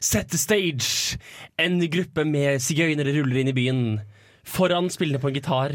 Set 0.00 0.30
the 0.30 0.38
stage! 0.38 1.18
En 1.58 1.80
gruppe 1.90 2.24
med 2.28 2.62
sigøynere 2.62 3.14
ruller 3.18 3.42
inn 3.42 3.52
i 3.52 3.56
byen. 3.56 3.80
Foran 4.48 4.90
spillende 4.92 5.20
på 5.22 5.30
en 5.30 5.38
gitar 5.38 5.74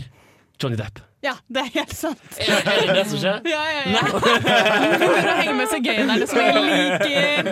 Johnny 0.61 0.77
Depp. 0.79 1.01
Ja, 1.23 1.37
det 1.47 1.61
er 1.61 1.69
helt 1.77 1.93
sant. 1.95 2.23
Er 2.43 2.81
det 2.83 2.95
det 2.97 3.03
som 3.07 3.19
skjer? 3.21 3.45
Ja, 3.47 3.61
ja, 3.71 3.83
ja. 3.93 4.01
For 4.11 5.19
å 5.23 5.35
henge 5.39 5.53
med 5.55 5.69
sigøynerne 5.71 6.25
som 6.27 6.41
jeg 6.41 6.63
liker. 6.67 7.51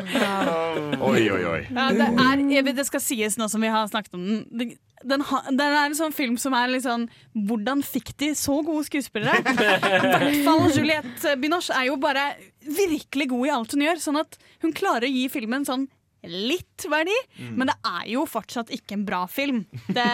Oi, 1.08 1.22
oi, 1.32 1.42
oi. 1.54 1.62
Ja, 1.70 1.86
det, 1.96 2.08
er, 2.26 2.72
det 2.76 2.86
skal 2.90 3.04
sies 3.04 3.40
nå 3.40 3.48
som 3.52 3.64
vi 3.64 3.72
har 3.72 3.88
snakket 3.92 4.18
om 4.20 4.26
den. 4.52 4.76
Den, 5.02 5.24
ha, 5.26 5.40
den 5.50 5.64
er 5.66 5.88
en 5.88 5.96
sånn 5.98 6.14
film 6.14 6.36
som 6.38 6.54
er 6.54 6.68
litt 6.70 6.84
sånn 6.86 7.08
Hvordan 7.34 7.80
fikk 7.82 8.12
de 8.22 8.28
så 8.38 8.60
gode 8.62 8.84
skuespillere? 8.86 9.40
I 9.50 9.56
hvert 9.56 10.44
fall 10.46 10.68
Juliette 10.76 11.34
Binoche 11.42 11.74
er 11.74 11.88
jo 11.88 11.96
bare 11.98 12.28
virkelig 12.62 13.32
god 13.32 13.48
i 13.48 13.54
alt 13.56 13.74
hun 13.74 13.82
gjør. 13.88 14.04
Sånn 14.04 14.20
at 14.22 14.38
hun 14.62 14.76
klarer 14.78 15.08
å 15.08 15.16
gi 15.16 15.26
filmen 15.34 15.66
sånn 15.66 15.88
litt 16.30 16.86
verdi, 16.90 17.16
Mm. 17.40 17.56
men 17.58 17.68
det 17.72 17.76
er 17.88 18.08
jo 18.14 18.26
fortsatt 18.30 18.70
ikke 18.70 18.94
en 18.94 19.06
bra 19.06 19.26
film. 19.28 19.66
Det, 19.88 20.08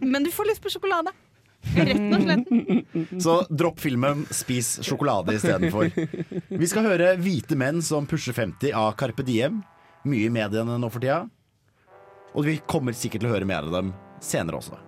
men 0.00 0.22
du 0.24 0.30
får 0.30 0.46
lyst 0.50 0.62
på 0.62 0.70
sjokolade. 0.72 1.12
Rett 1.76 2.14
og 2.16 2.22
slett. 2.24 3.20
Så 3.22 3.34
dropp 3.52 3.78
filmen, 3.80 4.24
spis 4.32 4.78
sjokolade 4.82 5.34
istedenfor. 5.36 5.90
Vi 6.48 6.66
skal 6.66 6.82
høre 6.88 7.16
'Hvite 7.20 7.54
menn 7.56 7.82
som 7.82 8.06
pusher 8.06 8.32
50' 8.32 8.72
av 8.74 8.94
Carpe 8.96 9.22
Diem. 9.22 9.62
Mye 10.04 10.26
i 10.26 10.30
mediene 10.32 10.78
nå 10.80 10.90
for 10.90 11.00
tida. 11.00 11.28
Og 12.34 12.44
vi 12.44 12.58
kommer 12.66 12.92
sikkert 12.92 13.20
til 13.20 13.28
å 13.28 13.34
høre 13.34 13.44
mer 13.46 13.62
av 13.68 13.70
dem 13.72 13.92
senere 14.20 14.56
også. 14.56 14.78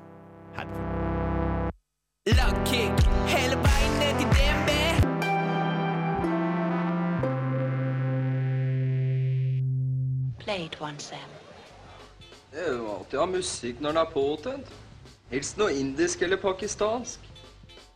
Lagkick 2.26 2.94
hele 3.28 3.56
veien 3.64 3.91
Play 10.42 10.66
it 10.66 10.80
once, 10.80 11.12
Sam. 11.12 11.30
Det 12.52 12.64
er 12.66 12.72
jo 12.74 12.88
alltid 12.90 13.18
å 13.18 13.22
ha 13.22 13.28
musikk 13.30 13.78
når 13.80 13.94
den 13.94 14.00
er 14.02 14.08
påtent. 14.10 14.72
Helst 15.30 15.60
noe 15.60 15.72
indisk 15.78 16.24
eller 16.26 16.40
pakistansk. 16.42 17.22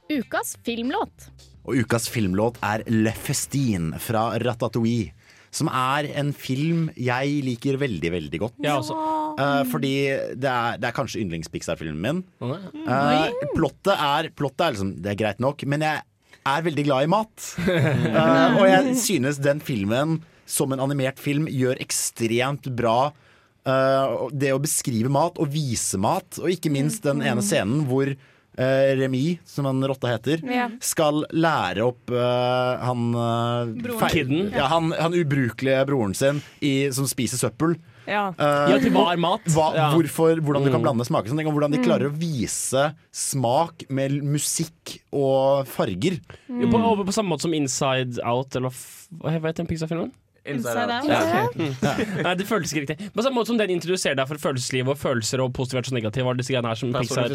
Ukas 0.06 0.54
filmlåt. 0.64 1.26
Og 1.66 1.82
ukas 1.82 2.06
filmlåt 2.08 2.60
er 2.64 2.84
Le 2.86 3.10
Festin 3.10 3.90
fra 4.00 4.28
Ratatouille. 4.38 5.10
Som 5.56 5.70
er 5.72 6.06
en 6.20 6.30
film 6.36 6.86
jeg 7.00 7.40
liker 7.46 7.78
veldig, 7.80 8.12
veldig 8.12 8.40
godt. 8.42 8.56
Ja, 8.62 8.76
også. 8.78 8.94
Uh, 9.40 9.62
fordi 9.68 9.94
det 10.38 10.50
er, 10.50 10.78
det 10.78 10.88
er 10.88 10.96
kanskje 10.96 11.22
yndlings-Pixar-filmen 11.24 11.98
min. 12.02 12.22
Uh, 12.38 13.26
plottet, 13.56 13.94
er, 13.96 14.30
plottet 14.36 14.66
er 14.66 14.76
liksom 14.76 14.94
Det 15.02 15.12
er 15.12 15.18
greit 15.20 15.42
nok, 15.42 15.64
men 15.66 15.84
jeg 15.84 16.04
er 16.46 16.66
veldig 16.66 16.86
glad 16.86 17.06
i 17.06 17.10
mat. 17.10 17.50
Uh, 17.66 18.56
og 18.60 18.64
jeg 18.70 18.96
synes 19.02 19.42
den 19.42 19.64
filmen, 19.64 20.20
som 20.46 20.72
en 20.72 20.80
animert 20.80 21.18
film, 21.18 21.46
gjør 21.50 21.76
ekstremt 21.82 22.70
bra 22.76 23.12
Uh, 23.66 24.28
det 24.30 24.52
å 24.54 24.60
beskrive 24.62 25.10
mat 25.10 25.40
og 25.42 25.48
vise 25.50 25.98
mat, 25.98 26.36
og 26.38 26.46
ikke 26.52 26.70
minst 26.70 27.02
den 27.02 27.18
ene 27.18 27.42
scenen 27.42 27.80
hvor 27.88 28.06
uh, 28.06 28.90
Remy, 28.94 29.40
som 29.42 29.66
han 29.66 29.82
rotta 29.82 30.06
heter, 30.12 30.38
Ja. 30.46 30.68
skal 30.78 31.24
lære 31.34 31.82
opp 31.82 32.12
uh, 32.14 32.78
han 32.78 33.08
uh, 33.10 33.72
Broren. 33.74 34.12
Kidden. 34.12 34.52
Ja, 34.54 34.68
han, 34.70 34.92
han 34.94 35.16
ubrukelige 35.18 35.80
broren 35.88 36.14
sin 36.14 36.38
i, 36.62 36.92
som 36.94 37.08
spiser 37.10 37.42
søppel. 37.42 37.74
Ja. 38.06 38.28
Ja, 38.38 38.78
til 38.78 38.94
hva 38.94 39.08
er 39.16 39.18
mat? 39.18 39.42
Hva, 39.50 39.72
Ja. 39.74 39.88
hvorfor, 39.90 40.38
hvordan 40.46 40.62
du 40.62 40.70
kan 40.70 40.78
Mm. 40.78 40.84
blande 40.86 41.06
smaker. 41.08 41.34
Sånn, 41.34 41.42
hvordan 41.50 41.74
de 41.74 41.80
Mm. 41.82 41.86
klarer 41.88 42.06
å 42.06 42.14
vise 42.14 42.94
smak 43.10 43.82
med 43.90 44.22
musikk 44.22 45.00
og 45.12 45.66
farger. 45.66 46.20
Jo, 46.46 46.70
På, 46.70 47.02
på 47.02 47.10
samme 47.18 47.34
måte 47.34 47.42
som 47.48 47.52
Inside 47.58 48.22
Out, 48.22 48.54
eller 48.54 48.70
hva 48.70 49.34
heter 49.34 49.64
den 49.64 49.66
Pixar-filmen? 49.66 50.12
Inside 50.54 50.96
Out. 50.96 51.08
Ja. 51.10 51.44
Mm. 51.54 51.72
Nei, 52.26 52.34
det 52.40 52.46
føltes 52.48 52.72
ikke 52.74 52.84
riktig. 52.86 53.08
På 53.14 53.24
samme 53.26 53.38
måte 53.40 53.52
som 53.52 53.58
den 53.60 53.72
introduserer 53.76 54.18
deg 54.18 54.28
for 54.30 54.42
følelsesliv 54.48 54.92
og 54.94 54.98
følelser 55.00 55.42
og 55.44 55.52
positivt 55.56 55.92
negativt. 55.96 56.24
og 56.24 56.32
alle 56.34 56.42
disse 56.42 56.54
greiene 56.54 56.72
her 56.72 56.80
som 56.80 56.92
Pixar 56.96 57.32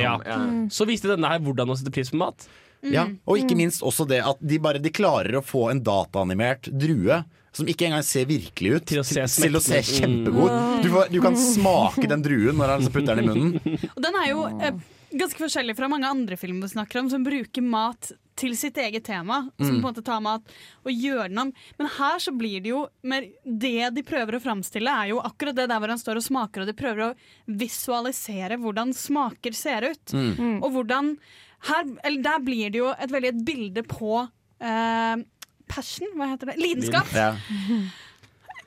ja. 0.00 0.18
ja. 0.24 0.40
Så 0.72 0.86
viste 0.88 1.10
denne 1.10 1.30
her 1.34 1.42
hvordan 1.44 1.72
å 1.72 1.78
sette 1.78 1.92
pris 1.94 2.12
på 2.14 2.20
mat. 2.22 2.46
Ja, 2.84 3.06
og 3.24 3.38
ikke 3.40 3.56
minst 3.56 3.80
også 3.86 4.04
det 4.08 4.18
at 4.28 4.42
de 4.44 4.58
bare 4.60 4.80
de 4.82 4.90
klarer 4.92 5.38
å 5.38 5.44
få 5.44 5.70
en 5.72 5.80
dataanimert 5.84 6.68
drue. 6.68 7.22
Som 7.54 7.68
ikke 7.70 7.86
engang 7.86 8.02
ser 8.02 8.24
virkelig 8.26 8.70
ut, 8.80 8.84
til 8.90 8.98
å 8.98 9.04
se, 9.06 9.22
til 9.30 9.54
å 9.54 9.60
se 9.62 9.78
kjempegod. 9.86 10.82
Du, 10.82 10.88
får- 10.90 11.12
du 11.14 11.20
kan 11.22 11.36
smake 11.38 12.08
den 12.10 12.24
druen 12.24 12.58
når 12.58 12.72
han 12.72 12.80
liksom 12.82 12.96
putter 12.96 13.14
den 13.20 13.28
i 13.28 13.28
munnen. 13.30 13.76
Og 13.94 14.00
den 14.02 14.16
er 14.18 14.26
jo 14.32 14.40
eh, 14.58 14.80
ganske 15.14 15.38
forskjellig 15.38 15.76
fra 15.78 15.86
mange 15.92 16.10
andre 16.10 16.34
filmer 16.40 16.66
vi 16.66 16.72
snakker 16.74 17.04
om, 17.04 17.12
som 17.12 17.22
bruker 17.22 17.62
mat 17.62 18.10
til 18.36 18.56
sitt 18.58 18.78
eget 18.80 19.04
tema. 19.06 19.50
Som 19.58 19.66
Mm. 19.76 19.80
på 19.82 19.88
en 19.88 19.94
måte 19.94 20.04
tar 20.04 20.20
med 20.20 20.40
at 20.42 20.54
å 20.84 20.90
gjøre 20.90 21.28
den 21.28 21.38
om. 21.38 21.52
Men 21.78 21.86
her 21.98 22.18
så 22.18 22.32
blir 22.36 22.60
det 22.62 22.70
jo 22.72 22.88
mer 23.02 23.28
Det 23.44 23.90
de 23.94 24.02
prøver 24.02 24.34
å 24.36 24.42
framstille, 24.42 24.90
er 24.90 25.08
jo 25.12 25.20
akkurat 25.20 25.54
det 25.54 25.68
der 25.68 25.78
hvor 25.80 25.88
han 25.88 25.98
står 25.98 26.16
og 26.16 26.26
smaker, 26.26 26.62
og 26.62 26.66
de 26.66 26.72
prøver 26.74 27.10
å 27.10 27.14
visualisere 27.46 28.58
hvordan 28.60 28.92
smaker 28.94 29.52
ser 29.52 29.90
ut. 29.90 30.12
Mm. 30.12 30.32
Mm. 30.38 30.56
Og 30.62 30.72
hvordan 30.72 31.18
her, 31.68 31.84
eller 32.04 32.22
Der 32.22 32.40
blir 32.44 32.70
det 32.70 32.78
jo 32.82 32.90
et 32.92 33.10
veldig 33.10 33.28
et 33.28 33.44
bilde 33.44 33.82
på 33.88 34.28
eh, 34.60 35.16
passion, 35.68 36.10
hva 36.16 36.28
heter 36.32 36.52
det? 36.52 36.58
Lidenskap. 36.60 37.08
Ja. 37.14 37.36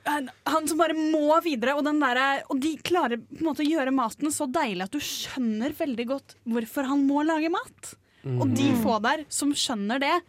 han, 0.08 0.30
han 0.48 0.68
som 0.68 0.80
bare 0.80 0.96
må 0.96 1.38
videre, 1.44 1.76
og, 1.76 1.84
den 1.86 2.00
der, 2.02 2.42
og 2.48 2.60
de 2.62 2.74
klarer 2.82 3.20
på 3.20 3.40
en 3.40 3.48
måte 3.50 3.64
å 3.64 3.68
gjøre 3.68 3.94
maten 3.94 4.32
så 4.34 4.48
deilig 4.50 4.88
at 4.88 4.94
du 4.96 5.00
skjønner 5.04 5.76
veldig 5.78 6.06
godt 6.10 6.36
hvorfor 6.48 6.88
han 6.90 7.06
må 7.06 7.22
lage 7.26 7.52
mat. 7.52 7.94
Og 8.28 8.50
de 8.54 8.68
Mm. 8.72 8.82
få 8.84 8.98
der 9.02 9.24
som 9.28 9.52
skjønner 9.56 9.98
det 10.00 10.22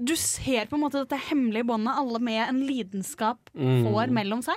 Du 0.00 0.14
ser 0.16 0.64
på 0.66 0.74
en 0.78 0.80
måte 0.82 1.00
dette 1.02 1.18
hemmelige 1.28 1.66
båndet 1.68 1.92
alle 1.98 2.18
med 2.18 2.48
en 2.48 2.60
lidenskap 2.66 3.38
Mm. 3.54 3.84
får 3.84 4.10
mellom 4.10 4.42
seg. 4.42 4.56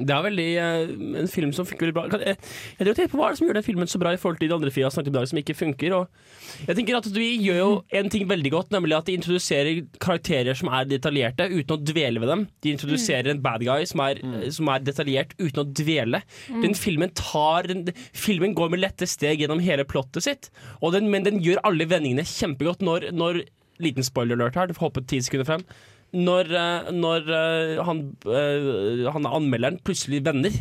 Det 0.00 0.14
er 0.16 0.22
veldig 0.24 0.46
eh, 0.62 0.92
en 1.22 1.28
film 1.30 1.50
som 1.56 1.66
funker 1.68 1.86
veldig 1.88 1.94
bra. 1.96 2.04
Kan- 2.12 2.22
Jeg, 2.24 2.36
jeg 2.78 2.94
tenker 2.96 3.10
på 3.12 3.18
Hva 3.20 3.26
er 3.28 3.34
det 3.34 3.38
som 3.40 3.46
gjør 3.48 3.58
den 3.60 3.66
filmen 3.66 3.90
så 3.90 4.00
bra 4.00 4.12
i 4.14 4.20
forhold 4.20 4.38
til 4.40 4.48
de 4.50 4.54
andre 4.56 4.72
har 4.76 4.94
snakket 4.94 5.10
om 5.10 5.14
i 5.14 5.18
dag, 5.18 5.28
som 5.30 5.40
ikke 5.42 5.56
funker? 5.58 5.94
Og 5.98 6.66
jeg 6.68 6.76
tenker 6.78 6.96
at 7.00 7.08
Vi 7.14 7.28
gjør 7.44 7.58
jo 7.60 7.70
en 8.00 8.10
ting 8.12 8.26
veldig 8.30 8.52
godt, 8.54 8.70
nemlig 8.74 8.96
at 8.96 9.06
de 9.10 9.16
introduserer 9.18 9.82
karakterer 10.00 10.54
som 10.58 10.68
er 10.72 10.88
detaljerte, 10.90 11.48
uten 11.52 11.76
å 11.76 11.80
dvele 11.92 12.20
ved 12.24 12.28
dem. 12.32 12.46
De 12.64 12.72
introduserer 12.74 13.30
en 13.34 13.42
bad 13.44 13.60
guy 13.66 13.84
som 13.90 14.00
er, 14.06 14.22
som 14.50 14.68
er 14.72 14.78
detaljert, 14.86 15.36
uten 15.38 15.62
å 15.64 15.68
dvele. 15.70 16.22
Mm. 16.48 16.62
Den 16.64 16.74
filmen 16.78 17.10
tar 17.18 17.68
den, 17.70 17.86
Filmen 18.16 18.54
går 18.54 18.70
med 18.72 18.80
lette 18.82 19.06
steg 19.08 19.40
gjennom 19.42 19.60
hele 19.64 19.84
plottet 19.88 20.22
sitt, 20.24 20.50
og 20.80 20.92
den, 20.96 21.10
men 21.10 21.24
den 21.26 21.40
gjør 21.44 21.60
alle 21.64 21.86
vendingene 21.90 22.24
kjempegodt 22.28 22.80
når, 22.86 23.10
når 23.12 23.42
Liten 23.80 24.04
spoiler 24.04 24.36
alert 24.36 24.58
her, 24.60 24.66
du 24.68 24.74
får 24.76 24.90
hoppe 24.90 25.00
ti 25.08 25.16
sekunder 25.24 25.46
frem. 25.48 25.62
Når, 26.10 26.48
eh, 26.58 26.90
når 26.96 27.28
eh, 27.36 27.80
han, 27.86 28.00
eh, 28.26 29.10
han 29.14 29.28
anmelderen 29.28 29.78
plutselig 29.86 30.22
vender, 30.26 30.54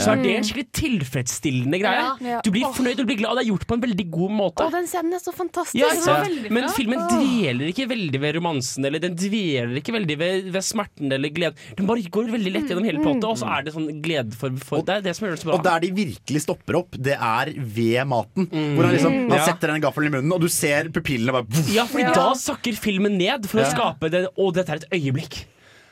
så 0.00 0.14
er 0.14 0.22
det 0.22 0.34
en 0.38 0.46
skikkelig 0.48 0.66
tilfredsstillende 0.78 1.80
greie. 1.82 2.04
Ja. 2.04 2.12
Ja. 2.34 2.40
Du 2.44 2.50
blir 2.54 2.64
fornøyd, 2.74 2.96
du 3.02 3.04
blir 3.08 3.18
glad, 3.20 3.34
og 3.34 3.40
det 3.40 3.44
er 3.44 3.50
gjort 3.52 3.66
på 3.68 3.76
en 3.78 3.84
veldig 3.84 4.06
god 4.14 4.34
måte. 4.38 4.64
Å, 4.64 4.72
den 4.72 4.88
scenen 4.90 5.16
er 5.16 5.22
så 5.24 5.34
fantastisk. 5.36 5.76
Ja, 5.80 5.90
ikke 5.92 6.52
Men 6.54 6.68
filmen 6.76 7.04
dveler 7.10 7.70
ikke 7.72 7.86
veldig 7.90 8.20
ved 8.22 8.36
romansen 8.38 8.86
Eller 8.86 9.02
den 9.02 9.16
dveler 9.18 9.74
ikke 9.80 9.94
veldig 9.96 10.16
ved, 10.20 10.48
ved 10.54 10.64
smerten 10.64 11.12
eller 11.14 11.32
gleden. 11.34 11.58
Den 11.78 11.88
bare 11.88 12.04
går 12.14 12.30
veldig 12.32 12.52
lett 12.54 12.70
gjennom 12.72 12.86
hele 12.88 13.02
plottet, 13.04 13.26
og 13.28 13.38
så 13.40 13.50
er 13.56 13.66
det 13.66 13.74
sånn 13.76 13.88
glede 14.04 14.38
for, 14.38 14.56
for 14.64 14.84
Det 14.86 14.98
er 14.98 15.04
det 15.08 15.16
som 15.18 15.26
gjør 15.28 15.36
det 15.36 15.42
så 15.42 15.50
bra. 15.50 15.58
Og 15.58 15.66
der 15.66 15.84
de 15.84 15.92
virkelig 15.96 16.44
stopper 16.46 16.80
opp, 16.80 16.98
det 17.10 17.16
er 17.18 17.52
ved 17.56 18.00
maten. 18.10 18.48
Hvor 18.50 18.88
han 18.88 18.96
liksom 18.96 19.12
Mm. 19.14 19.30
Han 19.30 19.42
setter 19.46 19.70
den 19.70 19.82
gaffelen 19.84 20.08
i 20.10 20.12
munnen, 20.16 20.32
og 20.34 20.40
du 20.42 20.48
ser 20.50 20.88
pupillene 20.92 21.32
bare 21.34 21.62
Ja, 21.74 21.84
fordi 21.88 22.06
da 22.16 22.32
sakker 22.38 22.76
filmen 22.78 23.16
ned 23.18 23.46
for 23.50 23.62
å 23.62 23.66
skape 23.70 24.10
det 24.12 24.24
Og 24.40 24.54
dette 24.56 24.72
er 24.74 24.80
et 24.82 24.93
øyeblikk. 24.96 25.44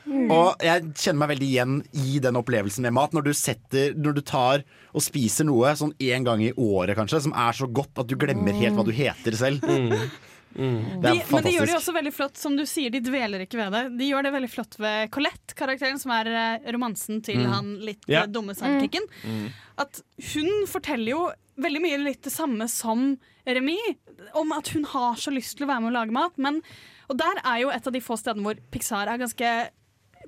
Og 0.03 0.59
jeg 0.59 0.89
kjenner 0.99 1.21
meg 1.21 1.29
veldig 1.31 1.47
igjen 1.47 1.75
i 1.95 2.17
den 2.19 2.35
opplevelsen 2.35 2.83
med 2.83 2.91
mat. 2.97 3.13
Når 3.15 3.23
du, 3.29 3.31
setter, 3.37 3.93
når 3.95 4.17
du 4.17 4.21
tar 4.27 4.65
og 4.91 5.01
spiser 5.05 5.47
noe 5.47 5.71
sånn 5.79 5.93
én 6.03 6.25
gang 6.27 6.43
i 6.43 6.51
året 6.59 6.97
kanskje, 6.99 7.21
som 7.23 7.35
er 7.39 7.55
så 7.55 7.69
godt 7.71 8.03
at 8.03 8.09
du 8.11 8.17
glemmer 8.19 8.51
helt 8.57 8.75
hva 8.75 8.83
du 8.83 8.91
heter 8.91 9.37
selv. 9.39 9.63
Det 9.63 10.01
De, 10.53 11.13
men 11.31 11.41
de 11.41 11.49
gjør 11.55 11.65
det 11.65 11.73
også 11.79 11.95
veldig 11.95 12.11
flott, 12.13 12.35
som 12.37 12.53
du 12.53 12.61
sier, 12.69 12.91
de 12.93 12.99
dveler 13.01 13.41
ikke 13.41 13.57
ved 13.57 13.71
det. 13.73 13.79
De 13.97 14.05
gjør 14.11 14.27
det 14.27 14.33
veldig 14.35 14.49
flott 14.53 14.75
ved 14.77 15.09
Colette-karakteren, 15.15 15.97
som 15.97 16.11
er 16.13 16.29
eh, 16.29 16.67
romansen 16.75 17.23
til 17.25 17.39
Mm. 17.41 17.47
han 17.49 17.71
litt 17.81 18.05
eh, 18.05 18.27
dumme 18.29 18.53
sidekicken. 18.53 19.07
At 19.81 20.03
hun 20.35 20.51
forteller 20.69 21.09
jo 21.15 21.23
veldig 21.57 21.81
mye 21.81 21.97
litt 22.03 22.21
det 22.27 22.35
samme 22.35 22.67
som 22.69 23.15
Remy, 23.49 23.79
om 24.37 24.53
at 24.53 24.69
hun 24.75 24.85
har 24.93 25.17
så 25.17 25.33
lyst 25.33 25.57
til 25.57 25.65
å 25.65 25.71
være 25.71 25.81
med 25.87 25.89
og 25.89 25.97
lage 25.97 26.13
mat. 26.19 26.37
Men, 26.37 26.61
og 27.09 27.17
der 27.19 27.41
er 27.43 27.61
jo 27.63 27.69
et 27.69 27.87
av 27.87 27.93
de 27.93 28.01
få 28.01 28.17
stedene 28.19 28.43
hvor 28.45 28.59
Pixar 28.71 29.07
er 29.11 29.17
ganske 29.21 29.49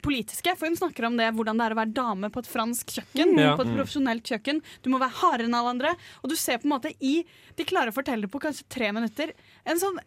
politiske. 0.04 0.52
For 0.60 0.68
hun 0.68 0.76
snakker 0.78 1.06
om 1.08 1.16
det, 1.18 1.30
hvordan 1.34 1.58
det 1.58 1.66
er 1.70 1.74
å 1.76 1.80
være 1.80 1.94
dame 1.96 2.30
på 2.34 2.42
et 2.44 2.50
fransk 2.52 2.92
kjøkken. 2.98 3.32
Mm. 3.34 3.56
På 3.56 3.64
et 3.64 3.72
Mm. 3.72 3.78
profesjonelt 3.80 4.24
kjøkken. 4.28 4.62
Du 4.84 4.90
må 4.92 5.00
være 5.00 5.16
hardere 5.22 5.48
enn 5.48 5.56
alle 5.56 5.72
andre. 5.72 5.96
Og 6.24 6.30
du 6.30 6.36
ser 6.36 6.58
på 6.60 6.66
en 6.68 6.76
måte 6.76 6.94
i 7.00 7.24
De 7.56 7.64
klarer 7.64 7.90
å 7.90 7.96
fortelle 7.96 8.28
på 8.28 8.40
kanskje 8.44 8.68
tre 8.70 8.92
minutter 8.92 9.32
en 9.66 9.78
sånn 9.80 9.98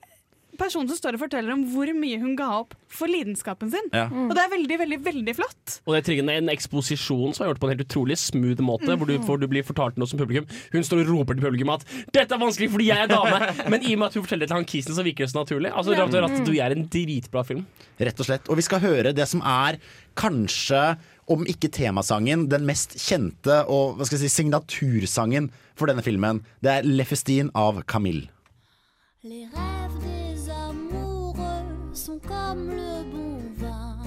person 0.59 0.89
som 0.91 0.99
står 0.99 1.17
og 1.17 1.23
forteller 1.25 1.55
om 1.55 1.63
hvor 1.73 1.89
mye 1.97 2.19
hun 2.21 2.35
ga 2.39 2.49
opp 2.61 2.75
for 2.93 3.09
lidenskapen 3.11 3.71
sin. 3.73 3.89
Ja. 3.95 4.07
Og 4.11 4.35
det 4.37 4.43
er 4.45 4.51
veldig, 4.53 4.79
veldig, 4.83 4.99
veldig 5.05 5.35
flott. 5.39 5.79
Og 5.87 5.95
det 5.97 6.03
trigger 6.09 6.29
en 6.35 6.51
eksposisjon 6.53 7.35
som 7.37 7.45
er 7.47 7.53
gjort 7.53 7.61
på 7.63 7.69
en 7.69 7.75
helt 7.77 7.85
utrolig 7.87 8.17
smooth 8.21 8.63
måte, 8.65 8.91
hvor, 8.97 9.07
du, 9.07 9.15
Mhm. 9.19 9.25
hvor 9.29 9.39
du 9.41 9.47
blir 9.49 9.63
fortalt 9.67 9.97
noe 10.01 10.07
som 10.11 10.19
publikum. 10.19 10.47
Hun 10.73 10.83
står 10.83 11.03
og 11.05 11.13
roper 11.15 11.35
til 11.39 11.45
publikum 11.47 11.71
at 11.75 11.85
'dette 12.13 12.33
er 12.35 12.39
vanskelig 12.43 12.71
fordi 12.71 12.87
jeg 12.91 12.99
er 12.99 13.09
dame', 13.09 13.69
men 13.71 13.83
i 13.83 13.93
og 13.95 13.99
med 13.99 14.07
at 14.09 14.15
hun 14.15 14.23
forteller 14.25 14.47
det 14.47 14.49
til 14.49 14.57
han 14.57 14.65
kisen, 14.65 14.95
så 14.95 15.03
virker 15.05 15.25
det 15.27 15.31
så 15.33 15.45
naturlig. 15.45 15.71
Altså, 15.73 15.93
Ja. 15.95 16.07
Ratt 16.07 16.45
du 16.45 16.53
er 16.53 16.71
en 16.73 16.89
dritbra 16.89 17.45
film. 17.45 17.67
Rett 18.01 18.19
og 18.21 18.27
slett. 18.27 18.49
Og 18.49 18.57
vi 18.57 18.63
skal 18.63 18.81
høre 18.81 19.15
det 19.15 19.29
som 19.29 19.41
er 19.43 19.79
kanskje, 20.17 20.97
om 21.29 21.45
ikke 21.45 21.69
temasangen, 21.71 22.49
den 22.49 22.65
mest 22.65 22.97
kjente 22.97 23.65
og 23.69 23.99
hva 23.99 24.07
skal 24.07 24.19
jeg 24.19 24.31
si, 24.31 24.43
signatursangen 24.43 25.51
for 25.77 25.87
denne 25.87 26.03
filmen. 26.03 26.43
Det 26.63 26.71
er 26.79 26.83
Le 26.89 27.05
Festin 27.05 27.51
av 27.55 27.83
Camille. 27.85 28.29
Les 29.23 29.47
rêves 29.53 30.18
sont 32.09 32.21
comme 32.21 32.71
le 32.71 33.03
bon 33.13 33.37
vin. 33.57 33.99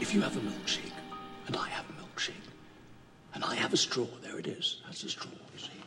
If 0.00 0.14
you 0.14 0.20
have 0.22 0.36
a 0.36 0.40
milkshake, 0.40 0.92
and 1.48 1.56
I 1.56 1.68
have 1.68 1.84
a 1.90 1.94
milkshake, 2.00 2.48
and 3.34 3.44
I 3.44 3.56
have 3.56 3.72
a 3.72 3.76
straw, 3.76 4.06
there 4.22 4.38
it 4.38 4.46
is. 4.46 4.82
That's 4.84 5.02
a 5.02 5.08
straw, 5.08 5.32
you 5.52 5.58
see. 5.58 5.82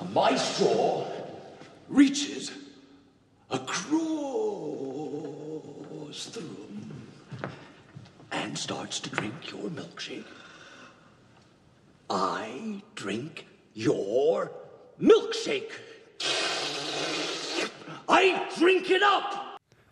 And 0.00 0.14
my 0.14 0.34
straw 0.36 1.06
reaches 1.90 2.52
across 3.50 3.86
the 6.36 6.40
room 6.40 6.90
and 8.30 8.56
starts 8.56 8.98
to 9.00 9.10
drink 9.10 9.50
your 9.50 9.68
milkshake. 9.70 10.24
I 12.12 12.82
drink 12.94 13.46
your 13.74 14.50
milkshake. 15.00 15.72
I 18.08 18.36
drink 18.58 18.90
it 18.90 19.02
up! 19.02 19.32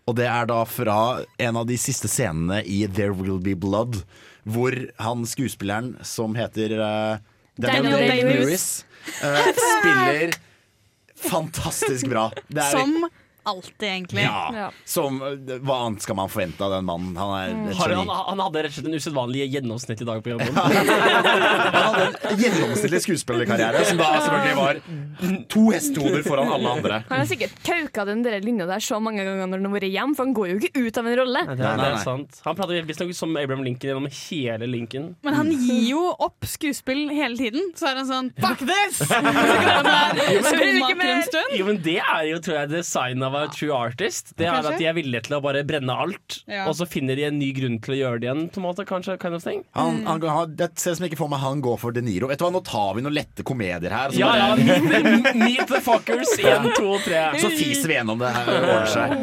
Og 0.04 0.16
det 0.18 0.26
er 0.28 0.44
da 0.50 0.58
fra 0.68 1.22
en 1.40 1.56
av 1.56 1.64
de 1.70 1.78
siste 1.80 2.10
scenene 2.12 2.60
i 2.68 2.82
There 2.92 3.14
Will 3.16 3.40
Be 3.40 3.54
Blood, 3.56 4.02
hvor 4.44 4.76
han 5.00 5.24
skuespilleren 5.24 5.94
som 6.04 6.36
heter 6.36 6.76
uh, 6.76 7.16
Daniel, 7.56 7.88
Daniel 7.88 8.12
Day-Lewis, 8.12 8.66
eh, 9.24 9.50
spiller 9.56 10.36
fantastisk 11.30 12.10
bra. 12.12 12.28
Det 12.48 12.60
er, 12.66 12.76
Som 12.76 13.08
alltid, 13.43 13.88
egentlig. 13.88 14.22
Ja. 14.22 14.70
Som, 14.84 15.20
hva 15.20 15.76
annet 15.86 16.03
skal 16.05 16.16
man 16.18 16.30
forvente 16.32 16.64
av 16.64 16.70
den 16.76 16.84
mannen? 16.88 17.16
Han 17.16 17.34
er 17.38 17.74
Har, 17.78 17.95
han, 18.01 18.09
han 18.30 18.43
hadde 18.45 18.62
rett 18.64 18.72
og 18.72 18.78
slett 18.78 18.91
en 18.91 18.99
usedvanlig 19.01 19.47
gjennomsnittlig 19.55 20.07
dag 20.09 20.22
på 20.24 20.34
jobben. 20.34 20.53
Gjennomsnittlig 22.41 23.01
skuespillerkarriere, 23.05 23.84
som 23.88 24.01
da 24.01 24.09
selvfølgelig 24.20 24.57
var 24.59 24.80
to 25.53 25.64
hestehoder 25.74 26.24
foran 26.26 26.53
alle 26.55 26.74
andre. 26.78 27.01
Han 27.11 27.22
har 27.22 27.28
sikkert 27.30 27.57
kauka 27.66 28.07
den 28.09 28.24
der 28.26 28.41
linja 28.45 28.66
der 28.70 28.82
så 28.84 29.01
mange 29.03 29.24
ganger 29.26 29.47
når 29.47 29.59
han 29.61 29.68
har 29.70 29.76
vært 29.78 29.91
hjemme, 29.91 30.16
for 30.18 30.28
han 30.28 30.36
går 30.36 30.51
jo 30.53 30.59
ikke 30.61 30.84
ut 30.86 31.01
av 31.01 31.11
en 31.11 31.18
rolle. 31.22 31.45
Nei, 31.51 31.70
er 31.91 31.99
sant. 32.05 32.41
Han 32.47 32.59
prater 32.59 32.86
visstnok 32.88 33.12
som 33.16 33.36
Abraham 33.41 33.64
Lincoln 33.66 33.91
gjennom 33.93 34.09
hele 34.11 34.68
Lincoln. 34.70 35.11
Men 35.26 35.36
han 35.38 35.51
gir 35.53 35.82
jo 35.93 36.05
opp 36.16 36.47
skuespill 36.49 37.07
hele 37.14 37.36
tiden. 37.38 37.70
Så 37.78 37.91
er 37.91 38.01
han 38.01 38.09
sånn 38.09 38.30
Fuck 38.41 38.64
this! 38.66 39.01
Så 39.11 39.20
går 39.20 39.70
han 39.70 39.88
der 39.88 40.20
Jo, 40.30 40.95
men- 40.97 41.09
en. 41.11 41.57
Jo, 41.59 41.66
men 41.66 41.80
Det 41.84 41.99
er 42.01 42.24
jo 42.30 42.38
tror 42.45 42.57
jeg 42.61 42.70
design 42.72 43.22
av 43.30 43.36
være 43.38 43.52
true 43.54 43.72
artist. 43.76 44.34
Det 44.36 44.48
er 44.50 44.58
at 44.68 44.76
De 44.80 44.86
er 44.90 44.96
villige 44.98 45.22
til 45.28 45.36
å 45.38 45.40
bare 45.44 45.62
brenne 45.66 45.94
alt, 45.94 46.40
Ja. 46.50 46.66
og 46.68 46.74
så 46.76 46.86
finner 46.90 47.16
de 47.16 47.24
en 47.30 47.38
ny 47.38 47.52
grunn 47.56 47.78
til 47.80 47.94
å 47.94 47.98
gjøre 48.00 48.20
det 48.20 48.28
igjen. 48.28 48.42
på 48.50 48.60
en 48.60 48.66
måte, 48.66 48.84
kanskje, 48.88 49.16
kind 49.22 49.34
of 49.38 49.42
thing 49.44 49.64
Han, 49.78 50.02
han, 50.06 50.20
han, 50.26 50.54
det 50.58 50.70
ser 50.80 50.92
ut 50.92 50.98
som 51.00 51.06
ikke 51.08 51.20
for 51.22 51.30
meg 51.32 51.40
han 51.44 51.62
går 51.64 51.78
for 51.80 51.94
De 51.96 52.02
Niro. 52.04 52.28
Vet 52.30 52.38
du 52.42 52.44
hva, 52.44 52.52
Nå 52.52 52.62
tar 52.66 52.94
vi 52.98 53.02
noen 53.06 53.14
lette 53.16 53.42
komedier 53.46 53.90
her. 53.94 54.10
Ja, 54.18 54.34
ja, 54.36 54.48
meet, 54.56 55.34
meet 55.38 55.66
the 55.70 55.80
fuckers. 55.80 56.34
Én, 56.42 56.68
to, 56.76 56.96
tre. 57.06 57.24
Så 57.40 57.50
fiser 57.54 57.88
vi 57.88 57.98
gjennom 57.98 58.18
det 58.20 58.32
her. 58.34 58.86
seg. 58.90 59.16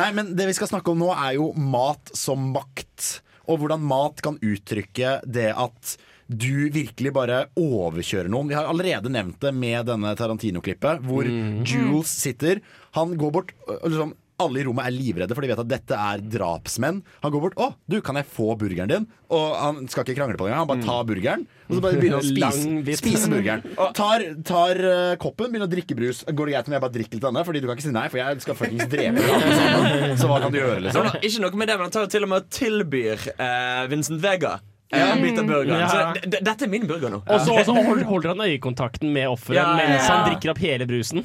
Nei, 0.00 0.10
men 0.16 0.34
Det 0.36 0.46
vi 0.50 0.54
skal 0.56 0.70
snakke 0.72 0.92
om 0.94 0.98
nå, 1.04 1.10
er 1.14 1.36
jo 1.36 1.52
mat 1.56 2.12
som 2.16 2.50
makt. 2.54 3.20
Og 3.50 3.58
hvordan 3.62 3.82
mat 3.82 4.20
kan 4.22 4.36
uttrykke 4.38 5.20
det 5.26 5.50
at 5.58 5.96
du 6.30 6.70
virkelig 6.70 7.10
bare 7.14 7.44
overkjører 7.58 8.30
noen. 8.30 8.50
Vi 8.50 8.58
har 8.58 8.70
allerede 8.70 9.10
nevnt 9.10 9.40
det 9.42 9.50
med 9.56 9.88
denne 9.90 10.14
Tarantino-klippet, 10.18 11.02
hvor 11.02 11.26
Jules 11.66 12.10
sitter. 12.22 12.62
Han 12.94 13.16
går 13.18 13.32
bort 13.34 13.54
og 13.66 13.86
liksom, 13.90 14.16
Alle 14.40 14.62
i 14.62 14.62
rommet 14.64 14.86
er 14.88 14.94
livredde, 14.94 15.34
for 15.36 15.44
de 15.44 15.50
vet 15.50 15.58
at 15.60 15.68
dette 15.68 15.96
er 16.00 16.22
drapsmenn. 16.32 17.02
Han 17.20 17.32
går 17.34 17.42
bort. 17.42 17.56
'Å, 17.60 17.74
du, 17.92 17.98
kan 18.00 18.16
jeg 18.16 18.24
få 18.24 18.54
burgeren 18.56 18.88
din?' 18.88 19.04
Og 19.28 19.50
han 19.52 19.82
skal 19.84 20.00
ikke 20.00 20.16
krangle 20.16 20.38
på 20.40 20.46
det 20.46 20.54
engang. 20.54 20.64
Han 20.64 20.70
bare 20.70 20.86
tar 20.86 21.04
burgeren, 21.10 21.44
og 21.68 21.74
så 21.76 21.82
bare 21.84 22.00
begynner 22.00 22.22
å 22.22 22.24
spise, 22.30 22.96
spise 23.02 23.28
burgeren. 23.28 23.60
Tar, 24.00 24.24
tar 24.48 24.80
uh, 24.80 25.18
koppen, 25.20 25.52
begynner 25.52 25.68
å 25.68 25.74
drikke 25.74 25.98
brus. 25.98 26.24
Går 26.24 26.48
det 26.48 26.56
greit 26.56 26.72
om 26.72 26.78
jeg 26.78 26.84
bare 26.86 26.96
drikker 26.96 27.18
litt 27.20 27.28
av 27.28 27.34
denne? 27.34 27.44
Fordi 27.50 27.60
du 27.60 27.68
kan 27.68 27.76
ikke 27.76 27.88
si 27.90 27.92
nei, 27.98 28.08
for 28.08 28.22
jeg 28.22 28.40
skal 28.46 28.60
fuckings 28.62 28.88
drepe 28.96 29.28
deg. 29.28 30.16
Så 30.22 30.32
hva 30.32 30.40
kan 30.40 30.56
du 30.56 30.62
gjøre, 30.62 30.80
liksom? 30.88 31.12
Ikke 31.20 31.44
noe 31.44 31.60
med 31.60 31.68
det, 31.68 31.76
men 31.76 31.90
han 31.90 31.96
tar 31.98 32.08
jo 32.08 32.12
til 32.16 32.24
og 32.24 32.32
med 32.32 32.46
og 32.46 32.52
tilbyr 32.62 33.28
uh, 33.36 33.84
Vincent 33.92 34.24
Vega 34.24 34.56
en 34.92 35.22
bit 35.22 35.38
av 35.38 35.46
burgeren. 35.46 35.80
Ja. 35.80 35.88
Så 35.88 36.28
d- 36.30 36.40
dette 36.42 36.64
er 36.66 36.68
min 36.72 36.86
burger 36.90 37.10
nå. 37.14 37.20
Og 37.26 37.40
så 37.46 37.54
og 37.58 37.64
så 37.68 37.74
hold- 37.76 38.02
holder 38.08 38.32
han 38.34 38.40
øyekontakten 38.48 39.12
med 39.14 39.28
offeret 39.30 39.56
Ja, 39.60 39.66
ja, 39.76 39.82
ja. 39.84 39.88
mens 39.94 40.08
han 40.10 40.24
drikker 40.30 40.50
opp 40.54 40.58
hele 40.64 40.86
brusen. 40.90 41.22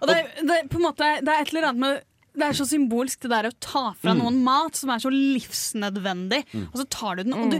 Og 0.00 0.06
det, 0.08 0.14
er- 0.16 0.46
det, 0.46 0.54
er 0.62 0.68
på 0.70 0.78
en 0.78 0.86
måte, 0.86 1.08
det 1.26 1.28
er 1.34 1.42
et 1.42 1.52
eller 1.52 1.68
annet 1.72 1.82
med 1.82 2.04
det 2.38 2.46
er 2.46 2.54
så 2.54 2.64
symbolsk 2.70 3.24
det 3.24 3.30
der 3.32 3.46
å 3.48 3.54
ta 3.58 3.80
fra 3.98 4.12
Mm. 4.14 4.18
noen 4.22 4.36
mat 4.46 4.76
som 4.78 4.90
er 4.94 5.00
så 5.02 5.10
livsnødvendig, 5.10 6.44
og 6.70 6.76
så 6.78 6.84
tar 6.88 7.16
du 7.18 7.24
den, 7.24 7.32
og 7.34 7.50
du, 7.50 7.56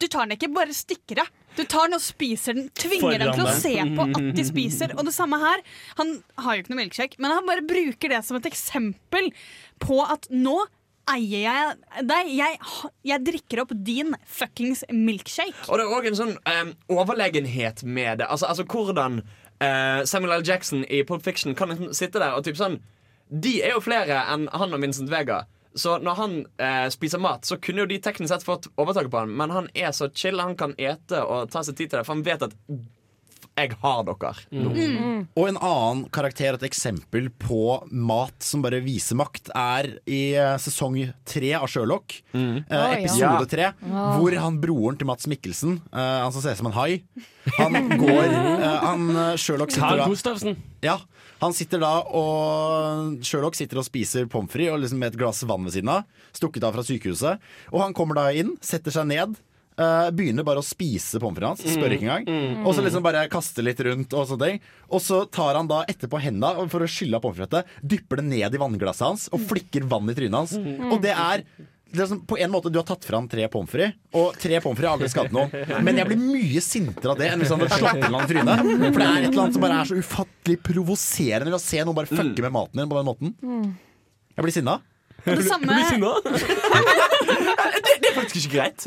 du 0.00 0.06
tar 0.08 0.24
den 0.24 0.38
ikke 0.38 0.48
bare 0.54 0.72
stikker 0.72 1.20
av. 1.20 1.28
Du 1.58 1.60
tar 1.68 1.90
den 1.90 1.98
og 1.98 2.00
spiser 2.02 2.56
den, 2.56 2.70
tvinger 2.74 3.18
dem 3.20 3.34
til 3.34 3.44
å 3.44 3.50
Foran 3.50 3.60
se 3.60 3.74
på 3.98 4.06
at 4.08 4.30
de 4.38 4.44
spiser. 4.48 4.94
Og 4.96 5.04
det 5.06 5.12
samme 5.14 5.36
her. 5.42 5.60
Han 6.00 6.14
har 6.40 6.56
jo 6.56 6.62
ikke 6.64 6.72
noe 6.72 6.80
milkshake, 6.80 7.20
men 7.20 7.30
han 7.36 7.44
bare 7.46 7.66
bruker 7.68 8.08
det 8.14 8.22
som 8.24 8.38
et 8.40 8.48
eksempel 8.48 9.28
på 9.84 10.00
at 10.08 10.26
nå 10.32 10.56
eier 11.10 11.44
jeg 11.44 12.04
deg. 12.08 12.30
Jeg, 12.34 12.58
jeg 13.06 13.24
drikker 13.26 13.64
opp 13.64 13.72
din 13.86 14.14
fuckings 14.26 14.84
milkshake. 14.90 15.66
Og 15.68 15.78
det 15.78 15.86
er 15.86 15.96
òg 15.96 16.10
en 16.10 16.18
sånn 16.18 16.36
um, 16.38 16.74
overlegenhet 16.96 17.84
med 17.84 18.22
det. 18.22 18.28
Altså, 18.28 18.50
altså 18.50 18.66
hvordan 18.68 19.20
uh, 19.24 20.04
Samuel 20.08 20.40
L. 20.40 20.46
Jackson 20.46 20.84
i 20.88 21.04
Pulp 21.06 21.24
Fiction 21.26 21.56
kan 21.58 21.72
liksom 21.72 21.92
sitte 21.96 22.22
der 22.22 22.36
og 22.36 22.46
typ 22.46 22.58
sånn 22.60 22.80
De 23.28 23.58
er 23.64 23.72
jo 23.74 23.82
flere 23.82 24.20
enn 24.30 24.48
han 24.52 24.76
og 24.76 24.82
Vincent 24.84 25.12
Vega. 25.12 25.44
Så 25.74 25.96
når 25.98 26.14
han 26.14 26.34
eh, 26.62 26.84
spiser 26.92 27.18
mat, 27.18 27.46
så 27.48 27.56
kunne 27.58 27.82
jo 27.82 27.88
de 27.90 27.96
teknisk 27.98 28.30
sett 28.30 28.44
fått 28.46 28.68
overtaket 28.78 29.10
på 29.10 29.24
han, 29.24 29.32
men 29.34 29.50
han 29.50 29.66
er 29.74 29.90
så 29.96 30.06
chill. 30.14 30.38
Han 30.38 30.54
kan 30.60 30.76
ete 30.78 31.18
og 31.24 31.50
ta 31.50 31.64
seg 31.66 31.74
tid 31.74 31.90
til 31.90 31.98
det, 31.98 32.04
for 32.06 32.14
han 32.14 32.22
vet 32.26 32.44
at 32.46 32.54
jeg 33.54 33.76
har 33.82 34.00
dere 34.06 34.32
nå. 34.50 34.72
Og 35.38 35.46
en 35.46 35.58
annen 35.58 36.02
karakter, 36.14 36.56
et 36.56 36.66
eksempel 36.66 37.28
på 37.40 37.60
mat 37.94 38.34
som 38.42 38.64
bare 38.64 38.80
viser 38.82 39.18
makt, 39.18 39.52
er 39.54 39.90
i 40.10 40.34
eh, 40.34 40.56
sesong 40.62 40.98
tre 41.28 41.52
av 41.58 41.68
Sherlock. 41.70 42.16
Eh, 42.34 42.74
episode 42.98 43.46
tre. 43.50 43.70
Ja. 43.78 44.04
Hvor 44.18 44.36
han 44.42 44.58
broren 44.62 44.98
til 44.98 45.08
Mats 45.08 45.28
Mikkelsen, 45.30 45.78
eh, 45.92 46.18
han 46.24 46.34
som 46.34 46.42
ser 46.42 46.56
ut 46.58 46.62
som 46.64 46.70
en 46.72 46.78
hai, 46.80 47.04
han 47.60 47.78
går 47.94 48.26
eh, 48.26 48.78
han, 48.84 49.08
eh, 49.14 49.32
Sherlock 49.38 49.74
sitter 49.74 49.86
Carl 49.86 50.02
da 50.02 50.10
Gustavsen. 50.10 50.58
Ja, 50.84 50.98
han 51.40 51.54
sitter 51.56 51.82
da 51.82 51.94
og 52.10 53.24
Sherlock 53.24 53.56
sitter 53.58 53.80
og 53.80 53.86
spiser 53.86 54.26
pommes 54.30 54.52
frites 54.52 54.82
liksom 54.82 55.02
med 55.02 55.12
et 55.14 55.20
glass 55.20 55.44
vann 55.46 55.66
ved 55.66 55.76
siden 55.78 55.94
av. 55.94 56.06
Stukket 56.34 56.66
av 56.66 56.74
fra 56.74 56.84
sykehuset. 56.86 57.42
Og 57.70 57.82
han 57.84 57.94
kommer 57.96 58.18
da 58.18 58.30
inn, 58.34 58.56
setter 58.64 58.94
seg 58.94 59.10
ned. 59.14 59.38
Eh, 59.78 60.08
begynner 60.14 60.46
bare 60.46 60.62
å 60.62 60.66
spise 60.66 61.20
pommes 61.22 61.38
frites 61.38 61.64
hans. 61.64 61.76
Spør 61.76 61.94
ikke 61.96 62.06
engang. 62.06 62.26
Mm, 62.28 62.48
mm, 62.60 62.64
Og 62.66 62.74
så 62.76 62.84
liksom 62.84 63.04
bare 63.04 63.26
kaster 63.32 63.66
litt 63.66 63.80
rundt. 63.86 64.14
Og 64.14 64.28
sånne 64.30 64.48
ting 64.50 64.60
Og 64.90 65.02
så 65.02 65.24
tar 65.30 65.54
han 65.58 65.68
da 65.70 65.82
etterpå 65.90 66.20
henda 66.22 66.54
for 66.70 66.84
å 66.84 66.90
skylle 66.90 67.18
av 67.18 67.24
pommes 67.24 67.38
frites, 67.42 67.64
dypper 67.82 68.22
det 68.22 68.26
ned 68.30 68.54
i 68.54 68.60
vannglasset 68.60 69.06
hans 69.06 69.28
og 69.34 69.46
flikker 69.50 69.86
vann 69.90 70.10
i 70.10 70.16
trynet 70.16 70.36
hans. 70.38 70.56
Mm. 70.58 70.92
Og 70.92 71.00
det 71.04 71.14
er 71.14 71.44
sånn, 71.94 72.24
på 72.26 72.38
en 72.42 72.50
måte 72.50 72.72
Du 72.72 72.78
har 72.80 72.86
tatt 72.88 73.04
fram 73.06 73.28
tre 73.30 73.46
pommes 73.52 73.70
frites, 73.70 73.94
og 74.14 74.34
tre 74.40 74.58
pommes 74.62 74.78
frites 74.78 74.88
har 74.88 74.96
aldri 74.98 75.10
skadet 75.12 75.34
noen. 75.36 75.84
Men 75.86 76.00
jeg 76.00 76.10
blir 76.10 76.18
mye 76.22 76.62
sintere 76.64 77.14
av 77.14 77.20
det 77.20 77.28
enn 77.30 77.42
hvis 77.42 77.52
han 77.54 77.62
hadde 77.62 77.78
slått 77.78 77.98
en 77.98 78.08
eller 78.08 78.18
annen 78.18 78.32
trynet. 78.32 78.64
For 78.94 79.02
det 79.02 79.06
er 79.10 79.20
et 79.20 79.28
eller 79.30 79.44
annet 79.44 79.58
som 79.58 79.66
bare 79.66 79.78
er 79.82 79.90
så 79.90 79.98
ufattelig 80.00 80.58
provoserende 80.70 81.50
ved 81.52 81.58
å 81.60 81.62
se 81.62 81.84
noen 81.84 81.98
bare 81.98 82.10
fucke 82.10 82.46
med 82.46 82.54
maten 82.56 82.82
din 82.82 82.90
på 82.90 82.98
den 82.98 83.08
måten. 83.10 83.36
Jeg 84.34 84.46
blir 84.48 84.56
sinna. 84.56 84.80
Og 85.26 85.38
det 85.40 85.46
samme 85.48 85.66
Det 88.00 88.10
er 88.10 88.16
faktisk 88.16 88.46
ikke 88.48 88.58
greit. 88.58 88.84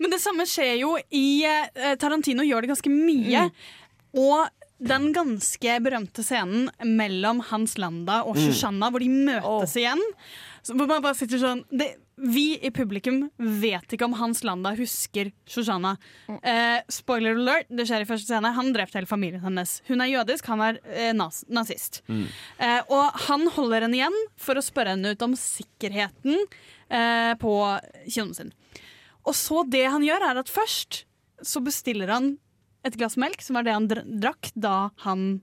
Men 0.00 0.14
det 0.14 0.20
samme 0.22 0.46
skjer 0.48 0.78
jo 0.80 0.94
i 1.12 1.42
eh, 1.44 1.94
Tarantino 2.00 2.44
gjør 2.46 2.64
det 2.64 2.70
ganske 2.72 2.92
mye. 2.92 3.42
Og 4.16 4.48
den 4.80 5.10
ganske 5.12 5.74
berømte 5.84 6.24
scenen 6.24 6.70
mellom 6.96 7.42
Hans 7.50 7.76
Landa 7.78 8.22
og 8.24 8.38
Mm. 8.40 8.46
Hvor 8.94 9.02
de 9.04 9.10
møtes 9.12 9.76
igjen. 9.76 10.00
Så 10.64 10.72
hvor 10.76 10.88
man 10.88 11.02
bare 11.04 11.16
sitter 11.18 11.40
sånn 11.40 11.60
det, 11.68 11.90
Vi 12.20 12.58
i 12.60 12.70
publikum 12.74 13.22
vet 13.36 13.94
ikke 13.94 14.04
om 14.04 14.14
Hans 14.18 14.42
Landa 14.44 14.74
husker 14.76 15.30
Shoshana. 15.48 15.94
Eh, 16.28 16.82
spoiler 16.92 17.38
alert, 17.38 17.70
det 17.72 17.86
skjer 17.88 18.04
i 18.04 18.08
første 18.08 18.28
scene. 18.28 18.52
Han 18.56 18.72
drepte 18.76 18.98
hele 18.98 19.08
familien 19.08 19.40
hennes. 19.44 19.78
Hun 19.88 20.04
er 20.04 20.10
jødisk, 20.12 20.50
han 20.52 20.64
er 20.66 20.80
eh, 20.84 21.14
nazist. 21.16 22.02
Eh, 22.60 22.80
og 22.92 23.16
han 23.26 23.46
holder 23.56 23.86
henne 23.86 23.96
igjen 24.02 24.18
for 24.40 24.60
å 24.60 24.64
spørre 24.64 24.96
henne 24.96 25.14
ut 25.14 25.24
om 25.24 25.36
sikkerheten 25.38 26.36
eh, 26.36 27.32
på 27.40 27.54
kinoen 28.04 28.36
sin. 28.36 28.54
Og 29.24 29.36
så 29.36 29.64
det 29.68 29.86
han 29.88 30.04
gjør, 30.04 30.28
er 30.30 30.42
at 30.42 30.52
først 30.52 31.04
så 31.40 31.64
bestiller 31.64 32.12
han 32.12 32.34
et 32.84 32.96
glass 33.00 33.16
melk, 33.20 33.40
som 33.44 33.56
var 33.56 33.64
det 33.64 33.76
han 33.76 33.88
drakk 33.88 34.52
da 34.56 34.90
han 35.04 35.40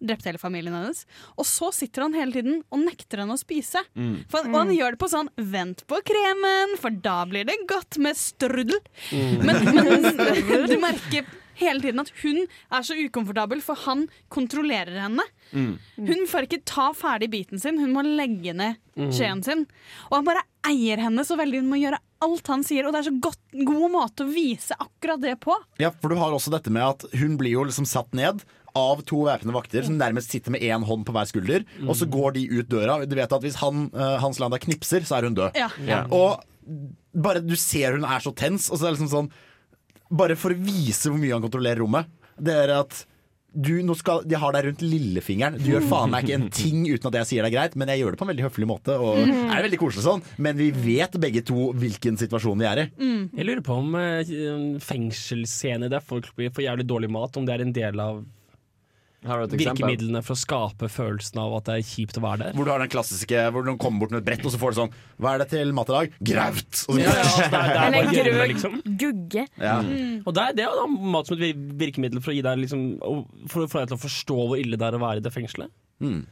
drepte 0.00 0.30
hele 0.30 0.40
familien 0.42 0.74
hennes. 0.76 1.04
Og 1.36 1.46
så 1.48 1.70
sitter 1.76 2.06
han 2.06 2.16
hele 2.18 2.32
tiden 2.32 2.62
og 2.72 2.84
nekter 2.84 3.22
henne 3.22 3.36
å 3.36 3.40
spise. 3.40 3.82
Mm. 3.94 4.24
For, 4.32 4.48
og 4.50 4.56
han 4.62 4.72
gjør 4.74 4.96
det 4.96 5.02
på 5.02 5.10
sånn 5.12 5.30
'vent 5.36 5.84
på 5.90 6.00
kremen, 6.06 6.76
for 6.80 6.90
da 6.90 7.24
blir 7.28 7.44
det 7.48 7.58
godt 7.68 7.98
med 7.98 8.16
strudel'. 8.16 8.80
Mm. 9.12 9.44
Men, 9.44 9.64
men 9.74 10.66
du 10.72 10.78
merker 10.80 11.28
hele 11.60 11.80
tiden 11.84 12.00
at 12.00 12.08
hun 12.22 12.46
er 12.46 12.82
så 12.86 12.96
ukomfortabel, 12.96 13.60
for 13.60 13.76
han 13.84 14.06
kontrollerer 14.32 14.96
henne. 15.02 15.26
Hun 15.52 16.24
får 16.30 16.46
ikke 16.46 16.62
ta 16.64 16.86
ferdig 16.96 17.28
biten 17.34 17.60
sin, 17.60 17.76
hun 17.82 17.92
må 17.92 18.04
legge 18.06 18.54
ned 18.56 18.78
Mm. 19.00 19.12
skjeen 19.14 19.40
sin. 19.44 19.66
Og 20.10 20.18
han 20.18 20.26
bare 20.26 20.42
eier 20.68 21.00
henne 21.00 21.24
så 21.24 21.36
veldig, 21.38 21.62
hun 21.62 21.70
må 21.72 21.78
gjøre 21.80 22.00
alt 22.20 22.50
han 22.52 22.64
sier. 22.66 22.84
Og 22.86 22.92
det 22.92 23.00
er 23.00 23.08
så 23.08 23.20
godt, 23.22 23.40
god 23.64 23.92
måte 23.94 24.26
å 24.26 24.32
vise 24.32 24.76
akkurat 24.76 25.22
det 25.22 25.36
på. 25.40 25.54
Ja, 25.80 25.92
for 26.02 26.12
du 26.12 26.18
har 26.20 26.34
også 26.36 26.52
dette 26.52 26.72
med 26.74 26.84
at 26.84 27.06
hun 27.16 27.38
blir 27.40 27.54
jo 27.54 27.64
liksom 27.68 27.88
satt 27.88 28.12
ned 28.16 28.42
av 28.76 29.02
to 29.08 29.24
væpnede 29.26 29.56
vakter 29.56 29.86
som 29.86 29.98
nærmest 30.00 30.32
sitter 30.32 30.54
med 30.54 30.64
én 30.66 30.84
hånd 30.86 31.06
på 31.06 31.14
hver 31.16 31.28
skulder. 31.30 31.66
Og 31.86 31.94
så 31.98 32.08
går 32.10 32.36
de 32.38 32.46
ut 32.58 32.70
døra. 32.70 33.00
Du 33.06 33.16
vet 33.18 33.32
at 33.32 33.42
Hvis 33.42 33.60
han, 33.62 33.90
eh, 33.94 34.16
Hans 34.20 34.40
Landa 34.42 34.58
knipser, 34.58 35.06
så 35.06 35.18
er 35.18 35.28
hun 35.28 35.38
død. 35.38 35.56
Ja. 35.58 35.70
Ja. 35.86 36.04
Og 36.10 36.42
bare 37.14 37.42
du 37.42 37.56
ser 37.58 37.96
hun 37.96 38.04
er 38.04 38.22
så 38.22 38.34
tens, 38.36 38.70
og 38.70 38.78
så 38.78 38.86
er 38.86 38.92
det 38.92 39.00
liksom 39.00 39.14
sånn 39.14 39.32
Bare 40.10 40.34
for 40.34 40.50
å 40.50 40.58
vise 40.58 41.06
hvor 41.06 41.20
mye 41.22 41.36
han 41.36 41.42
kontrollerer 41.44 41.78
rommet. 41.84 42.08
Det 42.34 42.54
er 42.64 42.72
at 42.80 43.04
du, 43.50 43.80
nå 43.82 43.96
skal, 43.98 44.22
De 44.26 44.38
har 44.38 44.54
deg 44.54 44.68
rundt 44.68 44.82
lillefingeren. 44.84 45.58
Du 45.58 45.72
gjør 45.72 45.86
faen 45.90 46.12
meg 46.12 46.26
ikke 46.26 46.36
en 46.38 46.50
ting 46.54 46.84
uten 46.86 47.08
at 47.10 47.16
jeg 47.20 47.28
sier 47.30 47.42
det 47.42 47.50
er 47.50 47.56
greit, 47.56 47.76
men 47.78 47.90
jeg 47.90 48.02
gjør 48.02 48.14
det 48.14 48.20
på 48.20 48.26
en 48.26 48.30
veldig 48.30 48.44
høflig 48.46 48.68
måte. 48.70 48.94
Og 48.94 49.22
er 49.26 49.64
veldig 49.66 49.80
koselig 49.80 50.04
sånn 50.06 50.22
Men 50.38 50.58
vi 50.58 50.70
vet 50.74 51.16
begge 51.20 51.42
to 51.46 51.70
hvilken 51.74 52.18
situasjon 52.20 52.62
vi 52.62 52.68
er 52.70 52.84
i. 52.84 52.86
Jeg 53.40 53.48
lurer 53.48 53.62
på 53.66 53.78
om 53.82 53.96
uh, 53.98 54.78
fengselsscene 54.84 55.90
der 55.90 56.04
folk 56.04 56.30
blir 56.38 56.54
for 56.54 56.62
jævlig 56.66 56.86
dårlig 56.86 57.10
mat, 57.10 57.38
om 57.38 57.46
det 57.46 57.56
er 57.56 57.66
en 57.66 57.74
del 57.74 57.94
av 58.02 58.20
Har 58.20 58.26
du 58.26 58.26
et 58.26 58.26
eksempel? 58.26 58.28
Virkemidlene 59.22 60.22
for 60.24 60.32
å 60.32 60.40
skape 60.40 60.88
følelsen 60.88 61.40
av 61.42 61.52
at 61.58 61.66
det 61.68 61.74
er 61.78 61.84
kjipt 61.84 62.16
å 62.16 62.22
være 62.24 62.38
der. 62.46 62.54
Hvor 62.56 62.64
du 62.64 62.70
har 62.72 62.80
den 62.80 62.88
klassiske 62.92 63.42
Hvor 63.52 63.66
noen 63.66 63.76
kommer 63.80 64.00
bort 64.06 64.14
med 64.14 64.22
et 64.22 64.28
brett, 64.30 64.44
og 64.48 64.54
så 64.54 64.60
får 64.62 64.72
du 64.72 64.78
sånn 64.80 64.94
Hva 65.20 65.34
er 65.34 65.42
det 65.42 65.48
til 65.52 65.72
mat 65.76 65.92
i 65.92 65.96
dag? 65.98 66.16
Graut! 66.30 66.80
Ja, 66.96 67.12
ja, 67.20 67.50
er- 67.50 67.68
er 67.68 67.96
Eller 68.00 68.16
gjørme, 68.16 68.48
liksom. 68.54 68.80
gugge. 69.00 69.44
Ja. 69.60 69.76
Og 70.24 70.32
det 70.36 70.46
er, 70.46 70.56
det 70.56 70.64
er 70.64 70.80
jo 70.80 70.88
mat 71.12 71.28
som 71.28 71.36
et 71.40 71.62
virkemiddel 71.84 72.22
for 72.24 72.32
å 72.32 72.36
gi 72.38 72.44
deg 72.48 72.62
liksom 72.64 72.84
For 73.52 73.66
å 73.66 73.70
få 73.70 73.82
deg 73.82 73.92
til 73.92 73.98
å 74.00 74.04
forstå 74.08 74.38
hvor 74.40 74.60
ille 74.60 74.80
det 74.80 74.88
er 74.88 74.96
å 74.96 75.02
være 75.04 75.20
i 75.20 75.26
det 75.28 75.34
fengselet. 75.36 75.72
Mm. 76.00 76.22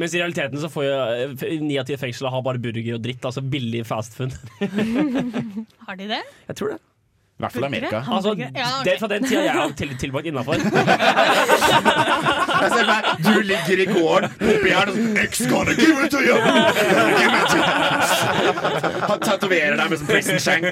Mens 0.00 0.14
i 0.16 0.20
realiteten 0.22 0.56
så 0.60 0.70
får 0.72 0.86
jo 0.88 1.58
ni 1.66 1.74
av 1.80 1.84
ti 1.88 1.96
fengsler 2.00 2.32
har 2.32 2.44
bare 2.44 2.60
burger 2.60 2.94
og 2.96 3.02
dritt. 3.04 3.24
Altså 3.28 3.42
billig 3.44 3.82
fast 3.88 4.14
food. 4.16 4.32
Har 5.86 5.98
de 6.00 6.06
det? 6.14 6.22
Jeg 6.48 6.56
tror 6.60 6.74
det. 6.74 6.78
I 7.42 7.44
hvert 7.44 7.54
fall 7.56 7.64
i 7.64 7.66
Amerika. 7.66 8.00
Altså. 8.06 8.34
Det 8.38 8.92
er 8.92 8.98
fra 9.00 9.08
den 9.10 9.24
tida 9.26 9.40
jeg 9.42 9.54
har 9.56 9.72
til, 9.74 9.96
tilbrakt 9.98 10.26
innafor. 10.30 10.54
Du 13.22 13.40
ligger 13.42 13.80
i 13.82 13.86
gården, 13.88 14.30
sånn 14.38 15.16
X 15.24 15.40
gonna! 15.50 15.74
Give 15.74 16.04
it 16.04 16.12
to 16.14 16.20
you! 16.22 16.36
Han 19.08 19.24
tatoverer 19.24 19.74
deg 19.80 19.90
med 19.90 19.98
sånn 19.98 20.10
prison 20.12 20.38
shank. 20.42 20.70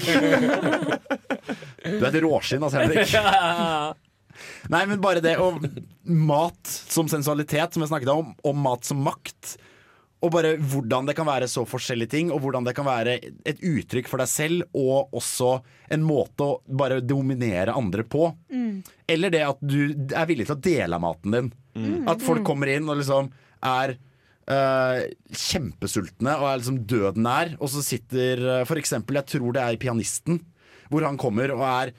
Du 1.82 2.04
er 2.04 2.08
et 2.12 2.20
råskinn, 2.22 2.62
altså, 2.62 2.84
Henrik. 2.84 3.10
Nei, 4.70 4.84
men 4.86 5.02
bare 5.02 5.24
det 5.24 5.34
og 5.42 5.58
mat 6.06 6.70
som 6.70 7.10
sensualitet, 7.10 7.74
som 7.74 7.82
jeg 7.82 7.90
snakket 7.90 8.14
om, 8.14 8.30
og 8.46 8.62
mat 8.62 8.86
som 8.86 9.02
makt. 9.02 9.56
Og 10.20 10.32
bare 10.34 10.52
hvordan 10.58 11.08
det 11.08 11.14
kan 11.16 11.28
være 11.28 11.48
så 11.48 11.64
forskjellige 11.68 12.12
ting, 12.12 12.32
og 12.32 12.42
hvordan 12.44 12.66
det 12.66 12.74
kan 12.76 12.84
være 12.84 13.16
et 13.48 13.62
uttrykk 13.64 14.10
for 14.10 14.20
deg 14.20 14.28
selv, 14.28 14.66
og 14.76 15.14
også 15.16 15.54
en 15.96 16.04
måte 16.04 16.44
å 16.44 16.58
bare 16.80 17.00
dominere 17.00 17.76
andre 17.76 18.04
på. 18.04 18.28
Mm. 18.52 18.82
Eller 19.08 19.32
det 19.32 19.42
at 19.46 19.64
du 19.64 19.80
er 19.88 20.28
villig 20.28 20.50
til 20.50 20.58
å 20.58 20.62
dele 20.68 20.98
av 20.98 21.04
maten 21.06 21.36
din. 21.36 21.50
Mm. 21.78 22.04
At 22.12 22.24
folk 22.24 22.44
kommer 22.44 22.68
inn 22.68 22.88
og 22.90 23.00
liksom 23.00 23.32
er 23.64 23.96
eh, 24.50 25.00
kjempesultne 25.32 26.36
og 26.36 26.46
er 26.50 26.60
liksom 26.60 26.82
døden 26.90 27.24
nær, 27.26 27.54
og 27.58 27.72
så 27.72 27.84
sitter 27.84 28.44
eh, 28.58 28.66
for 28.68 28.80
eksempel, 28.80 29.20
jeg 29.20 29.38
tror 29.38 29.56
det 29.56 29.64
er 29.64 29.80
pianisten, 29.80 30.40
hvor 30.90 31.06
han 31.06 31.20
kommer 31.20 31.54
og 31.54 31.64
er 31.64 31.94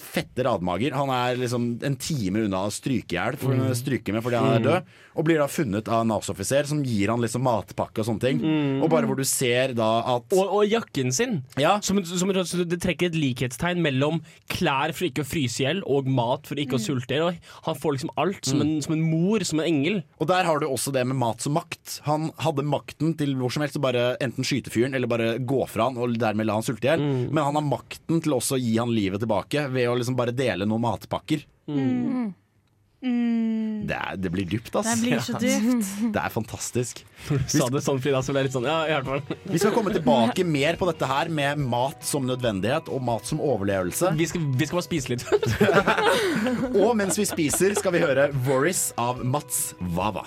fette 0.00 0.44
radmager. 0.46 0.94
Han 0.96 1.10
er 1.14 1.38
liksom 1.40 1.70
en 1.86 1.96
time 2.00 2.44
unna 2.46 2.64
å 2.66 2.72
stryke 2.74 3.16
i 3.16 3.18
hjel 3.18 3.38
fordi 3.40 4.36
han 4.36 4.52
er 4.56 4.64
død. 4.64 4.96
Og 5.18 5.26
blir 5.26 5.40
da 5.40 5.48
funnet 5.50 5.88
av 5.90 6.04
en 6.04 6.12
NAS-offiser 6.12 6.68
som 6.70 6.82
gir 6.86 7.10
han 7.10 7.20
liksom 7.22 7.42
matpakke 7.44 8.02
og 8.02 8.06
sånne 8.06 8.22
ting. 8.22 8.40
Mm. 8.40 8.82
Og 8.84 8.90
bare 8.92 9.08
hvor 9.08 9.18
du 9.18 9.24
ser 9.26 9.74
da 9.76 9.88
at 10.14 10.32
Og, 10.36 10.52
og 10.60 10.62
jakken 10.70 11.10
sin. 11.14 11.40
Som, 11.84 11.98
som, 12.06 12.30
det 12.30 12.78
trekker 12.82 13.10
et 13.10 13.18
likhetstegn 13.18 13.82
mellom 13.82 14.20
klær 14.52 14.94
for 14.96 15.08
ikke 15.08 15.24
å 15.24 15.28
fryse 15.28 15.62
i 15.62 15.66
hjel 15.66 15.82
og 15.82 16.08
mat 16.10 16.46
for 16.48 16.60
ikke 16.60 16.78
å 16.78 16.82
sulte 16.82 17.16
i 17.16 17.20
hjel. 17.20 17.40
Han 17.66 17.78
får 17.78 17.96
liksom 17.96 18.14
alt 18.22 18.50
som 18.52 18.62
en, 18.64 18.76
som 18.84 18.94
en 18.96 19.02
mor, 19.04 19.44
som 19.46 19.60
en 19.60 19.68
engel. 19.68 20.00
Og 20.22 20.30
der 20.30 20.46
har 20.48 20.62
du 20.62 20.68
også 20.68 20.94
det 20.94 21.04
med 21.10 21.18
mat 21.20 21.42
som 21.42 21.56
makt. 21.58 21.98
Han 22.06 22.30
hadde 22.40 22.66
makten 22.66 23.16
til 23.18 23.34
hvor 23.40 23.52
som 23.52 23.66
helst 23.66 23.80
å 23.80 23.84
bare 23.84 24.14
enten 24.22 24.46
skyte 24.46 24.72
fyren 24.72 24.94
eller 24.96 25.10
bare 25.10 25.34
gå 25.42 25.64
fra 25.70 25.88
han 25.88 25.98
og 26.00 26.16
dermed 26.20 26.48
la 26.48 26.58
han 26.58 26.66
sulte 26.66 26.86
i 26.86 26.92
hjel. 26.92 27.02
Mm. 27.02 27.26
Men 27.34 27.50
han 27.50 27.58
har 27.58 27.66
makten 27.66 28.22
til 28.22 28.38
også 28.38 28.56
å 28.56 28.62
gi 28.62 28.76
han 28.78 28.94
livet 28.94 29.22
tilbake 29.24 29.66
ved 29.72 29.88
å 29.90 29.96
liksom 29.98 30.18
bare 30.18 30.34
dele 30.36 30.68
noen 30.68 30.84
matpakker. 30.84 31.46
Mm. 31.70 32.32
Mm. 33.00 33.86
Det, 33.88 33.96
er, 33.96 34.16
det 34.20 34.30
blir 34.32 34.44
dypt, 34.44 34.74
ass. 34.76 34.90
Det 34.90 34.98
blir 35.00 35.22
så 35.24 35.38
dypt. 35.40 35.88
Det 36.14 36.20
er 36.20 36.32
fantastisk. 36.32 37.00
Når 37.30 37.40
du 37.40 37.54
sa 37.54 37.68
det 37.72 37.82
sånn, 37.86 38.00
Frida, 38.04 38.20
så 38.20 38.34
ble 38.34 38.42
jeg 38.42 38.50
litt 38.50 38.56
sånn 38.58 38.68
Ja, 38.68 38.82
i 38.84 38.92
hvert 38.92 39.08
fall. 39.08 39.38
Vi 39.48 39.60
skal 39.62 39.72
komme 39.72 39.94
tilbake 39.94 40.44
mer 40.44 40.76
på 40.80 40.88
dette 40.90 41.08
her 41.08 41.30
med 41.32 41.62
mat 41.64 42.04
som 42.04 42.28
nødvendighet 42.28 42.90
og 42.92 43.00
mat 43.06 43.28
som 43.28 43.40
overlevelse. 43.40 44.12
Vi 44.20 44.28
skal, 44.28 44.44
vi 44.52 44.68
skal 44.68 44.80
bare 44.82 44.88
spise 44.88 45.14
litt. 45.14 45.24
og 46.84 46.92
mens 47.00 47.16
vi 47.20 47.28
spiser, 47.28 47.74
skal 47.78 47.96
vi 47.96 48.04
høre 48.04 48.28
'Voris' 48.44 48.90
av 49.00 49.24
Mats 49.24 49.72
Wawa. 49.96 50.26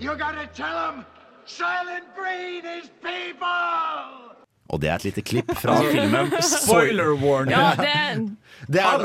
You 0.00 0.14
gotta 0.16 0.48
tell 0.54 0.72
them 0.72 1.04
Silent 1.44 2.04
Green 2.16 2.64
is 2.64 2.88
people! 3.02 4.27
Og 4.68 4.82
det 4.82 4.90
er 4.90 4.98
et 4.98 5.08
lite 5.08 5.24
klipp 5.24 5.52
fra 5.56 5.78
filmen 5.80 6.32
Spoiler 6.44 7.14
warning. 7.16 7.54
Ja, 7.56 7.72
det, 7.78 8.36
Det 8.68 8.82
er, 8.82 9.04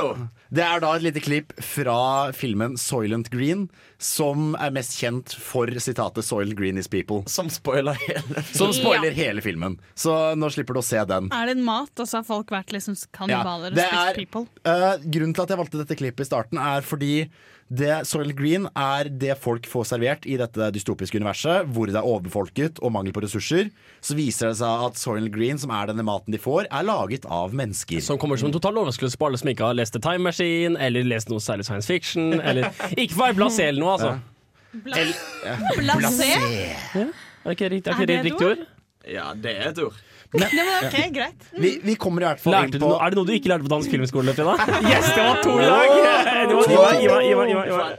det 0.49 0.64
er 0.65 0.81
da 0.81 0.90
et 0.98 1.03
lite 1.06 1.22
klipp 1.22 1.53
fra 1.61 2.31
filmen 2.34 2.73
Soylent 2.80 3.30
Green, 3.31 3.68
som 4.02 4.57
er 4.57 4.73
mest 4.73 4.95
kjent 4.98 5.35
for 5.38 5.69
sitatet 5.77 6.26
'Soylent 6.26 6.57
Green 6.57 6.81
is 6.81 6.90
people'. 6.90 7.22
Som 7.30 7.52
spoiler 7.53 7.94
hele 8.02 8.44
Som 8.49 8.73
spoiler 8.73 9.14
hele 9.14 9.45
filmen. 9.45 9.77
Så 9.95 10.34
nå 10.35 10.49
slipper 10.49 10.73
du 10.73 10.81
å 10.81 10.85
se 10.85 10.99
den. 11.06 11.30
Er 11.31 11.48
det 11.48 11.57
en 11.60 11.65
mat, 11.68 11.94
og 11.95 12.10
så 12.10 12.19
har 12.19 12.27
folk 12.27 12.49
vært 12.53 12.73
liksom 12.73 12.98
kannibaler 13.14 13.72
og 13.72 13.80
spist 13.80 14.19
people? 14.19 14.48
Uh, 14.65 14.98
grunnen 15.06 15.38
til 15.38 15.45
at 15.45 15.53
jeg 15.53 15.61
valgte 15.61 15.84
dette 15.84 15.99
klippet 16.02 16.26
i 16.26 16.31
starten, 16.31 16.57
er 16.57 16.81
fordi 16.81 17.15
det, 17.73 17.93
Soylent 18.05 18.35
Green 18.37 18.67
er 18.77 19.07
det 19.09 19.33
folk 19.41 19.65
får 19.69 19.87
servert 19.93 20.27
i 20.29 20.35
dette 20.37 20.67
dystopiske 20.75 21.17
universet, 21.17 21.69
hvor 21.73 21.89
det 21.89 21.97
er 21.97 22.05
overbefolket 22.05 22.81
og 22.83 22.93
mangel 22.93 23.15
på 23.15 23.23
ressurser. 23.25 23.71
Så 24.03 24.17
viser 24.17 24.51
det 24.51 24.59
seg 24.59 24.85
at 24.87 24.99
Soylent 24.99 25.33
Green, 25.33 25.57
som 25.61 25.73
er 25.73 25.89
denne 25.89 26.05
maten 26.05 26.35
de 26.35 26.41
får, 26.41 26.67
er 26.69 26.85
laget 26.85 27.25
av 27.25 27.55
mennesker. 27.57 28.03
Som 28.05 28.19
kommer 28.21 28.37
som 28.37 28.51
en 28.51 28.55
total 28.55 28.77
overraskelse 28.83 29.17
på 29.17 29.29
alle 29.29 29.41
som 29.41 29.49
ikke 29.53 29.65
har 29.71 29.79
lest 29.79 29.95
The 29.97 30.03
Time 30.03 30.27
Machine, 30.27 30.77
eller 30.77 31.07
lest 31.07 31.33
noe 31.33 31.41
særlig 31.43 31.65
science 31.69 31.89
fiction, 31.89 32.37
eller 32.47 32.69
ikke 32.93 33.17
vær 33.17 33.37
blasé 33.39 33.71
eller 33.71 33.81
noe, 33.81 33.97
altså. 33.97 34.13
Blasé? 35.79 36.29
Ja. 36.33 37.09
Er 37.43 37.49
det 37.49 37.57
ikke, 37.57 37.65
er 37.65 37.73
Er 37.73 37.79
ikke 37.79 38.03
er 38.03 38.05
det 38.07 38.23
riktig 38.23 38.47
ord? 38.53 38.67
Ja, 39.09 39.34
det 39.35 39.51
er 39.57 39.69
et 39.73 39.80
ord. 39.84 39.97
Ja, 40.34 40.47
men 40.49 40.88
ok, 40.88 40.95
greit. 41.13 41.43
Vi, 41.51 41.75
vi 41.84 41.95
kommer 41.99 42.23
i 42.23 42.30
hvert 42.31 42.41
fall 42.41 42.55
inn 42.65 42.80
på 42.81 42.89
er 42.95 43.13
det 43.13 43.19
noe 43.19 43.27
du 43.27 43.34
ikke 43.35 43.51
lærte 43.51 43.67
på 43.67 43.73
dansk 43.75 43.91
filmskole, 43.93 44.34
Frida? 44.34 44.55
Yes, 44.89 45.11
det 45.13 45.25
var 45.27 45.43
to 45.43 45.53
i 45.59 45.67
dag! 45.67 45.93
Det 46.49 46.55
var, 46.57 46.71
Ivar, 46.73 46.97
Ivar, 47.03 47.27
Ivar, 47.27 47.51
Ivar, 47.51 47.69
Ivar. 47.69 47.93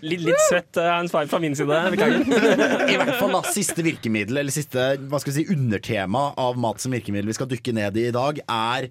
Litt, 0.00 0.22
litt 0.24 0.42
svett 0.48 0.78
uh, 0.80 0.86
hands 0.96 1.12
five 1.12 1.28
fra 1.28 1.40
min 1.42 1.54
side. 1.56 1.78
I 1.92 2.96
hvert 2.96 3.14
fall 3.20 3.34
da, 3.36 3.42
siste 3.52 3.84
virkemiddel, 3.84 4.40
eller 4.40 4.54
siste 4.54 4.86
hva 5.04 5.20
skal 5.20 5.34
vi 5.34 5.42
si, 5.42 5.46
undertema 5.52 6.30
av 6.40 6.58
mat 6.60 6.80
som 6.80 6.94
virkemiddel 6.96 7.28
vi 7.28 7.36
skal 7.36 7.50
dykke 7.50 7.74
ned 7.76 7.98
i 8.00 8.06
i 8.08 8.14
dag, 8.16 8.40
er 8.44 8.88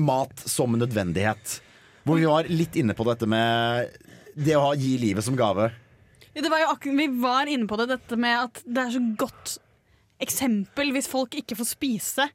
mat 0.00 0.44
som 0.48 0.74
en 0.74 0.82
nødvendighet. 0.84 1.58
Hvor 2.08 2.20
vi 2.20 2.28
var 2.28 2.48
litt 2.48 2.76
inne 2.80 2.96
på 2.96 3.04
dette 3.08 3.28
med 3.28 4.00
det 4.36 4.56
å 4.56 4.72
gi 4.76 4.96
livet 5.00 5.24
som 5.24 5.36
gave. 5.36 5.70
Ja, 6.32 6.42
Det 6.42 6.50
var 6.52 6.64
jo 6.64 6.72
akkurat, 6.72 6.98
vi 7.00 7.08
var 7.20 7.52
inne 7.52 7.68
på 7.68 7.78
det, 7.80 7.88
dette 7.92 8.18
med 8.20 8.48
at 8.48 8.60
det 8.64 8.82
er 8.82 8.92
så 8.96 9.04
godt 9.20 9.56
eksempel 10.22 10.92
hvis 10.96 11.08
folk 11.10 11.34
ikke 11.38 11.56
får 11.58 11.68
spise. 11.74 12.28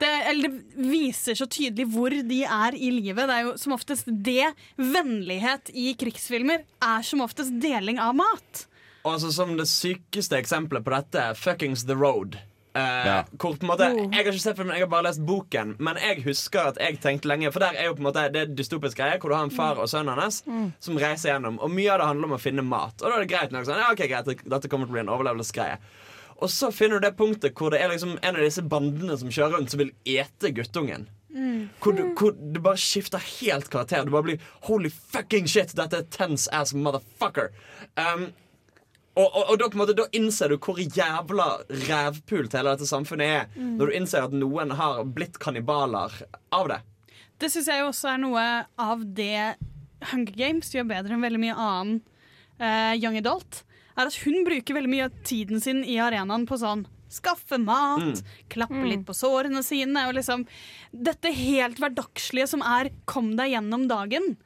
Det, 0.00 0.08
eller 0.28 0.50
det 0.50 0.88
viser 0.90 1.36
så 1.38 1.46
tydelig 1.46 1.86
hvor 1.94 2.10
de 2.10 2.40
er 2.44 2.74
i 2.74 2.90
livet. 2.90 3.28
Det 3.30 3.34
er 3.36 3.44
jo 3.46 3.52
som 3.60 3.76
oftest 3.76 4.08
det. 4.26 4.48
Vennlighet 4.76 5.70
i 5.74 5.92
krigsfilmer 5.98 6.64
er 6.82 7.04
som 7.06 7.22
oftest 7.24 7.54
deling 7.62 8.00
av 8.02 8.16
mat. 8.18 8.64
Og 9.04 9.14
altså 9.16 9.30
Som 9.32 9.54
det 9.58 9.68
sykeste 9.68 10.38
eksempelet 10.40 10.84
på 10.84 10.92
dette, 10.94 11.28
fuckings 11.38 11.86
The 11.86 11.94
Road. 11.94 12.38
Uh, 12.74 12.80
Ja. 13.06 13.18
Hvor 13.38 13.54
på 13.54 13.62
en 13.62 13.68
måte 13.70 13.86
Oh. 13.86 13.98
Jeg 14.10 14.16
har 14.24 14.32
ikke 14.32 14.40
sett 14.42 14.56
filmen, 14.58 14.74
jeg 14.74 14.82
har 14.82 14.90
bare 14.90 15.06
lest 15.06 15.20
boken. 15.22 15.76
Men 15.78 15.94
jeg 16.02 16.24
husker 16.24 16.72
at 16.72 16.78
jeg 16.82 16.98
tenkte 17.00 17.28
lenge 17.30 17.52
For 17.52 17.62
der 17.62 17.76
er 17.78 17.84
jo 17.86 17.94
på 17.94 18.02
en 18.02 18.08
måte 18.08 18.24
det 18.34 18.56
dystopiske 18.58 18.98
greier 18.98 19.20
hvor 19.22 19.30
du 19.30 19.36
har 19.36 19.44
en 19.46 19.54
far 19.54 19.78
og 19.78 19.86
sønnen 19.88 20.18
hans 20.18 20.40
som 20.82 20.98
reiser 20.98 21.30
gjennom. 21.36 21.60
Og 21.62 21.70
mye 21.70 21.92
av 21.94 22.00
det 22.02 22.08
handler 22.10 22.32
om 22.32 22.34
å 22.34 22.40
finne 22.42 22.64
mat. 22.66 22.96
Og 22.98 23.06
da 23.06 23.14
er 23.14 23.22
det 23.22 23.30
greit 23.30 23.52
nok 23.54 23.68
sånn, 23.68 23.78
ja, 23.78 23.92
ok, 23.94 24.02
greit, 24.10 24.42
dette 24.42 24.68
kommer 24.72 24.88
til 24.88 24.96
å 24.96 24.96
bli 24.98 25.04
en 25.04 25.12
overlevelsesgreie. 25.14 25.78
Og 26.42 26.50
så 26.50 26.70
finner 26.74 26.98
du 26.98 27.06
det 27.06 27.16
punktet 27.18 27.54
hvor 27.58 27.74
det 27.74 27.82
er 27.82 27.92
liksom 27.92 28.16
en 28.20 28.36
av 28.36 28.42
disse 28.42 28.64
bandene 28.66 29.16
som 29.20 29.30
kjører 29.32 29.58
rundt, 29.58 29.72
som 29.72 29.82
vil 29.82 29.92
ete 30.04 30.50
guttungen. 30.56 31.06
Hvor, 31.82 31.92
du, 31.92 32.02
hvor 32.14 32.30
du 32.30 32.60
bare 32.62 32.78
skifter 32.78 33.22
helt 33.40 33.66
karakter. 33.70 34.04
Du 34.06 34.12
bare 34.14 34.22
blir 34.28 34.42
Holy 34.68 34.90
fucking 34.90 35.48
shit, 35.50 35.74
dette 35.74 35.98
er 35.98 36.06
tense 36.14 36.46
ass 36.54 36.74
motherfucker. 36.78 37.50
Um, 37.98 38.28
og, 39.14 39.26
og, 39.26 39.42
og 39.50 39.58
da, 39.58 39.68
måte, 39.78 39.96
da 39.98 40.06
innser 40.14 40.50
du 40.50 40.56
hvor 40.62 40.78
jævla 40.78 41.48
rævpult 41.88 42.54
hele 42.54 42.74
dette 42.74 42.86
samfunnet 42.86 43.34
er. 43.40 43.44
Mm. 43.54 43.76
Når 43.80 43.90
du 43.90 43.98
innser 43.98 44.26
at 44.28 44.34
noen 44.34 44.74
har 44.78 45.02
blitt 45.16 45.38
kannibaler 45.42 46.14
av 46.54 46.70
det. 46.70 46.80
Det 47.42 47.50
syns 47.50 47.70
jeg 47.70 47.82
også 47.82 48.14
er 48.14 48.22
noe 48.22 48.48
av 48.78 49.06
det 49.18 49.56
Hunger 50.12 50.34
Games 50.38 50.70
gjør 50.74 50.86
bedre 50.90 51.16
enn 51.16 51.24
veldig 51.24 51.40
mye 51.42 51.54
annen 51.58 52.02
uh, 52.60 52.94
young 52.94 53.18
adult. 53.18 53.64
Er 53.96 54.06
at 54.10 54.14
hun 54.24 54.44
bruker 54.44 54.74
veldig 54.74 54.90
mye 54.90 55.04
av 55.04 55.12
tiden 55.24 55.60
sin 55.62 55.84
i 55.84 55.96
arenaen 56.02 56.46
på 56.46 56.58
sånn 56.58 56.86
Skaffe 57.14 57.60
mat, 57.62 58.00
Mm. 58.00 58.22
klappe 58.50 58.88
litt 58.88 59.04
på 59.06 59.14
sårene 59.14 59.62
sine. 59.62 60.08
Og 60.08 60.14
liksom 60.16 60.46
Dette 60.92 61.30
helt 61.32 61.78
hverdagslige 61.78 62.48
som 62.48 62.60
er 62.62 62.90
'kom 63.06 63.36
deg 63.36 63.52
gjennom 63.52 63.86
dagen'. 63.86 64.36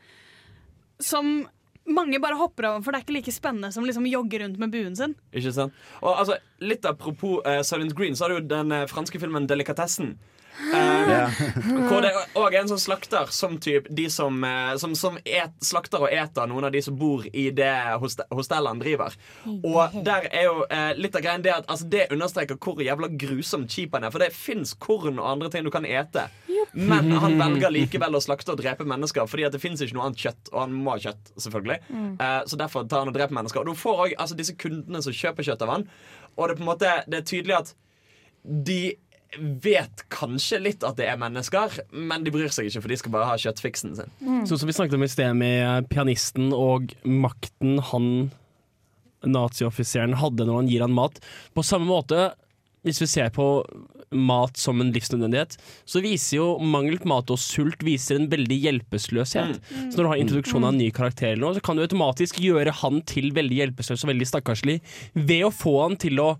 Som 1.01 1.49
mange 1.89 2.21
bare 2.21 2.37
hopper 2.37 2.67
over, 2.67 2.83
for 2.83 2.93
det 2.93 3.01
er 3.01 3.05
ikke 3.07 3.17
like 3.23 3.33
spennende 3.33 3.73
som 3.73 3.85
liksom 3.85 4.05
jogge 4.11 4.41
rundt 4.43 4.59
med 4.59 4.71
buen 4.71 4.95
sin. 4.97 5.15
Ikke 5.33 5.53
sant? 5.55 5.73
Og 6.03 6.17
altså, 6.19 6.37
Litt 6.61 6.83
apropos 6.85 7.41
uh, 7.47 7.63
Silent 7.63 7.95
Green, 7.95 8.15
så 8.15 8.23
har 8.25 8.29
du 8.31 8.41
jo 8.41 8.49
den 8.49 8.73
uh, 8.73 8.85
franske 8.87 9.19
filmen 9.19 9.47
'Delikatessen'. 9.47 10.17
Eh, 10.59 11.43
hvor 11.89 12.03
det 12.03 12.11
òg 12.39 12.55
er 12.55 12.63
en 12.63 12.71
sånn 12.73 12.83
slakter 12.83 13.31
som 13.35 13.57
typ 13.63 13.87
de 13.95 14.09
som, 14.11 14.41
eh, 14.45 14.75
som, 14.81 14.95
som 14.99 15.19
et, 15.23 15.55
slakter 15.65 16.03
og 16.03 16.13
eter 16.13 16.49
noen 16.51 16.67
av 16.67 16.75
de 16.75 16.83
som 16.83 16.97
bor 16.99 17.25
i 17.31 17.49
det 17.55 17.71
hoste- 18.03 18.27
hostellet 18.35 18.73
han 18.75 18.83
driver. 18.83 19.15
Og 19.47 19.95
der 20.05 20.29
er 20.33 20.49
jo 20.49 20.65
uh, 20.67 20.93
litt 20.99 21.17
av 21.17 21.25
greien 21.25 21.45
det 21.45 21.55
at 21.55 21.71
altså, 21.71 21.87
det 21.91 22.09
understreker 22.15 22.59
hvor 22.59 22.83
jævla 22.83 23.11
grusomt 23.21 23.71
cheap 23.73 23.95
han 23.97 24.09
er. 24.09 24.15
For 24.15 24.23
det 24.23 24.33
fins 24.37 24.75
korn 24.75 25.21
og 25.21 25.31
andre 25.31 25.51
ting 25.53 25.67
du 25.67 25.73
kan 25.75 25.87
ete. 25.89 26.27
Men 26.73 27.11
han 27.23 27.39
velger 27.43 27.73
likevel 27.75 28.19
å 28.19 28.23
slakte 28.23 28.55
og 28.55 28.61
drepe 28.61 28.87
mennesker 28.89 29.29
fordi 29.31 29.47
at 29.49 29.55
det 29.55 29.63
fins 29.63 29.83
ikke 29.85 29.97
noe 29.97 30.09
annet 30.11 30.27
kjøtt. 30.27 30.53
Og 30.53 30.63
han 30.65 30.77
må 30.77 30.95
ha 30.95 31.03
kjøtt, 31.09 31.35
selvfølgelig. 31.39 31.81
Mm. 31.89 32.15
Eh, 32.19 32.39
så 32.51 32.61
derfor 32.61 32.87
tar 32.89 33.05
han 33.05 33.13
og 33.13 33.19
dreper 33.19 33.39
mennesker. 33.39 33.63
Og 33.63 33.71
du 33.71 33.79
får 33.79 34.07
òg 34.07 34.17
altså, 34.17 34.39
disse 34.39 34.57
kundene 34.59 35.03
som 35.05 35.15
kjøper 35.15 35.47
kjøtt 35.51 35.67
av 35.67 35.77
han. 35.77 35.87
Og 36.37 36.47
det 36.47 36.55
er 36.55 36.59
på 36.59 36.67
en 36.67 36.73
måte 36.73 36.97
Det 37.11 37.21
er 37.21 37.29
tydelig 37.29 37.57
at 37.59 37.77
de 38.69 38.83
vet 39.37 40.05
kanskje 40.13 40.61
litt 40.63 40.85
at 40.87 40.97
det 40.99 41.09
er 41.11 41.21
mennesker, 41.21 41.79
men 41.93 42.25
de 42.25 42.33
bryr 42.33 42.53
seg 42.55 42.71
ikke, 42.71 42.83
for 42.85 42.93
de 42.93 42.99
skal 43.01 43.15
bare 43.15 43.29
ha 43.29 43.37
kjøttfiksen 43.41 43.97
sin. 43.99 44.13
Sånn 44.49 44.61
som 44.63 44.71
vi 44.71 44.77
snakket 44.77 44.97
om 44.97 45.05
i 45.05 45.11
sted 45.13 45.37
med 45.37 45.89
pianisten 45.93 46.53
og 46.57 46.95
makten 47.05 47.79
han 47.91 48.11
nazioffiseren 49.27 50.17
hadde 50.21 50.47
når 50.47 50.63
han 50.63 50.69
gir 50.71 50.85
han 50.87 50.95
mat. 50.97 51.19
På 51.55 51.65
samme 51.67 51.89
måte, 51.91 52.31
hvis 52.87 53.01
vi 53.03 53.11
ser 53.11 53.33
på 53.35 53.47
mat 54.15 54.57
som 54.57 54.81
en 54.81 54.93
livsnødvendighet, 54.95 55.59
så 55.85 56.01
viser 56.01 56.39
jo 56.39 56.47
mangel 56.65 56.97
på 57.03 57.11
mat 57.11 57.29
og 57.35 57.41
sult 57.43 57.83
viser 57.85 58.17
en 58.17 58.29
veldig 58.33 58.57
hjelpeløshet. 58.65 59.59
Så 59.91 59.99
når 59.99 60.05
du 60.07 60.11
har 60.15 60.23
introduksjon 60.23 60.65
av 60.65 60.73
en 60.73 60.81
ny 60.81 60.89
karakter, 60.95 61.35
eller 61.35 61.45
noe, 61.45 61.59
så 61.59 61.65
kan 61.65 61.77
du 61.77 61.85
automatisk 61.85 62.39
gjøre 62.41 62.73
han 62.81 63.03
til 63.09 63.35
veldig 63.37 63.59
hjelpeløs 63.63 64.07
og 64.07 64.13
veldig 64.15 64.31
stakkarslig 64.31 64.79
ved 65.19 65.49
å 65.49 65.53
få 65.53 65.75
han 65.83 65.99
til 66.01 66.23
å 66.25 66.31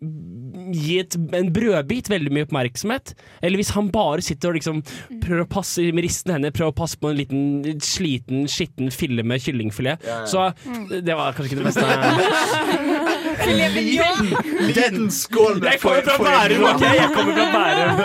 gi 0.00 0.96
et, 1.02 1.16
en 1.36 1.50
brødbit 1.52 2.08
veldig 2.10 2.32
mye 2.32 2.46
oppmerksomhet. 2.46 3.12
Eller 3.44 3.60
hvis 3.60 3.72
han 3.76 3.90
bare 3.92 4.24
sitter 4.24 4.52
og 4.52 4.58
liksom 4.58 4.80
prøver 5.20 5.44
å 5.44 5.50
passe 5.50 5.84
med 5.92 6.06
ristende 6.06 6.38
hender 6.38 6.54
Prøver 6.56 6.72
å 6.72 6.78
passe 6.80 7.00
på 7.00 7.10
en 7.10 7.20
liten 7.20 7.80
sliten, 7.84 8.46
skitten 8.50 8.90
fille 8.94 9.24
med 9.26 9.44
kyllingfilet. 9.44 10.06
Ja, 10.06 10.22
ja. 10.24 10.26
Så 10.30 11.00
det 11.04 11.16
var 11.18 11.36
kanskje 11.36 11.52
ikke 11.52 11.62
det 11.62 11.70
beste. 11.70 13.06
Den 13.40 15.10
skål 15.10 15.60
med 15.60 15.68
Jeg 15.72 15.80
kommer 15.80 16.02
fra 16.06 16.16
Bærum, 16.24 16.64
OK? 16.70 16.84
Jeg 16.84 17.10
kommer 17.14 17.32
fra 17.38 17.46
Bærum. 17.56 18.00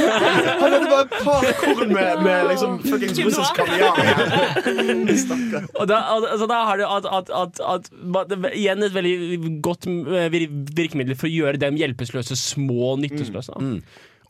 Han 0.62 0.72
hadde 0.72 0.88
bare 0.92 1.04
et 1.04 1.14
par 1.24 1.46
korn 1.60 1.92
med, 1.92 2.22
med 2.26 2.48
liksom 2.50 2.78
fuckings 2.86 3.20
russisk 3.26 3.60
kaviar. 3.60 4.00
Stakkar. 5.24 5.68
Og 5.74 5.88
da, 5.90 6.00
altså, 6.16 6.46
da 6.50 6.62
har 6.70 6.80
du 6.80 6.84
at, 6.86 7.08
at, 7.18 7.32
at, 7.42 7.62
at, 7.76 8.52
Igjen 8.56 8.82
et 8.86 8.94
veldig 8.94 9.14
godt 9.62 9.86
eh, 9.86 10.28
virkemiddel 10.76 11.16
for 11.18 11.28
å 11.28 11.34
gjøre 11.34 11.62
dem 11.62 11.78
hjelpeløse 11.80 12.36
små 12.38 12.96
nytteløse. 13.02 13.56
Mm. 13.60 13.80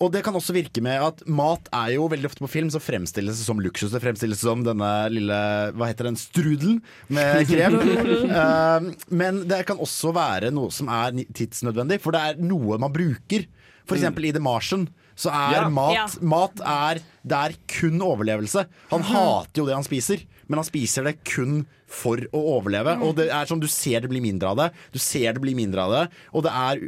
Og 0.05 0.11
det 0.13 0.21
kan 0.27 0.35
også 0.37 0.53
virke 0.53 0.83
med 0.85 1.01
at 1.01 1.23
mat 1.25 1.71
er 1.73 1.95
jo 1.95 2.05
veldig 2.13 2.29
ofte 2.29 2.43
på 2.45 2.51
film 2.53 2.69
så 2.73 2.81
fremstilles 2.85 3.39
det 3.41 3.47
som 3.47 3.61
luksus. 3.65 3.95
Det 3.95 4.03
fremstilles 4.03 4.43
som 4.45 4.61
denne 4.67 4.91
lille 5.09 5.39
hva 5.73 5.89
heter 5.89 6.11
den, 6.11 6.19
strudelen 6.21 6.83
med 7.09 7.47
krem. 7.49 7.79
Eh, 8.37 8.87
men 9.17 9.39
det 9.49 9.63
kan 9.69 9.79
også 9.81 10.11
være 10.17 10.51
noe 10.53 10.69
som 10.75 10.91
er 10.93 11.15
tidsnødvendig, 11.33 12.01
for 12.05 12.13
det 12.13 12.21
er 12.21 12.43
noe 12.45 12.77
man 12.83 12.93
bruker. 12.93 13.47
For 13.87 13.97
eksempel 13.97 14.27
i 14.29 14.33
The 14.37 14.43
Martian 14.43 14.89
så 15.17 15.31
er 15.33 15.55
Ja. 15.63 15.69
mat, 15.73 15.95
Ja. 15.97 16.07
mat 16.21 16.61
er, 16.61 17.01
det 17.25 17.39
er 17.39 17.55
kun 17.71 18.03
overlevelse. 18.05 18.67
Han 18.91 19.03
hater 19.09 19.63
jo 19.63 19.67
det 19.71 19.75
han 19.79 19.87
spiser, 19.87 20.27
men 20.49 20.59
han 20.61 20.69
spiser 20.69 21.05
det 21.09 21.17
kun 21.25 21.65
for 21.87 22.19
å 22.35 22.41
overleve. 22.59 22.97
Og 23.07 23.15
det 23.19 23.29
er 23.31 23.47
som 23.47 23.61
Du 23.63 23.69
ser 23.71 24.01
det 24.03 24.11
blir 24.11 24.21
mindre 24.25 24.49
av 24.53 24.57
det, 24.61 24.71
du 24.93 24.99
ser 25.03 25.33
det 25.37 25.41
blir 25.45 25.55
mindre 25.59 25.81
av 25.87 25.93
det, 25.95 26.05
og 26.35 26.43
det 26.47 26.53
er 26.53 26.83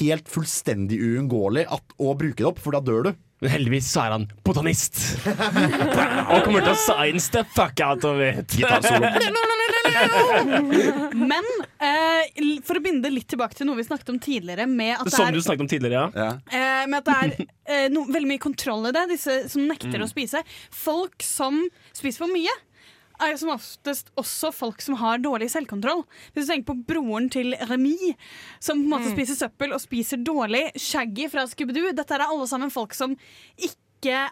helt 0.00 0.28
fullstendig 0.32 0.98
uunngåelig 1.00 1.66
å 1.72 2.14
bruke 2.16 2.40
det 2.42 2.48
opp, 2.48 2.58
for 2.62 2.72
da 2.76 2.80
dør 2.80 3.10
du. 3.10 3.12
Men 3.42 3.50
heldigvis 3.56 3.88
så 3.90 4.04
er 4.04 4.12
han 4.14 4.24
botanist. 4.46 5.00
Og 5.26 6.44
kommer 6.46 6.62
til 6.62 6.70
å 6.70 6.78
science 6.78 7.26
the 7.34 7.42
fuck 7.50 7.80
out 7.82 8.04
of 8.06 8.20
it. 8.22 8.54
Men 11.32 11.48
eh, 11.82 12.60
for 12.66 12.78
å 12.78 12.82
binde 12.84 13.10
litt 13.12 13.26
tilbake 13.32 13.58
til 13.58 13.66
noe 13.68 13.78
vi 13.80 13.86
snakket 13.86 14.12
om 14.14 14.20
tidligere, 14.22 14.66
med 14.70 14.94
at 14.98 15.08
det 15.08 15.14
Som 15.14 15.26
er, 15.28 15.34
du 15.36 15.42
snakket 15.44 15.64
om 15.66 15.70
tidligere, 15.72 16.04
ja. 16.14 16.28
eh, 16.54 16.84
med 16.90 17.00
at 17.00 17.08
det 17.08 17.16
er 17.18 17.34
eh, 17.42 17.86
no, 17.92 18.04
veldig 18.08 18.30
mye 18.30 18.42
kontroll 18.42 18.86
i 18.90 18.94
det, 18.94 19.06
disse 19.16 19.40
som 19.52 19.66
nekter 19.68 19.90
Mm. 19.92 20.06
å 20.06 20.08
spise. 20.08 20.40
Folk 20.72 21.20
som 21.26 21.58
spiser 21.92 22.22
for 22.24 22.30
mye. 22.32 22.52
Er 23.22 23.36
som 23.38 23.52
oftest 23.54 24.10
også 24.18 24.50
folk 24.52 24.80
som 24.82 24.96
har 24.98 25.18
dårlig 25.22 25.48
selvkontroll. 25.52 26.02
Hvis 26.34 26.46
du 26.48 26.52
tenker 26.52 26.72
på 26.72 26.78
broren 26.88 27.28
til 27.30 27.54
Remy, 27.70 28.14
som 28.58 28.80
på 28.80 28.82
en 28.82 28.90
måte 28.90 29.10
Mm. 29.12 29.14
spiser 29.16 29.38
søppel 29.38 29.72
og 29.76 29.80
spiser 29.80 30.18
dårlig. 30.26 30.72
Shaggy 30.76 31.28
fra 31.30 31.44
Scooby-Doo. 31.46 31.92
Dette 31.94 32.14
er 32.18 32.26
alle 32.26 32.46
sammen 32.50 32.70
folk 32.70 32.94
som 32.94 33.14
ikke 33.56 34.28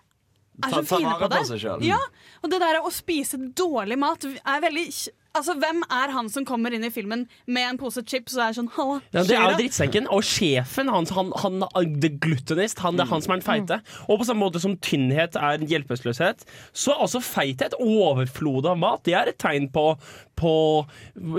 er 0.63 0.71
så 0.75 0.83
fine 0.85 1.15
på 1.21 1.29
det. 1.31 1.63
på. 1.63 1.83
Ja, 1.87 1.99
og 2.43 2.51
det 2.51 2.61
der 2.61 2.81
å 2.83 2.91
spise 2.93 3.39
dårlig 3.55 3.97
mat 3.99 4.25
er 4.25 4.61
veldig 4.61 4.87
Altså, 5.37 5.55
Hvem 5.63 5.85
er 5.95 6.11
han 6.11 6.29
som 6.33 6.45
kommer 6.49 6.75
inn 6.75 6.83
i 6.87 6.91
filmen 6.91 7.27
med 7.47 7.67
en 7.69 7.79
pose 7.79 8.03
chips 8.03 8.35
og 8.35 8.43
er 8.49 8.57
sånn 8.57 8.71
Halla, 8.75 8.99
Ja, 9.15 9.23
det 9.23 9.37
er 9.37 9.53
jo 9.53 9.59
drittsekken. 9.61 10.09
Og 10.11 10.25
sjefen, 10.27 10.91
han, 10.91 11.07
han, 11.15 11.31
han 11.45 11.67
the 12.03 12.11
glutenist, 12.23 12.83
han, 12.83 12.99
det 12.99 13.07
er 13.07 13.13
han 13.13 13.23
som 13.23 13.37
er 13.37 13.43
den 13.43 13.47
feite. 13.47 13.79
Og 14.09 14.19
på 14.21 14.27
samme 14.27 14.43
måte 14.43 14.63
som 14.63 14.75
tynnhet 14.83 15.39
er 15.39 15.63
hjelpeløshet, 15.71 16.43
så 16.75 16.97
er 16.97 17.05
også 17.07 17.23
feithet, 17.23 17.77
overflod 17.79 18.67
av 18.73 18.81
mat, 18.83 19.05
det 19.07 19.15
er 19.19 19.31
et 19.31 19.39
tegn 19.41 19.71
på, 19.71 19.93
på, 20.41 20.55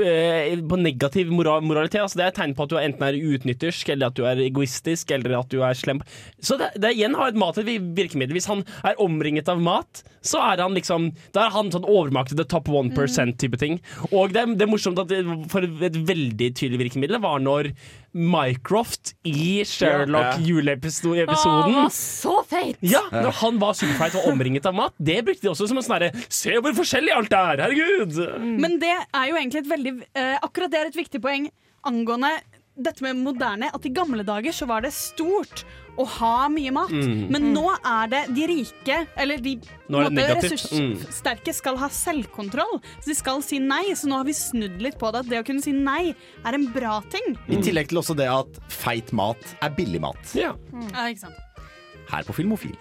eh, 0.05 0.53
på 0.61 0.79
negativ 0.79 1.31
moral, 1.33 1.65
moralitet. 1.65 2.03
Altså, 2.05 2.19
det 2.19 2.25
er 2.25 2.33
et 2.33 2.39
tegn 2.41 2.55
på 2.57 2.67
at 2.67 2.73
du 2.73 2.77
enten 2.79 3.07
er 3.07 3.19
utnyttersk, 3.33 3.93
eller 3.93 4.11
at 4.11 4.19
du 4.19 4.25
er 4.29 4.43
egoistisk, 4.45 5.11
eller 5.15 5.39
at 5.39 5.51
du 5.53 5.61
er 5.65 5.77
slem. 5.77 6.01
Så 6.41 6.57
det, 6.61 6.71
det 6.81 6.93
igjen 6.95 7.17
har 7.17 7.31
et 7.31 7.41
mat 7.41 7.59
et 7.61 7.71
virkemiddel. 7.97 8.37
Hvis 8.37 8.49
han 8.51 8.63
er 8.87 8.99
omringet 9.01 9.49
av 9.51 9.61
mat, 9.63 10.03
så 10.21 10.41
er 10.51 10.61
han 10.61 10.75
liksom 10.77 11.09
Da 11.33 11.47
er 11.47 11.55
han 11.55 11.71
sånn 11.73 11.87
overmaktet 11.89 12.37
the 12.37 12.45
top 12.45 12.69
1 12.69 13.37
type 13.41 13.57
ting. 13.57 13.79
Og 14.11 14.35
det, 14.35 14.45
det 14.57 14.67
er 14.67 14.71
morsomt 14.71 15.01
at 15.01 15.09
det, 15.09 15.23
for 15.51 15.65
et 15.65 15.97
veldig 16.07 16.51
tydelig 16.57 16.85
virkemiddel 16.85 17.21
var 17.23 17.41
når 17.41 17.71
Mycroft 18.13 19.13
i 19.27 19.61
Sherlock 19.67 20.35
Å, 20.35 20.43
juleepisoden 20.43 21.29
var 21.31 21.91
så 21.95 22.41
feit! 22.47 22.77
ja, 22.83 23.03
når 23.13 23.31
han 23.39 23.59
var 23.61 23.77
superfeit 23.77 24.17
og 24.19 24.27
omringet 24.33 24.67
av 24.67 24.75
mat, 24.75 24.95
det 24.99 25.21
brukte 25.27 25.45
de 25.47 25.51
også 25.53 25.69
som 25.71 25.79
en 25.79 25.85
sånn 25.85 25.97
herre 25.99 26.11
Se 26.27 26.57
hvor 26.59 26.75
forskjellig 26.75 27.13
alt 27.15 27.35
er! 27.37 27.63
Herregud! 27.65 28.19
Men 28.61 28.79
det 28.81 28.93
er 28.93 29.31
jo 29.31 29.39
egentlig 29.39 29.63
et 29.63 29.71
veldig 29.71 29.93
eh, 30.11 30.37
Akkurat 30.43 30.73
det 30.73 30.81
er 30.81 30.91
et 30.91 30.99
viktig 30.99 31.21
poeng 31.23 31.47
angående 31.87 32.29
dette 32.85 33.03
med 33.05 33.19
moderne. 33.21 33.69
At 33.73 33.85
i 33.85 33.93
gamle 33.93 34.25
dager 34.27 34.55
så 34.55 34.67
var 34.69 34.85
det 34.85 34.93
stort 34.95 35.63
å 35.99 36.05
ha 36.07 36.47
mye 36.51 36.71
mat. 36.73 36.91
Mm. 36.91 37.27
Men 37.33 37.49
nå 37.55 37.65
er 37.77 38.11
det 38.11 38.21
de 38.35 38.47
rike, 38.51 38.97
eller 39.19 39.41
de 39.43 39.57
er 39.59 40.09
negativt. 40.13 40.71
Mm. 40.71 40.93
ressurssterke, 40.95 41.53
skal 41.55 41.79
ha 41.81 41.91
selvkontroll. 41.91 42.79
Så 42.99 43.11
de 43.11 43.17
skal 43.17 43.43
si 43.45 43.59
nei. 43.63 43.83
Så 43.97 44.09
nå 44.09 44.19
har 44.21 44.27
vi 44.27 44.35
snudd 44.37 44.81
litt 44.83 44.99
på 45.01 45.11
det. 45.11 45.25
At 45.25 45.31
det 45.31 45.43
å 45.43 45.47
kunne 45.47 45.63
si 45.63 45.75
nei 45.75 46.13
er 46.45 46.57
en 46.57 46.67
bra 46.73 46.99
ting. 47.11 47.35
I 47.51 47.61
tillegg 47.63 47.91
til 47.91 48.01
også 48.01 48.17
det 48.17 48.29
at 48.31 48.61
feit 48.71 49.11
mat 49.15 49.55
er 49.61 49.73
billig 49.77 50.01
mat. 50.03 50.35
Ja. 50.37 50.55
Ja, 50.91 51.07
ikke 51.11 51.27
sant? 51.27 51.39
Her 52.11 52.23
på 52.27 52.33
Filmofil. 52.35 52.75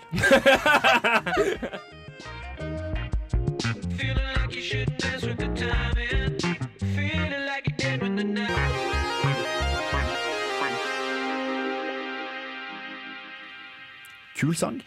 Kul 14.41 14.57
sang. 14.57 14.81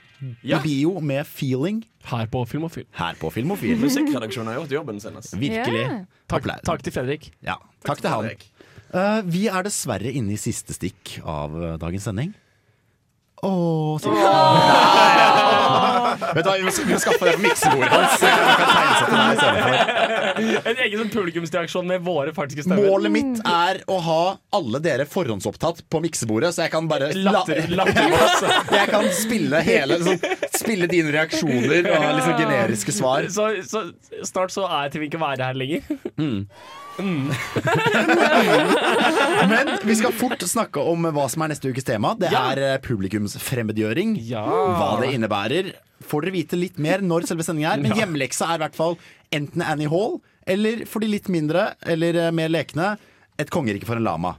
Ja. 0.44 0.62
Bio 0.64 1.00
med 1.00 1.26
'Feeling'. 1.28 1.84
Her 2.04 2.26
på 2.32 2.46
Filmofil. 2.46 2.86
Her 2.96 3.16
på 3.20 3.30
Filmofil. 3.30 3.78
Musikkredaksjonen 3.78 4.54
har 4.54 4.62
gjort 4.62 4.72
jobben 4.72 5.00
sin. 5.00 5.20
Virkelig. 5.40 5.84
Yeah. 5.84 6.06
Takk, 6.30 6.48
takk 6.66 6.84
til 6.84 6.94
Fredrik. 6.96 7.32
Ja, 7.44 7.60
takk 7.86 8.02
til 8.02 8.10
han. 8.10 8.30
Uh, 8.94 9.22
vi 9.26 9.48
er 9.50 9.66
dessverre 9.66 10.12
inne 10.12 10.36
i 10.36 10.38
siste 10.38 10.76
stikk 10.76 11.18
av 11.26 11.56
eh, 11.58 11.78
dagens 11.82 12.06
sending. 12.06 12.34
Åh, 13.44 14.00
sier 14.00 14.14
Vet 16.34 16.46
du 16.46 16.50
hva, 16.50 16.56
vi 16.58 16.64
må, 16.66 16.72
vi 16.74 16.94
må 16.94 17.00
skaffe 17.02 17.26
det 17.28 17.34
på 17.36 17.42
miksebordet 17.44 17.90
hans. 17.94 18.14
så 18.20 18.26
han 18.30 18.40
kan 18.56 19.14
deg 19.14 19.34
i 19.34 19.38
stedet 19.42 19.62
for. 19.64 20.70
En 20.72 20.80
egen 20.86 21.02
sånn 21.02 21.12
publikumsreaksjon 21.14 21.90
med 21.90 22.04
våre 22.06 22.34
faktiske 22.36 22.66
stemmer. 22.66 22.88
Målet 22.90 23.14
mitt 23.14 23.42
er 23.50 23.82
å 23.92 23.98
ha 24.06 24.20
alle 24.58 24.82
dere 24.84 25.06
forhåndsopptatt 25.10 25.84
på 25.94 26.02
miksebordet, 26.06 26.54
så 26.56 26.66
jeg 26.66 26.74
kan 26.74 26.88
bare 26.92 27.12
Latter- 27.18 27.68
lattermasse. 27.74 28.52
Jeg 28.84 28.90
kan 28.90 29.06
spille 29.16 29.60
hele 29.66 29.98
liksom, 30.00 30.18
Spille 30.54 30.88
dine 30.92 31.12
reaksjoner 31.14 31.90
og 31.92 32.08
liksom 32.18 32.38
generiske 32.40 32.94
svar. 32.96 33.28
Så, 33.34 33.50
så 33.68 33.84
snart 34.26 34.54
så 34.56 34.66
er 34.70 34.90
til 34.94 35.04
vi 35.04 35.10
ikke 35.12 35.22
være 35.22 35.50
her 35.52 35.58
lenger. 35.60 35.86
Mm. 36.18 36.46
Men 39.50 39.72
vi 39.84 39.96
skal 39.98 40.14
fort 40.16 40.44
snakke 40.48 40.80
om 40.82 41.08
hva 41.16 41.26
som 41.32 41.44
er 41.46 41.50
neste 41.54 41.72
ukes 41.74 41.86
tema. 41.88 42.14
Det 42.20 42.30
Ja. 42.34 42.44
er 42.54 42.62
eh, 42.74 42.78
publikumsfremmedgjøring. 42.84 44.16
Hva 44.30 44.92
det 45.02 45.14
innebærer. 45.16 45.72
Får 46.04 46.22
dere 46.26 46.36
vite 46.36 46.60
litt 46.60 46.78
mer 46.78 47.00
når 47.02 47.26
selve 47.30 47.44
sendingen 47.48 47.72
er. 47.72 47.78
Men 47.82 47.92
hjemleksa 47.96 48.04
hjemmeleksa 48.04 48.50
er 48.52 48.56
i 48.60 48.64
hvert 48.66 48.76
fall 48.78 48.98
enten 49.34 49.62
Annie 49.66 49.90
Hall, 49.90 50.20
eller 50.46 50.84
for 50.86 51.00
de 51.00 51.08
litt 51.08 51.30
mindre 51.32 51.72
eller 51.82 52.16
eh, 52.28 52.32
mer 52.32 52.50
lekne, 52.54 52.98
Et 53.42 53.50
kongerike 53.50 53.88
for 53.90 53.98
en 53.98 54.04
lama. 54.06 54.36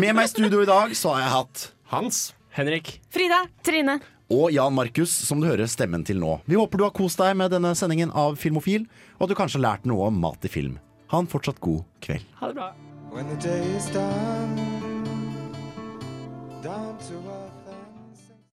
Med 0.00 0.14
meg 0.16 0.24
i 0.24 0.28
studio 0.32 0.64
i 0.64 0.66
dag 0.66 0.90
så 0.98 1.12
har 1.14 1.20
jeg 1.22 1.30
hatt 1.36 1.60
Hans. 1.92 2.16
Henrik. 2.56 2.96
Frida. 3.14 3.44
Trine. 3.62 4.00
Og 4.30 4.52
Jan 4.54 4.74
Markus, 4.74 5.10
som 5.10 5.40
du 5.42 5.48
hører 5.50 5.66
stemmen 5.70 6.04
til 6.06 6.20
nå. 6.22 6.38
Vi 6.46 6.58
håper 6.58 6.78
du 6.78 6.86
har 6.86 6.94
kost 6.94 7.18
deg 7.20 7.34
med 7.38 7.50
denne 7.52 7.74
sendingen 7.78 8.14
av 8.14 8.38
Filmofil, 8.40 8.86
og 9.18 9.26
at 9.26 9.32
du 9.32 9.38
kanskje 9.38 9.58
har 9.58 9.66
lært 9.66 9.90
noe 9.90 10.06
om 10.08 10.20
mat 10.22 10.46
i 10.46 10.52
film. 10.52 10.78
Ha 11.10 11.18
en 11.18 11.30
fortsatt 11.30 11.58
god 11.60 11.82
kveld. 12.04 12.24
Ha 12.38 12.52
det 12.52 12.58
bra. 12.60 12.70